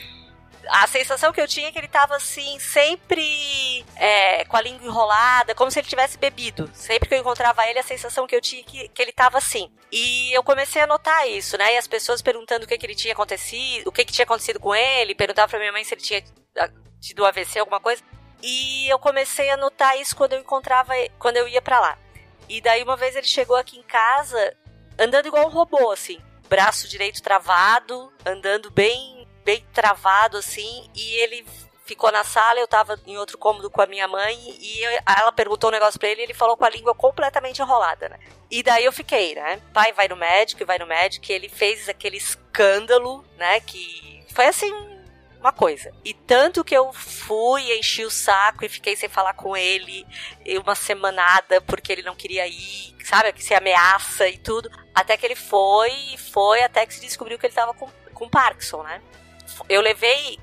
a 0.69 0.87
sensação 0.87 1.33
que 1.33 1.41
eu 1.41 1.47
tinha 1.47 1.67
é 1.67 1.71
que 1.71 1.77
ele 1.77 1.89
tava 1.89 2.15
assim, 2.15 2.57
sempre 2.57 3.85
é, 3.97 4.45
com 4.45 4.55
a 4.55 4.61
língua 4.61 4.87
enrolada, 4.87 5.53
como 5.53 5.69
se 5.69 5.79
ele 5.79 5.87
tivesse 5.87 6.17
bebido. 6.17 6.69
Sempre 6.73 7.09
que 7.09 7.15
eu 7.15 7.19
encontrava 7.19 7.67
ele, 7.67 7.79
a 7.79 7.83
sensação 7.83 8.25
que 8.25 8.33
eu 8.33 8.41
tinha 8.41 8.61
é 8.61 8.63
que, 8.63 8.87
que 8.87 9.01
ele 9.01 9.11
tava 9.11 9.37
assim. 9.37 9.69
E 9.91 10.31
eu 10.33 10.41
comecei 10.41 10.81
a 10.81 10.87
notar 10.87 11.27
isso, 11.27 11.57
né? 11.57 11.73
E 11.73 11.77
as 11.77 11.85
pessoas 11.85 12.21
perguntando 12.21 12.63
o 12.63 12.67
que, 12.67 12.77
que 12.77 12.85
ele 12.85 12.95
tinha 12.95 13.13
acontecido, 13.13 13.87
o 13.87 13.91
que, 13.91 14.05
que 14.05 14.13
tinha 14.13 14.23
acontecido 14.23 14.59
com 14.59 14.73
ele, 14.73 15.13
perguntavam 15.13 15.49
pra 15.49 15.59
minha 15.59 15.71
mãe 15.71 15.83
se 15.83 15.93
ele 15.93 16.01
tinha 16.01 16.23
ah, 16.57 16.69
tido 17.01 17.25
AVC, 17.25 17.59
alguma 17.59 17.81
coisa. 17.81 18.01
E 18.43 18.89
eu 18.89 18.99
comecei 18.99 19.49
a 19.49 19.57
notar 19.57 19.97
isso 19.97 20.15
quando 20.15 20.33
eu 20.33 20.39
encontrava, 20.39 20.93
quando 21.17 21.37
eu 21.37 21.47
ia 21.47 21.61
para 21.61 21.79
lá. 21.79 21.97
E 22.49 22.59
daí 22.59 22.83
uma 22.83 22.97
vez 22.97 23.15
ele 23.15 23.25
chegou 23.25 23.55
aqui 23.55 23.79
em 23.79 23.83
casa 23.83 24.53
andando 24.99 25.27
igual 25.27 25.47
um 25.47 25.49
robô, 25.49 25.91
assim, 25.91 26.21
braço 26.49 26.87
direito 26.87 27.23
travado, 27.23 28.11
andando 28.25 28.69
bem 28.69 29.25
bem 29.43 29.65
travado 29.73 30.37
assim, 30.37 30.89
e 30.95 31.15
ele 31.15 31.45
ficou 31.85 32.09
na 32.11 32.23
sala, 32.23 32.59
eu 32.59 32.67
tava 32.67 32.97
em 33.05 33.17
outro 33.17 33.37
cômodo 33.37 33.69
com 33.69 33.81
a 33.81 33.85
minha 33.85 34.07
mãe, 34.07 34.37
e 34.59 34.81
eu, 34.81 35.01
ela 35.05 35.31
perguntou 35.33 35.69
um 35.69 35.73
negócio 35.73 35.99
pra 35.99 36.07
ele 36.07 36.21
e 36.21 36.23
ele 36.23 36.33
falou 36.33 36.55
com 36.55 36.63
a 36.63 36.69
língua 36.69 36.95
completamente 36.95 37.61
enrolada, 37.61 38.07
né? 38.07 38.19
E 38.49 38.63
daí 38.63 38.85
eu 38.85 38.91
fiquei, 38.91 39.35
né? 39.35 39.59
Pai 39.73 39.91
vai 39.91 40.07
no 40.07 40.15
médico, 40.15 40.65
vai 40.65 40.79
no 40.79 40.87
médico, 40.87 41.25
e 41.29 41.33
ele 41.33 41.49
fez 41.49 41.89
aquele 41.89 42.17
escândalo, 42.17 43.25
né? 43.35 43.59
Que 43.59 44.25
foi 44.33 44.45
assim, 44.45 44.71
uma 45.43 45.51
coisa. 45.53 45.91
E 46.03 46.13
tanto 46.13 46.63
que 46.63 46.75
eu 46.75 46.91
fui, 46.93 47.77
enchi 47.77 48.03
o 48.05 48.11
saco 48.11 48.65
e 48.65 48.69
fiquei 48.69 48.95
sem 48.95 49.09
falar 49.09 49.33
com 49.33 49.55
ele 49.55 50.05
uma 50.63 50.75
semanada 50.75 51.61
porque 51.61 51.91
ele 51.91 52.01
não 52.01 52.15
queria 52.15 52.47
ir, 52.47 52.95
sabe? 53.03 53.33
Que 53.33 53.43
se 53.43 53.53
ameaça 53.53 54.27
e 54.27 54.37
tudo. 54.37 54.69
Até 54.95 55.17
que 55.17 55.25
ele 55.25 55.35
foi, 55.35 55.91
foi, 56.31 56.63
até 56.63 56.85
que 56.85 56.93
se 56.93 57.01
descobriu 57.01 57.37
que 57.37 57.45
ele 57.45 57.53
tava 57.53 57.73
com, 57.73 57.89
com 58.13 58.29
Parkinson, 58.29 58.83
né? 58.83 59.01
eu 59.69 59.81
levei 59.81 60.39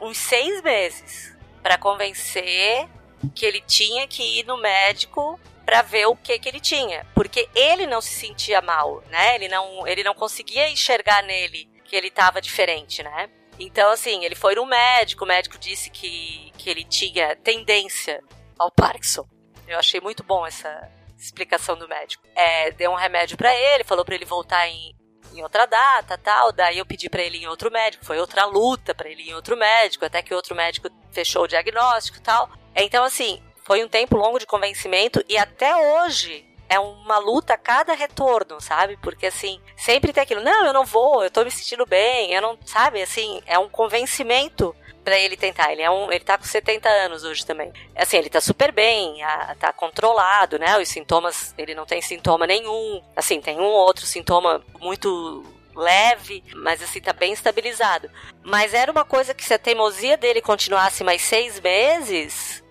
uns 0.00 0.18
seis 0.18 0.62
meses 0.62 1.36
para 1.62 1.78
convencer 1.78 2.88
que 3.34 3.46
ele 3.46 3.60
tinha 3.60 4.06
que 4.06 4.22
ir 4.40 4.46
no 4.46 4.56
médico 4.56 5.40
para 5.64 5.82
ver 5.82 6.06
o 6.06 6.16
que 6.16 6.38
que 6.38 6.48
ele 6.48 6.60
tinha, 6.60 7.06
porque 7.14 7.48
ele 7.54 7.86
não 7.86 8.00
se 8.00 8.10
sentia 8.10 8.60
mal, 8.60 9.02
né? 9.08 9.34
Ele 9.34 9.48
não, 9.48 9.86
ele 9.86 10.04
não 10.04 10.14
conseguia 10.14 10.68
enxergar 10.68 11.22
nele 11.22 11.68
que 11.84 11.96
ele 11.96 12.08
estava 12.08 12.40
diferente, 12.40 13.02
né? 13.02 13.30
Então 13.58 13.90
assim, 13.90 14.24
ele 14.24 14.34
foi 14.34 14.54
no 14.54 14.66
médico, 14.66 15.24
o 15.24 15.28
médico 15.28 15.58
disse 15.58 15.90
que, 15.90 16.52
que 16.58 16.68
ele 16.68 16.84
tinha 16.84 17.36
tendência 17.36 18.22
ao 18.58 18.70
Parkinson. 18.70 19.26
Eu 19.66 19.78
achei 19.78 20.00
muito 20.00 20.22
bom 20.22 20.46
essa 20.46 20.90
explicação 21.18 21.76
do 21.76 21.88
médico. 21.88 22.26
É, 22.34 22.70
deu 22.72 22.90
um 22.90 22.96
remédio 22.96 23.36
para 23.36 23.54
ele, 23.54 23.84
falou 23.84 24.04
para 24.04 24.14
ele 24.14 24.24
voltar 24.24 24.68
em, 24.68 24.94
em 25.32 25.42
outra 25.42 25.66
data, 25.66 26.18
tal. 26.18 26.52
Daí 26.52 26.78
eu 26.78 26.86
pedi 26.86 27.08
para 27.08 27.22
ele 27.22 27.38
em 27.38 27.46
outro 27.46 27.70
médico, 27.70 28.04
foi 28.04 28.18
outra 28.18 28.44
luta 28.44 28.94
para 28.94 29.08
ele 29.08 29.22
em 29.22 29.34
outro 29.34 29.56
médico, 29.56 30.04
até 30.04 30.22
que 30.22 30.34
outro 30.34 30.54
médico 30.54 30.88
fechou 31.12 31.44
o 31.44 31.48
diagnóstico, 31.48 32.20
tal. 32.20 32.50
Então 32.74 33.04
assim, 33.04 33.42
foi 33.64 33.82
um 33.82 33.88
tempo 33.88 34.16
longo 34.16 34.38
de 34.38 34.46
convencimento 34.46 35.24
e 35.28 35.38
até 35.38 35.74
hoje 35.74 36.46
é 36.74 36.80
uma 36.80 37.18
luta 37.18 37.54
a 37.54 37.58
cada 37.58 37.94
retorno, 37.94 38.60
sabe? 38.60 38.96
Porque 38.96 39.26
assim, 39.26 39.60
sempre 39.76 40.12
tem 40.12 40.22
aquilo, 40.22 40.42
não, 40.42 40.66
eu 40.66 40.72
não 40.72 40.84
vou, 40.84 41.22
eu 41.22 41.30
tô 41.30 41.44
me 41.44 41.50
sentindo 41.50 41.86
bem, 41.86 42.32
eu 42.32 42.42
não, 42.42 42.58
sabe? 42.64 43.00
Assim, 43.00 43.42
é 43.46 43.58
um 43.58 43.68
convencimento 43.68 44.74
para 45.04 45.18
ele 45.18 45.36
tentar. 45.36 45.70
Ele 45.70 45.82
é 45.82 45.90
um, 45.90 46.10
ele 46.10 46.24
tá 46.24 46.38
com 46.38 46.44
70 46.44 46.88
anos 46.88 47.24
hoje 47.24 47.44
também. 47.44 47.72
Assim, 47.94 48.16
ele 48.16 48.30
tá 48.30 48.40
super 48.40 48.72
bem, 48.72 49.22
a, 49.22 49.54
tá 49.54 49.72
controlado, 49.72 50.58
né? 50.58 50.78
Os 50.78 50.88
sintomas, 50.88 51.54
ele 51.58 51.74
não 51.74 51.84
tem 51.84 52.00
sintoma 52.00 52.46
nenhum. 52.46 53.02
Assim, 53.14 53.40
tem 53.40 53.60
um 53.60 53.64
outro 53.64 54.06
sintoma 54.06 54.64
muito 54.80 55.44
leve, 55.76 56.42
mas 56.56 56.82
assim, 56.82 57.00
tá 57.00 57.12
bem 57.12 57.32
estabilizado. 57.32 58.10
Mas 58.42 58.72
era 58.72 58.90
uma 58.90 59.04
coisa 59.04 59.34
que 59.34 59.44
se 59.44 59.52
a 59.52 59.58
teimosia 59.58 60.16
dele 60.16 60.40
continuasse 60.40 61.04
mais 61.04 61.20
seis 61.22 61.60
meses, 61.60 62.63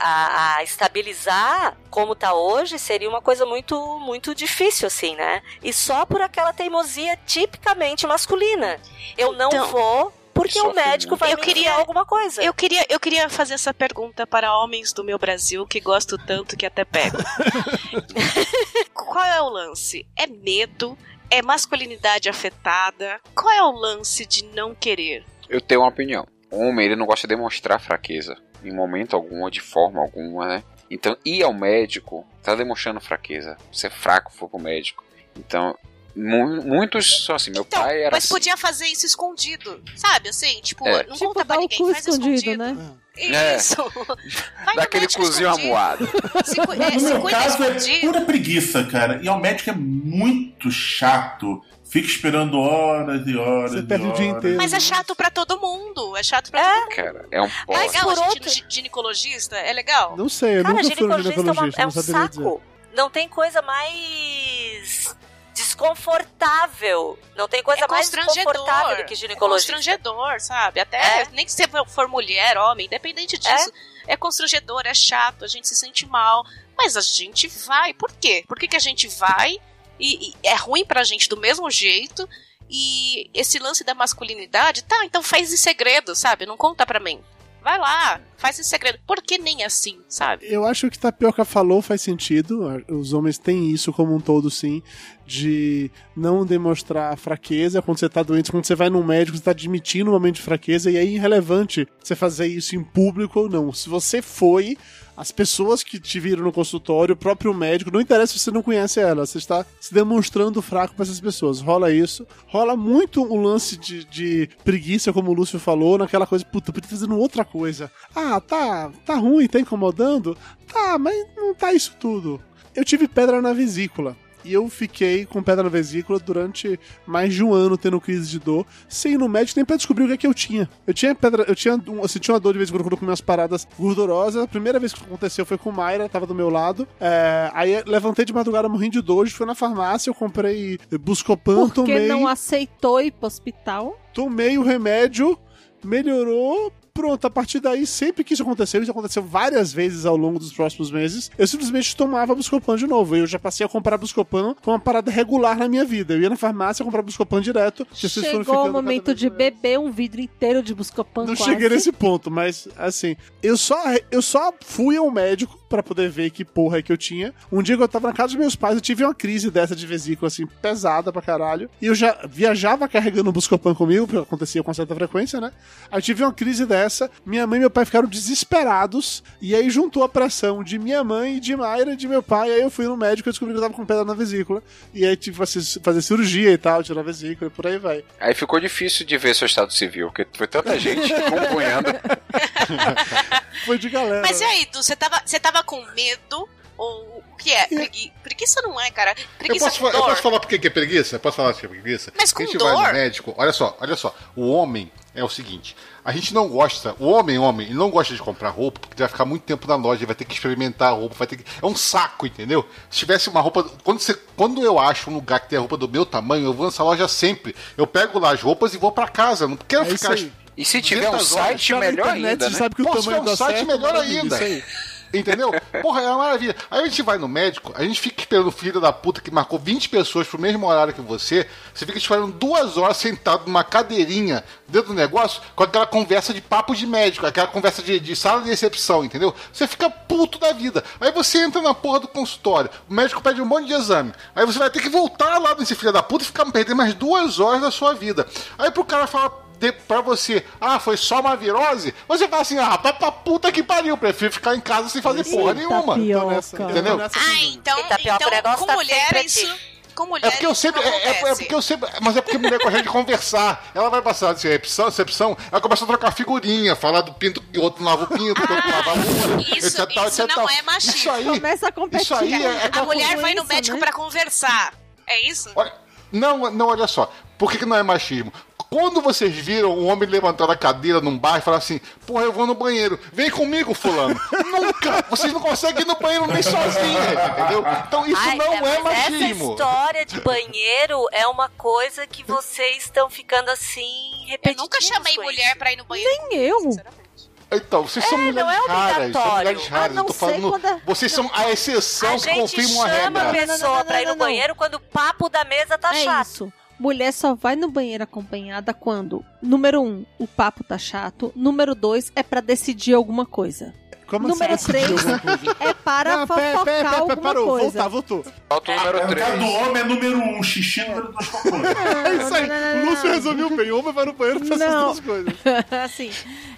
a, 0.00 0.56
a, 0.56 0.62
estabilizar 0.62 1.76
como 1.90 2.14
tá 2.14 2.34
hoje 2.34 2.78
seria 2.78 3.08
uma 3.08 3.20
coisa 3.20 3.44
muito 3.46 3.98
muito 4.00 4.34
difícil 4.34 4.86
assim, 4.86 5.14
né? 5.16 5.42
E 5.62 5.72
só 5.72 6.04
por 6.04 6.20
aquela 6.20 6.52
teimosia 6.52 7.18
tipicamente 7.26 8.06
masculina. 8.06 8.80
Eu 9.16 9.32
não 9.32 9.48
Então- 9.48 9.68
vou 9.68 10.12
porque 10.36 10.60
o 10.60 10.74
médico 10.74 11.16
vai 11.16 11.32
eu 11.32 11.38
me 11.38 11.42
queria 11.42 11.72
alguma 11.72 12.04
coisa. 12.04 12.42
Eu 12.42 12.52
queria, 12.52 12.84
eu 12.90 13.00
queria 13.00 13.26
fazer 13.30 13.54
essa 13.54 13.72
pergunta 13.72 14.26
para 14.26 14.54
homens 14.54 14.92
do 14.92 15.02
meu 15.02 15.18
Brasil 15.18 15.66
que 15.66 15.80
gosto 15.80 16.18
tanto 16.18 16.58
que 16.58 16.66
até 16.66 16.84
pego. 16.84 17.16
Qual 18.92 19.24
é 19.24 19.40
o 19.40 19.48
lance? 19.48 20.06
É 20.14 20.26
medo? 20.26 20.96
É 21.30 21.40
masculinidade 21.40 22.28
afetada? 22.28 23.18
Qual 23.34 23.50
é 23.50 23.62
o 23.62 23.70
lance 23.72 24.26
de 24.26 24.44
não 24.44 24.74
querer? 24.74 25.24
Eu 25.48 25.60
tenho 25.60 25.80
uma 25.80 25.88
opinião. 25.88 26.26
O 26.50 26.60
homem, 26.60 26.86
ele 26.86 26.96
não 26.96 27.06
gosta 27.06 27.26
de 27.26 27.34
demonstrar 27.34 27.80
fraqueza. 27.80 28.36
Em 28.66 28.72
momento 28.74 29.14
algum, 29.16 29.42
ou 29.42 29.50
de 29.50 29.60
forma 29.60 30.00
alguma, 30.00 30.46
né? 30.48 30.64
Então, 30.90 31.16
ir 31.24 31.42
ao 31.42 31.52
médico 31.52 32.26
tá 32.42 32.54
demonstrando 32.54 33.00
fraqueza. 33.00 33.56
Ser 33.72 33.90
fraco, 33.90 34.32
for 34.32 34.48
pro 34.48 34.58
médico. 34.60 35.02
Então, 35.36 35.76
mu- 36.14 36.62
muitos 36.62 37.24
são 37.24 37.34
assim. 37.36 37.50
Meu 37.50 37.64
pai 37.64 38.02
era 38.02 38.10
Mas 38.12 38.24
assim. 38.24 38.34
podia 38.34 38.56
fazer 38.56 38.86
isso 38.86 39.04
escondido, 39.04 39.82
sabe? 39.96 40.28
Assim, 40.28 40.60
tipo, 40.62 40.86
É. 40.86 41.04
não 41.04 41.14
Tipo, 41.14 41.26
conta 41.26 41.44
pra 41.44 41.54
dar 41.54 41.58
o 41.58 41.60
ninguém, 41.62 41.78
faz 41.92 42.06
escondido, 42.06 42.34
escondido. 42.34 42.64
né? 42.74 42.92
É. 43.18 43.56
Isso. 43.56 43.76
No 43.82 44.74
Daquele 44.76 45.08
cozinho 45.08 45.48
amuado. 45.50 46.06
Se, 46.44 46.54
cu- 46.56 46.72
é, 46.74 46.90
No 46.92 47.00
se 47.00 47.06
meu 47.06 47.20
cuida 47.22 47.38
caso 47.38 47.64
é 47.64 47.76
escondido. 47.76 48.00
pura 48.06 48.20
preguiça, 48.22 48.84
cara. 48.84 49.20
E 49.22 49.28
ao 49.28 49.40
médico 49.40 49.70
é 49.70 49.72
muito 49.72 50.70
chato. 50.70 51.62
Fica 51.96 52.08
esperando 52.08 52.60
horas 52.60 53.26
e 53.26 53.36
horas. 53.36 53.72
Você 53.72 53.78
e 53.78 53.82
perde 53.82 54.06
o 54.06 54.12
dia 54.12 54.26
horas. 54.26 54.36
inteiro. 54.38 54.56
Mas 54.58 54.72
é 54.72 54.80
chato 54.80 55.14
pra 55.16 55.30
todo 55.30 55.58
mundo. 55.58 56.16
É 56.16 56.22
chato 56.22 56.50
pra 56.50 56.62
todo 56.62 56.80
mundo. 56.82 56.94
Cara, 56.96 57.26
é 57.30 57.40
um 57.40 57.46
É 57.46 57.50
pó. 57.66 57.76
legal 57.78 58.02
por 58.04 58.12
a 58.12 58.14
gente 58.16 58.28
outro- 58.48 58.64
ginecologista? 58.68 59.56
É 59.56 59.72
legal? 59.72 60.16
Não 60.16 60.28
sei, 60.28 60.58
eu 60.58 60.62
Cara, 60.62 60.74
nunca 60.74 60.82
no 60.82 60.88
ginecologista 60.94 61.40
é, 61.40 61.42
uma- 61.42 61.52
ginecologista, 61.70 61.82
é 61.82 61.86
um 61.86 61.88
dizer. 61.88 62.12
saco. 62.12 62.62
Não 62.94 63.10
tem 63.10 63.28
coisa 63.28 63.62
mais 63.62 65.16
desconfortável. 65.54 67.18
Não 67.34 67.48
tem 67.48 67.62
coisa 67.62 67.84
é 67.84 67.88
mais 67.88 68.10
desconfortável 68.10 68.96
do 68.98 69.04
que 69.04 69.14
É 69.14 69.16
ginecologista. 69.16 69.72
constrangedor, 69.72 70.40
sabe? 70.40 70.80
Até 70.80 71.22
É. 71.22 71.26
nem 71.32 71.44
que 71.46 71.52
você 71.52 71.64
for 71.88 72.08
mulher, 72.08 72.56
homem, 72.58 72.86
independente 72.86 73.38
disso. 73.38 73.72
É. 74.08 74.16
constrangedor, 74.16 74.82
é 74.84 74.94
chato, 74.94 75.44
a 75.44 75.48
gente 75.48 75.66
se 75.66 75.74
sente 75.74 76.06
mal. 76.06 76.44
Mas 76.78 76.96
a 76.96 77.00
gente 77.00 77.48
vai. 77.48 77.92
Por 77.92 78.12
quê? 78.12 78.44
Por 78.46 78.56
que, 78.58 78.68
que 78.68 78.76
a 78.76 78.80
gente 78.80 79.08
vai 79.08 79.58
e, 79.98 80.28
e 80.28 80.34
é 80.42 80.54
ruim 80.54 80.84
pra 80.84 81.04
gente 81.04 81.28
do 81.28 81.36
mesmo 81.36 81.70
jeito? 81.70 82.28
E 82.68 83.30
esse 83.32 83.58
lance 83.58 83.84
da 83.84 83.94
masculinidade, 83.94 84.82
tá, 84.84 85.04
então 85.04 85.22
faz 85.22 85.52
em 85.52 85.56
segredo, 85.56 86.14
sabe? 86.14 86.46
Não 86.46 86.56
conta 86.56 86.84
pra 86.84 87.00
mim. 87.00 87.20
Vai 87.62 87.78
lá, 87.80 88.20
faz 88.36 88.60
em 88.60 88.62
segredo. 88.62 89.00
Por 89.04 89.20
que 89.20 89.38
nem 89.38 89.64
assim, 89.64 89.98
sabe? 90.08 90.46
Eu 90.48 90.64
acho 90.64 90.88
que 90.88 90.96
Tapioca 90.96 91.44
falou 91.44 91.82
faz 91.82 92.00
sentido. 92.00 92.84
Os 92.88 93.12
homens 93.12 93.38
têm 93.38 93.72
isso 93.72 93.92
como 93.92 94.14
um 94.14 94.20
todo, 94.20 94.48
sim, 94.48 94.80
de 95.26 95.90
não 96.16 96.46
demonstrar 96.46 97.18
fraqueza 97.18 97.82
quando 97.82 97.98
você 97.98 98.08
tá 98.08 98.22
doente. 98.22 98.52
Quando 98.52 98.64
você 98.64 98.76
vai 98.76 98.88
num 98.88 99.02
médico, 99.02 99.36
você 99.36 99.42
tá 99.42 99.50
admitindo 99.50 100.10
um 100.10 100.12
momento 100.12 100.36
de 100.36 100.42
fraqueza, 100.42 100.92
e 100.92 100.96
é 100.96 101.04
irrelevante 101.04 101.88
você 102.00 102.14
fazer 102.14 102.46
isso 102.46 102.76
em 102.76 102.84
público 102.84 103.40
ou 103.40 103.48
não. 103.48 103.72
Se 103.72 103.88
você 103.88 104.22
foi, 104.22 104.78
as 105.16 105.32
pessoas 105.32 105.82
que 105.82 105.98
te 105.98 106.20
viram 106.20 106.44
no 106.44 106.52
consultório, 106.52 107.14
o 107.14 107.16
próprio 107.16 107.54
médico, 107.54 107.90
não 107.90 108.00
interessa 108.00 108.34
se 108.34 108.38
você 108.38 108.50
não 108.50 108.62
conhece 108.62 109.00
ela, 109.00 109.24
você 109.24 109.38
está 109.38 109.64
se 109.80 109.94
demonstrando 109.94 110.60
fraco 110.60 110.94
para 110.94 111.04
essas 111.04 111.20
pessoas. 111.20 111.60
Rola 111.60 111.92
isso. 111.92 112.26
Rola 112.46 112.76
muito 112.76 113.22
o 113.22 113.40
lance 113.40 113.76
de, 113.76 114.04
de 114.04 114.48
preguiça, 114.64 115.12
como 115.12 115.30
o 115.30 115.34
Lúcio 115.34 115.58
falou, 115.58 115.96
naquela 115.96 116.26
coisa, 116.26 116.44
puta, 116.44 116.72
podia 116.72 116.86
estar 116.86 116.96
fazendo 116.96 117.18
outra 117.18 117.44
coisa. 117.44 117.90
Ah, 118.14 118.40
tá, 118.40 118.90
tá 119.04 119.14
ruim, 119.16 119.46
tá 119.46 119.58
incomodando? 119.58 120.36
Tá, 120.70 120.98
mas 120.98 121.26
não 121.36 121.54
tá 121.54 121.72
isso 121.72 121.94
tudo. 121.98 122.40
Eu 122.74 122.84
tive 122.84 123.08
pedra 123.08 123.40
na 123.40 123.52
vesícula. 123.52 124.16
E 124.46 124.52
eu 124.52 124.68
fiquei 124.68 125.24
com 125.26 125.42
pedra 125.42 125.64
na 125.64 125.68
vesícula 125.68 126.18
durante 126.20 126.78
mais 127.06 127.34
de 127.34 127.42
um 127.42 127.52
ano 127.52 127.76
tendo 127.76 128.00
crise 128.00 128.28
de 128.30 128.38
dor, 128.38 128.64
sem 128.88 129.14
ir 129.14 129.18
no 129.18 129.28
médico 129.28 129.58
nem 129.58 129.64
pra 129.64 129.76
descobrir 129.76 130.04
o 130.04 130.06
que 130.08 130.12
é 130.12 130.16
que 130.16 130.26
eu 130.26 130.32
tinha. 130.34 130.68
Eu 130.86 130.94
tinha 130.94 131.14
pedra, 131.14 131.44
eu 131.48 131.54
tinha, 131.54 131.74
um- 131.74 132.00
eu 132.00 132.08
sentia 132.08 132.32
uma 132.34 132.38
dor 132.40 132.52
de 132.52 132.58
vez 132.58 132.68
em 132.68 132.72
quando 132.72 132.82
quando 132.84 132.92
eu 132.92 132.98
comia 132.98 133.10
umas 133.10 133.20
paradas 133.20 133.66
gordurosas. 133.78 134.42
A 134.42 134.46
primeira 134.46 134.78
vez 134.78 134.92
que 134.92 135.02
aconteceu 135.02 135.44
foi 135.44 135.58
com 135.58 135.72
Mayra, 135.72 136.08
tava 136.08 136.26
do 136.26 136.34
meu 136.34 136.48
lado. 136.48 136.86
É, 137.00 137.50
aí 137.54 137.82
levantei 137.86 138.24
de 138.24 138.32
madrugada 138.32 138.68
morrendo 138.68 138.92
de 138.92 139.02
dor, 139.02 139.28
fui 139.28 139.44
na 139.46 139.54
farmácia, 139.54 140.10
eu 140.10 140.14
comprei 140.14 140.78
Buscopan, 141.00 141.68
Porque 141.68 141.74
tomei 141.74 142.06
não 142.06 142.28
aceitou 142.28 143.00
ir 143.00 143.10
pro 143.12 143.26
hospital. 143.26 143.98
tomei 144.14 144.56
o 144.58 144.62
remédio, 144.62 145.36
melhorou, 145.84 146.72
pronto, 146.96 147.26
a 147.26 147.30
partir 147.30 147.60
daí, 147.60 147.86
sempre 147.86 148.24
que 148.24 148.32
isso 148.32 148.42
aconteceu, 148.42 148.80
isso 148.80 148.90
aconteceu 148.90 149.22
várias 149.22 149.70
vezes 149.70 150.06
ao 150.06 150.16
longo 150.16 150.38
dos 150.38 150.50
próximos 150.52 150.90
meses, 150.90 151.30
eu 151.36 151.46
simplesmente 151.46 151.94
tomava 151.94 152.34
Buscopan 152.34 152.76
de 152.76 152.86
novo. 152.86 153.14
Eu 153.14 153.26
já 153.26 153.38
passei 153.38 153.66
a 153.66 153.68
comprar 153.68 153.98
Buscopan 153.98 154.54
como 154.62 154.74
uma 154.74 154.80
parada 154.80 155.10
regular 155.10 155.58
na 155.58 155.68
minha 155.68 155.84
vida. 155.84 156.14
Eu 156.14 156.22
ia 156.22 156.30
na 156.30 156.36
farmácia 156.36 156.82
comprar 156.82 157.02
Buscopan 157.02 157.42
direto. 157.42 157.86
Chegou 157.92 158.66
o 158.66 158.72
momento 158.72 159.14
de 159.14 159.28
beber 159.28 159.78
um 159.78 159.90
vidro 159.90 160.20
inteiro 160.20 160.62
de 160.62 160.74
Buscopan 160.74 161.26
não 161.26 161.36
quase. 161.36 161.50
cheguei 161.50 161.68
nesse 161.68 161.92
ponto, 161.92 162.30
mas 162.30 162.68
assim, 162.76 163.16
eu 163.42 163.56
só, 163.56 163.76
eu 164.10 164.22
só 164.22 164.52
fui 164.64 164.96
ao 164.96 165.10
médico 165.10 165.58
pra 165.68 165.82
poder 165.82 166.08
ver 166.08 166.30
que 166.30 166.44
porra 166.44 166.78
é 166.78 166.82
que 166.82 166.92
eu 166.92 166.96
tinha. 166.96 167.34
Um 167.50 167.62
dia 167.62 167.76
que 167.76 167.82
eu 167.82 167.88
tava 167.88 168.08
na 168.08 168.14
casa 168.14 168.28
dos 168.28 168.36
meus 168.36 168.56
pais, 168.56 168.74
eu 168.74 168.80
tive 168.80 169.04
uma 169.04 169.14
crise 169.14 169.50
dessa 169.50 169.74
de 169.74 169.86
vesícula, 169.86 170.28
assim, 170.28 170.46
pesada 170.46 171.12
pra 171.12 171.20
caralho. 171.20 171.68
E 171.80 171.86
eu 171.86 171.94
já 171.94 172.18
viajava 172.28 172.88
carregando 172.88 173.30
o 173.30 173.32
Buscopan 173.32 173.74
comigo, 173.74 174.06
porque 174.06 174.22
acontecia 174.22 174.62
com 174.62 174.72
certa 174.72 174.94
frequência, 174.94 175.40
né? 175.40 175.52
Aí 175.90 175.98
eu 175.98 176.02
tive 176.02 176.22
uma 176.22 176.32
crise 176.32 176.64
dessa, 176.66 176.85
minha 177.24 177.46
mãe 177.46 177.56
e 177.58 177.60
meu 177.60 177.70
pai 177.70 177.84
ficaram 177.84 178.08
desesperados, 178.08 179.22
e 179.40 179.54
aí 179.54 179.68
juntou 179.70 180.02
a 180.02 180.08
pressão 180.08 180.62
de 180.62 180.78
minha 180.78 181.02
mãe, 181.04 181.38
de 181.40 181.54
Mayra 181.56 181.92
e 181.92 181.96
de 181.96 182.06
meu 182.08 182.22
pai, 182.22 182.50
aí 182.50 182.60
eu 182.60 182.70
fui 182.70 182.86
no 182.86 182.96
médico 182.96 183.28
e 183.28 183.32
descobri 183.32 183.54
que 183.54 183.58
eu 183.58 183.62
tava 183.62 183.74
com 183.74 183.84
pedra 183.86 184.04
na 184.04 184.14
vesícula. 184.14 184.62
E 184.94 185.04
aí 185.04 185.16
tive 185.16 185.38
que 185.38 185.46
fazer, 185.46 185.80
fazer 185.80 186.02
cirurgia 186.02 186.50
e 186.52 186.58
tal, 186.58 186.82
tirar 186.82 187.00
a 187.00 187.04
vesícula 187.04 187.48
e 187.48 187.54
por 187.54 187.66
aí 187.66 187.78
vai. 187.78 188.04
Aí 188.20 188.34
ficou 188.34 188.58
difícil 188.60 189.04
de 189.06 189.16
ver 189.18 189.34
seu 189.34 189.46
estado 189.46 189.72
civil, 189.72 190.08
porque 190.08 190.26
foi 190.36 190.46
tanta 190.46 190.78
gente 190.78 191.12
compunhando. 191.30 191.88
Foi 193.64 193.78
de 193.78 193.88
galera. 193.88 194.22
Mas 194.22 194.40
e 194.40 194.44
aí, 194.44 194.66
Du, 194.66 194.82
você 194.82 194.94
tava, 194.96 195.20
você 195.24 195.38
tava 195.40 195.62
com 195.62 195.80
medo? 195.94 196.48
Ou 196.76 197.22
o 197.32 197.36
que 197.36 197.52
é? 197.52 197.66
Pregui... 197.66 198.12
Preguiça 198.22 198.60
não 198.62 198.78
é, 198.80 198.90
cara. 198.90 199.12
Eu 199.12 199.26
Preguiça 199.38 199.64
posso, 199.66 199.78
com 199.80 199.86
fa- 199.86 199.92
eu 199.96 200.00
dor. 200.00 200.10
posso 200.10 200.22
falar 200.22 200.40
por 200.40 200.48
que 200.48 200.66
é 200.66 200.70
preguiça? 200.70 201.16
Eu 201.16 201.20
posso 201.20 201.36
falar 201.36 201.52
por 201.54 201.60
que 201.60 201.66
é 201.66 201.68
preguiça? 201.68 202.12
Mas 202.16 202.32
com 202.32 202.42
a 202.42 202.46
gente 202.46 202.58
dor? 202.58 202.74
vai 202.74 202.86
no 202.88 202.92
médico, 202.92 203.34
olha 203.36 203.52
só, 203.52 203.76
olha 203.80 203.96
só. 203.96 204.14
O 204.36 204.50
homem 204.50 204.90
é 205.16 205.24
o 205.24 205.28
seguinte: 205.28 205.74
a 206.04 206.12
gente 206.12 206.32
não 206.32 206.46
gosta, 206.48 206.94
o 207.00 207.06
homem, 207.08 207.38
homem, 207.38 207.66
ele 207.66 207.74
não 207.76 207.90
gosta 207.90 208.14
de 208.14 208.20
comprar 208.20 208.50
roupa 208.50 208.78
porque 208.80 209.02
vai 209.02 209.08
ficar 209.08 209.24
muito 209.24 209.42
tempo 209.42 209.66
na 209.66 209.74
loja, 209.74 209.98
ele 210.00 210.06
vai 210.06 210.14
ter 210.14 210.24
que 210.24 210.34
experimentar 210.34 210.92
a 210.92 210.94
roupa, 210.94 211.16
vai 211.18 211.26
ter 211.26 211.36
que. 211.38 211.44
É 211.60 211.66
um 211.66 211.74
saco, 211.74 212.26
entendeu? 212.26 212.64
Se 212.90 212.98
tivesse 212.98 213.28
uma 213.28 213.40
roupa. 213.40 213.64
Quando, 213.82 213.98
você, 213.98 214.14
quando 214.36 214.62
eu 214.62 214.78
acho 214.78 215.10
um 215.10 215.14
lugar 215.14 215.40
que 215.40 215.48
tem 215.48 215.56
a 215.56 215.60
roupa 215.60 215.76
do 215.76 215.88
meu 215.88 216.06
tamanho, 216.06 216.44
eu 216.46 216.52
vou 216.52 216.66
nessa 216.66 216.84
loja 216.84 217.08
sempre. 217.08 217.56
Eu 217.76 217.86
pego 217.86 218.18
lá 218.18 218.32
as 218.32 218.40
roupas 218.42 218.74
e 218.74 218.78
vou 218.78 218.92
pra 218.92 219.08
casa. 219.08 219.48
Não 219.48 219.56
quero 219.56 219.82
É 219.84 219.86
ficar. 219.86 220.12
aí. 220.12 220.32
E 220.56 220.64
se 220.64 220.80
tiver 220.80 221.08
um 221.08 221.12
200 221.12 221.32
horas. 221.32 221.46
site, 221.48 221.72
Tá 221.74 221.80
melhor 221.80 222.06
internet, 222.06 222.30
ainda, 222.32 222.44
você 222.46 222.52
né? 222.52 222.58
sabe 222.58 222.74
que 222.76 222.82
o 222.82 222.84
tamanho 222.86 223.02
ver 223.10 223.20
um 223.20 223.24
dá 223.24 223.36
site 223.36 223.56
certo, 223.56 223.66
melhor 223.66 223.92
maravilha, 223.92 224.22
ainda. 224.22 224.36
isso 224.36 224.44
aí. 224.44 224.64
Entendeu? 225.12 225.52
Porra, 225.82 226.02
é 226.02 226.08
uma 226.08 226.18
maravilha. 226.18 226.54
Aí 226.70 226.82
a 226.82 226.84
gente 226.84 227.02
vai 227.02 227.18
no 227.18 227.28
médico, 227.28 227.72
a 227.76 227.82
gente 227.82 228.00
fica 228.00 228.20
esperando 228.20 228.48
o 228.48 228.52
filho 228.52 228.80
da 228.80 228.92
puta 228.92 229.20
que 229.20 229.30
marcou 229.30 229.58
20 229.58 229.88
pessoas 229.88 230.26
pro 230.26 230.40
mesmo 230.40 230.66
horário 230.66 230.92
que 230.92 231.00
você. 231.00 231.46
Você 231.72 231.86
fica 231.86 231.98
esperando 231.98 232.32
duas 232.32 232.76
horas 232.76 232.96
sentado 232.96 233.44
numa 233.46 233.64
cadeirinha 233.64 234.44
dentro 234.68 234.88
do 234.88 234.94
negócio 234.94 235.40
com 235.54 235.62
aquela 235.62 235.86
conversa 235.86 236.34
de 236.34 236.40
papo 236.40 236.74
de 236.74 236.86
médico, 236.86 237.26
aquela 237.26 237.46
conversa 237.46 237.82
de, 237.82 238.00
de 238.00 238.16
sala 238.16 238.42
de 238.42 238.48
recepção, 238.48 239.04
entendeu? 239.04 239.34
Você 239.52 239.66
fica 239.66 239.88
puto 239.88 240.38
da 240.38 240.52
vida. 240.52 240.82
Aí 241.00 241.12
você 241.12 241.38
entra 241.38 241.62
na 241.62 241.74
porra 241.74 242.00
do 242.00 242.08
consultório, 242.08 242.70
o 242.88 242.94
médico 242.94 243.22
pede 243.22 243.40
um 243.40 243.46
monte 243.46 243.66
de 243.66 243.74
exame. 243.74 244.12
Aí 244.34 244.44
você 244.44 244.58
vai 244.58 244.70
ter 244.70 244.80
que 244.80 244.88
voltar 244.88 245.38
lá 245.38 245.54
nesse 245.54 245.74
filho 245.74 245.92
da 245.92 246.02
puta 246.02 246.24
e 246.24 246.26
ficar 246.26 246.44
perdendo 246.46 246.76
mais 246.76 246.94
duas 246.94 247.38
horas 247.38 247.60
da 247.60 247.70
sua 247.70 247.94
vida. 247.94 248.26
Aí 248.58 248.70
pro 248.70 248.84
cara 248.84 249.06
falar 249.06 249.45
de, 249.58 249.72
pra 249.72 250.00
você, 250.00 250.44
ah, 250.60 250.78
foi 250.78 250.96
só 250.96 251.20
uma 251.20 251.34
virose, 251.36 251.94
você 252.06 252.28
fala 252.28 252.42
assim, 252.42 252.58
ah, 252.58 252.76
pra, 252.76 252.92
pra 252.92 253.10
puta 253.10 253.50
que 253.50 253.62
pariu, 253.62 253.96
prefiro 253.96 254.32
ficar 254.32 254.54
em 254.54 254.60
casa 254.60 254.88
sem 254.88 255.00
fazer 255.00 255.24
porra 255.24 255.52
Eita, 255.52 255.54
nenhuma. 255.54 255.96
Entendeu? 255.98 257.00
Ah, 257.02 257.34
então, 257.44 257.78
Eita, 257.78 257.96
pior, 257.98 258.14
então 258.16 258.28
o 258.28 258.30
negócio 258.30 258.58
com 258.58 258.66
tá 258.66 258.74
mulher 258.74 259.08
pra 259.08 259.22
isso. 259.22 259.56
Com 259.94 260.04
mulher 260.04 260.26
É 260.26 260.30
porque 260.32 260.44
eu 260.44 260.54
sempre. 260.54 260.82
É, 260.82 260.88
é- 260.88 261.08
é 261.30 261.34
porque 261.34 261.54
eu 261.54 261.62
sempre. 261.62 261.88
Mas 262.02 262.14
é 262.18 262.20
porque 262.20 262.36
mulher 262.36 262.58
gosta 262.58 262.82
de 262.82 262.88
conversar. 262.90 263.66
Ela 263.74 263.88
vai 263.88 264.02
passar 264.02 264.34
de 264.34 264.42
recepção, 264.46 264.84
recepção, 264.84 265.38
ela 265.50 265.58
começa 265.58 265.84
a 265.84 265.86
trocar 265.88 266.12
figurinha, 266.12 266.76
falar 266.76 267.00
do 267.00 267.14
pinto 267.14 267.40
que 267.40 267.58
o 267.58 267.62
outro 267.62 267.82
lava 267.82 268.04
o 268.04 268.06
pinto, 268.06 268.34
que 268.46 268.52
o 268.52 268.56
outro 268.56 268.70
lava 268.70 268.92
a 268.92 268.94
bunda. 268.96 269.42
Isso- 269.56 269.80
etc, 269.80 269.90
isso 269.90 270.22
etc, 270.22 270.36
não 270.36 270.44
tal. 270.46 270.50
é 270.50 270.60
machismo. 270.60 270.96
Isso 270.98 271.10
aí. 271.10 271.24
Começa 271.24 271.68
a 271.68 271.72
competir. 271.72 272.02
Isso 272.04 272.14
aí 272.14 272.34
é, 272.34 272.46
é 272.66 272.70
A 272.78 272.82
mulher 272.82 273.16
vai 273.16 273.32
no 273.32 273.44
médico 273.44 273.78
né? 273.78 273.82
pra 273.82 273.90
conversar. 273.94 274.74
É 275.06 275.26
isso? 275.30 275.50
Olha, 275.56 275.72
não, 276.12 276.50
não, 276.50 276.66
olha 276.68 276.86
só. 276.86 277.10
Por 277.38 277.50
que, 277.50 277.56
que 277.56 277.64
não 277.64 277.76
é 277.76 277.82
machismo? 277.82 278.30
Quando 278.68 279.00
vocês 279.00 279.32
viram 279.34 279.70
um 279.78 279.86
homem 279.88 280.08
levantar 280.08 280.50
a 280.50 280.56
cadeira 280.56 281.00
num 281.00 281.16
bar 281.16 281.38
e 281.38 281.40
falar 281.40 281.58
assim, 281.58 281.80
porra, 282.06 282.24
eu 282.24 282.32
vou 282.32 282.46
no 282.46 282.54
banheiro, 282.54 282.98
vem 283.12 283.30
comigo, 283.30 283.72
fulano. 283.72 284.18
Nunca! 284.44 285.04
Vocês 285.08 285.32
não 285.32 285.40
conseguem 285.40 285.82
ir 285.82 285.86
no 285.86 285.94
banheiro 285.96 286.26
nem 286.26 286.42
sozinha, 286.42 287.00
entendeu? 287.30 287.64
Então 287.86 288.06
isso 288.06 288.20
Ai, 288.20 288.36
não 288.36 288.52
é 288.52 288.60
mas 288.60 288.98
Essa 288.98 289.10
machismo. 289.10 289.50
história 289.52 290.04
de 290.04 290.20
banheiro 290.20 291.06
é 291.12 291.26
uma 291.28 291.48
coisa 291.50 292.06
que 292.06 292.24
vocês 292.24 292.84
estão 292.84 293.08
ficando 293.08 293.50
assim 293.50 294.22
Eu 294.24 294.28
repetitivos. 294.30 294.62
nunca 294.62 294.80
chamei 294.80 295.16
mulher 295.16 295.56
pra 295.56 295.72
ir 295.72 295.76
no 295.76 295.84
banheiro. 295.84 296.10
Nem 296.28 296.40
eu. 296.40 296.60
Sinceramente. 296.60 297.06
Então, 297.52 297.82
vocês 297.86 298.04
são 298.04 298.18
É, 298.18 298.20
não 298.32 298.32
mulheres 298.32 298.64
é 298.66 298.68
raras, 298.68 298.68
são 298.68 298.96
obrigatório. 298.96 299.36
mulheres 299.36 299.66
raras. 299.68 299.90
A 299.90 299.94
não 299.94 300.02
eu 300.02 300.06
tô 300.08 300.12
falando. 300.12 300.50
quando 300.50 300.64
é- 300.66 300.80
Vocês 300.84 301.12
são 301.12 301.30
a 301.32 301.50
exceção 301.50 302.08
A 302.08 302.12
que 302.14 302.18
gente 302.24 302.40
confirmam 302.40 302.82
a 302.82 302.88
chama 302.90 303.20
a 303.20 303.22
regra. 303.30 303.40
Não, 303.46 303.46
não, 303.46 303.54
pessoa 303.60 303.78
não, 303.78 303.84
pra 303.86 304.02
ir 304.02 304.04
não, 304.06 304.12
no 304.14 304.18
não. 304.18 304.26
banheiro 304.26 304.54
quando 304.56 304.74
o 304.74 304.80
papo 304.80 305.28
da 305.28 305.44
mesa 305.44 305.78
tá 305.78 305.94
é 305.96 306.02
chato. 306.02 306.26
isso. 306.26 306.52
Mulher 306.78 307.12
só 307.12 307.34
vai 307.34 307.56
no 307.56 307.70
banheiro 307.70 308.04
acompanhada 308.04 308.74
quando, 308.74 309.24
número 309.40 309.82
um, 309.82 310.04
o 310.18 310.26
papo 310.26 310.62
tá 310.62 310.76
chato. 310.76 311.32
Número 311.34 311.74
dois, 311.74 312.12
é 312.14 312.22
pra 312.22 312.40
decidir 312.40 312.92
alguma 312.94 313.24
coisa. 313.24 313.72
Como 314.06 314.28
Número 314.28 314.54
assim, 314.54 314.72
decidiu 314.72 314.96
três, 314.98 315.06
alguma 315.14 315.36
coisa? 315.38 315.56
é 315.60 315.74
para 315.74 316.16
Não, 316.18 316.26
fofocar 316.26 316.44
pera, 316.52 316.64
pera, 316.64 316.90
pera, 316.90 316.98
alguma 317.00 317.16
parou, 317.16 317.46
coisa. 317.46 317.64
voltar, 317.64 317.88
voltou. 317.88 318.24
Falta 318.48 318.70
o 318.70 318.74
É, 318.74 318.78
número 318.78 318.96
o 318.96 319.00
caso 319.00 319.10
3. 319.14 319.38
do 319.38 319.46
homem 319.46 319.82
é 319.82 319.84
número 319.84 320.18
um, 320.18 320.42
xixi 320.42 320.80
é 320.80 320.88
número 320.88 321.12
dois 321.12 321.28
cocô. 321.28 321.48
É 321.56 322.14
isso 322.14 322.34
aí. 322.34 322.46
não, 322.46 322.60
não, 322.60 322.72
o 322.72 322.84
não, 322.84 322.90
Lúcio 322.92 323.10
resumiu 323.10 323.50
bem. 323.56 323.70
O 323.72 323.78
homem 323.80 323.92
vai 323.92 324.04
no 324.04 324.12
banheiro 324.12 324.40
pra 324.40 324.54
essas 324.54 324.68
Não. 324.68 324.84
duas 324.84 325.00
coisas. 325.00 325.34
assim, 325.84 326.10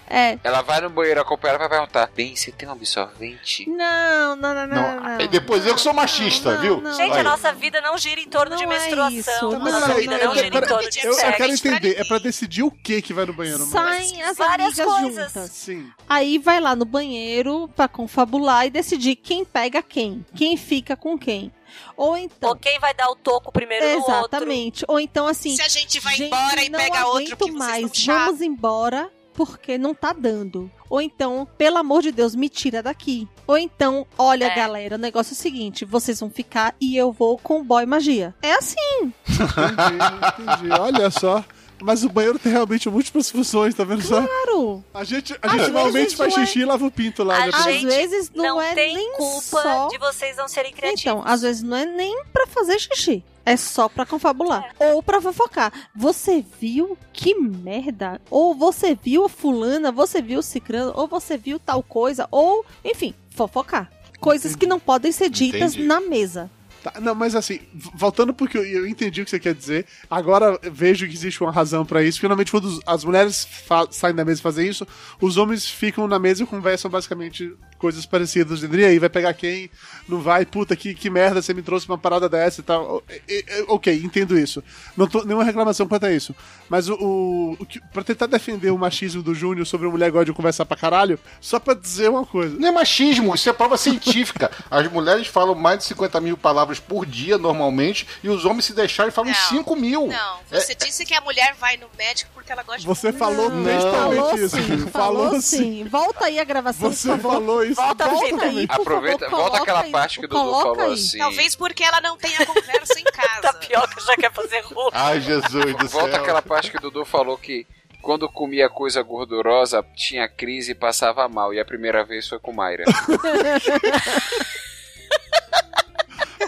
é... 0.07 0.37
Ela 0.43 0.61
vai 0.61 0.81
no 0.81 0.89
banheiro 0.89 1.21
acompanhada 1.21 1.59
pra 1.59 1.69
perguntar: 1.69 2.09
Bem, 2.15 2.35
você 2.35 2.51
tem 2.51 2.67
um 2.67 2.71
absorvente? 2.71 3.67
Não, 3.69 4.35
não, 4.35 4.53
não, 4.53 4.67
não, 4.67 4.99
Não, 5.17 5.27
depois 5.27 5.65
eu 5.65 5.75
que 5.75 5.81
sou 5.81 5.93
machista, 5.93 6.53
não, 6.55 6.61
viu? 6.61 6.81
não. 6.81 6.93
Gente, 6.93 7.17
a 7.17 7.23
nossa 7.23 7.53
vida 7.53 7.79
não 7.81 7.97
gira 7.97 8.19
em 8.21 8.27
torno 8.27 8.55
de 8.55 8.63
é 8.63 8.67
menstruação. 8.67 9.09
isso, 9.17 9.31
a 9.31 9.41
não, 9.41 9.59
nossa 9.59 9.87
não, 9.87 9.95
vida 9.95 10.17
não, 10.17 10.33
gira 10.35 10.47
em 10.47 10.51
torno 10.51 10.89
de 10.89 11.05
eu, 11.05 11.15
quero 11.15 11.51
entender. 11.53 11.95
É 11.99 12.03
pra 12.03 12.17
decidir 12.19 12.63
o 12.63 12.71
que 12.71 13.01
que 13.01 13.13
vai 13.13 13.25
no 13.25 13.33
banheiro. 13.33 13.59
Saem 13.65 14.21
as 14.23 14.37
Várias 14.37 14.75
coisas. 14.75 15.31
Sim. 15.51 15.87
Aí 16.07 16.37
vai 16.37 16.59
lá 16.59 16.75
no 16.75 16.85
banheiro 16.85 17.38
pra 17.75 17.87
confabular 17.87 18.65
e 18.65 18.69
decidir 18.69 19.15
quem 19.15 19.43
pega 19.45 19.81
quem, 19.81 20.25
quem 20.35 20.57
fica 20.57 20.95
com 20.95 21.17
quem. 21.17 21.51
Ou 21.95 22.17
então. 22.17 22.49
Ou 22.49 22.55
quem 22.55 22.79
vai 22.79 22.93
dar 22.93 23.09
o 23.09 23.15
toco 23.15 23.51
primeiro 23.51 23.85
no 23.85 23.95
outro. 23.97 24.11
Exatamente. 24.13 24.85
Ou 24.87 24.99
então 24.99 25.27
assim. 25.27 25.55
Se 25.55 25.61
a 25.61 25.67
gente 25.67 25.99
vai 25.99 26.15
gente, 26.15 26.27
embora 26.27 26.63
e 26.63 26.69
não 26.69 26.79
pega 26.79 27.05
outro 27.05 27.37
vocês 27.37 27.53
mais, 27.55 28.05
vamos 28.05 28.41
embora 28.41 29.09
porque 29.33 29.77
não 29.77 29.93
tá 29.93 30.11
dando. 30.11 30.69
Ou 30.89 30.99
então, 30.99 31.47
pelo 31.57 31.77
amor 31.77 32.01
de 32.01 32.11
Deus, 32.11 32.35
me 32.35 32.49
tira 32.49 32.81
daqui. 32.83 33.27
Ou 33.47 33.57
então, 33.57 34.05
olha, 34.17 34.45
É. 34.45 34.55
galera, 34.55 34.95
o 34.95 34.99
negócio 34.99 35.31
é 35.31 35.35
o 35.35 35.37
seguinte: 35.37 35.85
vocês 35.85 36.19
vão 36.19 36.29
ficar 36.29 36.75
e 36.81 36.97
eu 36.97 37.11
vou 37.11 37.37
com 37.37 37.59
o 37.59 37.63
boy 37.63 37.85
magia. 37.85 38.33
É 38.41 38.53
assim. 38.53 39.13
Entendi, 39.29 40.43
entendi. 40.43 40.71
Olha 40.79 41.09
só. 41.11 41.43
Mas 41.81 42.03
o 42.03 42.09
banheiro 42.09 42.37
tem 42.39 42.51
realmente 42.51 42.89
múltiplas 42.89 43.29
funções, 43.29 43.73
tá 43.73 43.83
vendo 43.83 44.01
só? 44.01 44.21
Claro. 44.21 44.83
A 44.93 45.03
gente, 45.03 45.35
a 45.41 45.47
gente 45.47 45.71
normalmente 45.71 46.15
faz 46.15 46.37
é- 46.37 46.45
xixi 46.45 46.59
e 46.59 46.65
lava 46.65 46.85
o 46.85 46.91
pinto 46.91 47.23
lá. 47.23 47.43
A 47.43 47.47
né? 47.47 47.51
Às 47.53 47.81
vezes 47.83 48.31
não, 48.33 48.43
não 48.43 48.61
é 48.61 48.73
tem 48.73 48.95
nem 48.95 49.13
culpa 49.13 49.61
só. 49.61 49.87
de 49.87 49.97
vocês 49.97 50.37
não 50.37 50.47
serem 50.47 50.73
criativos. 50.73 51.01
Então, 51.01 51.23
às 51.25 51.41
vezes 51.41 51.61
não 51.63 51.77
é 51.77 51.85
nem 51.85 52.23
pra 52.33 52.45
fazer 52.47 52.79
xixi. 52.79 53.23
É 53.45 53.57
só 53.57 53.89
pra 53.89 54.05
confabular. 54.05 54.75
Ou 54.79 55.01
pra 55.01 55.19
fofocar. 55.19 55.71
Você 55.95 56.45
viu 56.59 56.97
que 57.11 57.33
merda? 57.33 58.21
Ou 58.29 58.53
você 58.53 58.93
viu 58.93 59.25
a 59.25 59.29
fulana, 59.29 59.91
você 59.91 60.21
viu 60.21 60.39
o 60.39 60.43
cicrano, 60.43 60.91
ou 60.95 61.07
você 61.07 61.35
viu 61.35 61.57
tal 61.59 61.81
coisa, 61.81 62.27
ou, 62.29 62.63
enfim, 62.85 63.13
fofocar. 63.31 63.89
Coisas 64.19 64.55
que 64.55 64.67
não 64.67 64.79
podem 64.79 65.11
ser 65.11 65.29
ditas 65.29 65.73
Entendi. 65.73 65.83
na 65.87 65.99
mesa. 66.01 66.51
Tá, 66.83 66.93
não, 67.01 67.13
mas 67.13 67.35
assim, 67.35 67.59
voltando 67.93 68.33
porque 68.33 68.57
eu, 68.57 68.63
eu 68.65 68.87
entendi 68.87 69.21
o 69.21 69.25
que 69.25 69.29
você 69.29 69.39
quer 69.39 69.53
dizer, 69.53 69.85
agora 70.09 70.57
vejo 70.71 71.05
que 71.07 71.13
existe 71.13 71.41
uma 71.41 71.51
razão 71.51 71.85
pra 71.85 72.01
isso. 72.01 72.19
Finalmente, 72.19 72.51
quando 72.51 72.79
as 72.85 73.03
mulheres 73.03 73.47
saem 73.91 74.15
da 74.15 74.23
mesa 74.23 74.39
e 74.39 74.43
fazem 74.43 74.67
isso, 74.67 74.87
os 75.19 75.37
homens 75.37 75.67
ficam 75.67 76.07
na 76.07 76.17
mesa 76.17 76.43
e 76.43 76.45
conversam 76.45 76.89
basicamente 76.89 77.53
coisas 77.79 78.05
parecidas. 78.05 78.61
E 78.61 78.85
aí, 78.85 78.99
vai 78.99 79.09
pegar 79.09 79.33
quem? 79.33 79.71
Não 80.07 80.19
vai? 80.19 80.45
Puta, 80.45 80.75
que, 80.75 80.93
que 80.93 81.09
merda, 81.09 81.41
você 81.41 81.53
me 81.53 81.61
trouxe 81.63 81.87
uma 81.87 81.97
parada 81.97 82.29
dessa 82.29 82.61
e 82.61 82.63
tal. 82.63 83.01
E- 83.27 83.45
e- 83.49 83.65
Ok, 83.67 83.93
entendo 84.03 84.37
isso. 84.37 84.63
Não 84.95 85.07
tô 85.07 85.23
nenhuma 85.23 85.43
reclamação 85.43 85.87
quanto 85.87 86.05
a 86.05 86.11
isso. 86.11 86.35
Mas 86.69 86.87
o, 86.89 86.93
o, 86.95 87.51
o 87.59 87.65
que, 87.65 87.79
pra 87.91 88.03
tentar 88.03 88.25
defender 88.27 88.69
o 88.71 88.77
machismo 88.77 89.23
do 89.23 89.33
Júnior 89.33 89.65
sobre 89.65 89.87
a 89.87 89.89
mulher 89.89 90.05
que 90.07 90.11
gosta 90.11 90.25
de 90.25 90.33
conversar 90.33 90.65
pra 90.65 90.75
caralho, 90.77 91.17
só 91.41 91.59
pra 91.59 91.73
dizer 91.73 92.09
uma 92.09 92.25
coisa. 92.25 92.55
Não 92.59 92.67
é 92.67 92.71
machismo, 92.71 93.33
isso 93.33 93.49
é 93.49 93.53
prova 93.53 93.77
científica. 93.77 94.51
As 94.69 94.91
mulheres 94.91 95.27
falam 95.27 95.55
mais 95.55 95.79
de 95.79 95.85
50 95.85 96.19
mil 96.21 96.37
palavras 96.37 96.79
por 96.79 97.05
dia, 97.05 97.37
normalmente, 97.37 98.05
e 98.23 98.29
os 98.29 98.43
homens 98.45 98.65
se 98.65 98.73
deixarem 98.73 99.11
falam 99.11 99.31
Não, 99.31 99.37
5 99.49 99.75
mil. 99.75 100.07
Não, 100.07 100.37
É- 100.51 100.59
você 100.59 100.75
disse 100.75 101.05
que 101.05 101.13
a 101.13 101.21
mulher 101.21 101.55
vai 101.59 101.77
no 101.77 101.87
médico 101.97 102.29
porque 102.33 102.51
ela 102.51 102.63
gosta 102.63 102.85
Você 102.85 103.11
de 103.11 103.17
falou 103.17 103.49
Não, 103.49 103.63
textualmente 103.63 104.21
falou 104.21 104.35
isso. 104.35 104.49
sim, 104.57 104.87
falou 104.91 105.41
sim. 105.41 105.83
Volta 105.89 106.25
aí 106.25 106.39
a 106.39 106.43
gravação, 106.43 106.91
Você 106.91 107.17
falou 107.17 107.63
isso. 107.71 107.81
Volta, 107.81 108.07
Volta 108.07 108.45
aí, 108.45 108.65
Aproveita, 108.69 109.29
favor, 109.29 109.41
volta 109.43 109.57
aquela 109.61 109.81
aí. 109.81 109.91
parte 109.91 110.19
que 110.19 110.25
o 110.25 110.29
Dudu 110.29 110.51
falou 110.61 110.81
aí. 110.81 110.93
assim. 110.93 111.17
Talvez 111.17 111.55
porque 111.55 111.83
ela 111.83 112.01
não 112.01 112.17
tenha 112.17 112.45
conversa 112.45 112.99
em 112.99 113.03
casa. 113.11 113.41
Tapioca 113.41 114.01
já 114.01 114.15
quer 114.15 114.31
fazer 114.33 114.61
roupa. 114.61 114.91
Ai, 114.93 115.19
Jesus 115.21 115.75
do 115.75 115.87
Volta 115.87 116.11
céu. 116.11 116.21
aquela 116.21 116.41
parte 116.41 116.71
que 116.71 116.77
o 116.77 116.81
Dudu 116.81 117.05
falou 117.05 117.37
que 117.37 117.65
quando 118.01 118.29
comia 118.29 118.69
coisa 118.69 119.01
gordurosa 119.01 119.85
tinha 119.95 120.27
crise 120.27 120.71
e 120.71 120.75
passava 120.75 121.27
mal. 121.27 121.53
E 121.53 121.59
a 121.59 121.65
primeira 121.65 122.03
vez 122.03 122.27
foi 122.27 122.39
com 122.39 122.53
Mayra. 122.53 122.85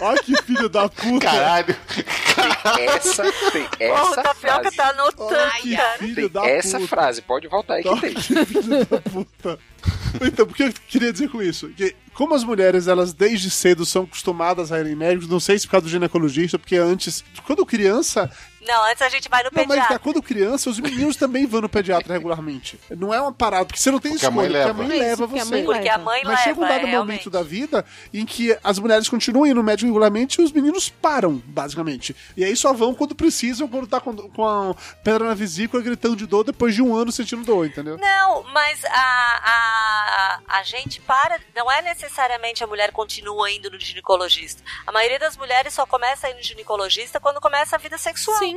Olha 0.02 0.22
que 0.22 0.42
filho 0.42 0.68
da 0.68 0.88
puta. 0.88 1.26
Caralho. 1.26 1.76
Essa, 2.80 3.22
tem 3.52 3.64
Porra, 3.88 4.02
o 4.02 4.12
essa 4.12 4.22
Tapioca 4.22 4.60
frase. 4.70 4.76
tá 4.76 4.88
anotando, 4.90 5.52
que 5.60 5.76
cara. 5.76 5.98
filho 5.98 6.14
Tem 6.14 6.28
da 6.28 6.46
essa 6.48 6.76
puta. 6.78 6.88
frase, 6.88 7.22
pode 7.22 7.48
voltar 7.48 7.74
aí 7.74 7.82
que 7.82 7.88
Olha 7.88 8.00
tem. 8.00 8.14
que 8.14 8.22
filho 8.46 8.84
da 8.86 9.00
puta. 9.00 9.58
Então, 10.20 10.44
o 10.46 10.52
que 10.52 10.64
eu 10.64 10.72
queria 10.88 11.12
dizer 11.12 11.28
com 11.30 11.42
isso? 11.42 11.68
Que 11.70 11.94
como 12.14 12.34
as 12.34 12.44
mulheres, 12.44 12.86
elas 12.88 13.12
desde 13.12 13.50
cedo 13.50 13.86
são 13.86 14.02
acostumadas 14.04 14.70
a 14.70 14.78
irem 14.80 14.94
médicos, 14.94 15.28
não 15.28 15.40
sei 15.40 15.58
se 15.58 15.66
por 15.66 15.72
causa 15.72 15.84
do 15.86 15.90
ginecologista, 15.90 16.58
porque 16.58 16.76
antes, 16.76 17.24
quando 17.46 17.64
criança, 17.64 18.30
Não, 18.66 18.84
antes 18.84 19.02
a 19.02 19.08
gente 19.08 19.28
vai 19.28 19.42
no 19.42 19.50
Não, 19.52 19.62
mas 19.64 19.68
pediatra. 19.68 19.94
tá, 19.94 19.98
quando 19.98 20.22
criança, 20.22 20.70
os 20.70 20.78
meninos 20.78 21.16
também 21.16 21.46
vão 21.46 21.60
no 21.62 21.68
pediatra 21.68 22.14
regularmente. 22.14 22.78
Não 22.90 23.12
é 23.12 23.20
uma 23.20 23.32
parada, 23.32 23.64
porque 23.66 23.80
você 23.80 23.90
não 23.90 23.98
tem 23.98 24.12
Porque 24.12 24.26
a 24.26 24.30
mãe 24.30 24.46
escolha, 24.46 24.64
porque 24.66 24.70
a 24.70 24.84
leva. 24.84 24.88
mãe 24.88 24.98
leva 24.98 25.12
isso, 25.12 25.28
porque 25.28 25.40
a 25.40 25.44
você. 25.44 25.50
mãe 25.50 25.64
Porque 25.64 25.88
a 25.88 25.98
mãe 25.98 26.22
Mas 26.24 26.40
chega 26.40 26.60
um 26.60 26.62
leva, 26.62 26.74
dado 26.74 26.86
é, 26.86 26.92
momento 26.98 27.28
da 27.30 27.42
vida 27.42 27.84
em 28.14 28.24
que 28.24 28.56
as 28.62 28.78
mulheres 28.78 29.08
continuam 29.08 29.46
indo 29.46 29.56
no 29.56 29.62
médico 29.62 29.86
regularmente 29.86 30.40
e 30.40 30.44
os 30.44 30.52
meninos 30.52 30.88
param, 30.88 31.42
basicamente. 31.46 32.14
E 32.36 32.44
aí 32.44 32.56
só 32.56 32.72
vão 32.72 32.94
quando 32.94 33.14
precisam, 33.14 33.66
quando 33.68 33.86
tá 33.86 34.00
com, 34.00 34.14
com 34.16 34.46
a 34.46 34.74
pedra 35.02 35.24
na 35.26 35.34
vesícula, 35.34 35.82
gritando 35.82 36.16
de 36.16 36.26
dor, 36.26 36.44
depois 36.44 36.74
de 36.74 36.82
um 36.82 36.94
ano 36.94 37.10
sentindo 37.10 37.44
dor, 37.44 37.66
entendeu? 37.66 37.98
Não, 37.98 38.42
mas 38.44 38.84
a, 38.84 38.90
a, 39.44 40.40
a 40.58 40.62
gente 40.62 41.00
para. 41.00 41.40
Não 41.54 41.70
é 41.70 41.82
necessariamente 41.82 42.62
a 42.62 42.66
mulher 42.66 42.92
continua 42.92 43.50
indo 43.50 43.70
no 43.70 43.78
ginecologista. 43.78 44.62
A 44.86 44.92
maioria 44.92 45.18
das 45.18 45.36
mulheres 45.36 45.74
só 45.74 45.84
começa 45.86 46.26
a 46.26 46.30
ir 46.30 46.34
no 46.34 46.42
ginecologista 46.42 47.18
quando 47.20 47.40
começa 47.40 47.76
a 47.76 47.78
vida 47.78 47.98
sexual. 47.98 48.38
Sim. 48.38 48.51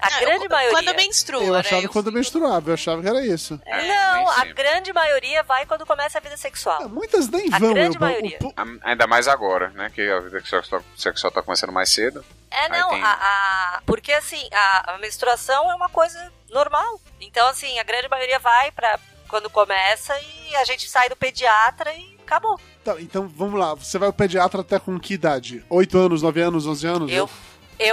A 0.00 0.06
Ah, 0.08 0.20
grande 0.20 0.44
eu- 0.44 0.50
maioria. 0.50 0.82
Quando 0.82 0.96
menstrua, 0.96 1.42
Eu 1.44 1.52
né? 1.54 1.60
achava 1.60 1.82
Eu 1.82 1.88
quando 1.88 2.04
fui- 2.06 2.14
menstruava, 2.14 2.70
eu 2.70 2.74
achava 2.74 3.00
que 3.02 3.08
era 3.08 3.24
isso. 3.24 3.60
Não, 3.66 4.24
nem 4.24 4.28
a 4.28 4.44
grande 4.52 4.92
maioria 4.92 5.42
vai 5.42 5.64
quando 5.66 5.86
começa 5.86 6.18
a 6.18 6.20
vida 6.20 6.36
sexual. 6.36 6.82
Ah, 6.82 6.88
muitas 6.88 7.28
nem 7.28 7.48
A 7.52 7.58
vão. 7.58 7.72
grande 7.72 7.96
eu- 7.96 8.00
maioria. 8.00 8.38
o- 8.42 8.48
o- 8.48 8.52
A- 8.56 8.90
Ainda 8.90 9.06
mais 9.06 9.28
agora, 9.28 9.70
né? 9.70 9.90
Que 9.94 10.02
a 10.10 10.20
vida 10.20 10.40
sexual, 10.44 10.82
sexual 10.96 11.30
tá 11.32 11.42
começando 11.42 11.72
mais 11.72 11.88
cedo. 11.90 12.24
É, 12.50 12.68
não, 12.68 12.90
tem- 12.90 13.02
a, 13.02 13.12
a- 13.12 13.82
porque 13.86 14.12
assim, 14.12 14.46
a, 14.52 14.94
a 14.94 14.98
menstruação 14.98 15.70
é 15.70 15.74
uma 15.74 15.88
coisa 15.88 16.30
normal. 16.50 17.00
Então, 17.20 17.48
assim, 17.48 17.78
a 17.78 17.82
grande 17.82 18.08
maioria 18.08 18.38
vai 18.38 18.70
pra 18.72 18.98
quando 19.28 19.48
começa 19.50 20.14
e 20.20 20.54
a 20.56 20.64
gente 20.64 20.88
sai 20.88 21.08
do 21.08 21.16
pediatra 21.16 21.92
e 21.94 22.16
acabou. 22.22 22.60
Tá, 22.84 22.94
então 23.00 23.26
vamos 23.26 23.58
lá, 23.58 23.74
você 23.74 23.98
vai 23.98 24.06
ao 24.08 24.12
pediatra 24.12 24.60
até 24.60 24.78
com 24.78 24.98
que 25.00 25.14
idade? 25.14 25.64
8 25.70 25.96
anos, 25.98 26.20
9 26.22 26.40
anos, 26.40 26.66
11 26.66 26.86
anos? 26.86 27.10
Eu, 27.10 27.16
eu 27.18 27.30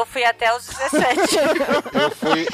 fui 0.06 0.24
até 0.24 0.56
os 0.56 0.66
17. 0.68 1.36
Eu 1.94 2.12
fui. 2.12 2.48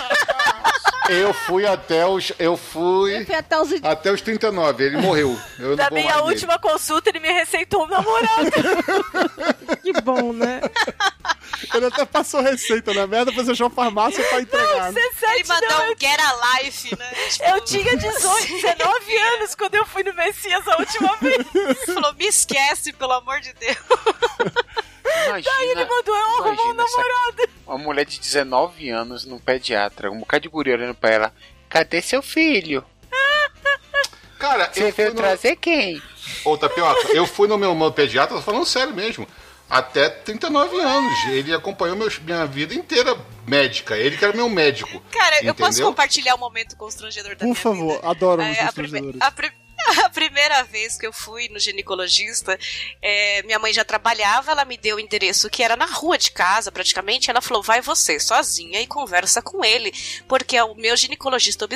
Eu 1.10 1.34
fui 1.34 1.66
até 1.66 2.06
os. 2.06 2.34
Eu 2.38 2.58
fui. 2.58 3.22
Eu 3.22 3.26
fui 3.26 3.36
até 3.36 3.60
os 3.62 3.70
Até 3.84 4.12
os 4.12 4.22
39, 4.22 4.84
ele 4.84 4.98
morreu. 4.98 5.40
Eu 5.58 5.70
não 5.70 5.76
da 5.78 5.90
minha 5.90 6.06
mais 6.06 6.18
nele. 6.18 6.34
última 6.34 6.60
consulta, 6.60 7.10
ele 7.10 7.20
me 7.20 7.32
receitou 7.32 7.84
um 7.84 7.88
namorado. 7.88 8.52
Que 9.84 9.94
bom, 10.02 10.34
né? 10.34 10.60
Ele 11.74 11.86
até 11.86 12.04
passou 12.06 12.42
receita 12.42 12.94
na 12.94 13.08
merda, 13.08 13.32
depois 13.32 13.48
achou 13.48 13.68
uma 13.68 13.74
farmácia 13.76 14.22
pra 14.26 14.42
entregar. 14.42 14.92
né? 14.92 15.00
17 15.14 15.34
Ele 15.40 15.48
mandou 15.48 15.70
não, 15.70 15.86
um 15.86 15.88
eu, 15.88 15.96
Get 15.98 16.20
a 16.20 16.60
Life, 16.62 16.96
né? 16.98 17.10
Tipo, 17.30 17.46
eu 17.46 17.62
tinha 17.62 17.98
18, 17.98 18.48
19 18.62 19.18
anos 19.36 19.56
quando 19.56 19.76
eu 19.76 19.86
fui 19.86 20.04
no 20.04 20.14
Messias 20.14 20.68
a 20.68 20.78
última 20.78 21.16
vez. 21.18 21.46
falou, 21.86 22.14
me 22.16 22.26
esquece, 22.28 22.92
pelo 22.94 23.14
amor 23.14 23.40
de 23.40 23.54
Deus. 23.54 23.78
Imagina, 25.28 25.56
Aí 25.58 25.70
ele 25.72 25.86
mandou 25.86 26.16
eu 26.16 26.26
arrumar 26.26 26.50
um 26.64 26.82
essa- 26.82 26.98
namorado. 26.98 27.50
uma 27.66 27.78
mulher 27.78 28.06
de 28.06 28.20
19 28.20 28.90
anos 28.90 29.26
num 29.26 29.40
pediatra, 29.40 30.12
um 30.12 30.20
bocado 30.20 30.44
de 30.44 30.50
guri 30.50 30.72
olhando 30.74 30.96
pra 30.96 31.10
ela. 31.10 31.34
Cadê 31.70 32.02
seu 32.02 32.22
filho? 32.22 32.84
Cara, 34.40 34.72
Você 34.72 34.84
eu 34.84 34.94
fui 34.94 35.04
veio 35.04 35.10
no... 35.16 35.16
trazer 35.22 35.56
quem? 35.56 36.02
Ô, 36.46 36.58
Tapioca, 36.58 37.08
eu 37.14 37.26
fui 37.26 37.48
no 37.48 37.58
meu, 37.58 37.74
meu 37.74 37.92
pediatra, 37.92 38.36
tô 38.36 38.42
falando 38.42 38.66
sério 38.66 38.94
mesmo. 38.94 39.28
Até 39.70 40.08
39 40.10 40.80
anos. 40.80 41.26
Ele 41.30 41.54
acompanhou 41.54 41.96
meus- 41.98 42.20
minha 42.20 42.46
vida 42.46 42.74
inteira 42.74 43.18
médica. 43.46 43.98
Ele 43.98 44.16
que 44.16 44.24
era 44.24 44.34
meu 44.34 44.48
médico. 44.48 45.02
Cara, 45.12 45.44
eu 45.44 45.54
posso 45.54 45.72
Entendeu? 45.72 45.88
compartilhar 45.88 46.36
um 46.36 46.38
momento 46.38 46.78
constrangedor 46.78 47.32
da 47.32 47.38
Por 47.40 47.44
minha 47.46 47.56
favor, 47.56 47.96
vida? 47.96 48.08
adoro 48.10 48.42
É, 48.42 48.52
os 48.52 48.60
a, 48.60 48.72
prime- 48.72 48.90
constrangedores. 49.02 49.22
a 49.22 49.32
pri- 49.32 49.52
a 50.06 50.10
primeira 50.10 50.64
vez 50.64 50.98
que 50.98 51.06
eu 51.08 51.14
fui 51.14 51.48
no 51.50 51.60
ginecologista, 51.60 52.58
é, 53.02 53.42
minha 53.44 53.60
mãe 53.60 53.74
já 53.74 53.84
trabalhava, 53.84 54.52
ela 54.52 54.66
me 54.66 54.78
deu 54.78 54.98
o 54.98 55.00
endereço 55.00 55.50
que 55.50 55.64
era 55.64 55.76
na 55.76 55.86
rua 55.86 56.18
de 56.18 56.32
casa, 56.32 56.72
praticamente. 56.72 57.30
Ela 57.30 57.42
falou: 57.42 57.64
vai 57.64 57.82
você 57.82 58.20
sozinha 58.20 58.82
e 58.82 58.88
conversa 58.88 59.42
com 59.42 59.64
ele, 59.64 59.94
porque 60.28 60.58
é 60.58 60.64
o 60.64 60.76
meu 60.76 60.96
ginecologista 60.96 61.68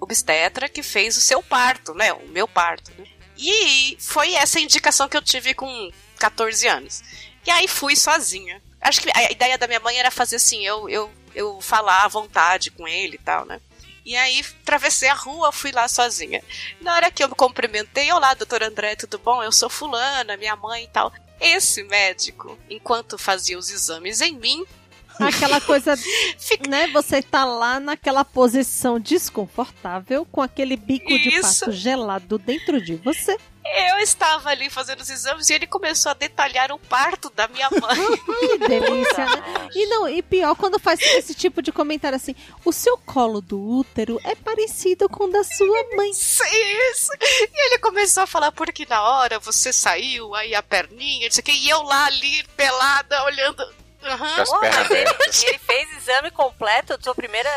obstetra 0.00 0.68
que 0.68 0.82
fez 0.82 1.16
o 1.16 1.20
seu 1.20 1.42
parto, 1.42 1.94
né? 1.94 2.12
O 2.12 2.28
meu 2.28 2.48
parto. 2.48 2.90
né? 2.98 3.06
E 3.36 3.96
foi 3.98 4.34
essa 4.34 4.60
indicação 4.60 5.08
que 5.08 5.16
eu 5.16 5.22
tive 5.22 5.54
com 5.54 5.90
14 6.18 6.66
anos. 6.68 7.02
E 7.46 7.50
aí 7.50 7.66
fui 7.66 7.96
sozinha. 7.96 8.62
Acho 8.80 9.00
que 9.00 9.10
a 9.14 9.30
ideia 9.30 9.58
da 9.58 9.66
minha 9.66 9.80
mãe 9.80 9.96
era 9.96 10.10
fazer 10.10 10.36
assim, 10.36 10.64
eu, 10.64 10.88
eu, 10.88 11.10
eu 11.34 11.60
falar 11.60 12.04
à 12.04 12.08
vontade 12.08 12.70
com 12.70 12.86
ele 12.86 13.16
e 13.16 13.18
tal, 13.18 13.44
né? 13.44 13.60
E 14.04 14.16
aí, 14.16 14.44
atravessei 14.62 15.08
a 15.08 15.14
rua, 15.14 15.52
fui 15.52 15.70
lá 15.70 15.86
sozinha. 15.86 16.42
Na 16.80 16.94
hora 16.94 17.10
que 17.10 17.22
eu 17.22 17.28
me 17.28 17.34
cumprimentei, 17.34 18.10
olá, 18.12 18.34
doutor 18.34 18.62
André, 18.62 18.96
tudo 18.96 19.18
bom? 19.18 19.42
Eu 19.42 19.52
sou 19.52 19.70
fulana, 19.70 20.36
minha 20.36 20.56
mãe 20.56 20.84
e 20.84 20.88
tal. 20.88 21.12
Esse 21.40 21.82
médico, 21.84 22.58
enquanto 22.68 23.16
fazia 23.16 23.58
os 23.58 23.70
exames 23.70 24.20
em 24.20 24.32
mim, 24.32 24.64
Aquela 25.18 25.60
coisa, 25.60 25.94
né? 26.68 26.86
Você 26.88 27.22
tá 27.22 27.44
lá 27.44 27.78
naquela 27.78 28.24
posição 28.24 28.98
desconfortável, 28.98 30.24
com 30.24 30.40
aquele 30.40 30.76
bico 30.76 31.08
de 31.08 31.28
Isso. 31.28 31.60
pato 31.60 31.72
gelado 31.72 32.38
dentro 32.38 32.80
de 32.80 32.96
você. 32.96 33.36
Eu 33.64 33.98
estava 33.98 34.50
ali 34.50 34.68
fazendo 34.68 35.00
os 35.00 35.10
exames 35.10 35.48
e 35.48 35.54
ele 35.54 35.66
começou 35.66 36.10
a 36.10 36.14
detalhar 36.14 36.72
o 36.72 36.78
parto 36.78 37.30
da 37.30 37.46
minha 37.48 37.68
mãe. 37.70 37.82
Que 38.42 38.58
delícia, 38.58 39.24
né? 39.24 39.68
E 39.74 39.86
não, 39.86 40.08
e 40.08 40.20
pior 40.20 40.54
quando 40.56 40.78
faz 40.78 41.00
esse 41.00 41.34
tipo 41.34 41.62
de 41.62 41.70
comentário 41.70 42.16
assim: 42.16 42.34
o 42.64 42.72
seu 42.72 42.98
colo 42.98 43.40
do 43.40 43.58
útero 43.60 44.20
é 44.24 44.34
parecido 44.34 45.08
com 45.08 45.24
o 45.24 45.30
da 45.30 45.44
sua 45.44 45.84
mãe. 45.96 46.10
Isso, 46.10 46.42
isso. 46.44 47.12
E 47.22 47.66
ele 47.66 47.78
começou 47.78 48.24
a 48.24 48.26
falar, 48.26 48.52
porque 48.52 48.84
na 48.88 49.02
hora 49.02 49.38
você 49.38 49.72
saiu, 49.72 50.34
aí 50.34 50.54
a 50.54 50.62
perninha, 50.62 51.26
não 51.26 51.32
sei 51.32 51.40
o 51.40 51.44
que, 51.44 51.52
e 51.52 51.68
eu 51.68 51.82
lá 51.82 52.06
ali, 52.06 52.42
pelada, 52.56 53.24
olhando. 53.24 53.81
Aham. 54.04 54.34
Com 54.34 54.42
as 54.42 54.50
Pô, 54.50 54.60
pernas 54.60 54.78
mas 54.80 54.90
ele, 54.90 55.08
abertas. 55.08 55.42
ele 55.44 55.58
fez 55.58 55.96
exame 55.96 56.30
completo 56.30 56.96
da 56.96 57.02
sua 57.02 57.14
primeira. 57.14 57.48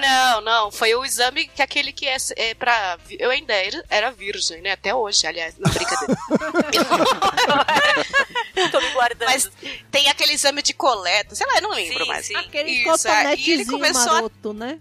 Não, 0.00 0.40
não, 0.40 0.70
foi 0.70 0.94
o 0.94 1.04
exame 1.04 1.46
que 1.46 1.62
aquele 1.62 1.92
que 1.92 2.06
é, 2.08 2.16
é 2.36 2.54
pra. 2.54 2.98
Eu 3.18 3.30
ainda 3.30 3.54
era, 3.54 3.84
era 3.88 4.10
virgem, 4.10 4.60
né? 4.60 4.72
Até 4.72 4.94
hoje, 4.94 5.26
aliás, 5.26 5.54
não 5.58 5.70
brincadeira. 5.70 6.16
Tô 8.70 8.80
me 8.80 8.90
guardando. 8.90 9.28
Mas 9.28 9.50
tem 9.90 10.08
aquele 10.08 10.32
exame 10.32 10.62
de 10.62 10.72
coleta, 10.74 11.34
sei 11.34 11.46
lá, 11.46 11.56
eu 11.56 11.62
não 11.62 11.70
lembro 11.70 12.02
Sim, 12.04 12.08
mais. 12.08 12.26
sim. 12.26 12.36
Aquele 12.36 12.70
Isso, 12.70 12.90
cotonetezinho 12.90 13.54
ele 13.60 13.64
começou 13.66 14.02
a 14.02 14.14
maroto, 14.14 14.52
né? 14.52 14.78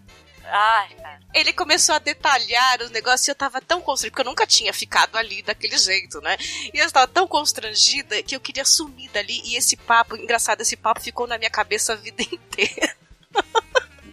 Ai, 0.53 0.89
cara. 0.95 1.19
ele 1.33 1.53
começou 1.53 1.95
a 1.95 1.99
detalhar 1.99 2.81
os 2.81 2.91
negócios 2.91 3.25
e 3.27 3.31
eu 3.31 3.35
tava 3.35 3.61
tão 3.61 3.79
constrangida, 3.81 4.11
porque 4.11 4.21
eu 4.27 4.29
nunca 4.31 4.45
tinha 4.45 4.73
ficado 4.73 5.15
ali 5.17 5.41
daquele 5.41 5.77
jeito, 5.77 6.19
né? 6.19 6.35
E 6.73 6.77
eu 6.77 6.85
estava 6.85 7.07
tão 7.07 7.25
constrangida 7.25 8.21
que 8.21 8.35
eu 8.35 8.39
queria 8.39 8.65
sumir 8.65 9.09
dali. 9.11 9.41
E 9.45 9.55
esse 9.55 9.77
papo, 9.77 10.15
engraçado, 10.17 10.59
esse 10.61 10.75
papo 10.75 10.99
ficou 10.99 11.25
na 11.25 11.37
minha 11.37 11.49
cabeça 11.49 11.93
a 11.93 11.95
vida 11.95 12.21
inteira. 12.31 12.95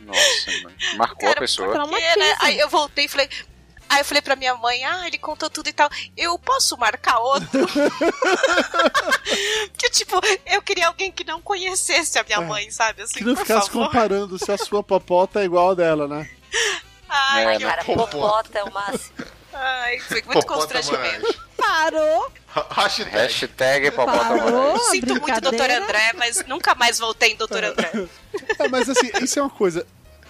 Nossa, 0.05 0.51
mano. 0.63 0.77
Marcou 0.97 1.29
a 1.29 1.35
pessoa. 1.35 1.73
Traumatiza. 1.73 2.17
né? 2.17 2.37
Aí 2.41 2.59
eu 2.59 2.69
voltei 2.69 3.05
e 3.07 3.09
falei. 3.09 3.29
Aí 3.89 4.01
eu 4.01 4.05
falei 4.05 4.21
pra 4.21 4.37
minha 4.37 4.55
mãe, 4.55 4.85
ah, 4.85 5.07
ele 5.07 5.19
contou 5.19 5.49
tudo 5.49 5.69
e 5.69 5.73
tal. 5.73 5.89
Eu 6.17 6.39
posso 6.39 6.77
marcar 6.77 7.19
outro? 7.21 7.49
Porque, 9.73 9.91
tipo, 9.91 10.21
eu 10.47 10.61
queria 10.63 10.89
alguém 10.89 11.11
que 11.11 11.25
não 11.25 11.41
conhecesse 11.41 12.19
a 12.19 12.25
minha 12.25 12.39
É. 12.39 12.45
mãe, 12.45 12.71
sabe? 12.71 13.03
Assim, 13.03 13.19
Que 13.19 13.25
não 13.25 13.35
por 13.35 13.43
ficasse 13.47 13.69
favor. 13.71 13.87
comparando 13.87 14.39
se 14.39 14.51
a 14.53 14.59
sua 14.59 14.83
popota 14.83 15.41
é 15.41 15.45
igual 15.45 15.71
a 15.71 15.75
dela, 15.75 16.07
né? 16.09 16.29
Ai, 17.09 17.55
É, 17.55 17.59
que 17.59 17.65
né? 17.65 17.71
Cara, 17.71 17.85
Popota. 17.85 18.11
popota 18.19 18.59
é 18.59 18.65
o 18.65 18.73
máximo. 18.73 19.15
Ai, 19.53 19.99
foi 20.01 20.23
muito 20.23 20.47
Popota 20.47 20.55
constrangimento. 20.55 21.21
Moraes. 21.23 21.49
Parou, 21.57 22.33
Ha- 22.55 22.67
Hashtag. 22.71 23.11
Hashtag 23.11 23.91
Popota. 23.91 24.25
Moraes. 24.25 24.83
Sinto 24.91 25.21
muito, 25.21 25.41
doutor. 25.41 25.71
André, 25.71 26.13
mas 26.15 26.45
nunca 26.47 26.75
mais 26.75 26.99
voltei 26.99 27.33
em 27.33 27.37
doutor 27.37 27.65
André. 27.65 27.91
É, 28.59 28.69
mas 28.69 28.89
assim, 28.89 29.11
isso 29.23 29.39
é 29.39 29.43
uma 29.43 29.51
coisa. 29.51 29.87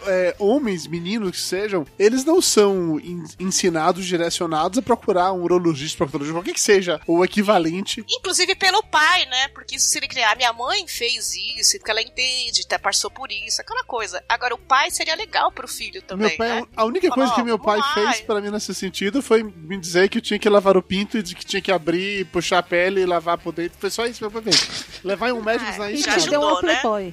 É, 0.07 0.35
homens, 0.39 0.87
meninos 0.87 1.31
que 1.33 1.41
sejam, 1.41 1.87
eles 1.99 2.25
não 2.25 2.41
são 2.41 2.99
en- 3.01 3.25
ensinados, 3.41 4.07
direcionados 4.07 4.79
a 4.79 4.83
procurar 4.83 5.33
um 5.33 5.43
urologista, 5.43 5.99
proctologista, 5.99 6.39
qualquer 6.39 6.55
que 6.55 6.61
seja 6.61 7.01
o 7.07 7.25
equivalente. 7.25 8.05
Inclusive 8.09 8.55
pelo 8.55 8.83
pai, 8.85 9.27
né? 9.27 9.49
Porque 9.49 9.77
isso 9.77 9.89
seria 9.89 10.09
que 10.09 10.19
a 10.21 10.35
minha 10.37 10.53
mãe 10.53 10.87
fez 10.87 11.35
isso, 11.35 11.77
porque 11.79 11.91
ela 11.91 12.03
entende, 12.03 12.63
até 12.65 12.79
passou 12.79 13.11
por 13.11 13.31
isso, 13.31 13.61
aquela 13.61 13.83
coisa. 13.85 14.23
Agora 14.29 14.55
o 14.55 14.59
pai 14.59 14.91
seria 14.91 15.15
legal 15.15 15.51
pro 15.53 15.67
filho 15.69 16.01
também, 16.03 16.29
meu 16.29 16.37
pai, 16.37 16.61
né? 16.61 16.67
A 16.77 16.85
única 16.85 17.09
coisa 17.11 17.31
Fala, 17.31 17.41
que 17.43 17.47
meu 17.47 17.59
pai 17.59 17.79
lá. 17.79 17.95
fez 17.95 18.21
pra 18.21 18.41
mim 18.41 18.51
nesse 18.51 18.75
sentido 18.75 19.21
foi 19.23 19.43
me 19.43 19.77
dizer 19.79 20.09
que 20.09 20.19
eu 20.19 20.23
tinha 20.23 20.39
que 20.39 20.49
lavar 20.49 20.77
o 20.77 20.83
pinto 20.83 21.19
e 21.19 21.23
de 21.23 21.35
que 21.35 21.45
tinha 21.45 21.61
que 21.61 21.73
abrir, 21.73 22.25
puxar 22.27 22.59
a 22.59 22.63
pele 22.63 23.01
e 23.01 23.07
lavar 23.07 23.39
por 23.39 23.53
dentro. 23.53 23.79
Foi 23.79 23.91
só 23.91 24.07
isso 24.07 24.19
que 24.19 24.25
meu 24.25 24.31
pai 24.31 24.43
fez. 24.43 24.85
Levar 25.05 25.29
em 25.31 25.33
um 25.33 25.43
médico 25.43 25.71
não 25.79 25.85
é 25.85 25.93
isso, 25.93 26.09
né? 26.09 26.15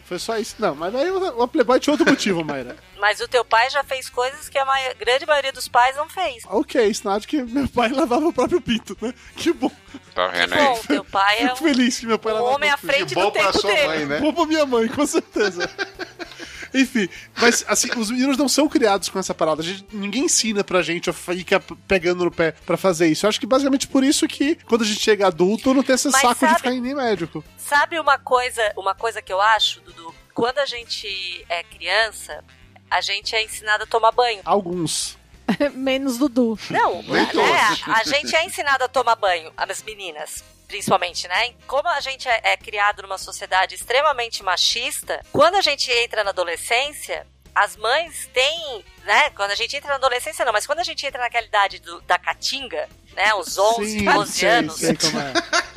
Foi 0.05 0.19
só 0.19 0.37
isso. 0.37 0.55
Não, 0.59 0.75
mas 0.75 0.93
aí 0.95 1.09
o 1.11 1.25
o 1.35 1.47
Playboy 1.47 1.79
tinha 1.79 1.91
outro 1.93 2.09
motivo, 2.09 2.43
Mayra. 2.43 2.74
Mas 2.99 3.19
o 3.19 3.27
teu 3.27 3.43
pai 3.45 3.69
já 3.69 3.83
fez 3.83 4.09
coisas 4.09 4.47
que 4.49 4.57
a 4.57 4.65
grande 4.93 5.25
maioria 5.25 5.51
dos 5.51 5.67
pais 5.67 5.95
não 5.95 6.09
fez. 6.09 6.43
Ok, 6.47 6.93
sinal 6.93 7.19
de 7.19 7.27
que 7.27 7.41
meu 7.43 7.67
pai 7.67 7.89
lavava 7.89 8.27
o 8.27 8.33
próprio 8.33 8.61
pinto, 8.61 8.97
né? 9.01 9.13
Que 9.35 9.51
bom. 9.53 9.71
Tá 10.13 10.27
vendo 10.27 10.55
Bom, 10.55 10.73
aí? 10.75 10.87
teu 10.87 11.03
pai 11.03 11.37
é 11.39 11.41
Fico 11.49 11.53
um, 11.53 11.57
feliz 11.73 11.99
que 11.99 12.05
meu 12.05 12.17
pai 12.17 12.31
um 12.33 12.35
lavava 12.37 12.55
homem 12.55 12.69
à 12.69 12.77
frente 12.77 13.13
do 13.13 13.31
tempo 13.31 13.61
dele. 13.61 14.05
né? 14.05 14.19
Bom 14.19 14.33
pra 14.33 14.45
minha 14.45 14.65
mãe, 14.65 14.87
com 14.87 15.05
certeza. 15.05 15.69
Enfim, 16.73 17.07
mas 17.37 17.63
assim, 17.69 17.89
os 17.97 18.11
meninos 18.11 18.37
não 18.37 18.49
são 18.49 18.67
criados 18.67 19.07
com 19.07 19.17
essa 19.17 19.33
parada. 19.33 19.61
A 19.61 19.65
gente- 19.65 19.85
ninguém 19.93 20.25
ensina 20.25 20.61
pra 20.63 20.81
gente 20.81 21.09
ou 21.09 21.13
fica 21.13 21.59
pegando 21.87 22.25
no 22.25 22.31
pé 22.31 22.51
pra 22.65 22.75
fazer 22.75 23.07
isso. 23.07 23.25
Eu 23.25 23.29
acho 23.29 23.39
que 23.39 23.45
basicamente 23.45 23.87
por 23.87 24.03
isso 24.03 24.27
que 24.27 24.55
quando 24.65 24.81
a 24.81 24.85
gente 24.85 24.99
chega 24.99 25.27
adulto 25.27 25.73
não 25.73 25.83
tem 25.83 25.95
esse 25.95 26.09
Mas 26.09 26.21
saco 26.21 26.33
de 26.33 26.39
sabe- 26.41 26.55
ficar 26.57 26.71
em 26.73 26.81
nem 26.81 26.93
médico. 26.93 27.43
Sabe 27.57 27.97
uma 27.99 28.17
coisa, 28.19 28.73
uma 28.75 28.93
coisa 28.93 29.21
que 29.21 29.31
eu 29.31 29.39
acho, 29.39 29.79
Dudu? 29.81 30.13
Quando 30.33 30.59
a 30.59 30.65
gente 30.65 31.45
é 31.47 31.63
criança, 31.63 32.43
a 32.89 33.01
gente 33.01 33.35
é 33.35 33.43
ensinado 33.43 33.83
a 33.83 33.87
tomar 33.87 34.11
banho. 34.11 34.41
Alguns. 34.45 35.17
Menos 35.73 36.17
Dudu. 36.17 36.57
Não, 36.69 37.01
Nem 37.03 37.11
né? 37.11 37.29
todos. 37.31 37.87
A 37.87 38.03
gente 38.03 38.35
é 38.35 38.45
ensinado 38.45 38.83
a 38.83 38.87
tomar 38.87 39.15
banho, 39.15 39.51
as 39.57 39.81
meninas. 39.83 40.43
Principalmente, 40.67 41.27
né? 41.27 41.53
Como 41.67 41.87
a 41.87 41.99
gente 41.99 42.27
é, 42.27 42.41
é 42.43 42.57
criado 42.57 43.03
numa 43.03 43.19
sociedade 43.19 43.75
extremamente 43.75 44.41
machista, 44.41 45.21
quando 45.31 45.55
a 45.55 45.61
gente 45.61 45.91
entra 45.91 46.23
na 46.23 46.31
adolescência, 46.31 47.27
as 47.53 47.77
mães 47.77 48.27
têm, 48.33 48.83
né? 49.05 49.29
Quando 49.29 49.51
a 49.51 49.55
gente 49.55 49.75
entra 49.77 49.89
na 49.89 49.95
adolescência, 49.95 50.43
não, 50.43 50.51
mas 50.51 50.65
quando 50.65 50.79
a 50.79 50.83
gente 50.83 51.05
entra 51.05 51.21
naquela 51.21 51.45
idade 51.45 51.79
do- 51.79 52.01
da 52.01 52.17
caatinga, 52.17 52.89
né? 53.15 53.33
Os 53.35 53.55
11, 53.59 53.99
Sim, 53.99 54.05
12 54.05 54.31
sei, 54.33 54.49
anos. 54.49 54.75
sei 54.77 54.89
é. 54.89 54.95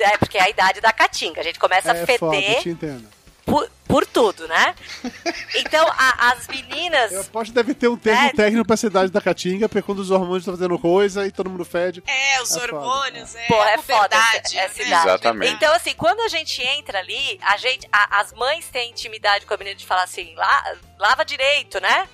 É, 0.00 0.16
porque 0.16 0.36
é 0.38 0.42
a 0.42 0.48
idade 0.48 0.80
da 0.80 0.92
caatinga. 0.92 1.40
A 1.42 1.44
gente 1.44 1.58
começa 1.60 1.92
a 1.92 1.96
É 1.96 2.06
foda, 2.18 2.34
feder 2.34 2.60
te 2.62 2.70
entendo. 2.70 3.06
Por, 3.44 3.68
por 3.86 4.06
tudo, 4.06 4.46
né? 4.48 4.74
Então, 5.54 5.86
a- 5.86 6.30
as 6.32 6.46
meninas. 6.48 7.12
Eu 7.12 7.20
aposto 7.20 7.50
que 7.50 7.54
deve 7.54 7.74
ter 7.74 7.86
um 7.88 7.96
termo 7.96 8.22
É. 8.28 8.32
técnico 8.32 8.64
pra 8.66 8.74
essa 8.74 8.86
idade 8.86 9.12
da 9.12 9.20
caatinga, 9.20 9.68
porque 9.68 9.82
quando 9.82 9.98
os 9.98 10.10
hormônios 10.10 10.38
estão 10.42 10.54
fazendo 10.56 10.78
coisa 10.78 11.26
e 11.26 11.30
todo 11.32 11.50
mundo 11.50 11.64
fede. 11.64 12.02
É, 12.06 12.40
os 12.40 12.56
É 12.56 12.60
foda. 12.60 12.74
hormônios, 12.76 13.34
é, 13.34 13.46
Porra, 13.46 13.64
a 13.66 13.70
é 13.72 13.78
foda 13.78 14.16
essa, 14.16 14.26
puberdade, 14.26 14.58
essa 14.58 14.78
né? 14.80 14.86
idade. 14.86 15.08
Exatamente. 15.08 15.52
Então, 15.54 15.74
assim, 15.74 15.94
quando 15.94 16.20
a 16.20 16.28
gente 16.28 16.62
entra 16.62 16.98
ali, 17.00 17.38
a 17.42 17.56
gente, 17.58 17.86
a- 17.92 18.20
as 18.20 18.32
mães 18.32 18.66
têm 18.70 18.90
intimidade 18.90 19.44
com 19.44 19.52
a 19.52 19.56
menina 19.58 19.76
de 19.76 19.84
falar 19.86 20.04
assim, 20.04 20.34
"La- 20.36 20.74
lava 20.98 21.24
direito, 21.24 21.78
né? 21.80 22.08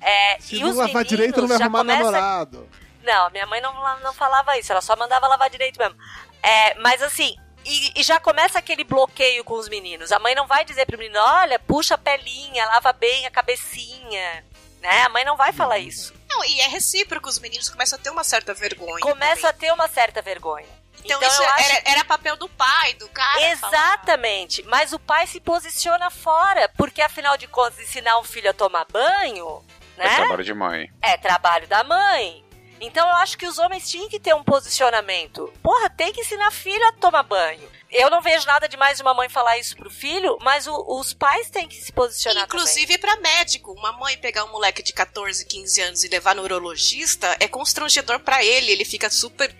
É, 0.00 0.38
Se 0.40 0.56
e 0.56 0.60
não 0.60 0.70
os 0.70 0.76
lavar 0.76 1.04
direito, 1.04 1.40
não 1.40 1.48
vai 1.48 1.56
arrumar 1.60 1.78
começa- 1.78 2.02
namorado. 2.02 2.68
Não, 3.04 3.30
minha 3.30 3.46
mãe 3.46 3.60
não, 3.60 3.72
não 4.00 4.12
falava 4.12 4.58
isso, 4.58 4.72
ela 4.72 4.80
só 4.82 4.96
mandava 4.96 5.28
lavar 5.28 5.48
direito 5.48 5.78
mesmo. 5.78 5.96
É, 6.42 6.74
mas 6.80 7.00
assim, 7.00 7.36
e, 7.66 7.92
e 8.00 8.02
já 8.02 8.18
começa 8.20 8.58
aquele 8.58 8.84
bloqueio 8.84 9.42
com 9.44 9.54
os 9.54 9.68
meninos. 9.68 10.12
A 10.12 10.18
mãe 10.18 10.34
não 10.34 10.46
vai 10.46 10.64
dizer 10.64 10.86
pro 10.86 10.98
menino, 10.98 11.18
olha, 11.20 11.58
puxa 11.58 11.94
a 11.94 11.98
pelinha, 11.98 12.64
lava 12.66 12.92
bem 12.92 13.26
a 13.26 13.30
cabecinha. 13.30 14.44
Né? 14.80 15.02
A 15.02 15.08
mãe 15.08 15.24
não 15.24 15.36
vai 15.36 15.52
falar 15.52 15.78
isso. 15.78 16.14
Não, 16.28 16.44
e 16.44 16.60
é 16.60 16.68
recíproco, 16.68 17.28
os 17.28 17.38
meninos 17.38 17.68
começam 17.68 17.98
a 17.98 18.02
ter 18.02 18.10
uma 18.10 18.22
certa 18.24 18.54
vergonha. 18.54 19.00
Começa 19.00 19.48
a 19.48 19.52
ter 19.52 19.72
uma 19.72 19.88
certa 19.88 20.22
vergonha. 20.22 20.66
Então, 21.04 21.16
Então 21.18 21.28
isso 21.28 21.42
eu 21.42 21.48
acho- 21.50 21.70
era, 21.72 21.90
era 21.90 22.04
papel 22.04 22.36
do 22.36 22.48
pai, 22.48 22.94
do 22.94 23.08
cara. 23.08 23.32
falar. 23.32 23.52
Exatamente. 23.52 24.62
Mas 24.64 24.92
o 24.92 24.98
pai 24.98 25.26
se 25.26 25.40
posiciona 25.40 26.10
fora, 26.10 26.68
porque 26.76 27.00
afinal 27.02 27.36
de 27.36 27.46
contas, 27.46 27.78
ensinar 27.80 28.18
um 28.18 28.24
filho 28.24 28.50
a 28.50 28.54
tomar 28.54 28.84
banho, 28.86 29.64
É 29.98 30.04
né? 30.08 30.16
trabalho 30.16 30.44
de 30.44 30.54
mãe. 30.54 30.90
É 31.02 31.16
trabalho 31.16 31.66
da 31.68 31.82
mãe. 31.84 32.44
Então 32.80 33.06
eu 33.08 33.14
acho 33.16 33.38
que 33.38 33.46
os 33.46 33.58
homens 33.58 33.88
tinham 33.88 34.08
que 34.08 34.20
ter 34.20 34.34
um 34.34 34.44
posicionamento. 34.44 35.52
Porra, 35.62 35.88
tem 35.90 36.12
que 36.12 36.20
ensinar 36.20 36.50
filho 36.50 36.86
a 36.88 36.92
tomar 36.92 37.22
banho. 37.22 37.68
Eu 37.90 38.10
não 38.10 38.20
vejo 38.20 38.46
nada 38.46 38.68
demais 38.68 38.96
de 38.96 39.02
uma 39.02 39.14
mãe 39.14 39.28
falar 39.28 39.58
isso 39.58 39.76
pro 39.76 39.88
filho, 39.88 40.36
mas 40.42 40.66
o- 40.66 40.98
os 41.00 41.14
pais 41.14 41.48
têm 41.50 41.68
que 41.68 41.76
se 41.76 41.92
posicionar 41.92 42.44
Inclusive 42.44 42.98
pra 42.98 43.16
médico. 43.16 43.72
Uma 43.72 43.92
mãe 43.92 44.18
pegar 44.18 44.44
um 44.44 44.52
moleque 44.52 44.82
de 44.82 44.92
14, 44.92 45.46
15 45.46 45.80
anos 45.80 46.04
e 46.04 46.08
levar 46.08 46.34
no 46.34 46.42
urologista 46.42 47.36
é 47.40 47.46
constrangedor 47.48 48.20
pra 48.20 48.44
ele. 48.44 48.72
Ele 48.72 48.84
fica 48.84 49.08
super 49.08 49.54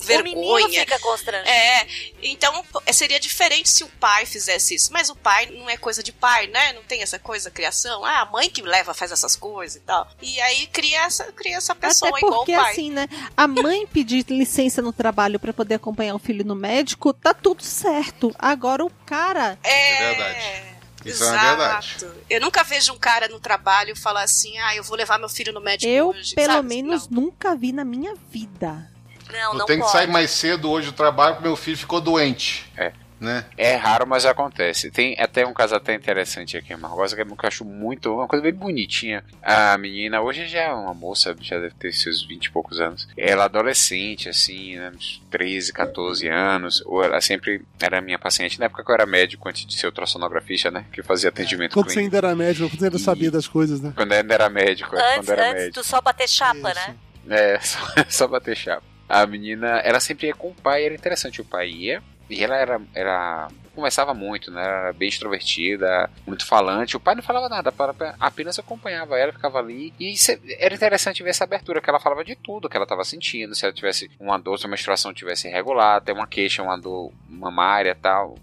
vergonha. 0.00 0.36
O 0.36 0.56
menino 0.56 0.80
fica 0.80 0.98
constrangido. 0.98 1.48
É, 1.48 1.86
então 2.22 2.62
p- 2.64 2.92
seria 2.92 3.18
diferente 3.20 3.68
se 3.68 3.84
o 3.84 3.88
pai 4.00 4.24
fizesse 4.26 4.74
isso. 4.74 4.92
Mas 4.92 5.08
o 5.10 5.16
pai 5.16 5.46
não 5.46 5.68
é 5.68 5.76
coisa 5.76 6.02
de 6.02 6.12
pai, 6.12 6.46
né? 6.46 6.72
Não 6.72 6.82
tem 6.82 7.02
essa 7.02 7.18
coisa, 7.18 7.50
criação. 7.50 8.04
Ah, 8.04 8.20
a 8.20 8.26
mãe 8.26 8.48
que 8.50 8.62
leva 8.62 8.94
faz 8.94 9.10
essas 9.12 9.34
coisas 9.36 9.76
e 9.76 9.80
tal. 9.80 10.08
E 10.22 10.40
aí 10.40 10.66
cria 10.68 11.02
essa, 11.04 11.24
cria 11.32 11.56
essa 11.56 11.74
pessoa 11.74 12.10
Até 12.10 12.18
igual 12.18 12.34
porque, 12.40 12.56
o 12.56 12.60
pai. 12.60 12.72
assim, 12.72 12.90
né? 12.90 13.08
A 13.36 13.46
mãe 13.46 13.86
pedir 13.92 14.24
licença 14.28 14.80
no 14.82 14.92
trabalho 14.92 15.38
pra 15.40 15.52
poder 15.52 15.74
acompanhar 15.74 16.14
o 16.14 16.18
filho 16.18 16.44
no 16.44 16.54
médico, 16.54 17.12
tá 17.12 17.32
tudo 17.34 17.62
certo. 17.62 18.34
Agora 18.38 18.84
o 18.84 18.90
cara. 19.06 19.58
É 19.62 20.08
verdade. 20.14 20.78
Isso 21.04 21.22
é 21.24 21.28
Exato. 21.28 21.56
verdade. 21.58 22.06
Eu 22.28 22.40
nunca 22.40 22.64
vejo 22.64 22.92
um 22.92 22.98
cara 22.98 23.28
no 23.28 23.38
trabalho 23.38 23.94
falar 23.96 24.24
assim, 24.24 24.58
ah, 24.58 24.74
eu 24.74 24.82
vou 24.82 24.96
levar 24.96 25.16
meu 25.18 25.28
filho 25.28 25.52
no 25.52 25.60
médico 25.60 25.88
Eu, 25.90 26.08
hoje. 26.08 26.34
pelo 26.34 26.54
sabe? 26.54 26.68
menos, 26.68 27.08
nunca 27.08 27.54
vi 27.54 27.72
na 27.72 27.84
minha 27.84 28.14
vida. 28.30 28.90
Não, 29.32 29.52
Eu 29.52 29.58
não 29.58 29.66
tenho 29.66 29.84
que 29.84 29.90
sair 29.90 30.08
mais 30.08 30.30
cedo 30.30 30.70
hoje 30.70 30.86
do 30.88 30.92
trabalho 30.92 31.34
porque 31.36 31.48
meu 31.48 31.56
filho 31.56 31.76
ficou 31.76 32.00
doente. 32.00 32.70
É. 32.76 32.92
Né? 33.20 33.44
É 33.56 33.74
raro, 33.74 34.06
mas 34.06 34.24
acontece. 34.24 34.92
Tem 34.92 35.16
até 35.18 35.44
um 35.44 35.52
caso 35.52 35.74
até 35.74 35.92
interessante 35.92 36.56
aqui 36.56 36.72
em 36.72 36.76
Margosa, 36.76 37.16
que 37.16 37.22
eu 37.22 37.36
acho 37.42 37.64
muito. 37.64 38.14
Uma 38.14 38.28
coisa 38.28 38.44
bem 38.44 38.54
bonitinha. 38.54 39.24
A 39.42 39.76
menina, 39.76 40.20
hoje 40.20 40.46
já 40.46 40.60
é 40.60 40.72
uma 40.72 40.94
moça, 40.94 41.34
já 41.40 41.58
deve 41.58 41.74
ter 41.74 41.92
seus 41.92 42.24
20 42.24 42.44
e 42.44 42.50
poucos 42.52 42.80
anos. 42.80 43.08
Ela 43.16 43.42
é 43.42 43.44
adolescente, 43.46 44.28
assim, 44.28 44.76
né, 44.76 44.92
uns 44.94 45.20
13, 45.30 45.72
14 45.72 46.28
anos. 46.28 46.80
Ou 46.86 47.02
ela 47.02 47.20
sempre 47.20 47.62
era 47.80 48.00
minha 48.00 48.20
paciente. 48.20 48.56
Na 48.60 48.66
época 48.66 48.84
que 48.84 48.90
eu 48.90 48.94
era 48.94 49.04
médico, 49.06 49.48
antes 49.48 49.66
de 49.66 49.74
ser 49.74 49.86
ultrassonografista, 49.86 50.70
né? 50.70 50.84
Que 50.92 51.02
fazia 51.02 51.28
atendimento 51.30 51.72
Quando 51.74 51.88
você 51.88 51.94
clínico. 51.94 52.14
ainda 52.14 52.26
era 52.28 52.36
médico, 52.36 52.70
quando 52.70 52.78
você 52.78 52.84
ainda 52.84 52.98
sabia 53.00 53.32
das 53.32 53.48
coisas, 53.48 53.80
né? 53.80 53.92
Quando 53.96 54.12
eu 54.12 54.18
ainda 54.18 54.34
era 54.34 54.48
médico. 54.48 54.94
é, 54.96 55.16
Antes, 55.16 55.26
quando 55.26 55.30
era 55.30 55.42
antes 55.50 55.62
médico. 55.64 55.80
do 55.80 55.84
só 55.84 56.00
bater 56.00 56.28
chapa, 56.28 56.72
né? 56.72 56.96
É, 57.28 57.58
só, 57.66 57.78
só 58.08 58.28
bater 58.28 58.56
chapa. 58.56 58.84
A 59.08 59.26
menina, 59.26 59.78
ela 59.78 60.00
sempre 60.00 60.26
ia 60.26 60.34
com 60.34 60.48
o 60.48 60.54
pai, 60.54 60.84
era 60.84 60.94
interessante. 60.94 61.40
O 61.40 61.44
pai 61.44 61.70
ia, 61.70 62.02
e 62.28 62.42
ela 62.44 62.56
era. 62.56 62.80
era 62.94 63.48
conversava 63.74 64.12
muito, 64.12 64.50
né? 64.50 64.60
Era 64.60 64.92
bem 64.92 65.08
extrovertida, 65.08 66.10
muito 66.26 66.44
falante. 66.44 66.96
O 66.96 67.00
pai 67.00 67.14
não 67.14 67.22
falava 67.22 67.48
nada, 67.48 67.72
apenas 68.18 68.58
acompanhava 68.58 69.16
ela, 69.16 69.32
ficava 69.32 69.60
ali. 69.60 69.94
E 70.00 70.14
era 70.58 70.74
interessante 70.74 71.22
ver 71.22 71.30
essa 71.30 71.44
abertura, 71.44 71.80
que 71.80 71.88
ela 71.88 72.00
falava 72.00 72.24
de 72.24 72.34
tudo 72.34 72.68
que 72.68 72.76
ela 72.76 72.84
estava 72.84 73.04
sentindo. 73.04 73.54
Se 73.54 73.64
ela 73.64 73.72
tivesse 73.72 74.10
uma 74.18 74.36
dor, 74.36 74.58
se 74.58 74.66
a 74.66 74.68
menstruação 74.68 75.14
tivesse 75.14 75.46
irregular, 75.46 75.96
até 75.96 76.12
uma 76.12 76.26
queixa, 76.26 76.62
uma 76.62 76.76
dor 76.76 77.12
mamária 77.28 77.94
tal. 77.94 78.36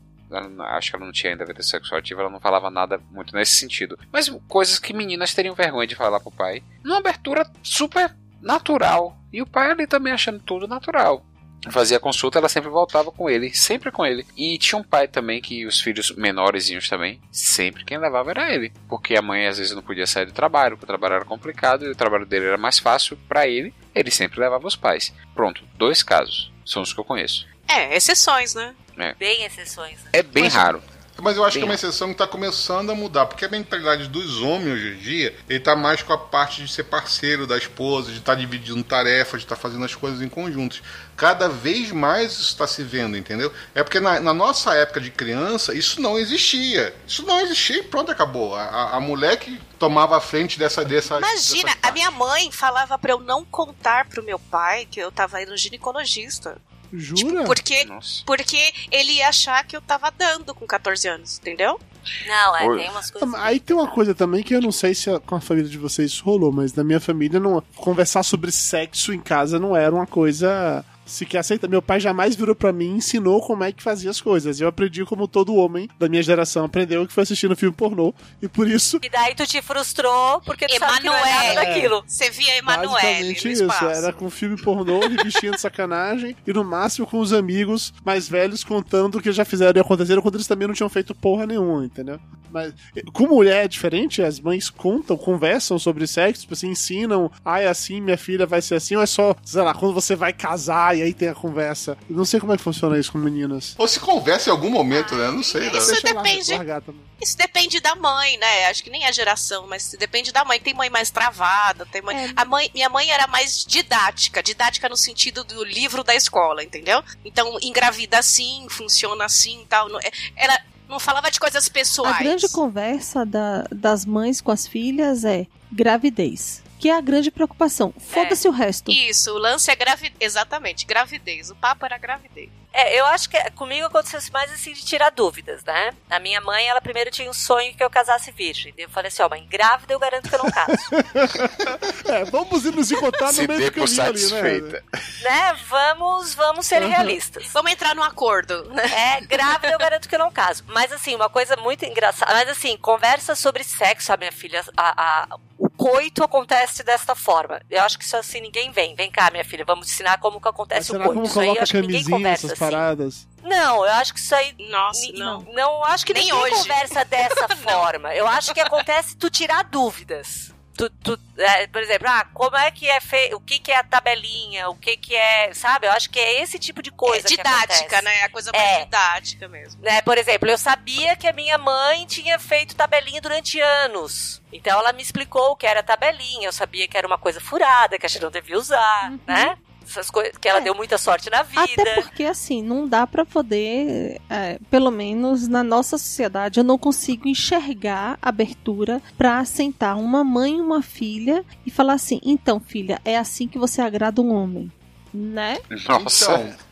Acho 0.69 0.89
que 0.89 0.95
ela 0.95 1.05
não 1.05 1.11
tinha 1.11 1.33
ainda 1.33 1.45
vida 1.45 1.61
sexual 1.61 1.99
ativa, 1.99 2.21
ela 2.21 2.29
não 2.29 2.39
falava 2.39 2.71
nada 2.71 2.99
muito 3.11 3.35
nesse 3.35 3.53
sentido. 3.53 3.99
Mas 4.11 4.29
coisas 4.47 4.79
que 4.79 4.93
meninas 4.93 5.33
teriam 5.33 5.53
vergonha 5.53 5.85
de 5.85 5.95
falar 5.95 6.19
pro 6.19 6.31
pai. 6.31 6.63
Numa 6.83 6.97
abertura 6.97 7.45
super 7.61 8.09
natural. 8.45 9.17
E 9.33 9.41
o 9.41 9.45
pai 9.47 9.71
ali 9.71 9.85
também 9.87 10.13
achando 10.13 10.39
tudo 10.39 10.67
natural. 10.67 11.25
Fazia 11.71 11.99
consulta, 11.99 12.37
ela 12.37 12.47
sempre 12.47 12.69
voltava 12.69 13.11
com 13.11 13.27
ele, 13.27 13.51
sempre 13.51 13.91
com 13.91 14.05
ele. 14.05 14.23
E 14.37 14.55
tinha 14.59 14.77
um 14.79 14.83
pai 14.83 15.07
também 15.07 15.41
que 15.41 15.65
os 15.65 15.81
filhos 15.81 16.11
menorzinhos 16.11 16.87
também, 16.87 17.19
sempre 17.31 17.83
quem 17.83 17.97
levava 17.97 18.29
era 18.29 18.53
ele. 18.53 18.71
Porque 18.87 19.15
a 19.15 19.21
mãe 19.21 19.47
às 19.47 19.57
vezes 19.57 19.73
não 19.75 19.81
podia 19.81 20.05
sair 20.05 20.27
do 20.27 20.31
trabalho, 20.31 20.77
porque 20.77 20.85
o 20.85 20.95
trabalho 20.95 21.15
era 21.15 21.25
complicado 21.25 21.83
e 21.83 21.89
o 21.89 21.95
trabalho 21.95 22.25
dele 22.25 22.45
era 22.45 22.57
mais 22.57 22.77
fácil 22.77 23.17
para 23.27 23.47
ele. 23.47 23.73
Ele 23.95 24.11
sempre 24.11 24.39
levava 24.39 24.67
os 24.67 24.75
pais. 24.75 25.11
Pronto, 25.33 25.63
dois 25.75 26.03
casos. 26.03 26.51
São 26.63 26.83
os 26.83 26.93
que 26.93 26.99
eu 26.99 27.03
conheço. 27.03 27.47
É, 27.67 27.95
exceções, 27.95 28.53
né? 28.53 28.75
É, 28.95 29.13
Bem 29.15 29.43
exceções. 29.43 30.03
né? 30.03 30.09
é 30.13 30.21
bem 30.23 30.43
Mas- 30.43 30.53
raro. 30.53 30.83
Mas 31.21 31.37
eu 31.37 31.43
acho 31.45 31.53
Bem 31.55 31.61
que 31.61 31.65
é 31.65 31.69
uma 31.69 31.75
exceção 31.75 32.07
que 32.09 32.13
está 32.15 32.27
começando 32.27 32.91
a 32.91 32.95
mudar, 32.95 33.25
porque 33.25 33.45
a 33.45 33.49
mentalidade 33.49 34.07
dos 34.09 34.41
homens 34.41 34.73
hoje 34.73 34.93
em 34.93 34.97
dia, 34.97 35.35
ele 35.49 35.59
tá 35.61 35.75
mais 35.75 36.03
com 36.03 36.11
a 36.11 36.17
parte 36.17 36.61
de 36.63 36.71
ser 36.71 36.83
parceiro 36.83 37.47
da 37.47 37.57
esposa, 37.57 38.11
de 38.11 38.17
estar 38.19 38.35
dividindo 38.35 38.83
tarefas, 38.83 39.39
de 39.41 39.45
estar 39.45 39.55
fazendo 39.55 39.85
as 39.85 39.95
coisas 39.95 40.21
em 40.21 40.27
conjuntos. 40.27 40.81
Cada 41.15 41.47
vez 41.47 41.91
mais 41.91 42.33
isso 42.33 42.41
está 42.43 42.67
se 42.67 42.83
vendo, 42.83 43.15
entendeu? 43.15 43.51
É 43.73 43.81
porque 43.81 43.99
na, 44.01 44.19
na 44.19 44.33
nossa 44.33 44.73
época 44.73 44.99
de 44.99 45.09
criança, 45.09 45.73
isso 45.73 46.01
não 46.01 46.19
existia. 46.19 46.93
Isso 47.07 47.23
não 47.25 47.39
existia 47.39 47.77
e 47.77 47.83
pronto, 47.83 48.11
acabou. 48.11 48.53
A, 48.55 48.63
a- 48.63 48.95
a 48.97 48.99
mulher 48.99 49.37
que 49.37 49.57
tomava 49.79 50.17
a 50.17 50.21
frente 50.21 50.59
dessa. 50.59 50.83
dessa 50.83 51.17
Imagina, 51.17 51.69
dessa 51.73 51.77
a 51.81 51.91
minha 51.91 52.11
mãe 52.11 52.51
falava 52.51 52.97
pra 52.97 53.13
eu 53.13 53.19
não 53.21 53.45
contar 53.45 54.05
pro 54.09 54.21
meu 54.23 54.37
pai 54.37 54.85
que 54.89 54.99
eu 54.99 55.11
tava 55.11 55.41
indo 55.41 55.51
no 55.51 55.57
ginecologista. 55.57 56.57
Jura? 56.97 57.43
Porque, 57.43 57.87
porque 58.25 58.73
ele 58.91 59.13
ia 59.13 59.29
achar 59.29 59.65
que 59.65 59.75
eu 59.75 59.81
tava 59.81 60.11
dando 60.11 60.53
com 60.53 60.65
14 60.65 61.07
anos, 61.07 61.39
entendeu? 61.39 61.79
Não, 62.27 62.57
é, 62.57 62.67
Oi. 62.67 62.77
tem 62.77 62.89
umas 62.89 63.09
coisas. 63.09 63.33
Aí 63.35 63.59
tem 63.59 63.75
uma 63.75 63.87
coisa 63.87 64.13
também 64.13 64.43
que 64.43 64.53
eu 64.53 64.61
não 64.61 64.71
sei 64.71 64.93
se 64.93 65.09
com 65.21 65.35
a 65.35 65.41
família 65.41 65.69
de 65.69 65.77
vocês 65.77 66.11
isso 66.11 66.23
rolou, 66.23 66.51
mas 66.51 66.73
na 66.73 66.83
minha 66.83 66.99
família 66.99 67.39
não 67.39 67.61
conversar 67.75 68.23
sobre 68.23 68.51
sexo 68.51 69.11
em 69.11 69.19
casa 69.19 69.59
não 69.59 69.75
era 69.75 69.93
uma 69.93 70.05
coisa 70.05 70.85
se 71.05 71.25
quer 71.25 71.39
aceitar. 71.39 71.67
Meu 71.67 71.81
pai 71.81 71.99
jamais 71.99 72.35
virou 72.35 72.55
pra 72.55 72.73
mim 72.73 72.93
e 72.93 72.97
ensinou 72.97 73.41
como 73.41 73.63
é 73.63 73.71
que 73.71 73.83
fazia 73.83 74.09
as 74.09 74.19
coisas. 74.19 74.59
Eu 74.59 74.67
aprendi 74.67 75.05
como 75.05 75.27
todo 75.27 75.55
homem 75.55 75.89
da 75.99 76.09
minha 76.09 76.23
geração 76.23 76.65
aprendeu 76.65 77.05
que 77.07 77.13
foi 77.13 77.23
assistindo 77.23 77.55
filme 77.55 77.75
pornô. 77.75 78.13
E 78.41 78.47
por 78.47 78.67
isso. 78.67 78.99
E 79.03 79.09
daí 79.09 79.35
tu 79.35 79.45
te 79.45 79.61
frustrou 79.61 80.41
porque 80.41 80.67
tu 80.67 80.77
sabe 80.77 81.01
que 81.01 81.05
não 81.05 81.13
é 81.13 81.21
nada 81.21 81.45
Emanuele. 81.45 81.73
daquilo. 81.73 82.03
Você 82.07 82.29
via 82.29 82.57
Emanuele 82.57 82.85
no 82.85 82.93
Basicamente 82.93 83.51
isso, 83.51 83.85
era 83.85 84.13
com 84.13 84.29
filme 84.29 84.61
pornô, 84.61 84.99
revistinha 85.07 85.51
de 85.51 85.61
sacanagem 85.61 86.35
e 86.45 86.53
no 86.53 86.63
máximo 86.63 87.05
com 87.07 87.19
os 87.19 87.33
amigos 87.33 87.93
mais 88.03 88.27
velhos 88.27 88.63
contando 88.63 89.17
o 89.17 89.21
que 89.21 89.31
já 89.31 89.45
fizeram 89.45 89.77
e 89.77 89.81
aconteceram 89.81 90.21
quando 90.21 90.35
eles 90.35 90.47
também 90.47 90.67
não 90.67 90.75
tinham 90.75 90.89
feito 90.89 91.13
porra 91.13 91.45
nenhuma, 91.45 91.85
entendeu? 91.85 92.19
Mas 92.51 92.73
com 93.11 93.27
mulher 93.27 93.65
é 93.65 93.67
diferente, 93.67 94.21
as 94.21 94.39
mães 94.39 94.69
contam, 94.69 95.17
conversam 95.17 95.77
sobre 95.77 96.07
sexo, 96.07 96.43
tipo 96.43 96.53
assim, 96.53 96.69
ensinam, 96.69 97.29
ah, 97.43 97.59
é 97.59 97.67
assim, 97.67 97.99
minha 97.99 98.17
filha 98.17 98.45
vai 98.45 98.61
ser 98.61 98.75
assim, 98.75 98.95
ou 98.95 99.01
é 99.01 99.05
só, 99.05 99.35
sei 99.43 99.61
lá, 99.61 99.73
quando 99.73 99.93
você 99.93 100.15
vai 100.15 100.31
casar 100.31 100.94
e 100.95 101.01
aí 101.01 101.13
tem 101.13 101.27
a 101.27 101.35
conversa. 101.35 101.97
Eu 102.09 102.15
não 102.15 102.25
sei 102.25 102.39
como 102.39 102.53
é 102.53 102.57
que 102.57 102.63
funciona 102.63 102.97
isso 102.97 103.11
com 103.11 103.17
meninas. 103.17 103.75
Ou 103.77 103.87
se 103.87 103.99
conversa 103.99 104.49
em 104.49 104.51
algum 104.51 104.69
momento, 104.69 105.15
né? 105.15 105.29
Não 105.31 105.43
sei. 105.43 105.69
né? 105.69 105.77
Isso 105.77 105.91
lá- 105.91 106.21
depende. 106.23 106.51
largar. 106.55 106.81
Isso 107.21 107.37
depende 107.37 107.79
da 107.79 107.95
mãe, 107.95 108.37
né? 108.37 108.67
Acho 108.67 108.83
que 108.83 108.89
nem 108.89 109.05
a 109.05 109.11
geração, 109.11 109.65
mas 109.67 109.95
depende 109.97 110.31
da 110.31 110.43
mãe. 110.43 110.59
Tem 110.59 110.73
mãe 110.73 110.89
mais 110.89 111.09
travada, 111.09 111.85
tem 111.85 112.01
mãe. 112.01 112.33
A 112.35 112.43
mãe, 112.45 112.69
minha 112.73 112.89
mãe 112.89 113.09
era 113.09 113.27
mais 113.27 113.63
didática, 113.65 114.41
didática 114.43 114.89
no 114.89 114.97
sentido 114.97 115.43
do 115.43 115.63
livro 115.63 116.03
da 116.03 116.15
escola, 116.15 116.63
entendeu? 116.63 117.03
Então 117.23 117.57
engravida 117.61 118.19
assim, 118.19 118.67
funciona 118.69 119.25
assim, 119.25 119.61
e 119.61 119.65
tal. 119.65 119.89
Não- 119.89 119.99
é- 119.99 120.11
Ela 120.35 120.59
não 120.89 120.99
falava 120.99 121.31
de 121.31 121.39
coisas 121.39 121.67
pessoais. 121.69 122.15
A 122.17 122.19
grande 122.19 122.47
conversa 122.49 123.25
da- 123.25 123.65
das 123.71 124.05
mães 124.05 124.39
com 124.41 124.51
as 124.51 124.67
filhas 124.67 125.23
é 125.25 125.47
gravidez. 125.71 126.61
Que 126.79 126.89
é 126.89 126.97
a 126.97 127.01
grande 127.01 127.31
preocupação. 127.31 127.93
Foda-se 127.99 128.47
o 128.47 128.51
resto. 128.51 128.91
Isso, 128.91 129.31
o 129.33 129.37
lance 129.37 129.71
é 129.71 129.75
gravidez. 129.75 130.15
Exatamente, 130.19 130.85
gravidez. 130.85 131.49
O 131.49 131.55
papo 131.55 131.85
era 131.85 131.97
gravidez. 131.97 132.49
É, 132.77 132.99
eu 132.99 133.05
acho 133.05 133.29
que 133.29 133.37
comigo 133.51 133.85
aconteceu 133.85 134.19
mais 134.33 134.51
assim 134.51 134.73
de 134.73 134.83
tirar 134.83 135.09
dúvidas, 135.09 135.63
né? 135.63 135.93
A 136.09 136.19
minha 136.19 136.41
mãe, 136.41 136.67
ela 136.67 136.81
primeiro 136.81 137.09
tinha 137.09 137.29
um 137.29 137.33
sonho 137.33 137.73
que 137.73 137.81
eu 137.81 137.89
casasse 137.89 138.31
virgem. 138.33 138.73
Eu 138.77 138.89
falei 138.89 139.07
assim, 139.07 139.23
ó, 139.23 139.29
mãe, 139.29 139.47
grávida 139.49 139.93
eu 139.93 139.99
garanto 139.99 140.27
que 140.27 140.35
eu 140.35 140.43
não 140.43 140.51
caso. 140.51 140.75
É, 142.07 142.23
vamos 142.25 142.63
nos 142.65 142.91
encontrar 142.91 143.31
no 143.33 143.47
meio 143.47 143.71
do 143.71 143.71
caminho 143.71 144.01
ali, 144.01 144.19
né? 144.21 144.25
satisfeita. 144.27 144.83
né? 145.23 145.57
Vamos, 145.67 146.35
vamos 146.35 146.65
ser 146.65 146.81
Uhum. 146.83 146.89
realistas. 146.89 147.47
Vamos 147.51 147.71
entrar 147.71 147.95
num 147.95 148.03
acordo, 148.03 148.65
né? 148.69 148.83
É, 149.17 149.21
grávida 149.21 149.71
eu 149.73 149.77
garanto 149.79 150.07
que 150.07 150.13
eu 150.15 150.19
não 150.19 150.31
caso. 150.31 150.63
Mas 150.67 150.91
assim, 150.91 151.15
uma 151.15 151.29
coisa 151.29 151.55
muito 151.57 151.83
engraçada. 151.85 152.31
Mas 152.33 152.49
assim, 152.49 152.77
conversa 152.77 153.35
sobre 153.35 153.63
sexo, 153.63 154.13
a 154.13 154.17
minha 154.17 154.31
filha. 154.31 154.63
A, 154.77 155.23
a- 155.33 155.37
o 155.57 155.64
coito 155.75 156.23
acontece 156.23 156.83
desta 156.83 157.13
forma. 157.15 157.61
Eu 157.69 157.81
acho 157.83 157.97
que 157.99 158.05
isso 158.05 158.17
assim 158.17 158.41
ninguém 158.41 158.71
vem. 158.71 158.95
Vem 158.95 159.11
cá, 159.11 159.29
minha 159.31 159.43
filha, 159.45 159.63
vamos 159.65 159.87
ensinar 159.91 160.17
como 160.19 160.39
que 160.41 160.47
acontece 160.47 160.87
Será 160.87 160.99
o 160.99 161.03
coito. 161.03 161.13
como 161.15 161.25
Isso 161.27 161.39
aí 161.39 161.45
coloca 161.47 161.63
acho 161.63 161.71
que 161.73 161.81
ninguém 161.81 162.03
conversa 162.03 162.47
essas 162.47 162.51
assim. 162.61 162.71
paradas? 162.71 163.27
Não, 163.43 163.85
eu 163.85 163.91
acho 163.93 164.13
que 164.13 164.19
isso 164.19 164.33
aí. 164.33 164.55
Nossa, 164.71 165.11
não. 165.13 165.41
Não, 165.53 165.83
acho 165.85 166.05
que 166.05 166.13
Nem 166.13 166.23
ninguém 166.25 166.41
hoje. 166.41 166.55
conversa 166.55 167.05
dessa 167.05 167.47
forma. 167.55 168.15
Eu 168.15 168.27
acho 168.27 168.53
que 168.53 168.59
acontece 168.59 169.15
tu 169.15 169.29
tirar 169.29 169.63
dúvidas. 169.65 170.54
Tu, 170.77 170.89
tu- 170.89 171.19
é, 171.37 171.67
por 171.67 171.81
exemplo, 171.81 172.07
ah, 172.09 172.25
como 172.33 172.57
é 172.57 172.69
que 172.69 172.89
é 172.89 172.99
feito, 172.99 173.37
o 173.37 173.39
que, 173.39 173.59
que 173.59 173.71
é 173.71 173.77
a 173.77 173.83
tabelinha, 173.83 174.67
o 174.69 174.75
que, 174.75 174.97
que 174.97 175.15
é, 175.15 175.53
sabe? 175.53 175.87
Eu 175.87 175.91
acho 175.91 176.09
que 176.09 176.19
é 176.19 176.41
esse 176.41 176.59
tipo 176.59 176.81
de 176.81 176.91
coisa. 176.91 177.25
é 177.25 177.29
didática, 177.29 178.01
né? 178.01 178.23
A 178.23 178.29
coisa 178.29 178.51
mais 178.51 178.63
É. 178.63 178.83
didática 178.83 179.47
mesmo. 179.47 179.81
Né, 179.81 180.01
por 180.01 180.17
exemplo, 180.17 180.49
eu 180.49 180.57
sabia 180.57 181.15
que 181.15 181.27
a 181.27 181.33
minha 181.33 181.57
mãe 181.57 182.05
tinha 182.05 182.37
feito 182.39 182.75
tabelinha 182.75 183.21
durante 183.21 183.59
anos. 183.59 184.41
Então 184.51 184.77
ela 184.79 184.91
me 184.91 185.01
explicou 185.01 185.51
o 185.51 185.55
que 185.55 185.65
era 185.67 185.81
tabelinha. 185.81 186.47
Eu 186.47 186.53
sabia 186.53 186.87
que 186.87 186.97
era 186.97 187.07
uma 187.07 187.17
coisa 187.17 187.39
furada, 187.39 187.97
que 187.97 188.05
a 188.05 188.09
gente 188.09 188.21
não 188.21 188.31
devia 188.31 188.57
usar, 188.57 189.11
né? 189.25 189.57
Essas 189.87 190.09
coisas 190.09 190.37
que 190.37 190.47
ela 190.47 190.59
deu 190.59 190.73
muita 190.75 190.97
sorte 190.97 191.29
na 191.29 191.43
vida. 191.43 191.61
Até 191.81 192.01
porque, 192.01 192.23
assim, 192.23 192.61
não 192.61 192.87
dá 192.87 193.05
pra 193.05 193.23
poder, 193.25 194.19
é, 194.29 194.59
pelo 194.69 194.89
menos 194.91 195.47
na 195.47 195.63
nossa 195.63 195.97
sociedade, 195.97 196.59
eu 196.59 196.63
não 196.63 196.77
consigo 196.77 197.27
enxergar 197.27 198.17
abertura 198.21 199.01
pra 199.17 199.43
sentar 199.45 199.97
uma 199.97 200.23
mãe 200.23 200.57
e 200.57 200.61
uma 200.61 200.81
filha 200.81 201.43
e 201.65 201.71
falar 201.71 201.93
assim: 201.93 202.19
então, 202.23 202.59
filha, 202.59 202.99
é 203.05 203.17
assim 203.17 203.47
que 203.47 203.57
você 203.59 203.81
agrada 203.81 204.21
um 204.21 204.33
homem. 204.33 204.71
Né? 205.13 205.59
Nossa. 205.87 206.33
Então, 206.33 206.65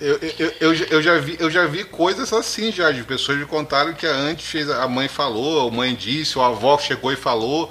eu, 0.00 0.18
eu, 0.38 0.52
eu, 0.60 0.74
eu 0.90 1.02
já- 1.02 1.18
vi, 1.18 1.36
eu 1.38 1.50
já 1.50 1.66
vi 1.66 1.84
coisas 1.84 2.32
assim 2.32 2.72
já, 2.72 2.90
de 2.90 3.04
pessoas 3.04 3.38
me 3.38 3.44
contaram 3.44 3.92
que 3.92 4.06
antes 4.06 4.46
fez- 4.46 4.70
a 4.70 4.88
mãe 4.88 5.08
falou, 5.08 5.68
a 5.68 5.70
mãe 5.70 5.94
disse, 5.94 6.38
ou 6.38 6.44
a 6.44 6.48
avó 6.48 6.78
chegou 6.78 7.12
e 7.12 7.16
falou, 7.16 7.70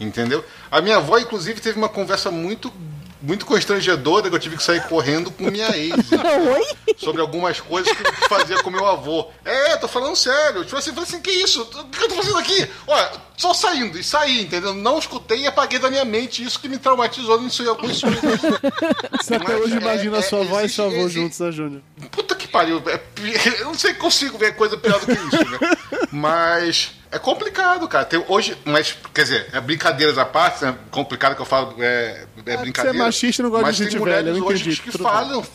entendeu? 0.00 0.42
A 0.70 0.80
minha 0.80 0.96
avó, 0.96 1.18
inclusive, 1.18 1.60
teve 1.60 1.76
uma 1.78 1.88
conversa 1.88 2.30
muito 2.30 2.72
muito 3.24 3.46
constrangedora 3.46 4.28
que 4.28 4.34
eu 4.36 4.38
tive 4.38 4.56
que 4.56 4.62
sair 4.62 4.82
correndo 4.88 5.30
com 5.30 5.50
minha 5.50 5.74
ex. 5.76 5.94
Sobre 6.98 7.20
algumas 7.20 7.58
coisas 7.60 7.90
que 7.92 8.02
eu 8.06 8.28
fazia 8.28 8.62
com 8.62 8.70
meu 8.70 8.86
avô. 8.86 9.28
É, 9.44 9.76
tô 9.76 9.88
falando 9.88 10.14
sério. 10.14 10.64
Tipo 10.64 10.76
assim, 10.76 10.90
eu 10.90 10.94
falei 10.94 11.08
assim, 11.08 11.20
que 11.20 11.30
isso? 11.30 11.62
O 11.62 11.84
que 11.88 12.02
eu 12.04 12.08
tô 12.08 12.14
fazendo 12.16 12.38
aqui? 12.38 12.68
Olha, 12.86 13.10
só 13.36 13.52
saindo, 13.52 13.98
e 13.98 14.04
saí, 14.04 14.42
entendeu? 14.42 14.74
Não 14.74 14.98
escutei 14.98 15.40
e 15.40 15.46
apaguei 15.46 15.78
da 15.78 15.90
minha 15.90 16.04
mente 16.04 16.44
isso 16.44 16.60
que 16.60 16.68
me 16.68 16.78
traumatizou 16.78 17.40
nisso 17.40 17.68
alguns 17.68 17.96
sonhos. 17.98 18.20
Você 19.20 19.34
até 19.34 19.56
hoje 19.56 19.74
é- 19.74 19.80
imagina 19.80 20.18
é- 20.18 20.22
sua 20.22 20.40
avó 20.42 20.60
e 20.60 20.68
seu 20.68 20.84
avô 20.86 20.96
existe- 20.96 21.14
juntos, 21.20 21.38
né, 21.40 21.50
Júnior? 21.52 21.82
Puta 22.10 22.34
que 22.34 22.46
pariu. 22.46 22.82
é 22.86 23.00
eu 23.60 23.66
não 23.66 23.74
sei 23.74 23.92
se 23.92 23.98
consigo 23.98 24.38
ver 24.38 24.54
coisa 24.54 24.76
pior 24.76 25.00
do 25.00 25.06
que 25.06 25.12
isso, 25.12 25.50
né? 25.50 25.76
Mas 26.12 26.92
é 27.14 27.18
complicado, 27.18 27.86
cara. 27.88 28.04
Tem, 28.04 28.22
hoje, 28.28 28.56
mas, 28.64 28.96
quer 29.14 29.22
dizer, 29.22 29.46
é 29.52 29.60
brincadeiras 29.60 30.18
à 30.18 30.24
parte, 30.24 30.64
né? 30.64 30.74
complicado 30.90 31.34
que 31.36 31.42
eu 31.42 31.46
falo, 31.46 31.74
é, 31.78 32.26
é 32.46 32.56
brincadeira. 32.56 32.96
você 32.96 33.02
é 33.02 33.06
machista 33.06 33.40
e 33.40 33.44
não 33.44 33.50
gosta 33.50 33.66
mas 33.66 33.76
de 33.76 33.82
gente 33.84 33.92
tem 33.92 34.00
mulheres 34.00 34.24
velha, 34.24 34.36
eu 34.38 34.44
hoje 34.44 34.62
entendi, 34.70 34.82
que 34.82 34.98
falam, 34.98 35.46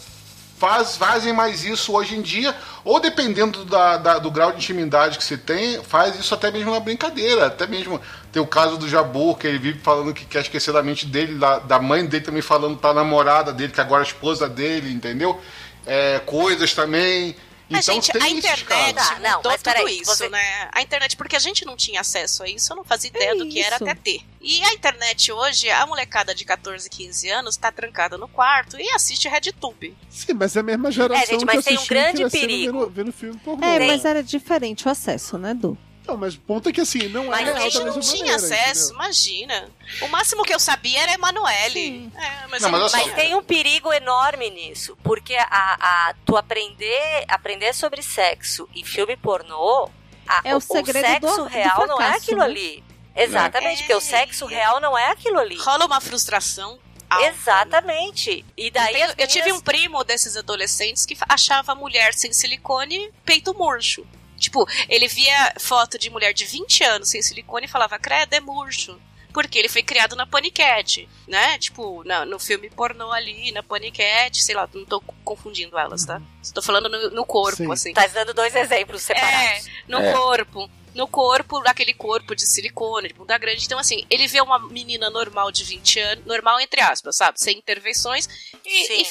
faz, 0.58 0.98
fazem 0.98 1.32
mais 1.34 1.64
isso 1.64 1.94
hoje 1.94 2.16
em 2.16 2.22
dia, 2.22 2.54
ou 2.84 3.00
dependendo 3.00 3.64
da, 3.66 3.98
da- 3.98 4.20
do 4.20 4.30
grau 4.30 4.52
de 4.52 4.58
intimidade 4.58 5.18
que 5.18 5.24
se 5.24 5.38
tem, 5.38 5.82
faz 5.84 6.20
isso 6.20 6.34
até 6.34 6.52
mesmo 6.52 6.72
na 6.72 6.80
brincadeira. 6.80 7.46
Até 7.48 7.66
mesmo 7.68 8.00
tem 8.32 8.42
o 8.42 8.48
caso 8.48 8.78
do 8.78 8.88
Jabur, 8.88 9.38
que 9.38 9.48
ele 9.48 9.58
vive 9.58 9.80
falando 9.80 10.14
que 10.14 10.26
quer 10.26 10.42
esquecer 10.42 10.72
da 10.74 10.84
mente 10.84 11.06
dele, 11.06 11.36
da, 11.36 11.60
da 11.60 11.80
mãe 11.80 12.06
dele 12.06 12.26
também 12.26 12.42
falando 12.42 12.78
pra 12.78 12.94
namorada 12.94 13.52
dele, 13.54 13.72
que 13.72 13.82
agora 13.82 14.02
é 14.04 14.06
a 14.06 14.08
esposa 14.08 14.48
dele, 14.50 14.92
entendeu? 14.92 15.40
É, 15.86 16.20
coisas 16.26 16.74
também. 16.74 17.36
Mas, 17.70 17.88
Então 17.88 17.96
gente, 17.96 18.12
tem 18.12 18.22
a 18.24 18.30
internet. 18.30 18.96
Tá, 18.96 19.20
não, 19.20 19.38
mudou 19.38 19.52
mas 19.52 19.62
tudo 19.62 19.74
peraí, 19.74 20.00
isso, 20.00 20.06
você- 20.16 20.28
né? 20.30 20.70
A 20.72 20.82
internet, 20.82 21.16
porque 21.16 21.36
a 21.36 21.40
gente 21.40 21.64
não 21.66 21.76
tinha 21.78 22.02
acesso 22.02 22.42
a 22.44 22.50
isso, 22.50 22.72
eu 22.74 22.78
não 22.78 22.84
fazia 22.84 23.10
ideia 23.10 23.32
É 23.32 23.36
do 23.36 23.48
que 23.48 23.62
era 23.62 23.76
isso. 23.76 23.84
até 23.84 23.94
ter. 23.96 24.22
E 24.42 24.64
a 24.64 24.74
internet 24.74 25.32
hoje, 25.32 25.70
a 25.70 25.86
molecada 25.86 26.34
de 26.34 26.44
14, 26.46 26.90
15 26.90 27.30
anos 27.30 27.58
tá 27.58 27.72
trancada 27.72 28.18
no 28.18 28.28
quarto 28.28 28.80
e 28.80 28.90
assiste 28.92 29.28
RedTube. 29.28 29.96
Sim, 30.10 30.34
mas 30.34 30.56
é 30.56 30.62
a 30.62 30.64
mesma 30.64 30.92
geração 30.92 31.24
É, 31.24 31.28
gente, 31.28 31.40
que 31.42 31.46
mas 31.46 31.64
tem 31.66 31.78
um 31.78 31.86
grande 31.86 32.30
perigo. 32.30 32.80
Vendo, 32.80 32.90
vendo 32.90 33.12
filme 33.14 33.38
pornô. 33.40 33.64
É, 33.66 33.80
né? 33.80 33.88
mas 33.88 34.04
era 34.06 34.24
diferente 34.24 34.88
o 34.88 34.90
acesso, 34.90 35.38
né, 35.38 35.54
Du? 35.54 35.78
Não, 36.10 36.18
mas 36.18 36.34
o 36.36 36.40
ponto 36.40 36.68
é 36.70 36.74
que 36.74 36.82
assim, 36.82 37.08
não 37.10 37.26
Mas 37.28 37.48
é 37.48 37.52
A 37.52 37.54
real 37.54 37.60
gente 37.64 37.74
da 37.80 37.86
não 37.86 37.96
mesma 37.96 38.02
tinha 38.14 38.32
maneira, 38.34 38.36
acesso, 38.38 38.80
entendeu? 38.86 38.96
imagina. 38.96 39.70
O 40.02 40.08
máximo 40.08 40.44
que 40.44 40.54
eu 40.54 40.60
sabia 40.60 41.02
era 41.04 41.14
Emanuele. 41.14 42.12
É, 42.16 42.48
mas 42.48 42.62
Não, 42.62 42.70
mas 42.72 42.92
não. 42.94 43.00
Mas 43.02 43.14
tem 43.14 43.36
um 43.36 43.44
perigo 43.44 43.94
enorme 43.94 44.50
nisso, 44.50 44.98
porque 45.04 45.36
a, 45.36 45.48
a 46.10 46.14
tu 46.26 46.36
aprender, 46.36 47.26
aprender 47.28 47.74
sobre 47.74 48.02
sexo 48.02 48.68
e 48.74 48.84
filme 48.84 49.16
pornô, 49.18 49.90
a- 50.28 50.42
É 50.44 50.56
o 50.56 50.60
segredo 50.60 51.06
sexo 51.06 51.28
do- 51.38 51.44
do 51.44 51.50
real 51.50 51.88
não 51.88 51.96
é 51.96 52.06
fracasso, 52.06 52.24
aquilo 52.24 52.40
né? 52.40 52.46
ali. 52.46 52.84
Exatamente, 53.16 53.80
É. 53.80 53.84
porque 53.84 53.96
o 53.96 54.02
sexo 54.02 54.46
real 54.46 54.80
não 54.80 54.98
é 54.98 55.12
aquilo 55.12 55.40
ali. 55.40 55.58
Rola 55.58 55.86
uma 55.86 56.00
frustração. 56.02 56.80
alta, 57.10 57.26
né? 57.26 57.34
Exatamente. 57.36 58.46
E 58.56 58.70
daí 58.72 59.02
Eu, 59.02 59.08
as 59.10 59.16
eu 59.18 59.28
tive 59.28 59.52
um 59.52 59.60
primo 59.60 60.04
desses 60.04 60.38
adolescentes 60.38 61.06
que 61.08 61.18
achava 61.28 61.74
mulher 61.74 62.14
sem 62.14 62.32
silicone 62.32 63.12
peito 63.26 63.54
murcho. 63.54 64.06
Tipo, 64.40 64.66
ele 64.88 65.08
via 65.08 65.54
foto 65.60 65.98
de 66.00 66.10
mulher 66.10 66.34
de 66.34 66.46
20 66.46 66.84
anos 66.84 67.10
sem 67.10 67.22
silicone 67.22 67.66
e 67.66 67.70
falava, 67.70 68.00
credo, 68.00 68.34
é 68.34 68.40
murcho. 68.40 69.00
Porque 69.32 69.60
ele 69.60 69.70
foi 69.70 69.84
criado 69.84 70.16
na 70.16 70.26
Panicat, 70.26 71.08
né? 71.28 71.60
Tipo, 71.60 72.04
na- 72.04 72.26
no 72.26 72.40
filme 72.40 72.68
pornô 72.72 73.12
ali, 73.12 73.52
na 73.52 73.62
Panicat, 73.62 74.42
sei 74.42 74.56
lá, 74.56 74.68
não 74.74 74.84
tô 74.86 75.00
confundindo 75.24 75.78
elas, 75.78 76.04
tá? 76.04 76.20
Tô 76.54 76.64
falando 76.64 76.90
no, 76.90 77.12
no 77.12 77.26
corpo, 77.26 77.58
Sim. 77.58 77.72
assim. 77.72 77.94
Tá 77.94 78.08
dando 78.08 78.34
dois 78.34 78.56
exemplos 78.56 79.04
separados. 79.04 79.68
É, 79.68 79.72
no 79.88 80.00
É. 80.00 80.14
corpo. 80.14 80.68
No 80.96 81.08
corpo, 81.08 81.62
aquele 81.68 81.94
corpo 81.94 82.36
de 82.36 82.48
silicone, 82.48 83.10
de 83.10 83.14
bunda 83.14 83.38
grande. 83.38 83.64
Então, 83.64 83.78
assim, 83.78 84.04
ele 84.10 84.28
vê 84.28 84.42
uma 84.42 84.58
menina 84.68 85.12
normal 85.12 85.52
de 85.52 85.64
20 85.64 86.00
anos, 86.00 86.26
normal 86.26 86.60
entre 86.60 86.82
aspas, 86.82 87.16
sabe? 87.16 87.40
Sem 87.40 87.60
intervenções, 87.60 88.28
e, 88.66 88.86
Sim. 88.88 89.06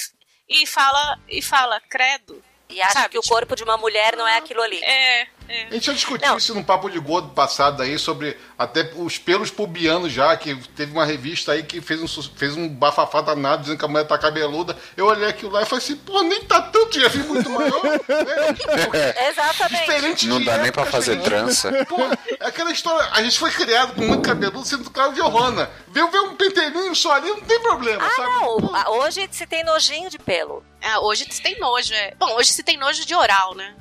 e, 0.49 0.63
e 0.63 0.67
fala, 0.67 1.21
e 1.29 1.41
fala, 1.41 1.81
credo. 1.89 2.43
E 2.70 2.81
acha 2.82 2.93
Sabe, 2.93 3.09
que 3.11 3.19
o 3.19 3.23
tipo- 3.23 3.35
corpo 3.35 3.57
de 3.57 3.62
uma 3.65 3.77
mulher 3.77 4.16
não 4.16 4.27
é 4.28 4.36
aquilo 4.36 4.62
ali. 4.62 4.82
É, 4.82 5.27
é. 5.49 5.66
A 5.70 5.75
gente 5.75 5.87
já 5.87 5.93
discutiu 5.93 6.37
isso 6.37 6.55
num 6.55 6.62
papo 6.62 6.91
de 6.91 6.99
gordo 6.99 7.29
passado 7.31 7.83
aí, 7.83 7.99
sobre 7.99 8.37
até 8.59 8.91
os 8.97 9.19
pelos 9.19 9.51
pubianos 9.51 10.12
já, 10.12 10.37
que 10.37 10.55
teve 10.77 10.93
uma 10.93 11.05
revista 11.05 11.53
aí 11.53 11.62
que 11.62 11.81
fez 11.81 12.01
um, 12.03 12.23
fez 12.37 12.57
um 12.57 12.69
bafafá 12.69 13.20
danado 13.20 13.62
dizendo 13.62 13.79
que 13.79 13.85
a 13.85 13.89
mulher 13.89 14.05
tá 14.07 14.19
cabeluda. 14.19 14.77
Eu 14.97 15.07
olhei 15.07 15.29
aquilo 15.29 15.53
lá 15.53 15.62
e 15.62 15.66
falei 15.66 15.85
assim, 15.85 15.97
pô, 15.97 16.23
nem 16.23 16.43
tá 16.45 16.61
tanto, 16.62 17.01
já 17.01 17.09
vi 17.09 17.19
muito 17.20 17.49
maior. 17.51 17.83
né? 17.83 17.99
Exatamente. 19.29 19.81
Diferente 19.81 20.27
Não 20.29 20.45
dá 20.45 20.59
nem 20.59 20.69
época, 20.69 20.83
pra 20.83 20.91
fazer 20.93 21.16
diferente. 21.16 21.45
trança. 21.61 21.85
Pô, 21.87 21.97
é 22.01 22.47
aquela 22.47 22.70
história, 22.70 23.09
a 23.12 23.23
gente 23.23 23.39
foi 23.39 23.51
criado 23.51 23.95
com 23.95 24.03
muito 24.03 24.23
cabeludo, 24.23 24.65
sendo 24.66 24.91
claro 24.91 25.12
de 25.12 25.20
Rona. 25.20 25.70
Vê, 25.89 26.07
vê 26.07 26.19
um 26.20 26.35
pentelinho 26.37 26.95
só 26.95 27.12
ali, 27.12 27.29
não 27.29 27.41
tem 27.41 27.61
problema, 27.61 28.05
Ah, 28.05 28.11
sabe? 28.11 28.33
não. 28.33 28.57
Pô, 28.61 28.75
a- 28.75 28.91
Hoje 28.91 29.29
se 29.31 29.47
tem 29.47 29.65
nojinho 29.65 30.11
de 30.11 30.19
pelo. 30.19 30.62
Ah, 30.83 31.01
hoje 31.01 31.27
se 31.31 31.41
tem 31.43 31.59
nojo, 31.59 31.93
é. 31.95 32.15
Bom, 32.19 32.35
hoje 32.35 32.53
se 32.53 32.62
tem 32.62 32.77
nojo 32.77 33.05
de 33.07 33.15
oral, 33.15 33.55
né? 33.55 33.75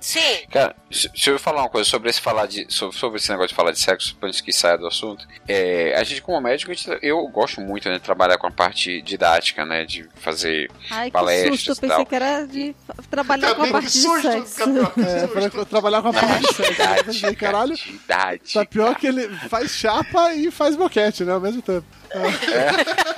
Sim. 0.00 0.46
Cara, 0.50 0.76
se 0.90 1.10
se 1.14 1.28
eu 1.30 1.38
falar 1.38 1.62
uma 1.62 1.68
coisa 1.68 1.88
sobre 1.88 2.08
esse 2.08 2.20
falar 2.20 2.46
de 2.46 2.66
sobre, 2.72 3.16
esse 3.16 3.28
negócio 3.30 3.48
de 3.48 3.54
falar 3.54 3.72
de 3.72 3.80
sexo, 3.80 4.16
antes 4.22 4.40
que 4.40 4.52
saia 4.52 4.78
do 4.78 4.86
assunto, 4.86 5.26
é, 5.46 5.92
a 5.96 6.04
gente 6.04 6.22
como 6.22 6.40
médico, 6.40 6.72
gente- 6.72 6.98
eu 7.02 7.26
gosto 7.28 7.60
muito 7.60 7.88
né, 7.88 7.94
de 7.96 8.00
trabalhar 8.00 8.38
com 8.38 8.46
a 8.46 8.50
parte 8.50 9.02
didática, 9.02 9.64
né, 9.64 9.84
de 9.84 10.08
fazer 10.16 10.70
Ai, 10.90 11.06
que 11.06 11.12
palestras 11.12 11.60
susto. 11.60 11.70
Eu 11.70 11.76
pensei 11.76 11.96
tal. 11.96 12.06
que 12.06 12.14
era 12.14 12.46
de 12.46 12.76
trabalhar 13.10 13.48
com 13.54 13.62
a 13.62 13.66
Também, 13.66 13.72
parte 13.72 13.86
que 13.92 13.98
de 13.98 14.22
sexo. 14.22 14.62
É, 15.00 15.48
pra 15.50 15.64
trabalhar 15.64 16.02
com 16.02 16.08
a 16.08 16.12
parte 16.12 16.40
de 16.46 16.54
sexo. 16.54 17.36
Caralho, 17.36 17.74
tá 18.52 18.64
pior 18.66 18.94
que 18.94 19.06
ele 19.08 19.28
faz 19.48 19.72
chapa 19.72 20.32
e 20.34 20.50
faz 20.50 20.76
boquete, 20.76 21.24
né, 21.24 21.32
ao 21.32 21.40
mesmo 21.40 21.60
tempo. 21.60 21.84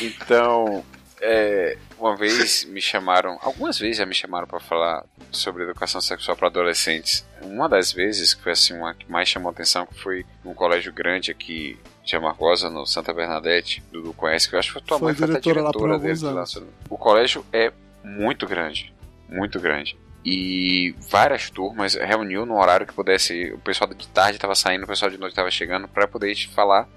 Então, 0.00 0.84
é, 1.20 1.76
uma 1.98 2.16
vez 2.16 2.64
me 2.64 2.80
chamaram, 2.80 3.38
algumas 3.40 3.78
vezes 3.78 3.96
já 3.98 4.06
me 4.06 4.14
chamaram 4.14 4.46
para 4.46 4.60
falar 4.60 5.04
sobre 5.34 5.64
educação 5.64 6.00
sexual 6.00 6.36
para 6.36 6.48
adolescentes. 6.48 7.26
Uma 7.42 7.68
das 7.68 7.92
vezes 7.92 8.34
que 8.34 8.42
foi 8.42 8.52
assim 8.52 8.74
uma 8.74 8.94
que 8.94 9.10
mais 9.10 9.28
chamou 9.28 9.50
atenção 9.50 9.86
foi 10.02 10.24
num 10.44 10.54
colégio 10.54 10.92
grande 10.92 11.30
aqui 11.30 11.78
de 12.04 12.16
Amargosa, 12.16 12.68
no 12.68 12.86
Santa 12.86 13.12
Bernadette, 13.12 13.82
Dudu 13.90 14.12
conhece, 14.12 14.48
que 14.48 14.54
eu 14.54 14.58
acho 14.58 14.74
que 14.74 14.82
tua 14.82 14.98
Foi 14.98 15.08
mãe 15.08 15.14
foi 15.14 15.30
até 15.30 15.40
diretora 15.40 15.98
dele. 15.98 16.20
lá, 16.22 16.44
O 16.88 16.98
colégio 16.98 17.44
é 17.52 17.72
muito 18.02 18.46
grande, 18.46 18.92
muito 19.28 19.58
grande. 19.58 19.96
E 20.24 20.94
várias 21.10 21.50
turmas 21.50 21.94
reuniu 21.94 22.46
no 22.46 22.58
horário 22.58 22.86
que 22.86 22.94
pudesse. 22.94 23.52
O 23.52 23.58
pessoal 23.58 23.92
de 23.92 24.08
tarde 24.08 24.36
estava 24.36 24.54
saindo, 24.54 24.84
o 24.84 24.86
pessoal 24.86 25.10
de 25.10 25.18
noite 25.18 25.32
estava 25.32 25.50
chegando 25.50 25.86
para 25.86 26.08
poder 26.08 26.34
falar 26.54 26.88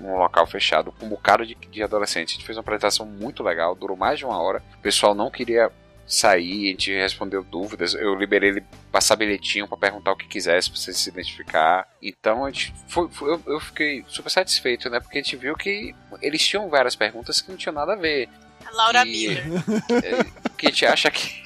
num 0.00 0.16
local 0.16 0.46
fechado 0.46 0.90
com 0.92 1.06
um 1.06 1.08
bocado 1.08 1.46
de, 1.46 1.54
de 1.54 1.82
adolescentes. 1.82 2.34
A 2.34 2.36
gente 2.36 2.46
fez 2.46 2.58
uma 2.58 2.62
apresentação 2.62 3.06
muito 3.06 3.42
legal, 3.42 3.74
durou 3.74 3.96
mais 3.96 4.18
de 4.18 4.24
uma 4.24 4.36
hora. 4.40 4.62
O 4.78 4.82
pessoal 4.82 5.14
não 5.14 5.30
queria 5.30 5.70
sair, 6.14 6.66
a 6.66 6.70
gente 6.70 6.92
respondeu 6.92 7.42
dúvidas. 7.42 7.94
Eu 7.94 8.14
liberei 8.14 8.50
ele 8.50 8.64
passar 8.90 9.16
bilhetinho 9.16 9.66
para 9.66 9.76
perguntar 9.78 10.12
o 10.12 10.16
que 10.16 10.26
quisesse, 10.28 10.70
pra 10.70 10.78
você 10.78 10.92
se 10.92 11.08
identificar. 11.08 11.88
Então 12.02 12.44
a 12.44 12.50
gente 12.50 12.72
foi, 12.88 13.08
foi- 13.10 13.32
eu, 13.34 13.42
eu 13.46 13.60
fiquei 13.60 14.04
super 14.08 14.30
satisfeito, 14.30 14.90
né? 14.90 15.00
Porque 15.00 15.18
a 15.18 15.22
gente 15.22 15.36
viu 15.36 15.54
que 15.56 15.94
eles 16.20 16.46
tinham 16.46 16.68
várias 16.68 16.94
perguntas 16.94 17.40
que 17.40 17.50
não 17.50 17.56
tinham 17.56 17.74
nada 17.74 17.94
a 17.94 17.96
ver. 17.96 18.28
A 18.66 18.70
Laura 18.74 19.02
E- 19.02 19.10
Miller. 19.10 19.44
Que 20.56 20.66
a 20.66 20.70
gente 20.70 20.86
acha 20.86 21.10
que, 21.10 21.42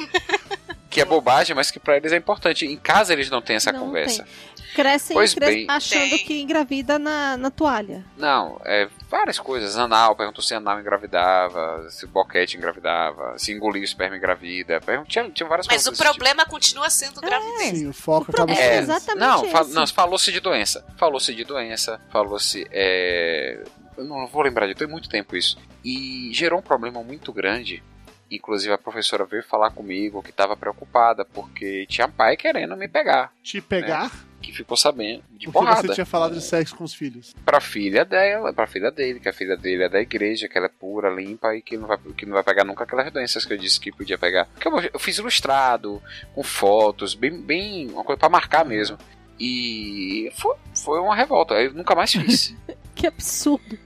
que 0.91 1.01
é 1.01 1.05
bobagem, 1.05 1.55
mas 1.57 1.71
que 1.71 1.79
para 1.81 1.97
eles 1.97 2.13
é 2.13 2.17
importante. 2.17 2.67
Em 2.67 2.77
casa 2.77 3.13
eles 3.13 3.31
não 3.31 3.41
têm 3.41 3.57
essa 3.57 3.73
Não 3.73 3.81
conversa. 3.81 4.27
Crescem 4.75 5.15
Pois 5.15 5.33
cres- 5.35 5.55
bem. 5.55 5.67
achando 5.71 6.19
que 6.19 6.39
engravida 6.43 6.99
na, 6.99 7.37
na 7.39 7.51
toalha. 7.51 8.05
Não, 8.19 8.61
é 8.65 8.87
várias 9.09 9.39
coisas. 9.39 9.77
Anal, 9.77 10.15
perguntou 10.17 10.43
se 10.43 10.55
anal 10.55 10.81
engravidava, 10.81 11.89
se 11.91 12.07
boquete 12.07 12.57
engravidava, 12.57 13.39
se 13.39 13.53
engoliu 13.53 13.81
o 13.81 13.85
esperma 13.85 14.17
engravida. 14.17 14.81
Tinha, 15.07 15.31
tinha 15.31 15.49
várias 15.49 15.67
Mas 15.67 15.87
o 15.87 15.91
desse 15.91 16.03
problema 16.03 16.45
continua 16.47 16.91
sendo 16.91 17.21
gravidez. 17.21 17.79
Sim, 17.79 17.89
o 17.89 17.93
foco 17.93 18.31
acaba 18.31 18.53
tipo. 18.53 18.65
É, 18.65 18.79
exatamente 18.79 19.21
não, 19.21 19.45
fa- 19.51 19.61
esse. 19.63 19.75
não, 19.75 19.87
falou-se 19.87 20.33
de 20.33 20.41
doença. 20.41 20.85
Falou-se 20.97 21.35
de 21.35 21.45
doença, 21.45 22.01
falou-se. 22.11 22.67
É... 22.71 23.63
Eu 23.97 24.05
não 24.05 24.27
vou 24.27 24.43
lembrar 24.43 24.67
de 24.67 24.75
tem 24.75 24.87
muito 24.87 25.09
tempo 25.09 25.37
isso. 25.37 25.57
E 25.85 26.31
gerou 26.33 26.59
um 26.59 26.63
problema 26.63 27.03
muito 27.03 27.33
grande. 27.33 27.83
Inclusive 28.31 28.73
a 28.73 28.79
professora 28.79 29.25
veio 29.25 29.43
falar 29.43 29.71
comigo 29.71 30.23
que 30.23 30.31
estava 30.31 30.57
preocupada 30.57 31.25
porque 31.25 31.87
tinha 31.89 32.09
pai 32.09 32.37
querendo 32.37 32.77
me 32.77 32.89
pegar. 32.89 33.33
Te 33.43 33.61
pegar? 33.61 34.11
Que 34.47 34.53
ficou 34.53 34.77
sabendo 34.77 35.25
de 35.33 35.47
Porque 35.47 35.51
porrada. 35.51 35.89
você 35.89 35.95
tinha 35.95 36.07
falado 36.07 36.35
de 36.35 36.41
sexo 36.41 36.77
com 36.77 36.85
os 36.85 36.95
filhos. 36.95 37.35
Pra 37.45 37.61
filha 37.61 38.05
dela, 38.05 38.53
pra 38.53 38.65
filha 38.69 38.93
dele, 38.93 39.19
que 39.19 39.29
a 39.29 39.33
filha 39.33 39.57
dele 39.57 39.83
é 39.83 39.89
da 39.89 40.01
igreja, 40.01 40.47
que 40.49 40.57
ela 40.57 40.69
é 40.69 40.71
pura, 40.71 41.11
limpa 41.11 41.53
e 41.57 41.61
que 41.61 41.77
não 41.77 41.89
vai, 41.89 41.99
que 42.17 42.25
não 42.25 42.33
vai 42.35 42.45
pegar 42.45 42.63
nunca 42.63 42.85
aquelas 42.85 43.11
doenças 43.13 43.45
que 43.45 43.53
eu 43.53 43.59
disse 43.59 43.81
que 43.81 43.91
podia 43.91 44.17
pegar. 44.17 44.45
Porque 44.55 44.69
eu, 44.69 44.91
eu 44.95 45.01
fiz 45.01 45.19
ilustrado, 45.19 46.01
com 46.33 46.45
fotos, 46.45 47.15
bem, 47.17 47.41
bem, 47.41 47.89
uma 47.91 48.05
coisa 48.05 48.21
pra 48.21 48.29
marcar 48.29 48.65
mesmo. 48.65 48.97
E 49.39 50.31
foi, 50.37 50.55
foi 50.75 51.01
uma 51.01 51.15
revolta, 51.17 51.55
eu 51.55 51.75
nunca 51.75 51.95
mais 51.97 52.13
fiz. 52.13 52.55
Que 52.95 53.07
absurdo. 53.09 53.79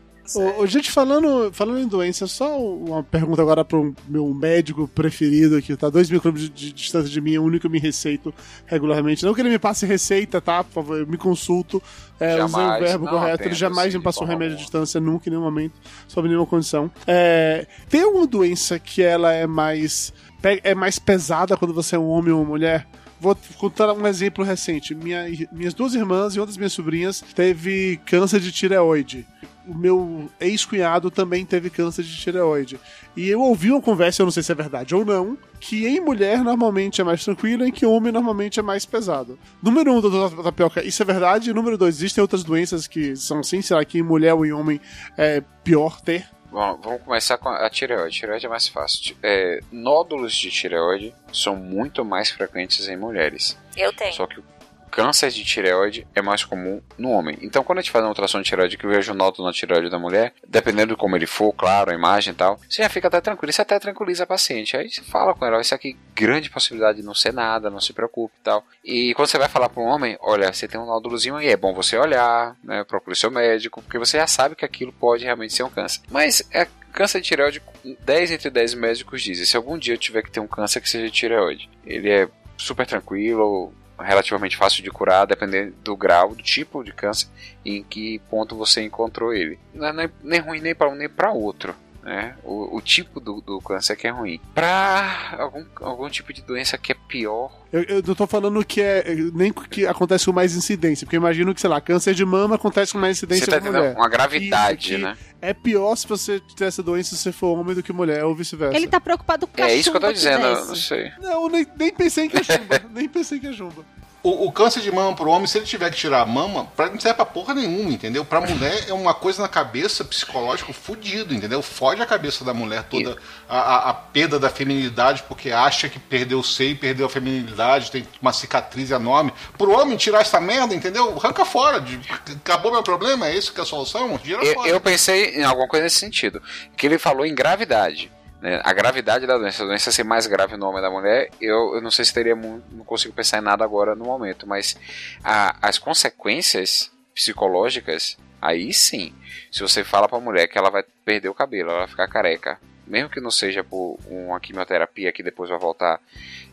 Ô, 0.58 0.66
gente, 0.66 0.90
falando, 0.90 1.50
falando 1.52 1.80
em 1.80 1.88
doença, 1.88 2.26
só 2.26 2.58
uma 2.58 3.02
pergunta 3.02 3.42
agora 3.42 3.64
pro 3.64 3.94
meu 4.08 4.32
médico 4.32 4.86
preferido, 4.88 5.60
que 5.60 5.76
tá 5.76 5.88
a 5.88 5.90
dois 5.90 6.08
mil 6.08 6.20
quilômetros 6.20 6.48
de, 6.50 6.66
de 6.66 6.72
distância 6.72 7.10
de 7.10 7.20
mim, 7.20 7.34
é 7.34 7.38
o 7.40 7.42
único 7.42 7.62
que 7.62 7.68
me 7.68 7.78
receito 7.78 8.32
regularmente. 8.66 9.24
Não 9.24 9.34
que 9.34 9.40
ele 9.40 9.48
me 9.48 9.58
passe 9.58 9.86
receita, 9.86 10.40
tá? 10.40 10.62
Por 10.62 10.72
favor, 10.72 10.98
eu 10.98 11.06
me 11.06 11.16
consulto, 11.16 11.82
é, 12.18 12.34
usei 12.34 12.44
o 12.44 12.48
Jamais, 12.48 12.84
verbo 12.84 13.04
não 13.06 13.12
correto. 13.12 13.34
atendo, 13.34 13.48
Ele 13.48 13.54
jamais 13.54 13.92
sim, 13.92 13.98
me 13.98 14.04
passou 14.04 14.26
remédio 14.26 14.56
de 14.56 14.62
distância, 14.62 15.00
nunca, 15.00 15.28
em 15.28 15.30
nenhum 15.30 15.42
momento, 15.42 15.74
sob 16.06 16.28
nenhuma 16.28 16.46
condição. 16.46 16.90
É, 17.06 17.66
tem 17.88 18.02
alguma 18.02 18.26
doença 18.26 18.78
que 18.78 19.02
ela 19.02 19.32
é 19.32 19.46
mais, 19.46 20.12
é 20.42 20.74
mais 20.74 20.98
pesada 20.98 21.56
quando 21.56 21.74
você 21.74 21.96
é 21.96 21.98
um 21.98 22.08
homem 22.08 22.32
ou 22.32 22.40
uma 22.40 22.48
mulher? 22.48 22.86
Vou 23.20 23.36
contar 23.58 23.92
um 23.92 24.06
exemplo 24.06 24.42
recente. 24.42 24.94
Minha, 24.94 25.26
minhas 25.52 25.74
duas 25.74 25.94
irmãs 25.94 26.34
e 26.34 26.40
uma 26.40 26.46
das 26.46 26.56
minhas 26.56 26.72
sobrinhas 26.72 27.22
teve 27.34 28.00
câncer 28.06 28.40
de 28.40 28.50
tireoide. 28.50 29.26
O 29.66 29.74
meu 29.76 30.30
ex-cunhado 30.40 31.10
também 31.10 31.44
teve 31.44 31.70
câncer 31.70 32.02
de 32.02 32.16
tireoide. 32.16 32.80
E 33.16 33.28
eu 33.28 33.40
ouvi 33.40 33.70
uma 33.70 33.80
conversa, 33.80 34.22
eu 34.22 34.26
não 34.26 34.32
sei 34.32 34.42
se 34.42 34.50
é 34.50 34.54
verdade 34.54 34.94
ou 34.94 35.04
não, 35.04 35.36
que 35.60 35.86
em 35.86 36.00
mulher 36.00 36.42
normalmente 36.42 37.00
é 37.00 37.04
mais 37.04 37.22
tranquilo 37.24 37.64
e 37.64 37.68
em 37.68 37.72
que 37.72 37.84
homem 37.84 38.12
normalmente 38.12 38.58
é 38.58 38.62
mais 38.62 38.86
pesado. 38.86 39.38
Número 39.62 39.92
um, 39.92 40.00
doutor 40.00 40.42
Tapioca, 40.42 40.82
isso 40.84 41.02
é 41.02 41.06
verdade? 41.06 41.52
Número 41.52 41.76
dois, 41.76 41.96
existem 41.96 42.22
outras 42.22 42.42
doenças 42.42 42.86
que 42.86 43.14
são 43.14 43.40
assim? 43.40 43.60
Será 43.60 43.84
que 43.84 43.98
em 43.98 44.02
mulher 44.02 44.34
ou 44.34 44.46
em 44.46 44.52
homem 44.52 44.80
é 45.16 45.42
pior 45.62 46.00
ter? 46.00 46.26
Bom, 46.50 46.80
vamos 46.82 47.02
começar 47.02 47.38
com 47.38 47.48
a 47.48 47.70
tireoide. 47.70 48.16
Tireoide 48.16 48.46
é 48.46 48.48
mais 48.48 48.66
fácil. 48.66 49.16
É, 49.22 49.60
nódulos 49.70 50.34
de 50.34 50.50
tireoide 50.50 51.14
são 51.32 51.54
muito 51.54 52.04
mais 52.04 52.28
frequentes 52.28 52.88
em 52.88 52.96
mulheres. 52.96 53.56
Eu 53.76 53.92
tenho. 53.92 54.12
Só 54.12 54.26
que 54.26 54.40
o 54.40 54.44
câncer 54.90 55.30
de 55.30 55.44
tireoide 55.44 56.06
é 56.14 56.20
mais 56.20 56.44
comum 56.44 56.82
no 56.98 57.10
homem. 57.10 57.38
Então, 57.40 57.62
quando 57.62 57.78
a 57.78 57.82
gente 57.82 57.90
faz 57.90 58.04
uma 58.04 58.10
ultrassom 58.10 58.40
de 58.40 58.48
tireoide 58.48 58.76
que 58.76 58.86
vejo 58.86 59.12
o 59.12 59.14
nódulo 59.14 59.46
na 59.46 59.52
tireoide 59.52 59.88
da 59.88 59.98
mulher, 59.98 60.34
dependendo 60.46 60.94
de 60.94 60.98
como 60.98 61.16
ele 61.16 61.26
for, 61.26 61.52
claro, 61.52 61.90
a 61.90 61.94
imagem 61.94 62.32
e 62.32 62.36
tal, 62.36 62.58
você 62.68 62.82
já 62.82 62.88
fica 62.88 63.08
até 63.08 63.20
tranquilo. 63.20 63.50
Isso 63.50 63.62
até 63.62 63.78
tranquiliza 63.78 64.24
a 64.24 64.26
paciente. 64.26 64.76
Aí 64.76 64.90
você 64.90 65.02
fala 65.02 65.34
com 65.34 65.46
ela, 65.46 65.60
isso 65.60 65.74
aqui, 65.74 65.96
grande 66.14 66.50
possibilidade 66.50 67.00
de 67.00 67.04
não 67.04 67.14
ser 67.14 67.32
nada, 67.32 67.70
não 67.70 67.80
se 67.80 67.92
preocupe 67.92 68.34
e 68.40 68.44
tal. 68.44 68.64
E 68.84 69.14
quando 69.14 69.28
você 69.28 69.38
vai 69.38 69.48
falar 69.48 69.68
para 69.68 69.82
um 69.82 69.86
homem, 69.86 70.16
olha, 70.20 70.52
você 70.52 70.66
tem 70.66 70.80
um 70.80 70.86
nódulozinho 70.86 71.36
aí, 71.36 71.48
é 71.48 71.56
bom 71.56 71.72
você 71.72 71.96
olhar, 71.96 72.56
né, 72.62 72.84
procure 72.84 73.16
seu 73.16 73.30
médico, 73.30 73.82
porque 73.82 73.98
você 73.98 74.18
já 74.18 74.26
sabe 74.26 74.56
que 74.56 74.64
aquilo 74.64 74.92
pode 74.92 75.24
realmente 75.24 75.54
ser 75.54 75.62
um 75.62 75.70
câncer. 75.70 76.00
Mas 76.10 76.42
é 76.52 76.66
câncer 76.92 77.20
de 77.20 77.28
tireoide, 77.28 77.62
10 78.04 78.32
entre 78.32 78.50
10 78.50 78.74
médicos 78.74 79.22
dizem, 79.22 79.46
se 79.46 79.56
algum 79.56 79.78
dia 79.78 79.94
eu 79.94 79.98
tiver 79.98 80.22
que 80.22 80.30
ter 80.30 80.40
um 80.40 80.46
câncer 80.46 80.80
que 80.80 80.90
seja 80.90 81.06
de 81.06 81.12
tireoide, 81.12 81.70
ele 81.86 82.10
é 82.10 82.28
super 82.56 82.86
tranquilo, 82.86 83.72
relativamente 84.02 84.56
fácil 84.56 84.82
de 84.82 84.90
curar, 84.90 85.26
dependendo 85.26 85.74
do 85.84 85.96
grau, 85.96 86.34
do 86.34 86.42
tipo 86.42 86.82
de 86.84 86.92
câncer 86.92 87.28
e 87.64 87.76
em 87.78 87.82
que 87.82 88.18
ponto 88.30 88.56
você 88.56 88.82
encontrou 88.82 89.32
ele. 89.34 89.58
Não 89.74 89.86
é 89.88 89.92
nem- 89.92 90.10
nem 90.22 90.40
ruim 90.40 90.60
nem 90.60 90.74
para 90.74 90.88
um 90.88 90.94
nem 90.94 91.08
para 91.08 91.30
outro. 91.32 91.74
Né? 92.02 92.34
O, 92.42 92.76
o 92.76 92.80
tipo 92.80 93.20
do, 93.20 93.40
do 93.40 93.60
câncer 93.60 93.94
que 93.94 94.06
é 94.06 94.10
ruim. 94.10 94.40
Pra 94.54 95.36
algum, 95.38 95.64
algum 95.82 96.08
tipo 96.08 96.32
de 96.32 96.40
doença 96.40 96.78
que 96.78 96.92
é 96.92 96.94
pior. 96.94 97.52
Eu, 97.70 97.82
eu 97.82 98.02
não 98.04 98.14
tô 98.14 98.26
falando 98.26 98.64
que 98.64 98.80
é 98.80 99.04
nem 99.34 99.52
que 99.52 99.86
acontece 99.86 100.24
com 100.24 100.32
mais 100.32 100.56
incidência, 100.56 101.06
porque 101.06 101.16
eu 101.16 101.20
imagino 101.20 101.54
que, 101.54 101.60
sei 101.60 101.68
lá, 101.68 101.80
câncer 101.80 102.14
de 102.14 102.24
mama 102.24 102.54
acontece 102.54 102.92
com 102.92 102.98
mais 102.98 103.18
incidência 103.18 103.44
Você 103.44 103.50
tá 103.50 103.58
entendendo? 103.58 103.80
mulher. 103.80 103.96
Uma 103.96 104.08
gravidade, 104.08 104.96
né? 104.96 105.16
É 105.42 105.52
pior 105.52 105.94
se 105.96 106.06
você 106.06 106.40
ter 106.56 106.64
essa 106.64 106.82
doença 106.82 107.14
se 107.14 107.22
você 107.22 107.32
for 107.32 107.58
homem 107.58 107.74
do 107.74 107.82
que 107.82 107.92
mulher, 107.92 108.24
ou 108.24 108.34
vice-versa. 108.34 108.76
Ele 108.76 108.88
tá 108.88 109.00
preocupado 109.00 109.46
com 109.46 109.62
É 109.62 109.74
isso 109.74 109.90
que 109.90 109.96
eu 109.96 110.00
tô 110.00 110.12
dizendo, 110.12 110.44
eu 110.44 110.66
não 110.66 110.74
sei. 110.74 111.12
Não, 111.20 111.48
nem, 111.48 111.66
nem 111.78 111.92
pensei 111.92 112.24
em 112.24 112.30
cachumba. 112.30 112.80
nem 112.92 113.08
pensei 113.08 113.38
em 113.38 113.40
cachumba. 113.42 113.84
O, 114.22 114.46
o 114.48 114.52
câncer 114.52 114.82
de 114.82 114.92
mama 114.92 115.16
pro 115.16 115.30
homem, 115.30 115.46
se 115.46 115.56
ele 115.56 115.64
tiver 115.64 115.88
que 115.90 115.96
tirar 115.96 116.20
a 116.20 116.26
mama, 116.26 116.66
pra, 116.76 116.90
não 116.90 117.00
serve 117.00 117.16
pra 117.16 117.24
porra 117.24 117.54
nenhuma, 117.54 117.90
entendeu? 117.90 118.22
Pra 118.22 118.38
mulher 118.38 118.84
é 118.86 118.92
uma 118.92 119.14
coisa 119.14 119.40
na 119.40 119.48
cabeça 119.48 120.04
psicológico 120.04 120.74
fudido, 120.74 121.32
entendeu? 121.32 121.62
Fode 121.62 122.02
a 122.02 122.06
cabeça 122.06 122.44
da 122.44 122.52
mulher 122.52 122.82
toda 122.82 123.16
a, 123.48 123.58
a, 123.58 123.90
a 123.90 123.94
perda 123.94 124.38
da 124.38 124.50
feminilidade 124.50 125.22
porque 125.26 125.50
acha 125.50 125.88
que 125.88 125.98
perdeu 125.98 126.40
o 126.40 126.44
seio, 126.44 126.76
perdeu 126.76 127.06
a 127.06 127.08
feminilidade, 127.08 127.90
tem 127.90 128.06
uma 128.20 128.32
cicatriz 128.34 128.90
enorme. 128.90 129.32
Pro 129.56 129.72
homem 129.72 129.96
tirar 129.96 130.20
essa 130.20 130.38
merda, 130.38 130.74
entendeu? 130.74 131.16
Arranca 131.18 131.46
fora. 131.46 131.80
de- 131.80 131.98
acabou 132.36 132.70
meu 132.72 132.82
problema, 132.82 133.26
é 133.26 133.34
isso 133.34 133.54
que 133.54 133.60
é 133.60 133.62
a 133.62 133.66
solução? 133.66 134.18
Tira 134.18 134.44
Eu, 134.44 134.52
fora. 134.52 134.68
eu 134.68 134.80
pensei 134.82 135.36
em 135.36 135.44
alguma 135.44 135.66
coisa 135.66 135.84
nesse 135.84 135.96
sentido. 135.98 136.42
Que 136.76 136.86
ele 136.86 136.98
falou 136.98 137.24
em 137.24 137.34
gravidade. 137.34 138.12
Né? 138.40 138.60
A 138.64 138.72
gravidade 138.72 139.26
da 139.26 139.36
doença, 139.36 139.62
a 139.62 139.66
doença 139.66 139.92
ser 139.92 140.04
mais 140.04 140.26
grave 140.26 140.56
no 140.56 140.66
homem 140.68 140.80
da 140.82 140.90
mulher, 140.90 141.30
eu, 141.40 141.74
eu 141.74 141.80
não 141.80 141.90
sei 141.90 142.04
se 142.04 142.14
teria 142.14 142.34
muito, 142.34 142.64
não 142.74 142.84
consigo 142.84 143.12
pensar 143.14 143.38
em 143.38 143.42
nada 143.42 143.64
agora 143.64 143.94
no 143.94 144.04
momento, 144.04 144.46
mas 144.46 144.76
a- 145.22 145.56
as 145.60 145.78
consequências 145.78 146.90
psicológicas, 147.14 148.16
aí 148.40 148.72
sim. 148.72 149.14
Se 149.52 149.60
você 149.62 149.84
fala 149.84 150.08
pra 150.08 150.18
mulher 150.20 150.48
que 150.48 150.58
ela 150.58 150.70
vai 150.70 150.82
perder 151.04 151.28
o 151.28 151.34
cabelo, 151.34 151.70
ela 151.70 151.80
vai 151.80 151.88
ficar 151.88 152.08
careca, 152.08 152.58
mesmo 152.86 153.08
que 153.10 153.20
não 153.20 153.30
seja 153.30 153.62
por 153.62 153.98
uma 154.06 154.40
quimioterapia 154.40 155.12
que 155.12 155.22
depois 155.22 155.48
vai 155.48 155.58
voltar, 155.58 156.00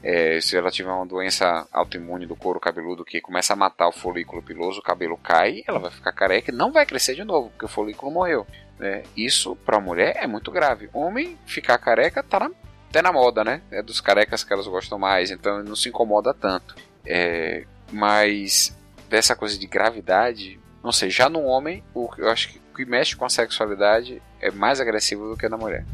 é, 0.03 0.39
se 0.39 0.55
ela 0.55 0.69
tiver 0.69 0.91
uma 0.91 1.05
doença 1.05 1.67
autoimune 1.71 2.25
do 2.27 2.35
couro 2.35 2.59
cabeludo 2.59 3.03
que 3.03 3.19
começa 3.21 3.53
a 3.53 3.55
matar 3.55 3.87
o 3.87 3.91
folículo 3.91 4.43
piloso, 4.43 4.79
o 4.79 4.83
cabelo 4.83 5.17
cai, 5.17 5.63
ela 5.67 5.79
vai 5.79 5.89
ficar 5.91 6.11
careca 6.11 6.51
e 6.51 6.55
não 6.55 6.71
vai 6.71 6.85
crescer 6.85 7.15
de 7.15 7.23
novo, 7.23 7.49
porque 7.49 7.65
o 7.65 7.69
folículo 7.69 8.11
morreu. 8.11 8.45
Né? 8.79 9.03
Isso 9.15 9.55
para 9.55 9.77
a 9.77 9.81
mulher 9.81 10.17
é 10.17 10.27
muito 10.27 10.51
grave. 10.51 10.89
Homem 10.93 11.37
ficar 11.45 11.77
careca 11.77 12.23
tá 12.23 12.39
na, 12.39 12.51
até 12.89 13.01
na 13.01 13.11
moda, 13.11 13.43
né? 13.43 13.61
É 13.71 13.81
dos 13.81 14.01
carecas 14.01 14.43
que 14.43 14.53
elas 14.53 14.67
gostam 14.67 14.97
mais, 14.97 15.31
então 15.31 15.63
não 15.63 15.75
se 15.75 15.89
incomoda 15.89 16.33
tanto. 16.33 16.75
É, 17.05 17.65
mas 17.91 18.75
dessa 19.09 19.35
coisa 19.35 19.57
de 19.57 19.67
gravidade, 19.67 20.59
não 20.83 20.91
sei, 20.91 21.09
já 21.09 21.29
no 21.29 21.43
homem, 21.43 21.83
o, 21.93 22.09
eu 22.17 22.29
acho 22.29 22.49
que 22.49 22.61
o 22.73 22.75
que 22.75 22.85
mexe 22.85 23.15
com 23.15 23.25
a 23.25 23.29
sexualidade 23.29 24.21
é 24.39 24.51
mais 24.51 24.79
agressivo 24.79 25.29
do 25.29 25.37
que 25.37 25.49
na 25.49 25.57
mulher. 25.57 25.85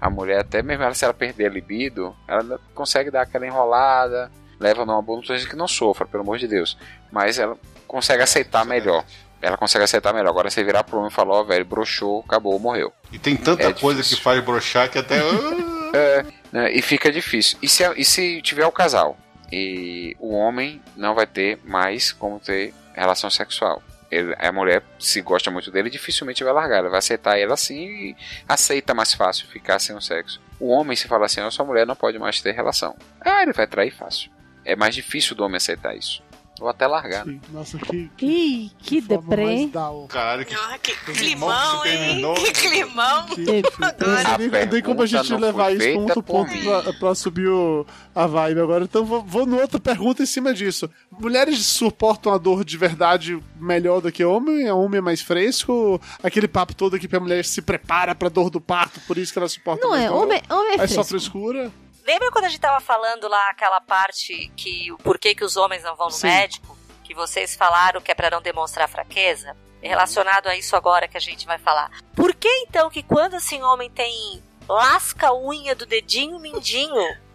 A 0.00 0.08
mulher, 0.08 0.40
até 0.40 0.62
mesmo 0.62 0.82
ela, 0.82 0.94
se 0.94 1.04
ela 1.04 1.12
perder 1.12 1.46
a 1.46 1.50
libido, 1.50 2.16
ela 2.26 2.58
consegue 2.74 3.10
dar 3.10 3.22
aquela 3.22 3.46
enrolada, 3.46 4.30
leva 4.58 4.86
numa 4.86 5.02
dizendo 5.20 5.48
que 5.50 5.56
não 5.56 5.68
sofra, 5.68 6.06
pelo 6.06 6.22
amor 6.22 6.38
de 6.38 6.48
Deus, 6.48 6.78
mas 7.12 7.38
ela 7.38 7.58
consegue 7.86 8.22
aceitar 8.22 8.64
melhor. 8.64 9.04
Ela 9.42 9.56
consegue 9.56 9.84
aceitar 9.84 10.12
melhor. 10.12 10.28
Agora 10.28 10.50
você 10.50 10.62
virar 10.62 10.84
pro 10.84 10.98
homem 10.98 11.10
e 11.10 11.14
falar, 11.14 11.34
ó, 11.34 11.44
velho, 11.44 11.64
broxou, 11.64 12.22
acabou, 12.26 12.58
morreu. 12.58 12.92
E 13.12 13.18
tem 13.18 13.36
tanta 13.36 13.64
É 13.64 13.72
coisa 13.72 14.02
que 14.02 14.20
faz 14.20 14.42
broxar 14.44 14.90
que 14.90 14.98
até. 14.98 15.20
É, 15.92 16.24
né, 16.52 16.72
e 16.72 16.80
fica 16.80 17.10
difícil. 17.10 17.58
E 17.60 17.68
se, 17.68 17.82
e 17.96 18.04
se 18.04 18.40
tiver 18.42 18.64
o 18.64 18.70
casal 18.70 19.18
e 19.50 20.16
o 20.20 20.32
homem 20.32 20.80
não 20.96 21.16
vai 21.16 21.26
ter 21.26 21.58
mais 21.64 22.12
como 22.12 22.38
ter 22.38 22.72
relação 22.94 23.28
sexual. 23.28 23.82
Ele, 24.10 24.34
a 24.38 24.52
mulher, 24.52 24.82
se 24.98 25.20
gosta 25.20 25.50
muito 25.50 25.70
dele, 25.70 25.90
dificilmente 25.90 26.42
vai 26.44 26.52
largar. 26.52 26.78
Ela 26.78 26.90
vai 26.90 26.98
aceitar 26.98 27.38
ele 27.38 27.52
assim 27.52 27.86
e 27.86 28.16
aceita 28.48 28.94
mais 28.94 29.14
fácil 29.14 29.46
ficar 29.48 29.78
sem 29.78 29.96
o 29.96 30.00
sexo. 30.00 30.40
O 30.58 30.68
homem, 30.68 30.96
se 30.96 31.08
fala 31.08 31.26
assim, 31.26 31.40
a 31.40 31.50
sua 31.50 31.64
mulher 31.64 31.86
não 31.86 31.96
pode 31.96 32.18
mais 32.18 32.40
ter 32.40 32.52
relação. 32.52 32.96
Ah, 33.20 33.42
ele 33.42 33.52
vai 33.52 33.66
trair 33.66 33.90
fácil. 33.90 34.30
É 34.64 34.76
mais 34.76 34.94
difícil 34.94 35.34
do 35.34 35.44
homem 35.44 35.56
aceitar 35.56 35.96
isso. 35.96 36.22
Ou 36.60 36.68
até 36.68 36.86
largar. 36.86 37.24
né? 37.24 37.40
Nossa, 37.52 37.78
que. 37.78 38.10
Ih, 38.20 38.70
que 38.78 39.00
deprê. 39.00 39.70
Caralho, 40.08 40.44
que, 40.44 40.54
Ah, 40.54 40.78
que 40.82 40.94
climão, 41.14 41.86
hein? 41.86 42.22
Que 42.44 42.52
climão. 42.52 43.26
Não 43.28 44.38
nem, 44.38 44.66
nem 44.66 44.82
como 44.82 45.02
a 45.02 45.06
gente 45.06 45.34
levar 45.34 45.74
isso 45.74 45.92
ponto 45.94 46.22
por 46.22 46.46
ponto 46.46 46.52
pra, 46.62 46.92
pra 46.92 47.14
subir 47.14 47.48
o- 47.48 47.86
a 48.14 48.26
vibe 48.26 48.60
agora. 48.60 48.84
Então 48.84 49.04
vou, 49.04 49.22
vou 49.22 49.46
no 49.46 49.58
outra 49.60 49.80
pergunta 49.80 50.22
em 50.22 50.26
cima 50.26 50.52
disso. 50.52 50.88
Mulheres 51.18 51.64
suportam 51.66 52.32
a 52.32 52.38
dor 52.38 52.64
de 52.64 52.76
verdade 52.76 53.38
melhor 53.58 54.00
do 54.00 54.12
que 54.12 54.24
homem? 54.24 54.68
A 54.68 54.74
homem 54.74 54.98
é 54.98 55.02
mais 55.02 55.20
fresco? 55.20 56.00
Aquele 56.22 56.48
papo 56.48 56.74
todo 56.74 56.96
aqui 56.96 57.08
que 57.08 57.16
a 57.16 57.20
mulher 57.20 57.44
se 57.44 57.62
prepara 57.62 58.14
pra 58.14 58.28
dor 58.28 58.50
do 58.50 58.60
parto, 58.60 59.00
por 59.06 59.16
isso 59.18 59.32
que 59.32 59.38
ela 59.38 59.48
suporta 59.48 59.82
Não 59.82 59.90
mais 59.90 60.04
é, 60.04 60.08
dor? 60.08 60.22
homem, 60.24 60.42
homem 60.50 60.72
é 60.78 60.84
É 60.84 60.86
só 60.86 61.02
fresco. 61.04 61.08
frescura? 61.38 61.70
Lembra 62.04 62.30
quando 62.30 62.46
a 62.46 62.48
gente 62.48 62.60
tava 62.60 62.80
falando 62.80 63.28
lá 63.28 63.50
aquela 63.50 63.80
parte 63.80 64.50
que 64.56 64.90
o 64.92 64.98
porquê 64.98 65.34
que 65.34 65.44
os 65.44 65.56
homens 65.56 65.82
não 65.82 65.96
vão 65.96 66.06
no 66.06 66.12
Sim. 66.12 66.26
médico? 66.26 66.76
Que 67.04 67.14
vocês 67.14 67.54
falaram 67.54 68.00
que 68.00 68.10
é 68.10 68.14
pra 68.14 68.30
não 68.30 68.40
demonstrar 68.40 68.88
fraqueza? 68.88 69.56
Relacionado 69.82 70.46
a 70.46 70.56
isso 70.56 70.76
agora 70.76 71.08
que 71.08 71.16
a 71.16 71.20
gente 71.20 71.46
vai 71.46 71.58
falar. 71.58 71.90
Por 72.14 72.34
que 72.34 72.48
então 72.66 72.90
que 72.90 73.02
quando 73.02 73.34
assim 73.34 73.62
homem 73.62 73.90
tem 73.90 74.42
lasca 74.68 75.28
a 75.28 75.34
unha 75.34 75.74
do 75.74 75.86
dedinho 75.86 76.38
mindinho, 76.38 76.94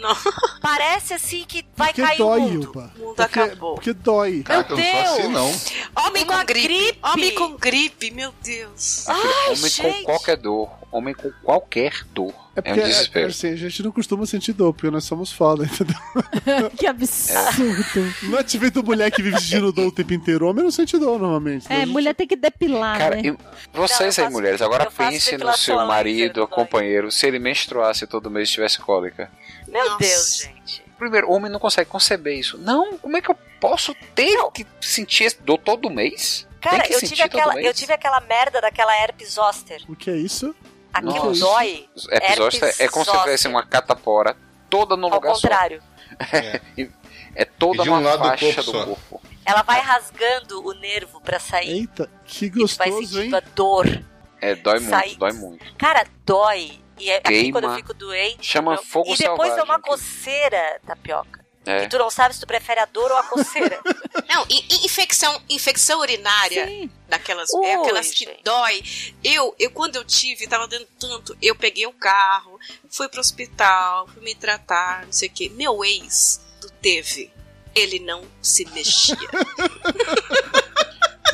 Não. 0.00 0.16
parece 0.60 1.14
assim 1.14 1.44
que 1.46 1.64
vai 1.76 1.88
Porque 1.88 2.02
cair 2.02 2.18
dói, 2.18 2.38
o 2.38 2.42
mundo. 2.42 2.62
Ilpa. 2.64 2.92
O 2.96 2.98
mundo 3.00 3.16
Porque, 3.16 3.40
acabou. 3.40 3.74
porque 3.74 3.92
dói. 3.92 4.42
Caraca, 4.42 4.72
eu 4.72 4.76
não 4.78 4.84
sou 4.84 5.14
assim, 5.14 5.28
não. 5.28 6.04
Homem 6.06 6.24
Uma 6.24 6.38
com 6.38 6.44
gripe. 6.46 6.68
gripe. 6.68 6.98
Homem 7.02 7.34
com 7.34 7.56
gripe, 7.56 8.10
meu 8.10 8.34
Deus. 8.42 9.08
Ai, 9.08 9.46
homem 9.48 9.56
gente. 9.70 9.82
com 9.82 10.04
qualquer 10.04 10.36
dor. 10.36 10.70
Homem 10.92 11.14
com 11.14 11.30
qualquer 11.44 11.92
dor. 12.12 12.34
É 12.56 12.58
É, 12.58 12.62
porque 12.62 12.80
um 12.80 12.84
desespero. 12.84 13.28
assim, 13.28 13.48
a 13.52 13.56
gente 13.56 13.82
não 13.82 13.92
costuma 13.92 14.26
sentir 14.26 14.52
dor, 14.52 14.72
porque 14.74 14.90
nós 14.90 15.04
somos 15.04 15.30
foda, 15.32 15.64
entendeu? 15.64 15.96
Que 16.76 16.86
absurdo. 16.86 18.14
Não 18.24 18.38
é 18.38 18.42
tipo 18.42 18.82
mulher 18.84 19.10
que 19.10 19.22
vive 19.22 19.38
sentindo 19.40 19.70
dor 19.72 19.86
o 19.86 19.92
tempo 19.92 20.12
inteiro. 20.14 20.46
Homem 20.48 20.64
não 20.64 20.70
sente 20.70 20.98
dor 20.98 21.18
normalmente. 21.18 21.66
É, 21.70 21.78
né? 21.78 21.86
mulher 21.86 22.14
tem 22.14 22.26
que 22.26 22.34
depilar, 22.36 22.98
Cara, 22.98 23.16
né? 23.16 23.22
e 23.24 23.36
vocês 23.72 24.16
Não, 24.16 24.24
eu 24.24 24.28
aí, 24.28 24.32
mulheres, 24.32 24.60
agora 24.62 24.84
eu 24.84 24.90
pense 24.90 25.36
no 25.36 25.52
seu 25.56 25.76
marido, 25.86 26.46
companheiro, 26.48 27.10
se 27.10 27.26
ele 27.26 27.38
menstruasse 27.38 28.06
todo 28.06 28.30
mês 28.30 28.48
e 28.48 28.52
tivesse 28.52 28.78
cólica. 28.80 29.30
Meu 29.70 29.84
Nossa. 29.84 29.98
Deus, 29.98 30.36
gente. 30.38 30.82
Primeiro, 30.98 31.28
o 31.28 31.32
homem 31.32 31.50
não 31.50 31.58
consegue 31.58 31.88
conceber 31.88 32.36
isso. 32.38 32.58
Não, 32.58 32.98
como 32.98 33.16
é 33.16 33.22
que 33.22 33.30
eu 33.30 33.36
posso 33.60 33.94
ter 34.14 34.36
que 34.52 34.66
sentir 34.80 35.24
esse 35.24 35.40
dor 35.42 35.58
todo 35.58 35.88
mês? 35.88 36.46
Cara, 36.60 36.86
eu 36.90 36.98
sentir 37.00 37.14
tive, 37.16 37.28
todo 37.28 37.38
aquela, 37.40 37.54
mês? 37.54 37.66
eu 37.66 37.74
tive 37.74 37.92
aquela 37.92 38.20
merda 38.20 38.60
daquela 38.60 38.94
herpes 38.94 39.32
zoster. 39.32 39.82
O 39.88 39.96
que 39.96 40.10
é 40.10 40.16
isso? 40.16 40.54
Aquilo 40.92 41.26
Nossa. 41.26 41.40
dói. 41.40 41.88
Episódio 42.10 42.64
é 42.78 42.88
como 42.88 43.04
se 43.04 43.10
tivesse 43.18 43.48
uma 43.48 43.64
catapora 43.64 44.36
toda 44.68 44.96
no 44.96 45.06
Ao 45.06 45.14
lugar 45.14 45.32
contrário. 45.32 45.80
só. 45.80 46.20
É 47.32 47.44
toda 47.44 47.82
E 47.82 47.84
de 47.84 47.90
um 47.90 47.92
uma 47.92 48.00
lado 48.00 48.22
do 48.22 48.28
faixa 48.28 48.46
corpo 48.56 48.62
do 48.62 48.72
só. 48.78 48.84
corpo. 48.84 49.22
Ela 49.46 49.62
vai 49.62 49.80
rasgando 49.80 50.66
o 50.66 50.72
nervo 50.74 51.20
pra 51.20 51.38
sair. 51.38 51.70
Eita, 51.70 52.10
que 52.26 52.46
E 52.46 52.50
tu 52.50 52.66
vai 52.76 52.90
gostoso, 52.90 52.98
hein? 53.00 53.06
sentindo 53.30 53.36
a 53.36 53.40
dor. 53.54 54.04
É, 54.40 54.54
dói 54.56 54.80
muito, 54.80 54.90
Sai- 54.90 55.14
dói 55.16 55.32
muito. 55.32 55.74
Cara, 55.76 56.04
dói. 56.26 56.79
E 57.00 57.10
é 57.10 57.16
aqui 57.16 57.28
Queima. 57.28 57.60
quando 57.60 57.70
eu 57.72 57.76
fico 57.76 57.94
doente. 57.94 58.46
Chama 58.46 58.74
eu- 58.74 58.82
fogo 58.84 59.12
E 59.12 59.16
depois 59.16 59.18
selvagem 59.18 59.56
dá 59.56 59.64
uma 59.64 59.74
aqui. 59.76 59.88
coceira, 59.88 60.80
tapioca. 60.86 61.40
É. 61.66 61.84
E 61.84 61.88
tu 61.88 61.98
não 61.98 62.08
sabe 62.10 62.34
se 62.34 62.40
tu 62.40 62.46
prefere 62.46 62.80
a 62.80 62.86
dor 62.86 63.10
ou 63.10 63.18
a 63.18 63.22
coceira. 63.24 63.78
Não, 64.28 64.46
e- 64.48 64.64
e 64.70 64.86
infecção, 64.86 65.40
infecção 65.48 66.00
urinária. 66.00 66.66
Daquelas, 67.08 67.50
Ui, 67.52 67.66
é 67.66 67.74
aquelas 67.74 68.10
que 68.12 68.24
gente. 68.24 68.42
dói. 68.42 68.82
Eu, 69.22 69.54
eu, 69.58 69.70
quando 69.70 69.96
eu 69.96 70.04
tive, 70.04 70.46
tava 70.46 70.66
dando 70.66 70.86
tanto. 70.98 71.36
Eu 71.42 71.54
peguei 71.54 71.86
o 71.86 71.92
carro, 71.92 72.58
fui 72.88 73.08
pro 73.08 73.20
hospital, 73.20 74.08
fui 74.08 74.22
me 74.22 74.34
tratar, 74.34 75.04
não 75.04 75.12
sei 75.12 75.28
o 75.28 75.32
quê. 75.32 75.50
Meu 75.50 75.84
ex 75.84 76.40
do 76.62 76.70
teve. 76.70 77.30
Ele 77.74 77.98
não 78.00 78.24
se 78.40 78.64
mexia. 78.70 79.16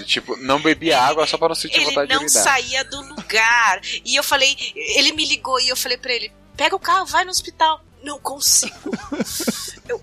Tipo, 0.06 0.36
não 0.36 0.60
bebia 0.62 1.00
água 1.00 1.26
só 1.26 1.36
pra 1.36 1.48
não 1.48 1.54
sentir 1.54 1.76
ele 1.76 1.86
vontade 1.86 2.08
de 2.08 2.14
não 2.14 2.22
urinar. 2.22 2.42
saía 2.42 2.84
do 2.84 3.00
lugar. 3.02 3.80
E 4.04 4.14
eu 4.16 4.22
falei, 4.22 4.56
ele 4.74 5.12
me 5.12 5.24
ligou 5.24 5.60
e 5.60 5.68
eu 5.68 5.76
falei 5.76 5.98
pra 5.98 6.12
ele: 6.12 6.32
pega 6.56 6.74
o 6.76 6.80
carro, 6.80 7.06
vai 7.06 7.24
no 7.24 7.30
hospital. 7.30 7.84
Não 8.02 8.18
consigo. 8.18 8.90
eu, 9.88 10.02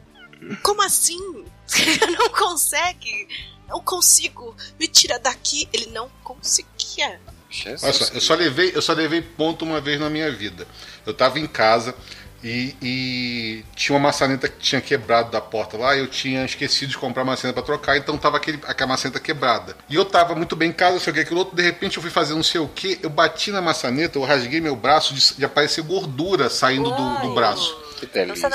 como 0.62 0.82
assim? 0.82 1.18
não 2.18 2.30
consegue? 2.30 3.28
Não 3.68 3.80
consigo. 3.80 4.56
Me 4.80 4.88
tira 4.88 5.18
daqui. 5.18 5.68
Ele 5.72 5.88
não 5.88 6.10
conseguia. 6.24 7.20
Jesus. 7.50 7.84
Olha 7.84 7.94
só, 7.94 8.14
eu 8.14 8.22
só 8.22 8.34
levei, 8.34 8.72
eu 8.76 8.82
só 8.82 8.94
levei 8.94 9.22
ponto 9.22 9.64
uma 9.64 9.80
vez 9.80 10.00
na 10.00 10.10
minha 10.10 10.32
vida. 10.32 10.68
Eu 11.06 11.14
tava 11.14 11.40
em 11.40 11.48
casa 11.48 11.96
e, 12.44 12.76
e 12.82 13.66
tinha 13.76 13.96
uma 13.96 14.02
maçaneta 14.10 14.50
que 14.50 14.58
tinha 14.60 14.82
quebrado 14.82 15.32
da 15.32 15.40
porta 15.40 15.78
lá. 15.78 15.96
Eu 15.96 16.08
tinha 16.08 16.44
esquecido 16.44 16.90
de 16.90 16.98
comprar 16.98 17.24
maçaneta 17.24 17.62
pra 17.62 17.64
trocar, 17.66 17.98
então 17.98 18.18
tava 18.18 18.38
aquele, 18.38 18.60
aquela 18.68 18.90
maçaneta 18.90 19.20
quebrada. 19.20 19.76
E 19.90 19.96
eu 19.96 20.04
tava 20.06 20.36
muito 20.36 20.56
bem 20.56 20.70
em 20.70 20.74
casa, 20.74 21.00
sei 21.00 21.12
o 21.12 21.14
que, 21.14 21.22
aquilo 21.22 21.40
outro. 21.40 21.56
De 21.56 21.62
repente 21.64 21.96
eu 21.98 22.02
fui 22.04 22.12
fazer 22.12 22.34
não 22.34 22.44
sei 22.44 22.60
o 22.60 22.68
que, 22.68 23.00
eu 23.02 23.10
bati 23.10 23.52
na 23.52 23.62
maçaneta, 23.62 24.18
eu 24.18 24.24
rasguei 24.24 24.60
meu 24.60 24.76
braço 24.76 25.14
de, 25.14 25.36
de 25.36 25.46
aparecer 25.46 25.82
gordura 25.84 26.50
saindo 26.50 26.92
do, 26.92 27.22
do 27.22 27.34
braço. 27.34 27.76
Que 28.00 28.06
Não 28.06 28.14
delícia. 28.26 28.50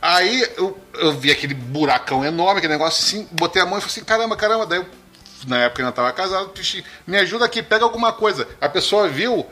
Aí 0.00 0.46
eu, 0.56 0.78
eu 0.94 1.12
vi 1.12 1.30
aquele 1.32 1.54
buracão 1.54 2.24
enorme, 2.24 2.58
aquele 2.58 2.74
negócio 2.74 3.04
assim, 3.04 3.26
botei 3.32 3.60
a 3.60 3.66
mão 3.66 3.78
e 3.78 3.80
falei 3.80 3.92
assim, 3.96 4.04
caramba, 4.04 4.36
caramba, 4.36 4.64
daí 4.66 4.78
eu, 4.78 4.86
na 5.46 5.58
época 5.58 5.80
eu 5.82 5.86
ainda 5.86 5.96
tava 5.96 6.12
casado, 6.12 6.52
me 7.06 7.16
ajuda 7.16 7.44
aqui, 7.44 7.62
pega 7.62 7.84
alguma 7.84 8.12
coisa. 8.12 8.46
A 8.60 8.68
pessoa 8.68 9.08
viu 9.08 9.44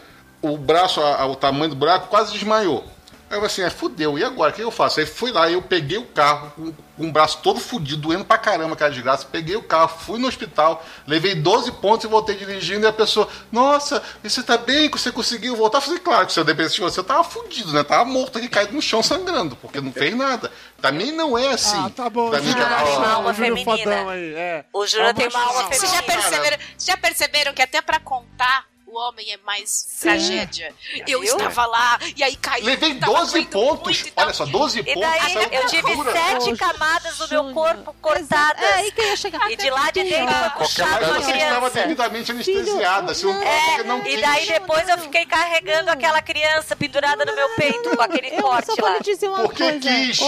o 0.42 0.56
braço, 0.56 1.00
a- 1.00 1.22
a- 1.22 1.26
o 1.26 1.34
tamanho 1.34 1.70
do 1.70 1.76
buraco, 1.76 2.06
quase 2.08 2.32
desmaiou. 2.32 2.84
Aí 3.28 3.36
eu 3.36 3.40
falei 3.40 3.46
assim, 3.46 3.62
é, 3.62 3.70
fudeu, 3.70 4.16
e 4.16 4.22
agora, 4.22 4.52
o 4.52 4.54
que 4.54 4.62
eu 4.62 4.70
faço? 4.70 5.00
Aí 5.00 5.06
fui 5.06 5.32
lá, 5.32 5.50
eu 5.50 5.60
peguei 5.60 5.98
o 5.98 6.04
carro, 6.06 6.52
com, 6.54 6.72
com 6.96 7.08
o 7.08 7.10
braço 7.10 7.38
todo 7.42 7.58
fudido, 7.58 8.02
doendo 8.02 8.24
pra 8.24 8.38
caramba, 8.38 8.74
aquela 8.74 8.88
desgraça, 8.90 9.26
peguei 9.30 9.56
o 9.56 9.62
carro, 9.64 9.88
fui 9.98 10.16
no 10.20 10.28
hospital, 10.28 10.84
levei 11.08 11.34
12 11.34 11.72
pontos 11.72 12.04
e 12.04 12.08
voltei 12.08 12.36
dirigindo, 12.36 12.86
e 12.86 12.88
a 12.88 12.92
pessoa, 12.92 13.28
nossa, 13.50 14.00
e 14.22 14.30
você 14.30 14.44
tá 14.44 14.56
bem, 14.56 14.88
que 14.88 14.96
você 14.96 15.10
conseguiu 15.10 15.56
voltar? 15.56 15.78
Eu 15.78 15.82
falei, 15.82 15.98
claro, 15.98 16.24
que 16.26 16.32
se 16.32 16.38
eu 16.38 16.44
dependesse 16.44 16.76
de 16.76 16.82
você, 16.82 17.00
eu 17.00 17.04
tava 17.04 17.24
fudido, 17.24 17.72
né? 17.72 17.82
Tava 17.82 18.04
morto 18.04 18.38
aqui, 18.38 18.48
caído 18.48 18.72
no 18.72 18.80
chão, 18.80 19.02
sangrando, 19.02 19.56
porque 19.56 19.80
não 19.80 19.92
fez 19.92 20.14
nada. 20.16 20.48
Também 20.80 21.10
não 21.10 21.36
é 21.36 21.48
assim. 21.48 21.76
Ah, 21.84 21.90
tá 21.90 22.08
bom. 22.08 22.30
Pra 22.30 22.40
mim, 22.40 22.52
tá- 22.54 22.82
tem 22.84 22.96
uma 22.96 23.10
alma 23.10 23.34
feminina. 23.34 24.10
aí, 24.12 24.34
é. 24.34 24.64
O 24.72 24.86
Júnior 24.86 25.12
tem 25.14 25.26
uma 25.26 25.40
alma 25.42 25.62
Vocês 25.64 25.80
feminina. 25.80 25.96
já 26.00 26.02
perceberam, 26.14 26.56
vocês 26.76 26.84
já 26.86 26.96
perceberam 26.96 27.52
que 27.54 27.62
até 27.62 27.82
pra 27.82 27.98
contar 27.98 28.66
homem 28.96 29.32
é 29.32 29.36
mais 29.38 29.86
tragédia? 30.00 30.74
Eu 31.06 31.20
Viu? 31.20 31.36
estava 31.36 31.66
lá 31.66 31.98
e 32.16 32.22
aí 32.22 32.36
caiu. 32.36 32.64
Levei 32.64 32.94
tava 32.94 33.12
12 33.12 33.32
doendo 33.32 33.48
pontos. 33.50 34.04
Olha 34.16 34.32
só, 34.32 34.44
12 34.46 34.80
E 34.80 34.82
pontos. 34.84 35.00
daí 35.00 35.32
saiu 35.32 35.48
eu 35.52 35.66
tive 35.66 36.12
sete 36.12 36.56
camadas 36.56 37.18
do 37.18 37.28
meu 37.28 37.54
corpo 37.54 37.94
cortadas. 38.00 38.62
É 38.62 38.72
aí 38.74 38.92
que 38.92 39.00
eu 39.00 39.06
ia 39.06 39.16
chegar. 39.16 39.50
E 39.50 39.56
de 39.56 39.70
lá 39.70 39.90
de 39.90 40.02
dentro 40.04 40.16
foi 40.16 40.24
Mas 40.26 40.52
puxado 40.54 41.04
uma 41.04 41.14
você 41.20 41.30
estava 41.32 41.70
criança. 41.70 41.80
devidamente 41.82 42.30
anestesiada. 42.32 43.14
Se 43.14 43.26
um 43.26 43.42
É, 43.42 43.82
não 43.84 44.06
e 44.06 44.20
daí 44.20 44.46
depois 44.46 44.88
eu 44.88 44.98
fiquei 44.98 45.24
carregando 45.26 45.90
aquela 45.90 46.20
criança 46.22 46.74
pendurada 46.76 47.24
no 47.24 47.34
meu 47.34 47.48
peito 47.50 47.96
com 47.96 48.02
aquele 48.02 48.28
Eu 48.36 48.42
corte 48.42 48.66
só 48.74 48.82
lá. 48.82 48.98
dizer 48.98 49.28
uma 49.28 49.40
Porque 49.42 49.62
coisa. 49.62 49.78
quis. 49.80 50.20
Ô, 50.20 50.26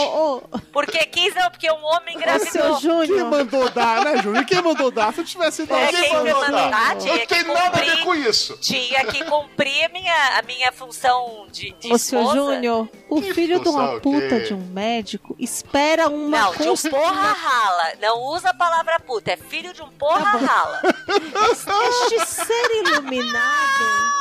ô, 0.53 0.59
Porque 0.73 0.99
quis 1.07 1.35
não, 1.35 1.51
porque 1.51 1.71
um 1.71 1.85
homem 1.85 2.17
ô, 2.17 2.19
engravidou. 2.19 2.77
Quem 2.79 2.81
Júnior. 2.81 3.31
mandou 3.31 3.69
dar, 3.71 4.05
né, 4.05 4.23
Júnior? 4.23 4.43
E 4.43 4.47
quem 4.47 4.63
mandou 4.63 4.91
dar? 4.91 5.13
Se 5.15 5.21
eu 5.21 5.25
tivesse 5.25 5.65
dado, 5.67 5.81
É, 5.81 5.87
quem 5.89 6.03
quem 6.03 6.13
mandou 6.13 6.35
mandou 6.41 6.51
dar? 6.51 6.71
dar, 6.71 6.95
Não 6.95 7.01
tinha 7.03 7.27
tem 7.27 7.45
que 7.45 7.53
nada 7.53 7.79
a 7.79 7.85
ver 7.85 8.05
com 8.05 8.15
isso. 8.15 8.58
Tinha 8.61 9.05
que 9.05 9.25
cumprir 9.25 9.85
a 9.85 9.89
minha, 9.89 10.39
a 10.39 10.43
minha 10.43 10.73
função 10.73 11.47
de, 11.51 11.73
de 11.79 11.93
Ô, 11.93 11.99
senhor. 11.99 12.35
Júnior, 12.35 12.89
o 13.09 13.23
filho 13.23 13.61
de 13.61 13.69
uma 13.69 14.01
puta 14.01 14.41
de 14.41 14.53
um 14.55 14.67
médico 14.67 15.37
espera 15.39 16.09
uma 16.09 16.39
Não, 16.39 16.53
de 16.53 16.69
um 16.69 16.91
porra 16.91 17.33
rala. 17.33 17.93
Não 18.01 18.23
usa 18.35 18.51
a 18.51 18.55
palavra 18.55 18.99
puta, 19.01 19.33
é 19.33 19.37
filho 19.37 19.73
de 19.73 19.83
um 19.83 19.89
porra 19.91 20.19
Tá 20.19 20.39
rala. 20.39 20.83
Este 21.09 22.27
ser 22.27 22.71
iluminado. 22.85 24.19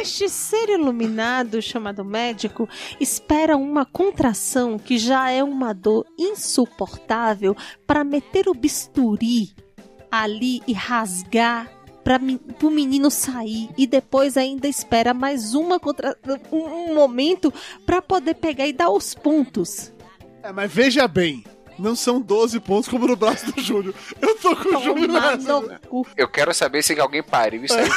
Este 0.00 0.28
ser 0.28 0.68
iluminado 0.68 1.60
chamado 1.60 2.04
médico 2.04 2.68
espera 3.00 3.56
uma 3.56 3.84
contração 3.84 4.78
que 4.78 4.96
já 4.96 5.30
é 5.30 5.42
uma 5.42 5.74
dor 5.74 6.06
insuportável 6.16 7.56
para 7.86 8.04
meter 8.04 8.48
o 8.48 8.54
bisturi 8.54 9.54
ali 10.10 10.62
e 10.66 10.72
rasgar 10.72 11.75
para 12.06 12.20
o 12.62 12.70
menino 12.70 13.10
sair 13.10 13.68
e 13.76 13.84
depois 13.84 14.36
ainda 14.36 14.68
espera 14.68 15.12
mais 15.12 15.54
uma 15.54 15.80
contra 15.80 16.16
um, 16.52 16.56
um 16.56 16.94
momento 16.94 17.52
para 17.84 18.00
poder 18.00 18.34
pegar 18.34 18.64
e 18.68 18.72
dar 18.72 18.90
os 18.90 19.12
pontos. 19.12 19.92
É, 20.40 20.52
mas 20.52 20.70
veja 20.72 21.08
bem, 21.08 21.42
não 21.76 21.96
são 21.96 22.20
12 22.20 22.60
pontos 22.60 22.88
como 22.88 23.08
no 23.08 23.16
braço 23.16 23.50
do 23.50 23.60
Júnior. 23.60 23.92
Eu 24.22 24.36
tô 24.36 24.54
com 24.54 24.76
o 24.76 24.82
Júnior 24.84 25.08
nessa. 25.08 25.80
Eu 26.16 26.28
quero 26.28 26.54
saber 26.54 26.84
se 26.84 26.98
alguém 27.00 27.24
pariu 27.24 27.64
isso 27.64 27.74
aí. 27.74 27.88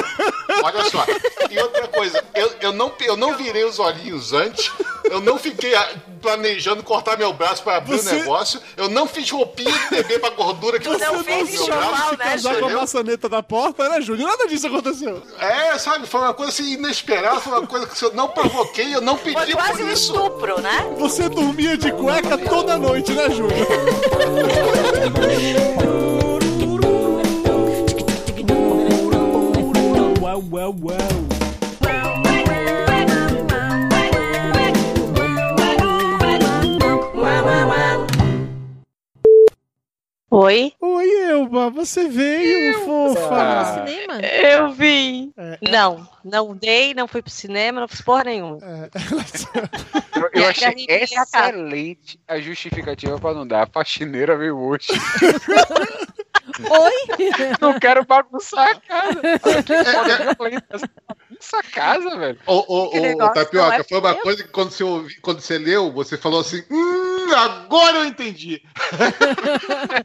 Olha 0.64 0.84
só. 0.84 1.04
E 1.50 1.58
outra 1.58 1.88
coisa, 1.88 2.24
eu, 2.34 2.50
eu, 2.62 2.72
não, 2.72 2.90
eu 3.00 3.18
não 3.18 3.36
virei 3.36 3.64
os 3.64 3.78
olhinhos 3.78 4.32
antes, 4.32 4.72
eu 5.04 5.20
não 5.20 5.38
fiquei 5.38 5.74
planejando 6.18 6.82
cortar 6.82 7.16
meu 7.16 7.32
braço 7.32 7.62
para 7.62 7.76
abrir 7.78 7.98
Você- 7.98 8.10
o 8.16 8.18
negócio, 8.18 8.60
eu 8.76 8.88
não 8.88 9.06
fiz 9.06 9.30
roupinha 9.30 9.70
de 9.72 9.88
bebê 9.90 10.18
pra 10.18 10.30
gordura 10.30 10.78
que 10.78 10.88
Você 10.88 11.06
eu 11.06 11.12
não 11.14 11.24
fez 11.24 11.54
enxoval, 11.54 12.10
né, 12.18 12.24
casar 12.24 12.56
com 12.60 12.66
a 12.66 12.70
maçaneta 12.70 13.28
da 13.28 13.42
porta, 13.42 13.88
né, 13.88 14.00
Júnior? 14.00 14.28
Nada 14.30 14.46
disso 14.46 14.66
aconteceu. 14.66 15.22
É, 15.38 15.78
sabe, 15.78 16.06
foi 16.06 16.20
uma 16.20 16.34
coisa 16.34 16.50
assim 16.52 16.74
inesperada, 16.74 17.40
foi 17.40 17.52
uma 17.58 17.66
coisa 17.66 17.86
que 17.86 18.04
eu 18.04 18.12
não 18.14 18.28
provoquei, 18.28 18.94
eu 18.94 19.00
não 19.00 19.16
pedi 19.16 19.34
Foi 19.36 19.52
quase 19.52 19.78
por 19.78 19.84
um 19.86 19.92
isso. 19.92 20.12
estupro, 20.12 20.60
né? 20.60 20.86
Você 20.98 21.28
dormia 21.28 21.76
de 21.76 21.90
cueca 21.92 22.36
toda 22.36 22.76
noite, 22.76 23.12
né, 23.12 23.30
Júnior? 23.30 23.66
Uau, 30.20 30.42
uau, 30.52 30.74
uau. 30.82 31.37
Oi? 40.30 40.74
Oi, 40.78 41.22
Elba, 41.22 41.70
você 41.70 42.06
veio, 42.06 42.84
fofa. 42.84 43.34
Ah. 43.34 43.64
cinema? 43.86 44.20
Eu 44.20 44.70
vim. 44.72 45.32
É, 45.38 45.58
Não, 45.70 46.06
não 46.22 46.54
dei, 46.54 46.92
não 46.92 47.08
fui 47.08 47.22
pro 47.22 47.30
cinema, 47.30 47.80
não 47.80 47.88
fiz 47.88 48.02
porra 48.02 48.24
nenhuma. 48.24 48.58
Eu, 50.14 50.28
eu 50.34 50.42
E 50.42 50.44
a 50.44 50.50
achei 50.50 50.74
excelente 50.86 52.20
a 52.28 52.38
justificativa 52.40 53.18
pra 53.18 53.32
não 53.32 53.46
dar. 53.46 53.62
A 53.62 53.66
faxineira 53.66 54.36
veio 54.36 54.58
hoje. 54.58 54.88
Oi? 56.58 56.92
Não 57.60 57.78
quero 57.78 58.04
bagunçar 58.04 58.68
a 58.68 58.80
casa. 58.80 59.20
essa 61.40 61.62
casa, 61.62 62.16
velho. 62.16 62.38
Ô, 62.46 62.64
ô, 62.68 62.84
ô, 63.14 63.32
Tapioca, 63.32 63.76
é 63.76 63.82
foi 63.84 63.98
uma 63.98 64.14
coisa 64.14 64.42
que 64.42 64.50
quando 64.50 64.70
você, 64.70 64.84
ouvi- 64.84 65.20
quando 65.20 65.40
você 65.40 65.58
leu, 65.58 65.92
você 65.92 66.16
falou 66.16 66.40
assim: 66.40 66.62
Hum, 66.70 67.32
agora 67.34 67.98
eu 67.98 68.04
entendi. 68.04 68.62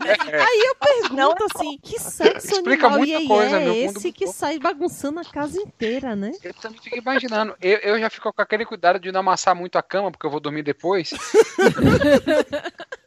Aí 0.03 0.63
eu 0.67 0.75
pergunto 0.75 1.45
assim, 1.55 1.77
que 1.81 1.99
sexo 1.99 2.47
Explica 2.47 2.87
animal 2.87 2.97
muita 2.99 3.21
e 3.21 3.27
coisa, 3.27 3.57
é 3.57 3.59
meu 3.59 3.75
mundo 3.75 3.97
esse 3.97 4.11
que 4.11 4.27
sai 4.27 4.59
bagunçando 4.59 5.19
a 5.19 5.25
casa 5.25 5.59
inteira, 5.59 6.15
né? 6.15 6.31
Eu 6.43 6.53
também 6.55 6.79
fico 6.81 6.97
imaginando. 6.97 7.55
Eu, 7.61 7.77
eu 7.79 7.99
já 7.99 8.09
fico 8.09 8.31
com 8.31 8.41
aquele 8.41 8.65
cuidado 8.65 8.99
de 8.99 9.11
não 9.11 9.19
amassar 9.21 9.55
muito 9.55 9.77
a 9.77 9.83
cama, 9.83 10.11
porque 10.11 10.25
eu 10.25 10.31
vou 10.31 10.39
dormir 10.39 10.63
depois. 10.63 11.13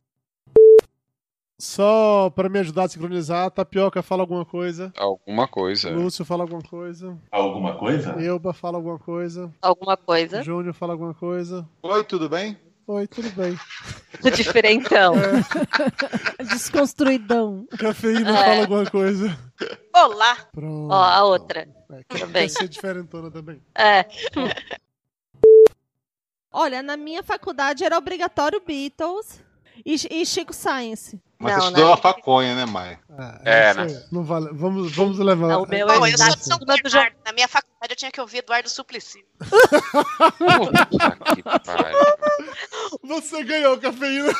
Só 1.59 2.29
pra 2.31 2.51
me 2.51 2.59
ajudar 2.59 2.85
a 2.85 2.89
sincronizar, 2.89 3.51
Tapioca 3.51 4.03
fala 4.03 4.23
alguma 4.23 4.45
coisa. 4.45 4.93
Alguma 4.97 5.49
coisa. 5.49 5.89
Lúcio 5.91 6.23
fala 6.25 6.43
alguma 6.45 6.61
coisa. 6.63 7.17
Alguma 7.31 7.79
coisa? 7.79 8.11
Elba 8.23 8.53
fala 8.53 8.77
alguma 8.77 8.99
coisa. 8.99 9.51
Alguma 9.63 9.97
coisa. 9.97 10.43
Júnior 10.43 10.75
fala 10.75 10.93
alguma 10.93 11.15
coisa. 11.15 11.67
Oi, 11.83 12.05
tudo 12.05 12.29
bem? 12.29 12.59
Oi, 12.87 13.07
tudo 13.09 13.31
bem. 13.31 13.59
Diferentão. 14.37 15.15
Desconstruidão. 16.47 17.67
Cafeína 17.79 18.31
É. 18.39 18.45
fala 18.45 18.61
alguma 18.61 18.91
coisa. 18.91 19.39
Olá! 19.95 20.37
Pronto. 20.53 20.93
Ó, 20.93 21.03
a 21.03 21.25
outra. 21.25 21.67
Quer 22.09 22.21
Também. 22.21 22.49
ser 22.51 22.69
diferentona 22.69 23.31
também. 23.31 23.63
É. 23.75 24.05
Olha, 26.53 26.83
na 26.83 26.97
minha 26.99 27.23
faculdade 27.23 27.83
era 27.83 27.97
obrigatório 27.97 28.63
Beatles 28.65 29.43
e, 29.85 29.95
e 30.11 30.27
Chico 30.27 30.53
Science. 30.55 31.19
Mas 31.39 31.53
Não, 31.53 31.61
você 31.61 31.67
estudou 31.69 31.89
né? 31.89 31.93
a 31.93 31.97
faconha, 31.97 32.55
né, 32.55 32.65
Maia? 32.65 32.99
É, 33.45 33.71
Isso 33.71 33.81
né? 33.81 33.87
aí, 33.87 34.05
Não 34.11 34.25
vale. 34.25 34.49
Vamos, 34.53 34.95
vamos 34.95 35.19
levar. 35.19 35.49
Não, 35.49 35.63
o 35.65 35.69
meu 35.69 35.87
Bom, 35.87 36.07
é 36.07 36.13
eu 36.13 36.17
da 36.17 36.27
sou 36.27 36.37
de 36.37 36.45
São 36.45 36.59
Bernardo. 36.59 37.17
Na 37.25 37.33
minha 37.33 37.49
faculdade 37.49 37.93
eu 37.93 37.97
tinha 37.97 38.11
que 38.11 38.21
ouvir 38.21 38.39
Eduardo 38.39 38.69
Suplicy. 38.71 39.25
Puta 39.39 41.35
que 41.35 41.43
pariu. 41.43 41.99
Você 43.05 43.45
ganhou, 43.45 43.79
cafeína. 43.79 44.33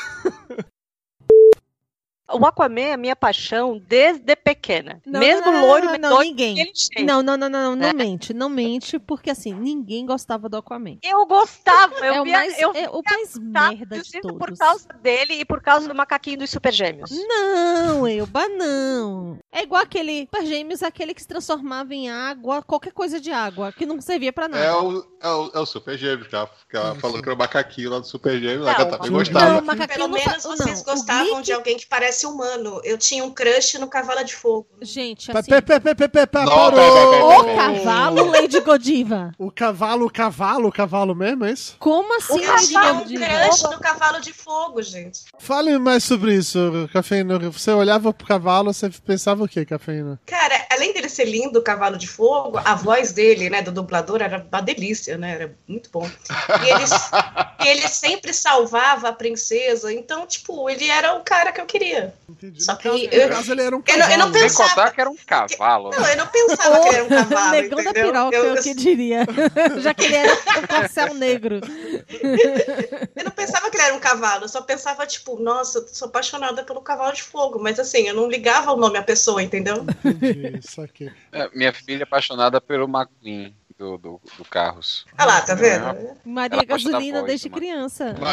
O 2.33 2.45
Aquaman 2.45 2.81
é 2.81 2.93
a 2.95 2.97
minha 2.97 3.15
paixão 3.15 3.81
desde 3.87 4.35
pequena. 4.35 5.01
Não, 5.07 5.21
Mesmo 5.21 5.47
não, 5.47 5.53
não, 5.53 5.67
loiro, 5.67 5.87
não, 5.99 6.11
não, 6.11 6.21
ninguém. 6.21 6.73
Não, 7.05 7.23
não, 7.23 7.37
não, 7.37 7.49
não, 7.49 7.77
não, 7.77 7.89
É. 7.89 7.93
mente, 7.93 8.35
não 8.35 8.49
mente, 8.49 8.99
porque 8.99 9.31
assim, 9.31 9.55
ninguém 9.55 10.05
gostava 10.05 10.49
do 10.49 10.57
Aquaman. 10.57 10.99
Eu 11.03 11.25
gostava, 11.27 11.95
eu 12.05 12.15
é 12.15 12.21
o 12.21 12.25
via, 12.25 12.37
mais, 12.39 12.59
eu 12.59 12.73
é 12.75 12.91
o 12.91 13.01
mais 13.05 13.39
merda 13.39 14.01
de 14.01 14.21
todos. 14.21 14.39
por 14.39 14.57
causa 14.59 14.89
dele 15.01 15.35
e 15.35 15.45
por 15.45 15.63
causa 15.63 15.87
do 15.87 15.95
macaquinho 15.95 16.39
dos 16.39 16.51
Super 16.51 16.73
Gêmeos. 16.73 17.11
Não, 17.11 18.07
Elba, 18.09 18.49
não. 18.49 19.39
É 19.57 19.63
igual 19.63 19.83
aquele 19.83 20.29
Super 20.31 20.47
Gêmeos, 20.47 20.83
aquele 20.83 21.15
que 21.15 21.23
se 21.23 21.27
transformava 21.29 21.95
em 21.95 22.11
água, 22.11 22.63
qualquer 22.63 22.93
coisa 22.93 23.19
de 23.19 23.33
água, 23.33 23.73
que 23.73 23.87
não 23.87 23.99
servia 24.03 24.31
pra 24.33 24.49
nada. 24.49 24.63
É 24.63 24.73
o, 24.75 25.03
é 25.23 25.29
o, 25.29 25.51
é 25.55 25.59
o 25.61 25.65
Super 25.67 25.97
Gêmeos, 25.97 26.29
que 26.29 26.37
ela, 26.77 26.95
falou 26.97 27.23
que 27.23 27.29
era 27.29 27.35
o 27.35 27.39
macaquinho 27.39 27.89
lá 27.91 27.99
do 27.99 28.07
Super 28.07 28.39
Gêmeos, 28.39 28.67
lá 28.67 28.75
que 28.75 28.81
Não, 28.83 28.89
ela 28.89 28.97
também 28.99 29.11
Não, 29.11 29.19
gostava. 29.19 29.61
macaquinho 29.63 29.99
Pelo 29.99 30.09
não 30.09 30.19
fa- 30.21 30.29
menos 30.31 30.45
vocês 30.45 30.85
não, 30.85 30.93
o 30.93 30.97
gostavam 30.97 31.25
Glick- 31.27 31.43
de 31.45 31.53
alguém 31.53 31.77
que 31.79 31.87
parece 31.87 32.27
humano. 32.27 32.81
Eu 32.85 32.99
tinha 32.99 33.25
um 33.25 33.31
crush 33.31 33.79
no 33.79 33.89
Cavalo 33.89 34.23
de 34.25 34.35
Fogo. 34.35 34.67
Gente, 34.83 35.31
assim, 35.35 35.51
parou! 36.31 37.41
o 37.41 37.57
cavalo 37.57 38.31
Lady 38.31 38.61
Godiva. 38.61 39.33
O 39.39 39.51
cavalo, 39.51 40.07
o 40.07 40.11
cavalo, 40.13 40.69
o 40.69 40.73
cavalo 40.73 41.15
mesmo, 41.15 41.45
é 41.45 41.53
isso? 41.53 41.77
Como 41.79 42.15
assim, 42.19 42.43
Eu 42.43 42.53
Lady 42.53 42.67
tinha 42.67 42.93
um 42.93 43.05
crush 43.05 43.63
no 43.63 43.81
Cavalo 43.81 44.21
de 44.21 44.33
Fogo, 44.33 44.83
gente. 44.83 45.21
Fale 45.39 45.79
mais 45.79 46.05
sobre 46.05 46.35
isso, 46.35 46.59
Cafeína. 46.93 47.39
Você 47.39 47.71
olhava 47.71 48.13
pro 48.13 48.27
cavalo, 48.27 48.73
você 48.73 48.91
pensava 48.91 49.46
o 49.47 49.49
quê, 49.49 49.65
Cafeína? 49.65 50.21
Cara, 50.27 50.67
além 50.71 50.93
dele 50.93 51.09
ser 51.09 51.25
lindo, 51.25 51.59
o 51.59 51.63
Cavalo 51.63 51.97
de 51.97 52.07
Fogo, 52.07 52.59
a 52.65 52.75
voz 52.75 53.13
dele, 53.13 53.49
né, 53.51 53.63
do 53.63 53.73
dublador, 53.73 54.21
era 54.23 54.47
uma 54.51 54.61
delícia, 54.61 55.17
né? 55.17 55.33
Era 55.33 55.55
muito 55.67 55.89
bom. 55.91 56.09
E 56.65 56.71
ele, 56.71 56.85
e 57.65 57.69
ele 57.69 57.89
sempre 57.89 58.33
salvava 58.33 59.09
a 59.09 59.13
princesa. 59.13 59.93
Então, 59.93 60.27
tipo, 60.27 60.69
ele 60.69 60.89
era 60.89 61.15
o 61.15 61.21
cara 61.23 61.53
que 61.53 61.61
eu 61.61 61.67
queria. 61.67 62.15
Entendi. 62.29 62.63
Só 62.63 62.75
que 62.77 62.89
caso, 62.89 63.05
eu- 63.15 63.29
no 63.29 63.35
caso, 63.35 63.53
ele 63.53 63.63
era 63.63 63.77
um 63.77 63.83
eu 63.87 63.99
não- 63.99 64.11
eu 64.11 64.19
não 64.19 64.27
cavalo. 64.27 64.33
Sem 64.37 64.43
pensava- 64.43 64.69
contar 64.71 64.91
que 64.93 65.01
era 65.01 65.11
um 65.11 65.17
cavalo. 65.27 65.91
Não, 65.91 66.09
eu 66.09 66.17
não 66.17 66.27
pensava 66.27 66.81
que 66.81 66.89
ele 66.89 66.97
era 66.97 67.05
um 67.05 67.09
cavalo, 67.31 67.51
Negão 67.53 67.77
da 67.85 67.91
entendeu? 67.91 68.07
piroca, 68.13 68.37
Eu- 68.37 68.45
eu, 68.45 68.55
eu- 68.57 68.63
que 68.63 68.75
diria. 68.75 69.21
Já 69.81 69.95
que 69.95 70.05
ele 70.05 70.15
era 70.17 70.33
um 70.35 70.67
corcel 70.67 71.15
negro. 71.15 71.61
Eu 73.15 73.25
não 73.25 73.31
pensava 73.31 73.71
que 73.71 73.77
ele 73.77 73.85
era 73.85 73.95
um 73.95 74.01
cavalo, 74.01 74.45
eu 74.45 74.49
só 74.49 74.61
pensava, 74.63 75.07
tipo, 75.07 75.39
nossa, 75.41 75.79
eu 75.79 75.89
sou 75.89 76.09
apaixonada 76.09 76.63
pelo 76.65 76.81
cavalo 76.81 77.13
de 77.15 77.23
fogo. 77.23 77.59
Mas 77.59 77.79
assim, 77.79 78.07
eu 78.09 78.15
não 78.15 78.29
ligava 78.29 78.73
o 78.73 78.77
nome 78.77 78.99
à 78.99 79.03
pessoa, 79.03 79.26
entendeu? 79.41 79.85
Entendi, 80.05 80.59
isso 80.63 80.81
aqui. 80.81 81.11
É, 81.33 81.49
Minha 81.55 81.73
filha 81.73 82.03
é 82.03 82.05
apaixonada 82.05 82.61
pelo 82.61 82.85
McQueen 82.85 83.55
do, 83.79 83.99
do, 83.99 84.21
do 84.39 84.45
Carros. 84.45 85.05
Ah 85.17 85.25
lá, 85.25 85.41
tá 85.41 85.55
vendo? 85.55 86.17
Maria 86.25 86.65
gosta 86.65 86.91
da 86.91 86.99
Gasolina 86.99 87.23
desde 87.23 87.49
criança. 87.51 88.15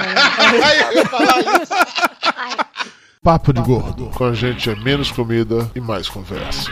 Papo 3.21 3.53
de 3.53 3.61
Gordo. 3.61 4.09
Com 4.11 4.25
a 4.25 4.33
gente 4.33 4.69
é 4.69 4.75
menos 4.75 5.11
comida 5.11 5.71
e 5.75 5.79
mais 5.79 6.09
conversa. 6.09 6.69